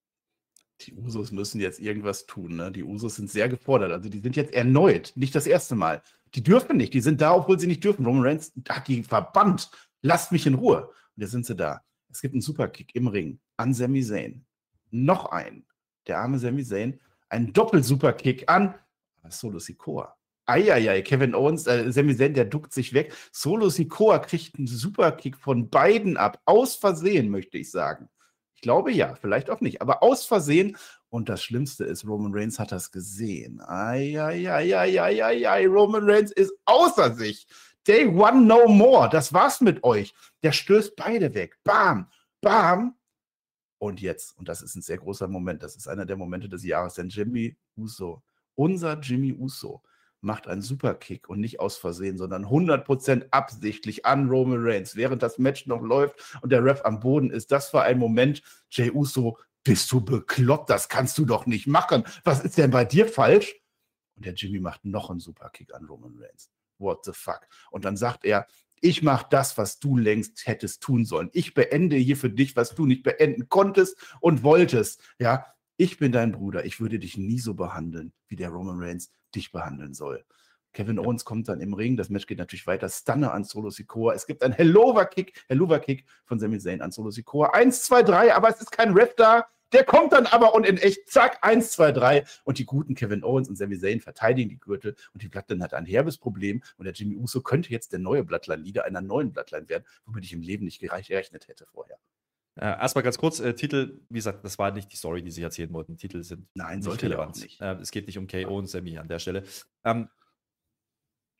Die 0.81 0.94
Usos 0.94 1.31
müssen 1.31 1.60
jetzt 1.60 1.78
irgendwas 1.78 2.26
tun. 2.26 2.56
Ne? 2.56 2.72
Die 2.72 2.82
Usos 2.82 3.14
sind 3.16 3.31
sehr 3.31 3.48
gefordert. 3.48 3.93
Also 3.93 4.09
die 4.09 4.18
sind 4.18 4.35
jetzt 4.35 4.52
erneut, 4.52 5.12
nicht 5.14 5.35
das 5.35 5.47
erste 5.47 5.76
Mal. 5.76 6.02
Die 6.35 6.43
dürfen 6.43 6.76
nicht. 6.76 6.93
Die 6.94 7.01
sind 7.01 7.20
da, 7.20 7.35
obwohl 7.35 7.60
sie 7.60 7.68
nicht 7.68 7.85
dürfen. 7.85 8.05
Roman 8.05 8.24
Reigns 8.24 8.52
hat 8.68 8.89
die 8.89 9.05
verbannt. 9.05 9.70
Lasst 10.02 10.32
mich 10.32 10.47
in 10.47 10.55
Ruhe. 10.55 10.89
Und 10.89 11.20
jetzt 11.20 11.31
sind 11.31 11.47
sie 11.47 11.55
da. 11.55 11.82
Es 12.10 12.20
gibt 12.20 12.35
einen 12.35 12.43
Superkick 12.43 12.94
im 12.94 13.06
Ring 13.06 13.39
an 13.56 13.72
Sami 13.72 14.02
Zayn. 14.02 14.44
Noch 14.90 15.26
einen. 15.26 15.64
Der 16.09 16.18
arme 16.18 16.39
Sami 16.39 16.64
Zayn. 16.64 17.01
Ein 17.28 17.52
Doppel-Superkick 17.52 18.48
an 18.48 18.74
Solo 19.28 19.59
Sikoa. 19.59 20.16
Eieiei, 20.46 21.02
Kevin 21.02 21.34
Owens, 21.34 21.66
äh, 21.66 21.90
Sami 21.92 22.16
Zayn, 22.16 22.34
der 22.34 22.44
duckt 22.44 22.72
sich 22.72 22.92
weg. 22.92 23.14
Solo 23.32 23.68
Sikoa 23.68 24.18
kriegt 24.18 24.58
einen 24.58 24.66
Superkick 24.66 25.38
von 25.38 25.70
beiden 25.70 26.16
ab. 26.16 26.40
Aus 26.44 26.74
Versehen, 26.74 27.30
möchte 27.30 27.58
ich 27.58 27.70
sagen. 27.70 28.08
Ich 28.54 28.60
glaube 28.60 28.92
ja, 28.92 29.14
vielleicht 29.14 29.50
auch 29.50 29.60
nicht, 29.60 29.82
aber 29.82 30.02
aus 30.02 30.24
Versehen. 30.24 30.76
Und 31.08 31.28
das 31.28 31.42
Schlimmste 31.42 31.84
ist, 31.84 32.06
Roman 32.06 32.32
Reigns 32.34 32.58
hat 32.58 32.72
das 32.72 32.90
gesehen. 32.90 33.60
Eieiei, 33.60 35.66
Roman 35.66 36.08
Reigns 36.08 36.32
ist 36.32 36.52
außer 36.64 37.14
sich. 37.14 37.46
Day 37.86 38.06
one 38.06 38.46
no 38.46 38.66
more. 38.66 39.08
Das 39.10 39.32
war's 39.32 39.60
mit 39.60 39.84
euch. 39.84 40.14
Der 40.42 40.52
stößt 40.52 40.96
beide 40.96 41.34
weg. 41.34 41.58
Bam, 41.62 42.10
bam. 42.40 42.96
Und 43.78 44.00
jetzt, 44.00 44.36
und 44.38 44.48
das 44.48 44.62
ist 44.62 44.76
ein 44.76 44.82
sehr 44.82 44.96
großer 44.96 45.28
Moment, 45.28 45.62
das 45.62 45.76
ist 45.76 45.88
einer 45.88 46.06
der 46.06 46.16
Momente 46.16 46.48
des 46.48 46.64
Jahres, 46.64 46.94
denn 46.94 47.10
Jimmy 47.10 47.54
Uso, 47.76 48.22
unser 48.54 48.98
Jimmy 48.98 49.34
Uso, 49.34 49.82
macht 50.24 50.48
einen 50.48 50.62
Superkick 50.62 51.28
und 51.28 51.40
nicht 51.40 51.60
aus 51.60 51.76
Versehen, 51.76 52.18
sondern 52.18 52.46
100% 52.46 53.28
absichtlich 53.30 54.06
an 54.06 54.28
Roman 54.28 54.62
Reigns, 54.62 54.96
während 54.96 55.22
das 55.22 55.38
Match 55.38 55.66
noch 55.66 55.82
läuft 55.82 56.38
und 56.42 56.51
der 56.51 56.64
Ref 56.64 56.82
am 56.84 57.01
Boden 57.01 57.30
ist. 57.30 57.52
Das 57.52 57.72
war 57.74 57.84
ein 57.84 57.98
Moment, 57.98 58.42
Jey 58.70 58.90
Uso, 58.90 59.38
bist 59.62 59.90
du 59.92 60.01
bekloppt? 60.01 60.70
Das 60.70 60.88
kannst 60.88 61.16
du 61.18 61.24
doch 61.24 61.46
nicht 61.46 61.66
machen. 61.66 62.05
Was 62.24 62.44
ist 62.44 62.59
denn 62.59 62.70
bei 62.70 62.84
dir 62.84 63.06
falsch? 63.06 63.55
Und 64.16 64.26
der 64.26 64.34
Jimmy 64.34 64.60
macht 64.60 64.84
noch 64.84 65.10
einen 65.10 65.20
Superkick 65.20 65.74
an 65.74 65.86
Roman 65.86 66.16
Reigns. 66.18 66.51
What 66.78 67.05
the 67.05 67.12
fuck? 67.12 67.40
Und 67.70 67.84
dann 67.84 67.96
sagt 67.96 68.24
er, 68.24 68.46
ich 68.80 69.02
mache 69.02 69.26
das, 69.30 69.56
was 69.56 69.78
du 69.78 69.96
längst 69.96 70.46
hättest 70.46 70.82
tun 70.82 71.06
sollen. 71.06 71.30
Ich 71.32 71.55
beende 71.55 71.96
hier 71.96 72.18
für 72.18 72.28
dich, 72.28 72.55
was 72.55 72.74
du 72.74 72.84
nicht 72.84 73.02
beenden 73.02 73.48
konntest 73.48 73.96
und 74.20 74.42
wolltest. 74.42 75.01
Ja, 75.18 75.53
ich 75.76 75.98
bin 75.98 76.12
dein 76.12 76.32
Bruder. 76.32 76.64
Ich 76.64 76.80
würde 76.80 76.98
dich 76.98 77.16
nie 77.16 77.38
so 77.38 77.55
behandeln, 77.55 78.12
wie 78.28 78.36
der 78.36 78.51
Roman 78.51 78.80
Reigns 78.80 79.10
dich 79.34 79.52
behandeln 79.52 79.94
soll. 79.94 80.24
Kevin 80.72 80.98
Owens 80.98 81.24
kommt 81.24 81.48
dann 81.48 81.60
im 81.60 81.72
Ring. 81.72 81.96
Das 81.96 82.10
Match 82.10 82.26
geht 82.26 82.38
natürlich 82.38 82.66
weiter. 82.66 82.88
Stunner 82.88 83.32
an 83.32 83.44
Solo 83.44 83.70
Sikoa. 83.70 84.12
Es 84.12 84.26
gibt 84.26 84.42
einen 84.42 84.55
Hellover-Kick, 84.55 85.44
Hellover-Kick 85.48 86.05
von 86.24 86.38
Sami 86.38 86.59
Zayn 86.59 86.82
an 86.82 86.90
Solo 86.90 87.10
Sikoa. 87.10 87.51
Eins, 87.51 87.84
zwei, 87.84 88.02
drei, 88.02 88.34
aber 88.34 88.48
es 88.48 88.60
ist 88.60 88.72
kein 88.72 88.92
Ref 88.92 89.14
da. 89.14 89.46
Der 89.72 89.84
kommt 89.84 90.12
dann 90.12 90.26
aber 90.26 90.55
und 90.55 90.66
in 90.66 90.76
echt, 90.76 91.09
zack, 91.09 91.38
eins, 91.42 91.72
zwei, 91.72 91.90
drei. 91.90 92.24
Und 92.44 92.59
die 92.59 92.64
guten 92.64 92.94
Kevin 92.94 93.24
Owens 93.24 93.48
und 93.48 93.56
Sami 93.56 93.78
Zayn 93.78 94.01
verteidigen 94.01 94.51
die 94.51 94.59
Gürtel. 94.59 94.94
Und 95.12 95.22
die 95.22 95.28
Bloodline 95.28 95.62
hat 95.62 95.74
ein 95.74 95.86
herbes 95.86 96.18
Problem. 96.18 96.62
Und 96.76 96.84
der 96.84 96.92
Jimmy 96.92 97.16
Uso 97.16 97.40
könnte 97.40 97.70
jetzt 97.70 97.92
der 97.92 98.01
neue 98.01 98.24
Bloodline-Leader 98.24 98.84
einer 98.84 99.01
neuen 99.01 99.32
Bloodline 99.32 99.68
werden, 99.68 99.84
womit 100.06 100.24
ich 100.24 100.32
im 100.32 100.42
Leben 100.42 100.64
nicht 100.64 100.80
gerechnet 100.80 101.48
hätte 101.48 101.66
vorher. 101.66 101.98
Äh, 102.56 102.66
erstmal 102.66 103.02
ganz 103.02 103.18
kurz, 103.18 103.40
äh, 103.40 103.55
Titel, 103.55 104.01
wie 104.09 104.18
gesagt, 104.18 104.44
das 104.44 104.59
war 104.59 104.70
nicht 104.70 104.93
die 104.93 104.97
Story, 104.97 105.22
die 105.22 105.31
sie 105.31 105.43
erzählen 105.43 105.72
wollten. 105.72 105.97
Titel 105.97 106.22
sind 106.22 106.47
Nein, 106.55 106.82
sollte 106.82 107.06
relevant. 107.06 107.40
nicht. 107.40 107.60
Äh, 107.60 107.74
es 107.74 107.90
geht 107.90 108.06
nicht 108.06 108.18
um 108.18 108.26
KO 108.26 108.59
und 108.59 108.66
Sammy 108.66 108.97
an 108.98 109.09
der 109.09 109.18
Stelle. 109.18 109.43
Ähm, 109.85 110.09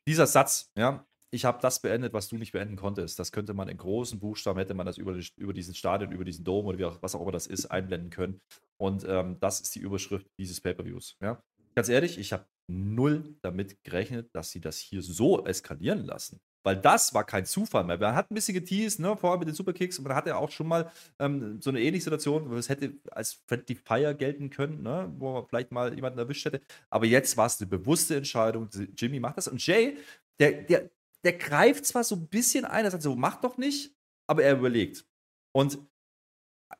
dieser 0.07 0.27
Satz, 0.27 0.71
ja, 0.77 1.07
ich 1.31 1.45
habe 1.45 1.59
das 1.61 1.81
beendet, 1.81 2.13
was 2.13 2.27
du 2.27 2.37
nicht 2.37 2.51
beenden 2.51 2.75
konntest. 2.75 3.17
Das 3.19 3.31
könnte 3.31 3.53
man 3.53 3.67
in 3.67 3.77
großen 3.77 4.19
Buchstaben, 4.19 4.59
hätte 4.59 4.73
man 4.73 4.85
das 4.85 4.97
über, 4.97 5.17
über 5.37 5.53
diesen 5.53 5.73
Stadion, 5.73 6.11
über 6.11 6.25
diesen 6.25 6.43
Dom 6.43 6.65
oder 6.65 6.87
auch, 6.87 7.01
was 7.01 7.15
auch 7.15 7.21
immer 7.21 7.31
das 7.31 7.47
ist, 7.47 7.65
einblenden 7.65 8.09
können. 8.09 8.41
Und 8.77 9.05
ähm, 9.07 9.37
das 9.39 9.61
ist 9.61 9.73
die 9.75 9.79
Überschrift 9.79 10.27
dieses 10.37 10.61
Pay-Per-Views. 10.61 11.17
Ja? 11.21 11.41
Ganz 11.75 11.89
ehrlich, 11.89 12.17
ich 12.17 12.33
habe 12.33 12.45
null 12.67 13.37
damit 13.41 13.83
gerechnet, 13.83 14.33
dass 14.33 14.51
sie 14.51 14.61
das 14.61 14.77
hier 14.77 15.01
so 15.01 15.45
eskalieren 15.45 16.05
lassen. 16.05 16.39
Weil 16.65 16.77
das 16.77 17.13
war 17.13 17.23
kein 17.23 17.45
Zufall 17.45 17.83
mehr. 17.83 17.99
Man 17.99 18.15
hat 18.15 18.31
ein 18.31 18.33
bisschen 18.33 18.55
geteased, 18.55 18.99
ne, 18.99 19.15
vorher 19.15 19.37
mit 19.37 19.47
den 19.47 19.53
Superkicks, 19.53 19.99
und 19.99 20.07
man 20.07 20.15
hatte 20.15 20.35
auch 20.35 20.49
schon 20.49 20.67
mal 20.67 20.91
ähm, 21.19 21.61
so 21.61 21.69
eine 21.69 21.79
ähnliche 21.79 22.05
Situation, 22.05 22.49
wo 22.49 22.55
es 22.55 22.69
hätte 22.69 22.93
als 23.11 23.39
Friendly 23.47 23.75
Fire 23.75 24.15
gelten 24.15 24.49
können, 24.49 24.81
ne, 24.81 25.13
wo 25.17 25.33
man 25.33 25.45
vielleicht 25.47 25.71
mal 25.71 25.93
jemanden 25.93 26.17
erwischt 26.17 26.43
hätte. 26.45 26.61
Aber 26.89 27.05
jetzt 27.05 27.37
war 27.37 27.45
es 27.45 27.61
eine 27.61 27.69
bewusste 27.69 28.15
Entscheidung. 28.15 28.67
Jimmy 28.97 29.19
macht 29.19 29.37
das. 29.37 29.47
Und 29.47 29.63
Jay, 29.65 29.97
der, 30.39 30.63
der, 30.63 30.89
der 31.23 31.33
greift 31.33 31.85
zwar 31.85 32.03
so 32.03 32.15
ein 32.15 32.27
bisschen 32.27 32.65
ein, 32.65 32.83
er 32.83 32.89
sagt 32.89 33.03
so, 33.03 33.15
mach 33.15 33.41
doch 33.41 33.57
nicht, 33.57 33.95
aber 34.27 34.43
er 34.43 34.57
überlegt. 34.57 35.05
Und 35.53 35.77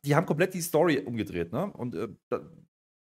die 0.04 0.16
haben 0.16 0.26
komplett 0.26 0.56
die 0.56 0.62
Story 0.62 0.98
umgedreht, 0.98 1.54
ne? 1.54 1.72
Und 1.74 1.94
äh, 1.94 2.08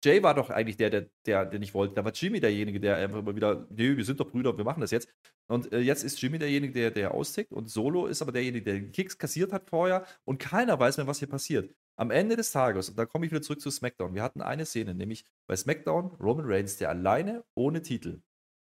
Jay 0.05 0.23
war 0.23 0.35
doch 0.35 0.51
eigentlich 0.51 0.77
der, 0.77 0.91
der, 0.91 1.11
der, 1.27 1.47
der 1.47 1.59
nicht 1.61 1.75
wollte. 1.75 1.95
Da 1.95 2.05
war 2.05 2.13
Jimmy 2.13 2.41
derjenige, 2.41 2.81
der 2.81 2.97
einfach 2.97 3.19
immer 3.19 3.37
wieder, 3.37 3.67
nee, 3.71 3.97
wir 3.97 4.05
sind 4.05 4.19
doch 4.19 4.31
Brüder, 4.31 4.57
wir 4.57 4.65
machen 4.65 4.81
das 4.81 4.91
jetzt. 4.91 5.09
Und 5.49 5.73
äh, 5.73 5.81
jetzt 5.81 6.03
ist 6.03 6.21
Jimmy 6.21 6.39
derjenige, 6.39 6.73
der, 6.73 6.91
der 6.91 7.15
austickt 7.15 7.53
und 7.53 7.69
Solo 7.71 8.07
ist 8.07 8.23
aber 8.23 8.33
derjenige, 8.33 8.65
der 8.65 8.75
den 8.75 8.93
Kicks 8.93 9.17
kassiert 9.19 9.53
hat 9.53 9.69
vorher 9.69 10.07
und 10.25 10.39
keiner 10.39 10.79
weiß 10.79 10.97
mehr, 10.97 11.07
was 11.07 11.19
hier 11.19 11.29
passiert. 11.29 11.75
Am 11.97 12.11
Ende 12.11 12.37
des 12.37 12.51
Tages, 12.51 12.89
und 12.89 12.99
da 12.99 13.07
komme 13.07 13.27
ich 13.27 13.33
wieder 13.33 13.43
zurück 13.43 13.61
zu 13.61 13.71
SmackDown, 13.71 14.15
wir 14.15 14.23
hatten 14.23 14.41
eine 14.41 14.67
Szene, 14.67 14.95
nämlich 14.95 15.25
bei 15.47 15.57
SmackDown 15.57 16.17
Roman 16.21 16.47
Reigns, 16.47 16.79
der 16.79 16.89
alleine 16.89 17.45
ohne 17.55 17.83
Titel 17.83 18.23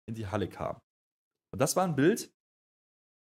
in 0.07 0.15
die 0.15 0.27
Halle 0.27 0.49
kam. 0.49 0.81
Und 1.53 1.61
das 1.61 1.75
war 1.75 1.85
ein 1.85 1.95
Bild, 1.95 2.33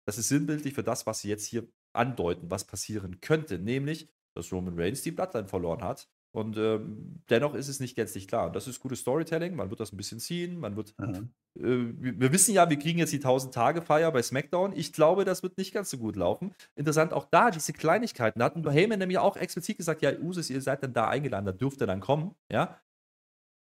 das 0.07 0.17
ist 0.17 0.30
sinnbildlich 0.30 0.73
für 0.73 0.84
das, 0.84 1.05
was 1.05 1.22
sie 1.22 1.30
jetzt 1.30 1.45
hier 1.45 1.67
andeuten, 1.93 2.51
was 2.51 2.65
passieren 2.65 3.22
könnte, 3.22 3.59
nämlich, 3.59 4.09
dass 4.35 4.51
Roman 4.51 4.77
Reigns 4.77 5.01
die 5.01 5.11
Bloodline 5.11 5.47
verloren 5.47 5.84
hat. 5.84 6.09
Und 6.35 6.57
ähm, 6.57 7.21
dennoch 7.29 7.53
ist 7.53 7.69
es 7.69 7.79
nicht 7.79 7.95
gänzlich 7.95 8.27
klar. 8.27 8.47
Und 8.47 8.57
das 8.57 8.67
ist 8.67 8.81
gutes 8.81 8.99
Storytelling. 8.99 9.55
Man 9.55 9.69
wird 9.69 9.79
das 9.79 9.93
ein 9.93 9.97
bisschen 9.97 10.19
ziehen. 10.19 10.59
Man 10.59 10.75
wird. 10.75 10.93
Mhm. 10.99 11.29
Äh, 11.57 12.19
wir, 12.19 12.33
wissen 12.33 12.53
ja, 12.53 12.69
wir 12.69 12.77
kriegen 12.77 12.99
jetzt 12.99 13.13
die 13.13 13.21
1000-Tage-Feier 13.21 14.11
bei 14.11 14.21
SmackDown. 14.21 14.73
Ich 14.75 14.91
glaube, 14.91 15.23
das 15.23 15.43
wird 15.43 15.57
nicht 15.57 15.73
ganz 15.73 15.89
so 15.89 15.97
gut 15.97 16.17
laufen. 16.17 16.53
Interessant 16.75 17.13
auch 17.13 17.23
da, 17.31 17.51
diese 17.51 17.71
Kleinigkeiten. 17.71 18.39
Da 18.39 18.45
hatten 18.47 18.69
Heyman 18.69 18.99
nämlich 18.99 19.17
auch 19.17 19.37
explizit 19.37 19.77
gesagt: 19.77 20.01
Ja, 20.01 20.11
Usus, 20.19 20.49
ihr 20.49 20.59
seid 20.59 20.83
dann 20.83 20.91
da 20.91 21.07
eingeladen, 21.07 21.45
da 21.45 21.53
dürft 21.53 21.79
ihr 21.79 21.87
dann 21.87 22.01
kommen. 22.01 22.35
Ja. 22.51 22.81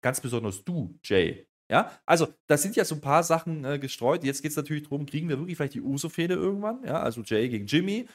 Ganz 0.02 0.22
besonders 0.22 0.64
du, 0.64 0.98
Jay. 1.04 1.46
Ja, 1.70 1.90
also 2.06 2.28
da 2.46 2.56
sind 2.56 2.74
ja 2.74 2.86
so 2.86 2.94
ein 2.94 3.02
paar 3.02 3.22
Sachen 3.22 3.66
äh, 3.66 3.78
gestreut. 3.78 4.24
Jetzt 4.24 4.40
geht 4.40 4.52
es 4.52 4.56
natürlich 4.56 4.84
darum, 4.84 5.04
kriegen 5.04 5.28
wir 5.28 5.38
wirklich 5.38 5.58
vielleicht 5.58 5.74
die 5.74 5.82
Uso-Fehde 5.82 6.34
irgendwann? 6.34 6.82
Ja, 6.84 7.02
also 7.02 7.20
Jay 7.20 7.50
gegen 7.50 7.66
Jimmy. 7.66 8.06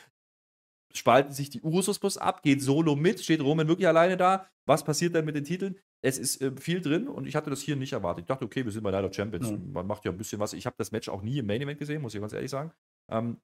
Spalten 0.94 1.34
sich 1.34 1.50
die 1.50 1.62
Usos 1.62 2.00
bloß 2.00 2.18
ab, 2.18 2.42
geht 2.44 2.62
solo 2.62 2.96
mit, 2.96 3.20
steht 3.20 3.42
Roman 3.42 3.68
wirklich 3.68 3.88
alleine 3.88 4.18
da. 4.18 4.48
Was 4.66 4.84
passiert 4.84 5.16
dann 5.16 5.26
mit 5.26 5.36
den 5.36 5.44
Titeln? 5.44 5.78
Es 6.02 6.18
ist 6.18 6.42
äh, 6.42 6.52
viel 6.60 6.82
drin 6.82 7.08
und 7.08 7.28
ich 7.28 7.36
hatte 7.36 7.50
das 7.50 7.62
hier 7.62 7.76
nicht 7.76 7.94
erwartet. 7.94 8.24
Ich 8.24 8.28
dachte, 8.28 8.46
okay, 8.46 8.64
wir 8.64 8.72
sind 8.72 8.84
bei 8.84 8.92
Night 8.92 9.06
of 9.06 9.14
Champions. 9.14 9.52
Mhm. 9.52 9.74
Man 9.74 9.88
macht 9.88 10.06
ja 10.06 10.12
ein 10.12 10.18
bisschen 10.18 10.40
was. 10.40 10.54
Ich 10.54 10.66
habe 10.66 10.76
das 10.78 10.92
Match 10.92 11.10
auch 11.10 11.22
nie 11.22 11.40
im 11.40 11.48
Main 11.48 11.62
Event 11.62 11.80
gesehen, 11.80 12.02
muss 12.02 12.14
ich 12.14 12.22
ganz 12.22 12.34
ehrlich 12.34 12.52
sagen. 12.52 12.72
Ähm, 13.10 13.38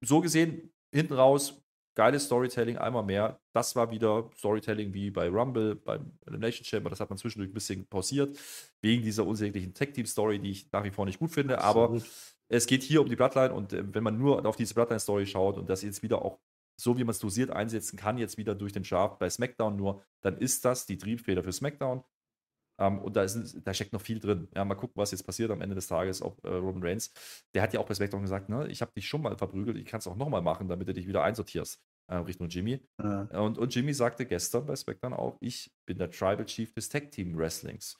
so 0.00 0.20
gesehen, 0.20 0.72
hinten 0.92 1.14
raus, 1.14 1.62
geiles 1.94 2.24
Storytelling, 2.24 2.78
einmal 2.78 3.02
mehr. 3.02 3.40
Das 3.52 3.74
war 3.76 3.90
wieder 3.90 4.30
Storytelling 4.36 4.92
wie 4.94 5.10
bei 5.10 5.28
Rumble, 5.28 5.76
beim 5.76 6.12
Elimination 6.26 6.64
Chamber. 6.64 6.90
Das 6.90 7.00
hat 7.00 7.10
man 7.10 7.18
zwischendurch 7.18 7.50
ein 7.50 7.54
bisschen 7.54 7.86
pausiert, 7.86 8.36
wegen 8.82 9.02
dieser 9.02 9.26
unsäglichen 9.26 9.74
Tech-Team-Story, 9.74 10.38
die 10.38 10.50
ich 10.50 10.72
nach 10.72 10.84
wie 10.84 10.90
vor 10.90 11.06
nicht 11.06 11.18
gut 11.18 11.30
finde. 11.30 11.58
Absolut. 11.58 12.02
Aber 12.02 12.06
es 12.48 12.66
geht 12.66 12.82
hier 12.82 13.00
um 13.00 13.08
die 13.08 13.16
Bloodline 13.16 13.52
und 13.52 13.72
äh, 13.72 13.82
wenn 13.94 14.04
man 14.04 14.18
nur 14.18 14.44
auf 14.44 14.56
diese 14.56 14.74
Bloodline-Story 14.74 15.26
schaut 15.26 15.56
und 15.58 15.68
das 15.68 15.82
jetzt 15.82 16.02
wieder 16.02 16.22
auch 16.22 16.38
so, 16.76 16.96
wie 16.98 17.04
man 17.04 17.10
es 17.10 17.18
dosiert 17.18 17.50
einsetzen 17.50 17.96
kann, 17.96 18.18
jetzt 18.18 18.38
wieder 18.38 18.54
durch 18.54 18.72
den 18.72 18.84
Shaft 18.84 19.18
bei 19.18 19.30
SmackDown 19.30 19.76
nur, 19.76 20.02
dann 20.22 20.36
ist 20.36 20.64
das 20.64 20.86
die 20.86 20.98
Triebfeder 20.98 21.42
für 21.42 21.52
SmackDown. 21.52 22.02
Ähm, 22.80 22.98
und 22.98 23.14
da, 23.14 23.22
ist, 23.22 23.56
da, 23.64 23.72
steckt 23.72 23.92
noch 23.92 24.00
viel 24.00 24.18
drin. 24.18 24.48
Ja, 24.54 24.64
mal 24.64 24.74
gucken, 24.74 24.96
was 24.96 25.12
jetzt 25.12 25.22
passiert 25.22 25.50
am 25.50 25.60
Ende 25.60 25.76
des 25.76 25.86
Tages. 25.86 26.22
Ob 26.22 26.44
äh, 26.44 26.48
Roman 26.48 26.82
Reigns, 26.82 27.12
der 27.54 27.62
hat 27.62 27.72
ja 27.72 27.80
auch 27.80 27.86
bei 27.86 27.94
SmackDown 27.94 28.22
gesagt, 28.22 28.48
ne, 28.48 28.66
ich 28.68 28.80
habe 28.80 28.92
dich 28.96 29.06
schon 29.06 29.22
mal 29.22 29.36
verprügelt, 29.36 29.76
ich 29.76 29.86
kann 29.86 29.98
es 29.98 30.06
auch 30.06 30.16
nochmal 30.16 30.42
machen, 30.42 30.68
damit 30.68 30.88
du 30.88 30.94
dich 30.94 31.06
wieder 31.06 31.22
einsortierst 31.22 31.80
äh, 32.08 32.16
Richtung 32.16 32.48
Jimmy. 32.48 32.80
Ja. 33.02 33.22
Und, 33.40 33.58
und 33.58 33.74
Jimmy 33.74 33.94
sagte 33.94 34.26
gestern 34.26 34.66
bei 34.66 34.76
SmackDown 34.76 35.12
auch, 35.12 35.36
ich 35.40 35.72
bin 35.86 35.98
der 35.98 36.10
Tribal 36.10 36.44
Chief 36.46 36.72
des 36.72 36.88
Tag 36.88 37.10
Team 37.10 37.36
Wrestlings. 37.36 37.96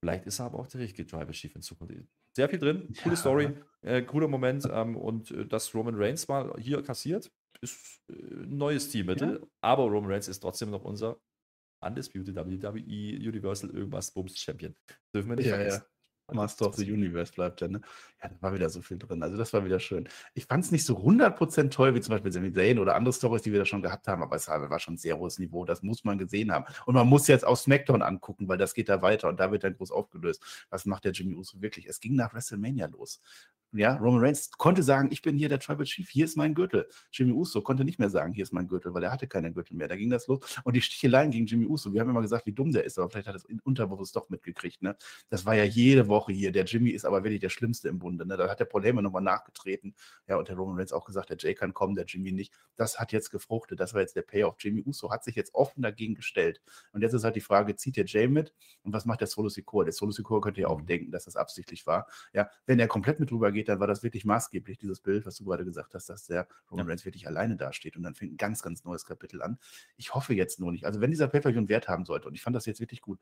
Vielleicht 0.00 0.26
ist 0.26 0.38
er 0.38 0.46
aber 0.46 0.58
auch 0.60 0.66
der 0.66 0.80
richtige 0.80 1.06
Tribal 1.06 1.32
Chief 1.32 1.54
in 1.54 1.62
Zukunft. 1.62 1.94
Sehr 2.34 2.48
viel 2.48 2.58
drin, 2.58 2.94
coole 3.02 3.14
ja. 3.14 3.20
Story, 3.20 3.56
äh, 3.80 4.02
cooler 4.02 4.28
Moment. 4.28 4.68
Ähm, 4.70 4.96
und 4.96 5.30
äh, 5.30 5.46
dass 5.46 5.74
Roman 5.74 5.94
Reigns 5.96 6.28
mal 6.28 6.52
hier 6.58 6.82
kassiert, 6.82 7.30
ist 7.60 8.00
äh, 8.08 8.14
ein 8.14 8.56
neues 8.56 8.90
Teammittel. 8.90 9.40
Ja. 9.40 9.48
Aber 9.62 9.84
Roman 9.84 10.10
Reigns 10.12 10.28
ist 10.28 10.40
trotzdem 10.40 10.70
noch 10.70 10.84
unser 10.84 11.20
Undisputed 11.84 12.34
WWE 12.34 13.28
Universal 13.28 13.70
irgendwas 13.70 14.10
Bums 14.12 14.38
Champion. 14.38 14.74
Dürfen 15.14 15.30
wir 15.30 15.36
nicht 15.36 15.46
ja, 15.46 15.56
vergessen. 15.56 15.84
Master 16.32 16.66
of 16.66 16.74
the 16.76 16.90
Universe 16.90 17.32
bleibt 17.32 17.60
ja, 17.60 17.68
ne? 17.68 17.80
Ja, 18.22 18.28
da 18.28 18.36
war 18.40 18.54
wieder 18.54 18.68
so 18.68 18.82
viel 18.82 18.98
drin. 18.98 19.22
Also 19.22 19.36
das 19.36 19.52
war 19.52 19.64
wieder 19.64 19.78
schön. 19.78 20.08
Ich 20.34 20.46
fand 20.46 20.64
es 20.64 20.72
nicht 20.72 20.84
so 20.84 20.98
100% 20.98 21.70
toll, 21.70 21.94
wie 21.94 22.00
zum 22.00 22.14
Beispiel 22.14 22.32
Sami 22.32 22.52
Zayn 22.52 22.78
oder 22.78 22.96
andere 22.96 23.12
Stories, 23.12 23.42
die 23.42 23.52
wir 23.52 23.60
da 23.60 23.64
schon 23.64 23.82
gehabt 23.82 24.08
haben, 24.08 24.22
aber 24.22 24.36
es 24.36 24.48
war 24.48 24.78
schon 24.80 24.94
ein 24.94 24.98
sehr 24.98 25.18
hohes 25.18 25.38
Niveau. 25.38 25.64
Das 25.64 25.82
muss 25.82 26.04
man 26.04 26.18
gesehen 26.18 26.50
haben. 26.50 26.64
Und 26.86 26.94
man 26.94 27.06
muss 27.06 27.28
jetzt 27.28 27.46
auch 27.46 27.56
SmackDown 27.56 28.02
angucken, 28.02 28.48
weil 28.48 28.58
das 28.58 28.74
geht 28.74 28.88
da 28.88 29.02
weiter 29.02 29.28
und 29.28 29.38
da 29.38 29.52
wird 29.52 29.64
dann 29.64 29.76
groß 29.76 29.90
aufgelöst. 29.90 30.42
Was 30.70 30.86
macht 30.86 31.04
der 31.04 31.12
Jimmy 31.12 31.34
Uso 31.34 31.60
wirklich? 31.60 31.86
Es 31.86 32.00
ging 32.00 32.16
nach 32.16 32.34
WrestleMania 32.34 32.86
los. 32.86 33.20
Ja, 33.72 33.96
Roman 33.96 34.20
Reigns 34.24 34.50
konnte 34.52 34.82
sagen, 34.82 35.08
ich 35.10 35.20
bin 35.22 35.36
hier 35.36 35.48
der 35.48 35.58
Tribal 35.58 35.84
Chief, 35.84 36.08
hier 36.08 36.24
ist 36.24 36.36
mein 36.36 36.54
Gürtel. 36.54 36.88
Jimmy 37.12 37.32
Uso 37.32 37.60
konnte 37.60 37.84
nicht 37.84 37.98
mehr 37.98 38.08
sagen, 38.08 38.32
hier 38.32 38.44
ist 38.44 38.52
mein 38.52 38.68
Gürtel, 38.68 38.94
weil 38.94 39.02
er 39.02 39.12
hatte 39.12 39.26
keinen 39.26 39.52
Gürtel 39.52 39.76
mehr. 39.76 39.88
Da 39.88 39.96
ging 39.96 40.08
das 40.08 40.28
los. 40.28 40.40
Und 40.64 40.74
die 40.74 40.80
Sticheleien 40.80 41.30
gegen 41.30 41.46
Jimmy 41.46 41.66
Uso, 41.66 41.92
wir 41.92 42.00
haben 42.00 42.08
immer 42.08 42.22
gesagt, 42.22 42.46
wie 42.46 42.52
dumm 42.52 42.72
der 42.72 42.84
ist, 42.84 42.98
aber 42.98 43.10
vielleicht 43.10 43.26
hat 43.26 43.34
er 43.34 43.38
es 43.38 43.46
unterbewusst 43.64 44.16
doch 44.16 44.30
mitgekriegt. 44.30 44.82
Ne? 44.82 44.96
Das 45.28 45.44
war 45.44 45.54
ja 45.54 45.64
jede 45.64 46.08
Woche 46.08 46.15
hier. 46.26 46.52
Der 46.52 46.64
Jimmy 46.64 46.90
ist 46.90 47.04
aber 47.04 47.22
wirklich 47.22 47.40
der 47.40 47.50
Schlimmste 47.50 47.88
im 47.88 47.98
Bunde. 47.98 48.26
Ne? 48.26 48.36
Da 48.36 48.48
hat 48.48 48.60
der 48.60 48.64
Paul 48.64 48.82
Heyman 48.82 49.04
nochmal 49.04 49.22
nachgetreten. 49.22 49.94
Ja, 50.26 50.36
und 50.36 50.48
der 50.48 50.56
Roman 50.56 50.76
Reigns 50.76 50.92
auch 50.92 51.04
gesagt, 51.04 51.30
der 51.30 51.36
Jay 51.38 51.54
kann 51.54 51.74
kommen, 51.74 51.94
der 51.94 52.06
Jimmy 52.06 52.32
nicht. 52.32 52.52
Das 52.76 52.98
hat 52.98 53.12
jetzt 53.12 53.30
gefruchtet. 53.30 53.80
Das 53.80 53.94
war 53.94 54.00
jetzt 54.00 54.16
der 54.16 54.22
Payoff. 54.22 54.56
Jimmy 54.58 54.82
Uso 54.86 55.10
hat 55.10 55.24
sich 55.24 55.34
jetzt 55.34 55.54
offen 55.54 55.82
dagegen 55.82 56.14
gestellt. 56.14 56.60
Und 56.92 57.02
jetzt 57.02 57.12
ist 57.12 57.24
halt 57.24 57.36
die 57.36 57.40
Frage, 57.40 57.76
zieht 57.76 57.96
der 57.96 58.04
Jay 58.06 58.28
mit? 58.28 58.54
Und 58.82 58.92
was 58.92 59.04
macht 59.04 59.20
der 59.20 59.28
Solo 59.28 59.48
Secure? 59.48 59.84
Der 59.84 59.92
Solo 59.92 60.12
Secure 60.12 60.40
könnte 60.40 60.60
ja 60.60 60.68
auch 60.68 60.80
mhm. 60.80 60.86
denken, 60.86 61.12
dass 61.12 61.24
das 61.24 61.36
absichtlich 61.36 61.86
war. 61.86 62.06
Ja, 62.32 62.50
wenn 62.66 62.78
er 62.78 62.88
komplett 62.88 63.20
mit 63.20 63.30
drüber 63.30 63.52
geht, 63.52 63.68
dann 63.68 63.80
war 63.80 63.86
das 63.86 64.02
wirklich 64.02 64.24
maßgeblich, 64.24 64.78
dieses 64.78 65.00
Bild, 65.00 65.26
was 65.26 65.36
du 65.36 65.44
gerade 65.44 65.64
gesagt 65.64 65.94
hast, 65.94 66.08
dass 66.08 66.26
der 66.26 66.48
Roman 66.70 66.86
ja. 66.86 66.90
Reigns 66.90 67.04
wirklich 67.04 67.26
alleine 67.26 67.56
dasteht. 67.56 67.96
Und 67.96 68.02
dann 68.02 68.14
fängt 68.14 68.32
ein 68.32 68.36
ganz, 68.36 68.62
ganz 68.62 68.84
neues 68.84 69.04
Kapitel 69.04 69.42
an. 69.42 69.58
Ich 69.96 70.14
hoffe 70.14 70.34
jetzt 70.34 70.60
nur 70.60 70.72
nicht. 70.72 70.84
Also 70.84 71.00
wenn 71.00 71.10
dieser 71.10 71.28
Pay-Per-View 71.28 71.58
einen 71.58 71.68
Wert 71.68 71.88
haben 71.88 72.04
sollte, 72.04 72.28
und 72.28 72.34
ich 72.34 72.42
fand 72.42 72.56
das 72.56 72.66
jetzt 72.66 72.80
wirklich 72.80 73.00
gut, 73.00 73.20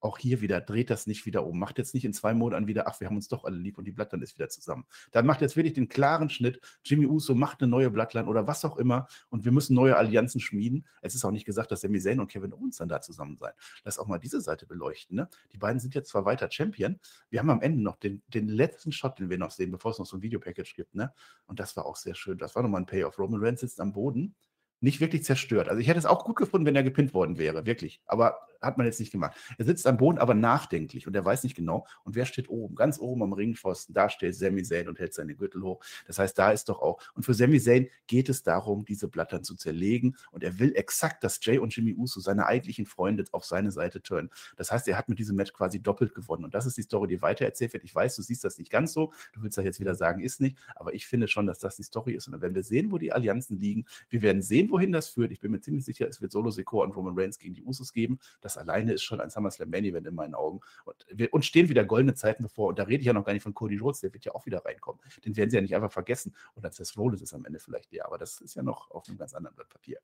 auch 0.00 0.18
hier 0.18 0.40
wieder, 0.40 0.60
dreht 0.60 0.90
das 0.90 1.06
nicht 1.06 1.26
wieder 1.26 1.46
um. 1.46 1.58
Macht 1.58 1.78
jetzt 1.78 1.94
nicht 1.94 2.04
in 2.04 2.12
zwei 2.12 2.34
Monaten 2.34 2.66
wieder, 2.66 2.88
ach, 2.88 3.00
wir 3.00 3.08
haben 3.08 3.16
uns 3.16 3.28
doch 3.28 3.44
alle 3.44 3.56
lieb 3.56 3.78
und 3.78 3.84
die 3.84 3.92
Bloodline 3.92 4.22
ist 4.22 4.36
wieder 4.36 4.48
zusammen. 4.48 4.84
Dann 5.12 5.26
macht 5.26 5.40
jetzt 5.40 5.56
wirklich 5.56 5.74
den 5.74 5.88
klaren 5.88 6.30
Schnitt, 6.30 6.60
Jimmy 6.84 7.06
Uso 7.06 7.34
macht 7.34 7.62
eine 7.62 7.70
neue 7.70 7.90
Bloodline 7.90 8.26
oder 8.26 8.46
was 8.46 8.64
auch 8.64 8.76
immer 8.76 9.06
und 9.28 9.44
wir 9.44 9.52
müssen 9.52 9.74
neue 9.74 9.96
Allianzen 9.96 10.40
schmieden. 10.40 10.86
Es 11.02 11.14
ist 11.14 11.24
auch 11.24 11.30
nicht 11.30 11.44
gesagt, 11.44 11.70
dass 11.70 11.82
Sami 11.82 12.00
Zayn 12.00 12.20
und 12.20 12.28
Kevin 12.28 12.52
Owens 12.52 12.78
dann 12.78 12.88
da 12.88 13.00
zusammen 13.00 13.36
sein. 13.36 13.52
Lass 13.84 13.98
auch 13.98 14.06
mal 14.06 14.18
diese 14.18 14.40
Seite 14.40 14.66
beleuchten. 14.66 15.16
Ne? 15.16 15.28
Die 15.52 15.58
beiden 15.58 15.80
sind 15.80 15.94
jetzt 15.94 16.10
zwar 16.10 16.24
weiter 16.24 16.50
Champion, 16.50 16.98
wir 17.28 17.40
haben 17.40 17.50
am 17.50 17.60
Ende 17.60 17.82
noch 17.82 17.96
den, 17.96 18.22
den 18.28 18.48
letzten 18.48 18.92
Shot, 18.92 19.18
den 19.18 19.30
wir 19.30 19.38
noch 19.38 19.50
sehen, 19.50 19.70
bevor 19.70 19.90
es 19.92 19.98
noch 19.98 20.06
so 20.06 20.16
ein 20.16 20.22
Videopackage 20.22 20.74
gibt. 20.74 20.94
Ne? 20.94 21.12
Und 21.46 21.60
das 21.60 21.76
war 21.76 21.86
auch 21.86 21.96
sehr 21.96 22.14
schön. 22.14 22.38
Das 22.38 22.54
war 22.54 22.62
nochmal 22.62 22.82
ein 22.82 22.86
Payoff. 22.86 23.18
Roman 23.18 23.42
Reigns 23.42 23.60
sitzt 23.60 23.80
am 23.80 23.92
Boden 23.92 24.34
nicht 24.80 25.00
wirklich 25.00 25.24
zerstört. 25.24 25.68
Also 25.68 25.80
ich 25.80 25.88
hätte 25.88 25.98
es 25.98 26.06
auch 26.06 26.24
gut 26.24 26.36
gefunden, 26.36 26.66
wenn 26.66 26.76
er 26.76 26.82
gepinnt 26.82 27.12
worden 27.14 27.38
wäre, 27.38 27.66
wirklich. 27.66 28.00
Aber 28.06 28.38
hat 28.60 28.78
man 28.78 28.86
jetzt 28.86 29.00
nicht 29.00 29.12
gemacht. 29.12 29.36
Er 29.58 29.64
sitzt 29.64 29.86
am 29.86 29.96
Boden, 29.96 30.18
aber 30.18 30.34
nachdenklich 30.34 31.06
und 31.06 31.14
er 31.14 31.24
weiß 31.24 31.42
nicht 31.44 31.56
genau. 31.56 31.86
Und 32.04 32.14
wer 32.14 32.26
steht 32.26 32.48
oben? 32.48 32.74
Ganz 32.74 32.98
oben 32.98 33.22
am 33.22 33.32
Ringpfosten, 33.32 33.94
da 33.94 34.08
steht 34.08 34.34
Sami 34.34 34.62
Zayn 34.62 34.88
und 34.88 34.98
hält 34.98 35.14
seine 35.14 35.34
Gürtel 35.34 35.62
hoch. 35.62 35.80
Das 36.06 36.18
heißt, 36.18 36.38
da 36.38 36.52
ist 36.52 36.68
doch 36.68 36.80
auch. 36.80 37.00
Und 37.14 37.24
für 37.24 37.34
Sami 37.34 37.60
Zayn 37.60 37.88
geht 38.06 38.28
es 38.28 38.42
darum, 38.42 38.84
diese 38.84 39.08
Blattern 39.08 39.44
zu 39.44 39.54
zerlegen. 39.54 40.16
Und 40.30 40.44
er 40.44 40.58
will 40.58 40.74
exakt, 40.74 41.24
dass 41.24 41.38
Jay 41.42 41.58
und 41.58 41.74
Jimmy 41.74 41.94
Uso, 41.94 42.20
seine 42.20 42.46
eigentlichen 42.46 42.86
Freunde, 42.86 43.24
auf 43.32 43.44
seine 43.44 43.70
Seite 43.70 44.02
turnen. 44.02 44.30
Das 44.56 44.72
heißt, 44.72 44.88
er 44.88 44.98
hat 44.98 45.08
mit 45.08 45.18
diesem 45.18 45.36
Match 45.36 45.52
quasi 45.52 45.80
doppelt 45.80 46.14
gewonnen. 46.14 46.44
Und 46.44 46.54
das 46.54 46.66
ist 46.66 46.76
die 46.76 46.82
Story, 46.82 47.08
die 47.08 47.22
weitererzählt 47.22 47.72
wird. 47.72 47.84
Ich 47.84 47.94
weiß, 47.94 48.16
du 48.16 48.22
siehst 48.22 48.44
das 48.44 48.58
nicht 48.58 48.70
ganz 48.70 48.92
so. 48.92 49.12
Du 49.32 49.42
willst 49.42 49.58
das 49.58 49.64
jetzt 49.64 49.80
wieder 49.80 49.94
sagen, 49.94 50.22
ist 50.22 50.40
nicht. 50.40 50.56
Aber 50.74 50.94
ich 50.94 51.06
finde 51.06 51.28
schon, 51.28 51.46
dass 51.46 51.58
das 51.58 51.76
die 51.76 51.82
Story 51.82 52.12
ist. 52.12 52.26
Und 52.26 52.32
dann 52.32 52.42
werden 52.42 52.54
wir 52.54 52.62
sehen, 52.62 52.90
wo 52.90 52.98
die 52.98 53.12
Allianzen 53.12 53.58
liegen. 53.58 53.84
Wir 54.08 54.22
werden 54.22 54.42
sehen, 54.42 54.70
wohin 54.70 54.92
das 54.92 55.08
führt. 55.08 55.32
Ich 55.32 55.40
bin 55.40 55.50
mir 55.50 55.60
ziemlich 55.60 55.84
sicher, 55.84 56.08
es 56.08 56.20
wird 56.20 56.32
Solo 56.32 56.50
Secor 56.50 56.84
und 56.84 56.96
Roman 56.96 57.18
Reigns 57.18 57.38
gegen 57.38 57.54
die 57.54 57.62
Usos 57.62 57.92
geben. 57.92 58.18
Das 58.40 58.49
alleine 58.56 58.92
ist 58.92 59.02
schon 59.02 59.20
ein 59.20 59.30
SummerSlam 59.30 59.70
Main 59.70 59.84
Event 59.84 60.06
in 60.06 60.14
meinen 60.14 60.34
Augen. 60.34 60.60
Und 60.84 61.06
wir, 61.10 61.32
uns 61.32 61.46
stehen 61.46 61.68
wieder 61.68 61.84
goldene 61.84 62.14
Zeiten 62.14 62.42
bevor. 62.42 62.68
Und 62.68 62.78
da 62.78 62.84
rede 62.84 63.00
ich 63.00 63.06
ja 63.06 63.12
noch 63.12 63.24
gar 63.24 63.32
nicht 63.32 63.42
von 63.42 63.54
Cody 63.54 63.78
Rhodes, 63.78 64.00
der 64.00 64.12
wird 64.12 64.24
ja 64.24 64.34
auch 64.34 64.46
wieder 64.46 64.64
reinkommen. 64.64 65.00
Den 65.24 65.36
werden 65.36 65.50
sie 65.50 65.56
ja 65.56 65.62
nicht 65.62 65.74
einfach 65.74 65.92
vergessen. 65.92 66.34
Und 66.54 66.64
als 66.64 66.76
das 66.76 66.96
Rollins 66.96 67.22
ist 67.22 67.34
am 67.34 67.44
Ende 67.44 67.58
vielleicht 67.58 67.92
der. 67.92 68.06
Aber 68.06 68.18
das 68.18 68.40
ist 68.40 68.54
ja 68.54 68.62
noch 68.62 68.90
auf 68.90 69.08
einem 69.08 69.18
ganz 69.18 69.34
anderen 69.34 69.56
Blatt 69.56 69.68
Papier. 69.68 69.98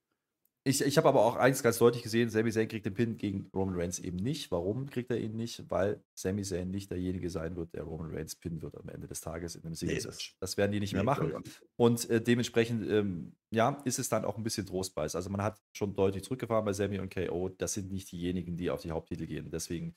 Ich, 0.67 0.81
ich 0.81 0.97
habe 0.97 1.09
aber 1.09 1.25
auch 1.25 1.37
eins 1.37 1.63
ganz 1.63 1.79
deutlich 1.79 2.03
gesehen, 2.03 2.29
Sami 2.29 2.51
Zayn 2.51 2.67
kriegt 2.67 2.85
den 2.85 2.93
Pin 2.93 3.17
gegen 3.17 3.49
Roman 3.55 3.77
Reigns 3.77 4.01
eben 4.01 4.17
nicht. 4.17 4.51
Warum 4.51 4.91
kriegt 4.91 5.13
er 5.13 5.17
ihn 5.17 5.37
nicht? 5.37 5.71
Weil 5.71 6.03
Sami 6.13 6.43
Zayn 6.43 6.73
nicht 6.73 6.91
derjenige 6.91 7.31
sein 7.31 7.55
wird, 7.55 7.73
der 7.75 7.85
Roman 7.85 8.13
Reigns 8.13 8.35
pinnen 8.35 8.61
wird 8.63 8.77
am 8.77 8.89
Ende 8.89 9.07
des 9.07 9.21
Tages 9.21 9.55
in 9.55 9.65
einem 9.65 9.77
Singles. 9.77 10.05
Nee, 10.05 10.37
das 10.41 10.57
werden 10.57 10.73
die 10.73 10.81
nicht 10.81 10.93
nee, 10.93 10.97
mehr 10.97 11.05
machen. 11.05 11.33
Und 11.77 12.11
äh, 12.11 12.21
dementsprechend, 12.21 12.91
ähm, 12.91 13.37
ja, 13.53 13.81
ist 13.85 14.01
es 14.01 14.09
dann 14.09 14.25
auch 14.25 14.37
ein 14.39 14.43
bisschen 14.43 14.67
Trostbeiß. 14.67 15.15
Also 15.15 15.31
man 15.31 15.41
hat 15.41 15.63
schon 15.73 15.95
deutlich 15.95 16.25
zurückgefahren 16.25 16.65
bei 16.65 16.73
Sami 16.73 16.99
und 16.99 17.15
KO. 17.15 17.49
Das 17.49 17.75
sind 17.75 17.93
nicht 17.93 18.11
diejenigen, 18.11 18.57
die 18.57 18.69
auf 18.69 18.83
die 18.83 18.91
Haupttitel 18.91 19.27
gehen. 19.27 19.53
Deswegen, 19.53 19.95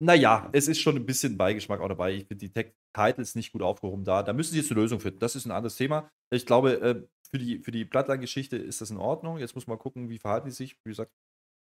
naja, 0.00 0.48
es 0.52 0.68
ist 0.68 0.78
schon 0.78 0.94
ein 0.94 1.04
bisschen 1.04 1.36
Beigeschmack 1.36 1.80
auch 1.80 1.88
dabei. 1.88 2.14
Ich 2.14 2.26
finde 2.26 2.46
die 2.46 2.52
Tag-Titles 2.52 3.34
nicht 3.34 3.50
gut 3.50 3.62
aufgehoben 3.62 4.04
da. 4.04 4.22
Da 4.22 4.32
müssen 4.32 4.52
sie 4.52 4.60
jetzt 4.60 4.70
eine 4.70 4.80
Lösung 4.80 5.00
finden. 5.00 5.18
Das 5.18 5.34
ist 5.34 5.46
ein 5.46 5.50
anderes 5.50 5.74
Thema. 5.74 6.08
Ich 6.30 6.46
glaube, 6.46 6.80
äh, 6.80 7.02
für 7.30 7.38
die, 7.38 7.58
für 7.58 7.70
die 7.70 7.84
Bloodline-Geschichte 7.84 8.56
ist 8.56 8.80
das 8.80 8.90
in 8.90 8.96
Ordnung. 8.96 9.38
Jetzt 9.38 9.54
muss 9.54 9.66
man 9.66 9.78
gucken, 9.78 10.08
wie 10.08 10.18
verhalten 10.18 10.48
die 10.48 10.54
sich. 10.54 10.76
Wie 10.84 10.90
gesagt, 10.90 11.12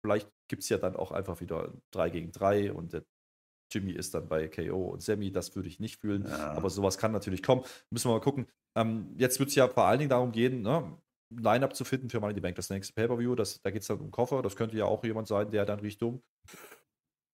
vielleicht 0.03 0.29
gibt 0.47 0.63
es 0.63 0.69
ja 0.69 0.77
dann 0.77 0.95
auch 0.95 1.11
einfach 1.11 1.39
wieder 1.41 1.73
3 1.91 2.09
gegen 2.09 2.31
3 2.31 2.73
und 2.73 2.93
der 2.93 3.03
Jimmy 3.71 3.91
ist 3.91 4.13
dann 4.13 4.27
bei 4.27 4.47
KO 4.47 4.89
und 4.89 5.01
Sammy. 5.01 5.31
Das 5.31 5.55
würde 5.55 5.67
ich 5.67 5.79
nicht 5.79 5.99
fühlen. 5.99 6.25
Ja. 6.27 6.51
Aber 6.51 6.69
sowas 6.69 6.97
kann 6.97 7.11
natürlich 7.11 7.41
kommen. 7.41 7.63
Müssen 7.89 8.09
wir 8.09 8.13
mal 8.13 8.21
gucken. 8.21 8.47
Ähm, 8.75 9.13
jetzt 9.17 9.39
wird 9.39 9.49
es 9.49 9.55
ja 9.55 9.67
vor 9.67 9.85
allen 9.85 9.99
Dingen 9.99 10.09
darum 10.09 10.31
gehen, 10.31 10.61
ne? 10.61 10.97
Line-Up 11.29 11.75
zu 11.75 11.83
finden 11.83 12.11
für 12.11 12.19
Money 12.19 12.31
in 12.31 12.35
the 12.35 12.41
Bank, 12.41 12.55
das 12.55 12.69
nächste 12.69 12.93
Pay-Per-View. 12.93 13.33
Da 13.33 13.71
geht 13.71 13.81
es 13.81 13.87
dann 13.87 13.99
um 13.99 14.11
Koffer. 14.11 14.43
Das 14.43 14.55
könnte 14.55 14.77
ja 14.77 14.85
auch 14.85 15.03
jemand 15.03 15.27
sein, 15.27 15.49
der 15.49 15.65
dann 15.65 15.79
Richtung 15.79 16.21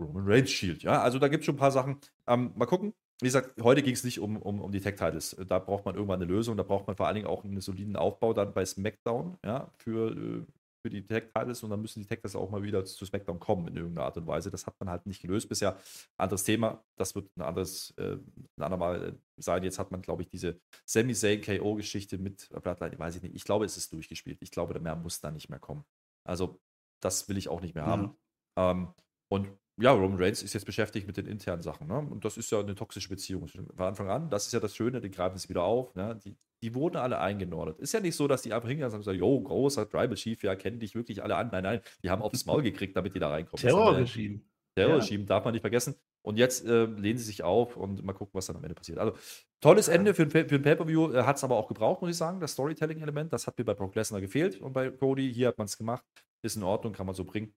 Roman 0.02 0.24
Reigns 0.26 0.52
Shield. 0.52 0.84
Ja, 0.84 1.02
also 1.02 1.20
da 1.20 1.28
gibt 1.28 1.42
es 1.42 1.46
schon 1.46 1.56
ein 1.56 1.60
paar 1.60 1.72
Sachen. 1.72 2.00
Ähm, 2.26 2.54
mal 2.56 2.66
gucken. 2.66 2.94
Wie 3.22 3.28
gesagt, 3.28 3.62
heute 3.62 3.84
ging 3.84 3.94
es 3.94 4.04
nicht 4.06 4.20
um, 4.20 4.38
um, 4.38 4.62
um 4.62 4.72
die 4.72 4.80
Tech-Titles. 4.80 5.36
Da 5.48 5.60
braucht 5.60 5.86
man 5.86 5.96
irgendwann 5.96 6.22
eine 6.22 6.32
Lösung. 6.32 6.56
Da 6.56 6.64
braucht 6.64 6.88
man 6.88 6.96
vor 6.96 7.08
allen 7.08 7.16
Dingen 7.16 7.28
auch 7.28 7.44
einen 7.44 7.60
soliden 7.60 7.98
Aufbau 7.98 8.34
dann 8.34 8.54
bei 8.54 8.66
SmackDown, 8.66 9.38
ja, 9.44 9.70
für, 9.78 10.12
äh, 10.12 10.46
für 10.82 10.90
die 10.90 11.06
Tech-Titles. 11.06 11.62
Und 11.64 11.72
dann 11.72 11.82
müssen 11.82 12.00
die 12.00 12.06
Tech-Titles 12.06 12.38
auch 12.38 12.50
mal 12.50 12.64
wieder 12.64 12.86
zu 12.86 13.06
SmackDown 13.06 13.38
kommen 13.40 13.68
in 13.68 13.76
irgendeiner 13.76 14.06
Art 14.06 14.16
und 14.16 14.26
Weise. 14.26 14.50
Das 14.52 14.66
hat 14.66 14.80
man 14.80 14.90
halt 14.90 15.06
nicht 15.06 15.22
gelöst 15.22 15.50
bisher. 15.50 15.78
Anderes 16.18 16.46
Thema. 16.46 16.82
Das 16.96 17.14
wird 17.14 17.30
ein 17.36 17.42
anderes, 17.42 17.94
äh, 17.98 18.14
ein 18.58 18.64
andermal 18.64 19.10
äh, 19.10 19.14
sein. 19.36 19.64
Jetzt 19.64 19.80
hat 19.80 19.92
man, 19.92 20.02
glaube 20.02 20.22
ich, 20.22 20.30
diese 20.30 20.58
Sami 20.86 21.14
Zayn 21.14 21.42
KO-Geschichte 21.42 22.18
mit 22.20 22.48
Bloodline. 22.64 22.98
Weiß 22.98 23.18
ich 23.18 23.22
nicht. 23.22 23.36
Ich 23.36 23.44
glaube, 23.44 23.66
es 23.66 23.76
ist 23.76 23.92
durchgespielt. 23.92 24.38
Ich 24.42 24.52
glaube, 24.52 24.80
mehr 24.80 24.96
muss 24.96 25.20
da 25.20 25.30
nicht 25.30 25.50
mehr 25.50 25.60
kommen. 25.60 25.84
Also, 26.24 26.58
das 27.02 27.28
will 27.28 27.38
ich 27.38 27.50
auch 27.50 27.60
nicht 27.60 27.76
mehr 27.76 27.86
haben. 27.86 28.04
Mhm. 28.04 28.16
Ähm, 28.56 28.94
und 29.30 29.50
ja, 29.82 29.92
Roman 29.92 30.22
Reigns 30.22 30.44
ist 30.44 30.54
jetzt 30.54 30.66
beschäftigt 30.66 31.08
mit 31.08 31.16
den 31.18 31.26
internen 31.26 31.62
Sachen. 31.62 31.88
Ne? 31.88 31.98
Und 31.98 32.26
das 32.26 32.38
ist 32.38 32.52
ja 32.52 32.60
eine 32.60 32.76
toxische 32.76 33.10
Beziehung 33.10 33.48
von 33.48 33.66
Anfang 33.78 34.10
an. 34.10 34.30
Das 34.30 34.46
ist 34.46 34.54
ja 34.54 34.60
das 34.60 34.76
Schöne, 34.76 35.00
die 35.00 35.10
greifen 35.10 35.36
es 35.36 35.48
wieder 35.48 35.64
auf. 35.64 35.96
Ne? 35.96 36.20
Die, 36.24 36.36
die 36.62 36.76
wurden 36.76 36.98
alle 36.98 37.20
eingenordet. 37.20 37.80
Ist 37.80 37.94
ja 37.94 38.02
nicht 38.02 38.16
so, 38.16 38.28
dass 38.28 38.42
die 38.42 38.54
einfach 38.54 38.68
hingehen 38.68 38.92
und 38.92 39.04
sagen, 39.04 39.18
jo, 39.18 39.40
großer 39.40 39.90
Tribal 39.90 40.16
Chief, 40.16 40.44
ja, 40.44 40.56
kennen 40.56 40.80
dich 40.80 40.96
wirklich 40.96 41.24
alle 41.24 41.36
an. 41.38 41.50
Nein, 41.52 41.64
nein, 41.64 41.82
die 42.04 42.10
haben 42.10 42.22
aufs 42.22 42.46
Maul 42.46 42.62
gekriegt, 42.62 42.96
damit 42.98 43.16
die 43.16 43.20
da 43.20 43.30
reinkommen. 43.30 43.62
Terrorregime. 43.62 44.42
Terrorregime, 44.76 45.24
ja. 45.24 45.28
darf 45.28 45.46
man 45.46 45.54
nicht 45.54 45.62
vergessen. 45.62 45.96
Und 46.22 46.38
jetzt 46.38 46.66
äh, 46.66 46.86
lehnen 46.86 47.18
sie 47.18 47.24
sich 47.24 47.44
auf 47.44 47.78
und 47.78 48.04
mal 48.04 48.14
gucken, 48.14 48.34
was 48.34 48.48
dann 48.48 48.58
am 48.58 48.64
Ende 48.64 48.76
passiert. 48.76 48.98
Also, 48.98 49.14
tolles 49.62 49.88
Ende 49.88 50.14
für 50.14 50.24
ein, 50.24 50.30
für 50.30 50.40
ein 50.40 50.62
Pay-Per-View. 50.62 51.14
Äh, 51.14 51.24
hat 51.24 51.38
es 51.38 51.44
aber 51.46 51.56
auch 51.56 51.70
gebraucht, 51.70 52.02
muss 52.02 52.12
ich 52.12 52.18
sagen, 52.18 52.42
das 52.42 52.52
Storytelling-Element. 52.52 53.32
Das 53.32 53.48
hat 53.48 53.58
mir 53.58 53.64
bei 53.64 53.74
Brock 53.74 53.96
Lesnar 53.96 54.20
gefehlt 54.20 54.60
und 54.60 54.74
bei 54.74 54.90
Cody. 54.90 55.34
Hier 55.34 55.48
hat 55.48 55.58
man 55.58 55.66
es 55.66 55.78
gemacht. 55.78 56.04
Ist 56.42 56.58
in 56.58 56.64
Ordnung, 56.64 56.92
kann 56.92 57.06
man 57.06 57.16
so 57.16 57.24
bringen. 57.24 57.54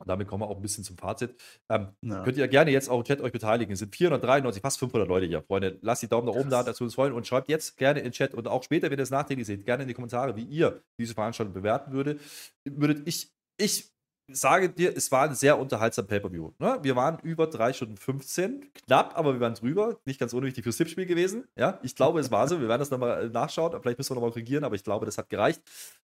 Und 0.00 0.08
damit 0.08 0.28
kommen 0.28 0.42
wir 0.42 0.48
auch 0.48 0.56
ein 0.56 0.62
bisschen 0.62 0.82
zum 0.82 0.96
Fazit. 0.96 1.34
Ähm, 1.68 1.88
ja. 2.00 2.22
Könnt 2.24 2.38
ihr 2.38 2.48
gerne 2.48 2.70
jetzt 2.70 2.88
auch 2.88 2.98
im 2.98 3.04
Chat 3.04 3.20
euch 3.20 3.32
beteiligen. 3.32 3.72
Es 3.72 3.80
sind 3.80 3.94
493, 3.94 4.62
fast 4.62 4.78
500 4.78 5.06
Leute 5.06 5.26
hier, 5.26 5.42
Freunde. 5.42 5.78
Lasst 5.82 6.02
die 6.02 6.08
Daumen 6.08 6.26
nach 6.26 6.34
oben 6.34 6.48
da, 6.48 6.62
dazu 6.62 6.84
uns 6.84 6.94
freuen 6.94 7.12
und 7.12 7.26
schreibt 7.26 7.50
jetzt 7.50 7.76
gerne 7.76 8.00
in 8.00 8.06
den 8.06 8.12
Chat 8.12 8.34
und 8.34 8.48
auch 8.48 8.62
später, 8.62 8.86
wenn 8.86 8.94
ihr 8.94 8.96
das 8.96 9.10
nachträglich 9.10 9.46
seht, 9.46 9.66
gerne 9.66 9.82
in 9.82 9.88
die 9.88 9.94
Kommentare, 9.94 10.34
wie 10.36 10.44
ihr 10.44 10.82
diese 10.98 11.12
Veranstaltung 11.12 11.52
bewerten 11.52 11.92
würdet. 11.92 12.20
würdet. 12.64 13.06
Ich, 13.06 13.30
ich 13.58 13.92
sage 14.32 14.70
dir, 14.70 14.96
es 14.96 15.10
war 15.12 15.24
ein 15.24 15.34
sehr 15.34 15.58
unterhaltsamer 15.58 16.08
Pay-Per-View. 16.08 16.52
Ne? 16.58 16.78
Wir 16.82 16.96
waren 16.96 17.18
über 17.20 17.46
3 17.46 17.72
Stunden 17.72 17.96
15, 17.96 18.72
knapp, 18.72 19.16
aber 19.16 19.34
wir 19.34 19.40
waren 19.40 19.54
drüber. 19.54 19.98
Nicht 20.04 20.20
ganz 20.20 20.32
unwichtig 20.32 20.64
fürs 20.64 20.76
Tippspiel 20.76 21.06
gewesen. 21.06 21.44
Ja, 21.56 21.78
ich 21.82 21.94
glaube, 21.96 22.20
es 22.20 22.30
war 22.30 22.48
so. 22.48 22.60
Wir 22.60 22.68
werden 22.68 22.80
das 22.80 22.90
nochmal 22.90 23.24
äh, 23.24 23.28
nachschauen. 23.28 23.72
Vielleicht 23.80 23.98
müssen 23.98 24.10
wir 24.10 24.14
nochmal 24.16 24.30
korrigieren, 24.30 24.64
aber 24.64 24.74
ich 24.74 24.84
glaube, 24.84 25.06
das 25.06 25.18
hat 25.18 25.28
gereicht. 25.28 25.62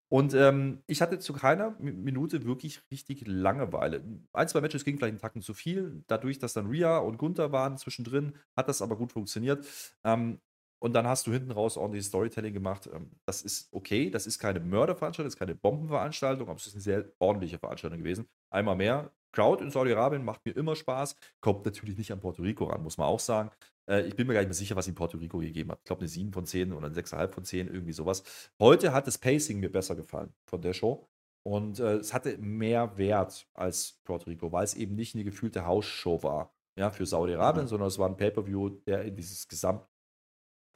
Und 0.08 0.34
ähm, 0.34 0.82
ich 0.86 1.02
hatte 1.02 1.18
zu 1.18 1.32
keiner 1.32 1.74
Minute 1.80 2.44
wirklich 2.44 2.80
richtig 2.90 3.26
Langeweile. 3.26 4.04
Ein, 4.32 4.48
zwei 4.48 4.60
Matches 4.60 4.84
gingen 4.84 4.98
vielleicht 4.98 5.12
einen 5.12 5.20
Tacken 5.20 5.42
zu 5.42 5.52
viel. 5.52 6.04
Dadurch, 6.06 6.38
dass 6.38 6.52
dann 6.52 6.66
Ria 6.66 6.98
und 6.98 7.18
Gunther 7.18 7.50
waren 7.50 7.76
zwischendrin, 7.76 8.34
hat 8.56 8.68
das 8.68 8.82
aber 8.82 8.96
gut 8.96 9.12
funktioniert. 9.12 9.66
Ähm, 10.04 10.40
und 10.78 10.92
dann 10.92 11.06
hast 11.06 11.26
du 11.26 11.32
hinten 11.32 11.50
raus 11.50 11.76
ordentliches 11.76 12.08
Storytelling 12.08 12.52
gemacht. 12.52 12.88
Ähm, 12.92 13.10
das 13.24 13.42
ist 13.42 13.68
okay. 13.72 14.10
Das 14.10 14.26
ist 14.26 14.38
keine 14.38 14.60
Mörderveranstaltung, 14.60 15.26
das 15.26 15.34
ist 15.34 15.38
keine 15.38 15.54
Bombenveranstaltung, 15.54 16.48
aber 16.48 16.56
es 16.56 16.66
ist 16.66 16.74
eine 16.74 16.82
sehr 16.82 17.12
ordentliche 17.18 17.58
Veranstaltung 17.58 17.98
gewesen. 17.98 18.26
Einmal 18.50 18.76
mehr. 18.76 19.12
Crowd 19.32 19.62
in 19.62 19.70
Saudi-Arabien 19.70 20.24
macht 20.24 20.44
mir 20.46 20.56
immer 20.56 20.76
Spaß. 20.76 21.16
Kommt 21.40 21.64
natürlich 21.66 21.96
nicht 21.96 22.12
an 22.12 22.20
Puerto 22.20 22.42
Rico 22.42 22.64
ran, 22.64 22.82
muss 22.82 22.98
man 22.98 23.06
auch 23.06 23.20
sagen. 23.20 23.50
Äh, 23.88 24.06
ich 24.06 24.16
bin 24.16 24.26
mir 24.26 24.34
gar 24.34 24.40
nicht 24.40 24.48
mehr 24.48 24.54
sicher, 24.54 24.76
was 24.76 24.88
ihm 24.88 24.94
Puerto 24.94 25.18
Rico 25.18 25.38
gegeben 25.38 25.70
hat. 25.72 25.78
Ich 25.80 25.84
glaube, 25.84 26.00
eine 26.00 26.08
7 26.08 26.32
von 26.32 26.46
10 26.46 26.72
oder 26.72 26.86
eine 26.86 26.94
6,5 26.94 27.28
von 27.28 27.44
10, 27.44 27.68
irgendwie 27.68 27.92
sowas. 27.92 28.22
Heute 28.60 28.92
hat 28.92 29.06
das 29.06 29.18
Pacing 29.18 29.60
mir 29.60 29.70
besser 29.70 29.94
gefallen 29.96 30.32
von 30.46 30.62
der 30.62 30.72
Show. 30.72 31.08
Und 31.42 31.78
äh, 31.78 31.94
es 31.94 32.12
hatte 32.12 32.38
mehr 32.38 32.98
Wert 32.98 33.46
als 33.54 34.00
Puerto 34.04 34.28
Rico, 34.28 34.50
weil 34.52 34.64
es 34.64 34.74
eben 34.74 34.96
nicht 34.96 35.14
eine 35.14 35.24
gefühlte 35.24 35.64
Hausshow 35.64 36.22
war 36.22 36.52
ja, 36.76 36.90
für 36.90 37.06
Saudi-Arabien, 37.06 37.64
mhm. 37.64 37.68
sondern 37.68 37.88
es 37.88 37.98
war 37.98 38.08
ein 38.08 38.16
Pay-Per-View, 38.16 38.68
der 38.86 39.02
in 39.02 39.16
dieses 39.16 39.46
Gesamt 39.46 39.86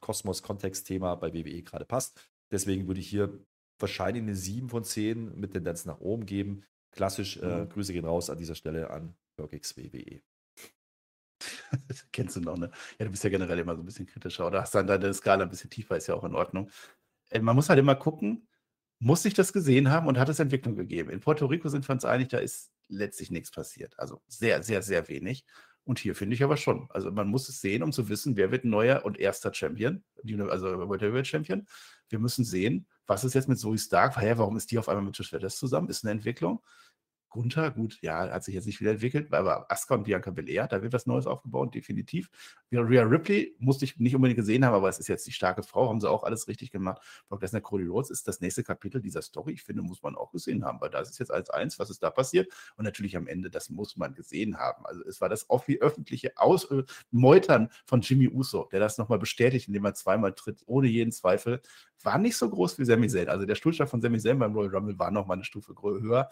Kosmos-Kontextthema 0.00 1.14
bei 1.16 1.32
WWE 1.32 1.62
gerade 1.62 1.84
passt. 1.84 2.20
Deswegen 2.50 2.86
würde 2.86 3.00
ich 3.00 3.08
hier 3.08 3.38
wahrscheinlich 3.78 4.22
eine 4.22 4.34
7 4.34 4.68
von 4.68 4.84
10 4.84 5.38
mit 5.38 5.52
Tendenz 5.52 5.84
nach 5.84 6.00
oben 6.00 6.26
geben. 6.26 6.64
Klassisch, 6.92 7.36
äh, 7.38 7.64
mhm. 7.64 7.68
Grüße 7.68 7.92
gehen 7.92 8.04
raus 8.04 8.30
an 8.30 8.38
dieser 8.38 8.54
Stelle 8.54 8.90
an 8.90 9.14
Burgix 9.36 9.76
WWE. 9.76 10.20
Kennst 12.12 12.36
du 12.36 12.40
noch, 12.40 12.56
ne? 12.56 12.70
Ja, 12.98 13.06
du 13.06 13.10
bist 13.10 13.24
ja 13.24 13.30
generell 13.30 13.58
immer 13.58 13.76
so 13.76 13.82
ein 13.82 13.86
bisschen 13.86 14.06
kritischer 14.06 14.46
oder 14.46 14.60
hast 14.60 14.74
dann 14.74 14.86
deine 14.86 15.14
Skala 15.14 15.44
ein 15.44 15.50
bisschen 15.50 15.70
tiefer, 15.70 15.96
ist 15.96 16.08
ja 16.08 16.14
auch 16.14 16.24
in 16.24 16.34
Ordnung. 16.34 16.70
Äh, 17.30 17.40
man 17.40 17.56
muss 17.56 17.68
halt 17.68 17.78
immer 17.78 17.94
gucken, 17.94 18.48
muss 18.98 19.24
ich 19.24 19.34
das 19.34 19.52
gesehen 19.52 19.90
haben 19.90 20.06
und 20.06 20.18
hat 20.18 20.28
es 20.28 20.40
Entwicklung 20.40 20.76
gegeben? 20.76 21.10
In 21.10 21.20
Puerto 21.20 21.46
Rico 21.46 21.68
sind 21.68 21.88
wir 21.88 21.94
uns 21.94 22.04
einig, 22.04 22.28
da 22.28 22.38
ist 22.38 22.70
letztlich 22.88 23.30
nichts 23.30 23.50
passiert. 23.50 23.98
Also 23.98 24.20
sehr, 24.26 24.62
sehr, 24.62 24.82
sehr 24.82 25.08
wenig. 25.08 25.44
Und 25.84 25.98
hier 25.98 26.14
finde 26.14 26.34
ich 26.34 26.42
aber 26.42 26.56
schon. 26.56 26.88
Also 26.90 27.10
man 27.10 27.28
muss 27.28 27.48
es 27.48 27.60
sehen, 27.60 27.82
um 27.82 27.92
zu 27.92 28.08
wissen, 28.08 28.36
wer 28.36 28.50
wird 28.50 28.64
neuer 28.64 29.04
und 29.04 29.18
erster 29.18 29.52
Champion, 29.52 30.04
also 30.48 30.66
World 30.88 31.02
Heavyweight 31.02 31.26
Champion. 31.26 31.66
Wir 32.08 32.18
müssen 32.18 32.44
sehen, 32.44 32.86
was 33.06 33.24
ist 33.24 33.34
jetzt 33.34 33.48
mit 33.48 33.58
Zoe 33.58 33.78
Stark? 33.78 34.20
Hä, 34.20 34.34
warum 34.36 34.56
ist 34.56 34.70
die 34.70 34.78
auf 34.78 34.88
einmal 34.88 35.04
mit 35.04 35.16
Trish 35.16 35.28
Stratus 35.28 35.56
zusammen? 35.56 35.88
Ist 35.88 36.04
eine 36.04 36.12
Entwicklung. 36.12 36.62
Gunther, 37.30 37.70
gut, 37.70 37.98
ja, 38.02 38.28
hat 38.28 38.44
sich 38.44 38.54
jetzt 38.54 38.66
nicht 38.66 38.80
wieder 38.80 38.90
entwickelt, 38.90 39.32
aber 39.32 39.70
Asuka 39.70 39.94
und 39.94 40.02
Bianca 40.02 40.30
Belair, 40.30 40.66
da 40.66 40.82
wird 40.82 40.92
was 40.92 41.06
Neues 41.06 41.26
aufgebaut, 41.26 41.74
definitiv. 41.74 42.28
Rhea 42.72 43.02
Ripley 43.02 43.54
musste 43.58 43.84
ich 43.84 43.98
nicht 43.98 44.16
unbedingt 44.16 44.38
gesehen 44.38 44.64
haben, 44.64 44.74
aber 44.74 44.88
es 44.88 44.98
ist 44.98 45.08
jetzt 45.08 45.26
die 45.26 45.32
starke 45.32 45.62
Frau, 45.62 45.88
haben 45.88 46.00
sie 46.00 46.10
auch 46.10 46.24
alles 46.24 46.48
richtig 46.48 46.72
gemacht. 46.72 47.00
Brock 47.28 47.42
Lesnar, 47.42 47.62
Cody 47.62 47.86
Rhodes 47.86 48.10
ist 48.10 48.26
das 48.26 48.40
nächste 48.40 48.64
Kapitel 48.64 49.00
dieser 49.00 49.22
Story. 49.22 49.52
Ich 49.52 49.62
finde, 49.62 49.82
muss 49.82 50.02
man 50.02 50.16
auch 50.16 50.32
gesehen 50.32 50.64
haben, 50.64 50.80
weil 50.80 50.90
das 50.90 51.08
ist 51.08 51.18
jetzt 51.18 51.30
als 51.30 51.50
eins, 51.50 51.78
was 51.78 51.88
ist 51.88 52.02
da 52.02 52.10
passiert 52.10 52.52
und 52.76 52.84
natürlich 52.84 53.16
am 53.16 53.28
Ende, 53.28 53.48
das 53.48 53.70
muss 53.70 53.96
man 53.96 54.14
gesehen 54.14 54.58
haben. 54.58 54.84
Also 54.84 55.02
es 55.04 55.20
war 55.20 55.28
das 55.28 55.48
auch 55.48 55.68
wie 55.68 55.80
öffentliche 55.80 56.36
Aus 56.36 56.70
äh, 56.70 56.82
von 57.86 58.00
Jimmy 58.00 58.28
Uso, 58.28 58.68
der 58.72 58.80
das 58.80 58.98
nochmal 58.98 59.18
bestätigt, 59.18 59.68
indem 59.68 59.84
er 59.84 59.94
zweimal 59.94 60.32
tritt, 60.32 60.62
ohne 60.66 60.88
jeden 60.88 61.12
Zweifel, 61.12 61.62
war 62.02 62.18
nicht 62.18 62.36
so 62.36 62.48
groß 62.48 62.78
wie 62.78 62.84
Sami 62.84 63.08
Zayn. 63.08 63.28
Also 63.28 63.46
der 63.46 63.54
Stuhlschlag 63.54 63.88
von 63.88 64.00
Sami 64.00 64.18
Zayn 64.18 64.38
beim 64.38 64.54
Royal 64.54 64.74
Rumble 64.74 64.98
war 64.98 65.10
nochmal 65.10 65.36
eine 65.36 65.44
Stufe 65.44 65.74
höher 65.82 66.28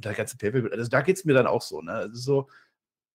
und 0.00 0.06
der 0.06 0.14
ganze 0.14 0.38
pay 0.38 0.50
also 0.72 0.88
da 0.88 1.02
geht 1.02 1.16
es 1.18 1.26
mir 1.26 1.34
dann 1.34 1.46
auch 1.46 1.60
so. 1.60 1.82
Ne? 1.82 1.92
Also 1.92 2.16
so, 2.16 2.48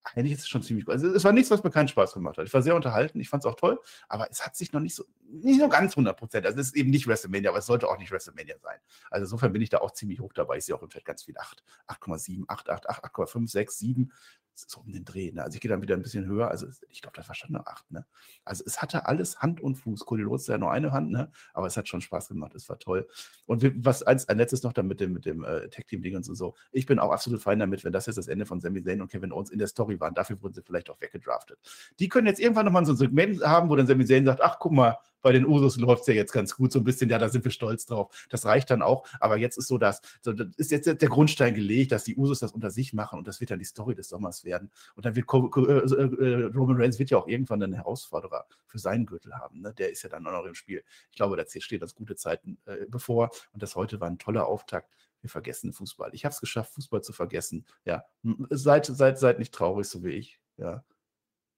eigentlich 0.04 0.34
ist 0.34 0.42
es 0.42 0.48
schon 0.48 0.62
ziemlich 0.62 0.86
gut. 0.86 0.94
Also 0.94 1.08
es 1.08 1.24
war 1.24 1.32
nichts, 1.32 1.50
was 1.50 1.64
mir 1.64 1.72
keinen 1.72 1.88
Spaß 1.88 2.14
gemacht 2.14 2.38
hat. 2.38 2.46
Ich 2.46 2.54
war 2.54 2.62
sehr 2.62 2.76
unterhalten, 2.76 3.18
ich 3.18 3.28
fand 3.28 3.44
es 3.44 3.50
auch 3.50 3.56
toll, 3.56 3.80
aber 4.08 4.30
es 4.30 4.46
hat 4.46 4.54
sich 4.54 4.72
noch 4.72 4.78
nicht 4.78 4.94
so, 4.94 5.04
nicht 5.24 5.58
so 5.58 5.68
ganz 5.68 5.94
100 5.94 6.16
Prozent. 6.16 6.46
Also 6.46 6.60
es 6.60 6.68
ist 6.68 6.76
eben 6.76 6.90
nicht 6.90 7.08
WrestleMania, 7.08 7.50
aber 7.50 7.58
es 7.58 7.66
sollte 7.66 7.88
auch 7.88 7.98
nicht 7.98 8.12
WrestleMania 8.12 8.56
sein. 8.62 8.78
Also 9.10 9.24
insofern 9.24 9.52
bin 9.52 9.62
ich 9.62 9.68
da 9.68 9.78
auch 9.78 9.90
ziemlich 9.90 10.20
hoch 10.20 10.32
dabei. 10.32 10.58
Ich 10.58 10.64
sehe 10.64 10.76
auch 10.76 10.82
im 10.82 10.90
Chat 10.90 11.04
ganz 11.04 11.24
viel 11.24 11.36
8, 11.36 11.64
8,7, 11.88 12.44
8, 12.46 12.70
8, 12.70 12.88
8, 12.88 13.04
8,5, 13.04 13.50
6, 13.50 13.78
7 13.78 14.12
so 14.56 14.80
um 14.80 14.92
den 14.92 15.04
Dreh. 15.04 15.32
Ne? 15.32 15.42
Also 15.42 15.56
ich 15.56 15.60
gehe 15.60 15.68
dann 15.68 15.82
wieder 15.82 15.94
ein 15.94 16.02
bisschen 16.02 16.26
höher. 16.26 16.48
Also 16.48 16.66
ich 16.88 17.02
glaube, 17.02 17.16
das 17.16 17.28
war 17.28 17.34
schon 17.34 17.54
eine 17.54 17.66
8. 17.66 17.90
Ne? 17.90 18.06
Also 18.44 18.64
es 18.66 18.80
hatte 18.80 19.06
alles 19.06 19.40
Hand 19.40 19.60
und 19.60 19.76
Fuß. 19.76 20.04
Cody 20.06 20.22
Rhodes 20.22 20.46
ja 20.46 20.58
nur 20.58 20.70
eine 20.70 20.92
Hand, 20.92 21.10
ne? 21.10 21.30
aber 21.52 21.66
es 21.66 21.76
hat 21.76 21.88
schon 21.88 22.00
Spaß 22.00 22.28
gemacht. 22.28 22.54
Es 22.54 22.68
war 22.68 22.78
toll. 22.78 23.06
Und 23.46 23.84
was 23.84 24.02
eins, 24.02 24.28
ein 24.28 24.38
letztes 24.38 24.62
noch 24.62 24.72
dann 24.72 24.86
mit 24.86 25.00
dem, 25.00 25.12
mit 25.12 25.26
dem 25.26 25.44
äh, 25.44 25.68
Tag-Team-Ding 25.68 26.16
und 26.16 26.24
so. 26.24 26.54
Ich 26.72 26.86
bin 26.86 26.98
auch 26.98 27.12
absolut 27.12 27.42
fein 27.42 27.58
damit, 27.58 27.84
wenn 27.84 27.92
das 27.92 28.06
jetzt 28.06 28.16
das 28.16 28.28
Ende 28.28 28.46
von 28.46 28.60
Sami 28.60 28.82
Zayn 28.82 29.02
und 29.02 29.10
Kevin 29.10 29.32
Owens 29.32 29.50
in 29.50 29.58
der 29.58 29.68
Story 29.68 30.00
waren. 30.00 30.14
Dafür 30.14 30.40
wurden 30.42 30.54
sie 30.54 30.62
vielleicht 30.62 30.90
auch 30.90 31.00
weggedraftet. 31.00 31.58
Die 31.98 32.08
können 32.08 32.26
jetzt 32.26 32.40
irgendwann 32.40 32.64
nochmal 32.64 32.84
so 32.86 32.92
ein 32.92 32.96
Segment 32.96 33.42
haben, 33.42 33.68
wo 33.68 33.76
dann 33.76 33.86
Sami 33.86 34.06
Zayn 34.06 34.24
sagt, 34.24 34.40
ach 34.40 34.58
guck 34.58 34.72
mal, 34.72 34.96
bei 35.22 35.32
den 35.32 35.46
Usos 35.46 35.76
läuft 35.76 36.02
es 36.02 36.06
ja 36.08 36.14
jetzt 36.14 36.32
ganz 36.32 36.54
gut, 36.54 36.72
so 36.72 36.78
ein 36.78 36.84
bisschen, 36.84 37.10
ja, 37.10 37.18
da 37.18 37.28
sind 37.28 37.44
wir 37.44 37.50
stolz 37.50 37.86
drauf. 37.86 38.26
Das 38.30 38.44
reicht 38.44 38.70
dann 38.70 38.82
auch. 38.82 39.06
Aber 39.20 39.36
jetzt 39.36 39.58
ist 39.58 39.68
so, 39.68 39.78
dass 39.78 40.00
so, 40.20 40.32
das 40.32 40.48
ist 40.56 40.70
jetzt 40.70 40.86
der 40.86 41.08
Grundstein 41.08 41.54
gelegt, 41.54 41.92
dass 41.92 42.04
die 42.04 42.16
Usos 42.16 42.40
das 42.40 42.52
unter 42.52 42.70
sich 42.70 42.92
machen 42.92 43.18
und 43.18 43.26
das 43.26 43.40
wird 43.40 43.50
dann 43.50 43.58
die 43.58 43.64
Story 43.64 43.94
des 43.94 44.08
Sommers 44.08 44.44
werden. 44.44 44.70
Und 44.94 45.04
dann 45.04 45.16
wird 45.16 45.26
äh, 45.32 45.34
äh, 45.34 46.44
Roman 46.54 46.76
Reigns 46.80 46.98
wird 46.98 47.10
ja 47.10 47.18
auch 47.18 47.28
irgendwann 47.28 47.62
einen 47.62 47.72
Herausforderer 47.72 48.46
für 48.66 48.78
seinen 48.78 49.06
Gürtel 49.06 49.34
haben. 49.34 49.60
Ne? 49.60 49.74
Der 49.74 49.90
ist 49.90 50.02
ja 50.02 50.08
dann 50.08 50.26
auch 50.26 50.32
noch 50.32 50.44
im 50.44 50.54
Spiel. 50.54 50.84
Ich 51.10 51.16
glaube, 51.16 51.36
da 51.36 51.44
steht 51.46 51.82
das 51.82 51.94
gute 51.94 52.16
Zeiten 52.16 52.58
äh, 52.66 52.86
bevor. 52.88 53.30
Und 53.52 53.62
das 53.62 53.76
heute 53.76 54.00
war 54.00 54.08
ein 54.08 54.18
toller 54.18 54.46
Auftakt. 54.46 54.94
Wir 55.22 55.30
vergessen 55.30 55.72
Fußball. 55.72 56.10
Ich 56.12 56.24
habe 56.24 56.32
es 56.32 56.40
geschafft, 56.40 56.74
Fußball 56.74 57.02
zu 57.02 57.12
vergessen. 57.12 57.64
Ja, 57.84 58.04
seid, 58.50 58.86
seid, 58.86 59.18
seid 59.18 59.38
nicht 59.38 59.52
traurig, 59.52 59.88
so 59.88 60.04
wie 60.04 60.10
ich. 60.10 60.40
Ja, 60.56 60.84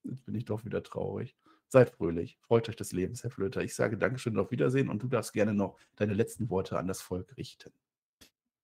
jetzt 0.04 0.24
bin 0.24 0.34
ich 0.34 0.44
doch 0.44 0.64
wieder 0.64 0.82
traurig. 0.82 1.36
Seid 1.70 1.90
fröhlich, 1.90 2.38
freut 2.40 2.68
euch 2.68 2.76
des 2.76 2.92
Lebens, 2.92 3.22
Herr 3.22 3.30
Flöter. 3.30 3.62
Ich 3.62 3.74
sage 3.74 3.98
Dankeschön 3.98 4.34
und 4.34 4.40
auf 4.44 4.50
Wiedersehen 4.50 4.88
und 4.88 5.02
du 5.02 5.06
darfst 5.06 5.34
gerne 5.34 5.52
noch 5.52 5.76
deine 5.96 6.14
letzten 6.14 6.48
Worte 6.48 6.78
an 6.78 6.86
das 6.86 7.02
Volk 7.02 7.36
richten. 7.36 7.72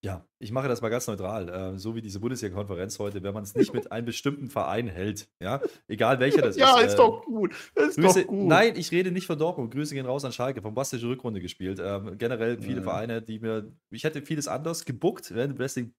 Ja, 0.05 0.23
ich 0.37 0.51
mache 0.51 0.67
das 0.67 0.81
mal 0.81 0.89
ganz 0.89 1.07
neutral. 1.07 1.49
Äh, 1.49 1.79
so 1.79 1.95
wie 1.95 2.01
diese 2.01 2.19
Bundesliga-Konferenz 2.19 2.99
heute, 2.99 3.23
wenn 3.23 3.33
man 3.33 3.43
es 3.43 3.55
nicht 3.55 3.73
mit 3.73 3.91
einem 3.91 4.05
bestimmten 4.05 4.49
Verein 4.49 4.87
hält, 4.87 5.27
ja, 5.39 5.61
egal 5.87 6.19
welcher 6.19 6.43
das 6.43 6.55
ja, 6.57 6.75
ist. 6.75 6.79
Ja, 6.79 6.85
ist 6.85 6.93
äh, 6.93 6.97
doch 6.97 7.25
gut. 7.25 7.55
Ist 7.73 7.97
Grüße, 7.97 8.21
doch 8.21 8.27
gut. 8.27 8.47
Nein, 8.47 8.75
ich 8.75 8.91
rede 8.91 9.11
nicht 9.11 9.25
von 9.25 9.39
Dortmund. 9.39 9.71
Grüße 9.73 9.95
gehen 9.95 10.05
raus 10.05 10.23
an 10.23 10.31
Schalke, 10.31 10.61
bombastische 10.61 11.07
Rückrunde 11.07 11.41
gespielt. 11.41 11.79
Ähm, 11.83 12.19
generell 12.19 12.59
viele 12.61 12.77
ja. 12.77 12.83
Vereine, 12.83 13.21
die 13.23 13.39
mir, 13.39 13.71
ich 13.89 14.03
hätte 14.03 14.21
vieles 14.21 14.47
anders 14.47 14.85
gebuckt, 14.85 15.33
wenn 15.33 15.57
Wrestling 15.57 15.95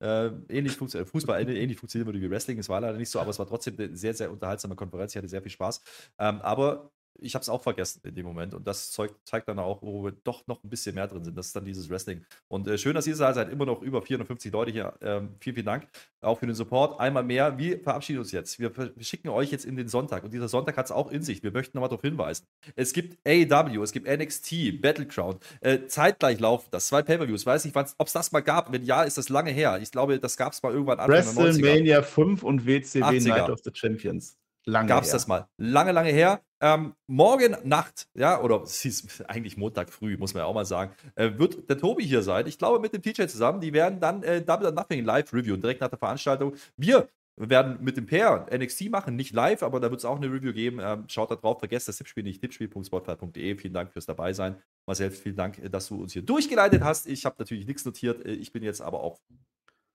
äh, 0.00 0.30
ähnlich 0.48 0.76
funktioniert, 0.76 1.08
äh, 1.08 1.10
Fußball 1.10 1.48
ähnlich 1.48 1.78
funktioniert 1.78 2.06
würde 2.06 2.20
wie 2.20 2.30
Wrestling. 2.30 2.58
Es 2.58 2.68
war 2.68 2.80
leider 2.80 2.98
nicht 2.98 3.10
so, 3.10 3.20
aber 3.20 3.30
es 3.30 3.38
war 3.38 3.46
trotzdem 3.46 3.76
eine 3.78 3.96
sehr, 3.96 4.14
sehr 4.14 4.30
unterhaltsame 4.30 4.74
Konferenz. 4.74 5.12
Ich 5.12 5.18
hatte 5.18 5.28
sehr 5.28 5.42
viel 5.42 5.50
Spaß. 5.52 5.82
Ähm, 6.18 6.40
aber 6.40 6.90
ich 7.18 7.34
habe 7.34 7.42
es 7.42 7.48
auch 7.48 7.62
vergessen 7.62 8.00
in 8.04 8.14
dem 8.14 8.26
Moment. 8.26 8.54
Und 8.54 8.66
das 8.66 8.92
zeigt, 8.92 9.14
zeigt 9.24 9.48
dann 9.48 9.58
auch, 9.58 9.82
wo 9.82 10.04
wir 10.04 10.12
doch 10.24 10.46
noch 10.46 10.62
ein 10.64 10.70
bisschen 10.70 10.94
mehr 10.94 11.06
drin 11.06 11.24
sind. 11.24 11.36
Das 11.36 11.48
ist 11.48 11.56
dann 11.56 11.64
dieses 11.64 11.88
Wrestling. 11.90 12.24
Und 12.48 12.66
äh, 12.66 12.78
schön, 12.78 12.94
dass 12.94 13.06
ihr 13.06 13.16
seid. 13.16 13.50
Immer 13.50 13.66
noch 13.66 13.82
über 13.82 14.02
450 14.02 14.52
Leute 14.52 14.70
hier. 14.70 14.94
Ähm, 15.00 15.34
vielen, 15.40 15.54
vielen 15.54 15.66
Dank 15.66 15.88
auch 16.20 16.38
für 16.38 16.46
den 16.46 16.54
Support. 16.54 17.00
Einmal 17.00 17.22
mehr. 17.22 17.58
Wir 17.58 17.80
verabschieden 17.80 18.18
uns 18.20 18.32
jetzt. 18.32 18.58
Wir, 18.58 18.72
schicken 19.00 19.28
euch 19.28 19.50
jetzt 19.50 19.64
in 19.64 19.76
den 19.76 19.88
Sonntag. 19.88 20.24
Und 20.24 20.32
dieser 20.32 20.48
Sonntag 20.48 20.76
hat 20.76 20.86
es 20.86 20.92
auch 20.92 21.10
in 21.10 21.22
sich. 21.22 21.42
Wir 21.42 21.52
möchten 21.52 21.76
nochmal 21.76 21.88
darauf 21.88 22.02
hinweisen. 22.02 22.46
Es 22.76 22.92
gibt 22.92 23.18
AEW, 23.26 23.82
es 23.82 23.92
gibt 23.92 24.08
NXT, 24.08 24.80
Battleground. 24.80 25.42
Äh, 25.60 25.86
zeitgleich 25.86 26.40
laufen 26.40 26.68
das. 26.70 26.88
Zwei 26.88 27.02
Pay-Per-Views. 27.02 27.46
Weiß 27.46 27.64
nicht, 27.64 27.76
ob 27.76 28.06
es 28.06 28.12
das 28.12 28.32
mal 28.32 28.40
gab. 28.40 28.72
Wenn 28.72 28.84
ja, 28.84 29.02
ist 29.02 29.18
das 29.18 29.28
lange 29.28 29.50
her. 29.50 29.78
Ich 29.80 29.90
glaube, 29.90 30.18
das 30.18 30.36
gab 30.36 30.52
es 30.52 30.62
mal 30.62 30.72
irgendwann 30.72 30.98
WrestleMania 30.98 32.02
5 32.02 32.42
und 32.42 32.66
WCW 32.66 33.02
80er. 33.02 33.28
Night 33.28 33.50
of 33.50 33.60
the 33.64 33.70
Champions. 33.72 34.36
Lange 34.66 34.88
Gab 34.88 35.04
es 35.04 35.10
das 35.10 35.26
mal. 35.26 35.48
Lange, 35.56 35.92
lange 35.92 36.10
her. 36.10 36.42
Ähm, 36.62 36.94
morgen 37.06 37.56
Nacht, 37.64 38.08
ja, 38.14 38.40
oder 38.40 38.62
es 38.62 38.84
ist 38.84 39.24
eigentlich 39.28 39.56
Montag 39.56 39.90
früh, 39.90 40.16
muss 40.18 40.34
man 40.34 40.42
ja 40.42 40.46
auch 40.46 40.54
mal 40.54 40.66
sagen, 40.66 40.92
äh, 41.14 41.30
wird 41.38 41.68
der 41.70 41.78
Tobi 41.78 42.04
hier 42.04 42.22
sein. 42.22 42.46
Ich 42.46 42.58
glaube, 42.58 42.80
mit 42.80 42.92
dem 42.92 43.02
TJ 43.02 43.26
zusammen. 43.26 43.60
Die 43.60 43.72
werden 43.72 43.98
dann 44.00 44.22
äh, 44.22 44.42
Double 44.42 44.66
or 44.66 44.72
Nothing 44.72 45.04
live 45.04 45.32
reviewen, 45.32 45.60
direkt 45.60 45.80
nach 45.80 45.88
der 45.88 45.98
Veranstaltung. 45.98 46.54
Wir 46.76 47.08
werden 47.36 47.78
mit 47.80 47.96
dem 47.96 48.06
Pair 48.06 48.46
NXT 48.52 48.90
machen, 48.90 49.16
nicht 49.16 49.32
live, 49.32 49.62
aber 49.62 49.80
da 49.80 49.90
wird 49.90 50.00
es 50.00 50.04
auch 50.04 50.16
eine 50.16 50.30
Review 50.30 50.52
geben. 50.52 50.78
Ähm, 50.82 51.04
schaut 51.08 51.30
da 51.30 51.36
drauf, 51.36 51.58
vergesst 51.58 51.88
das 51.88 51.96
Tippspiel 51.96 52.22
nicht, 52.22 52.42
tippspiel.spotify.de. 52.42 53.56
Vielen 53.56 53.72
Dank 53.72 53.92
fürs 53.92 54.04
dabei 54.04 54.34
sein. 54.34 54.56
Marcel, 54.86 55.10
vielen 55.10 55.36
Dank, 55.36 55.58
äh, 55.58 55.70
dass 55.70 55.88
du 55.88 56.02
uns 56.02 56.12
hier 56.12 56.22
durchgeleitet 56.22 56.82
hast. 56.82 57.06
Ich 57.06 57.24
habe 57.24 57.36
natürlich 57.38 57.66
nichts 57.66 57.84
notiert. 57.86 58.24
Äh, 58.26 58.32
ich 58.32 58.52
bin 58.52 58.62
jetzt 58.62 58.82
aber 58.82 59.02
auch, 59.02 59.18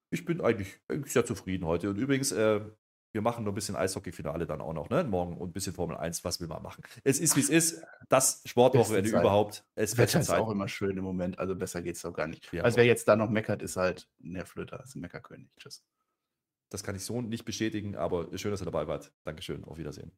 ich 0.09 0.25
bin 0.25 0.41
eigentlich, 0.41 0.79
eigentlich 0.87 1.13
sehr 1.13 1.25
zufrieden 1.25 1.65
heute. 1.65 1.91
Und 1.91 1.97
übrigens, 1.97 2.31
äh, 2.31 2.61
wir 3.15 3.21
machen 3.21 3.45
nur 3.45 3.53
ein 3.53 3.55
bisschen 3.55 3.77
Eishockey-Finale 3.77 4.45
dann 4.45 4.59
auch 4.59 4.73
noch, 4.73 4.89
ne? 4.89 5.05
Morgen 5.05 5.37
und 5.37 5.49
ein 5.49 5.53
bisschen 5.53 5.73
Formel 5.73 5.95
1, 5.95 6.25
was 6.25 6.41
will 6.41 6.49
man 6.49 6.61
machen? 6.61 6.83
Es 7.05 7.17
ist, 7.17 7.37
wie 7.37 7.39
es 7.39 7.49
ist. 7.49 7.81
Das 8.09 8.41
Sportwochenende 8.43 9.09
überhaupt. 9.09 9.63
Es 9.73 9.97
Wetter 9.97 10.19
ist 10.19 10.29
auch 10.29 10.51
immer 10.51 10.67
schön 10.67 10.97
im 10.97 11.05
Moment, 11.05 11.39
also 11.39 11.55
besser 11.55 11.81
geht 11.81 11.95
es 11.95 12.01
doch 12.01 12.11
gar 12.11 12.27
nicht. 12.27 12.51
Ja, 12.51 12.63
also 12.63 12.75
wer 12.75 12.85
jetzt 12.85 13.07
da 13.07 13.15
noch 13.15 13.29
meckert, 13.29 13.61
ist 13.61 13.77
halt 13.77 14.09
Nervlöter, 14.19 14.83
ist 14.83 14.95
ein 14.95 14.99
Meckerkönig. 14.99 15.49
Tschüss. 15.57 15.85
Das 16.69 16.83
kann 16.83 16.93
ich 16.95 17.05
so 17.05 17.21
nicht 17.21 17.45
bestätigen, 17.45 17.95
aber 17.95 18.37
schön, 18.37 18.51
dass 18.51 18.61
ihr 18.61 18.65
dabei 18.65 18.85
wart. 18.85 19.13
Dankeschön, 19.23 19.63
auf 19.63 19.77
Wiedersehen. 19.77 20.11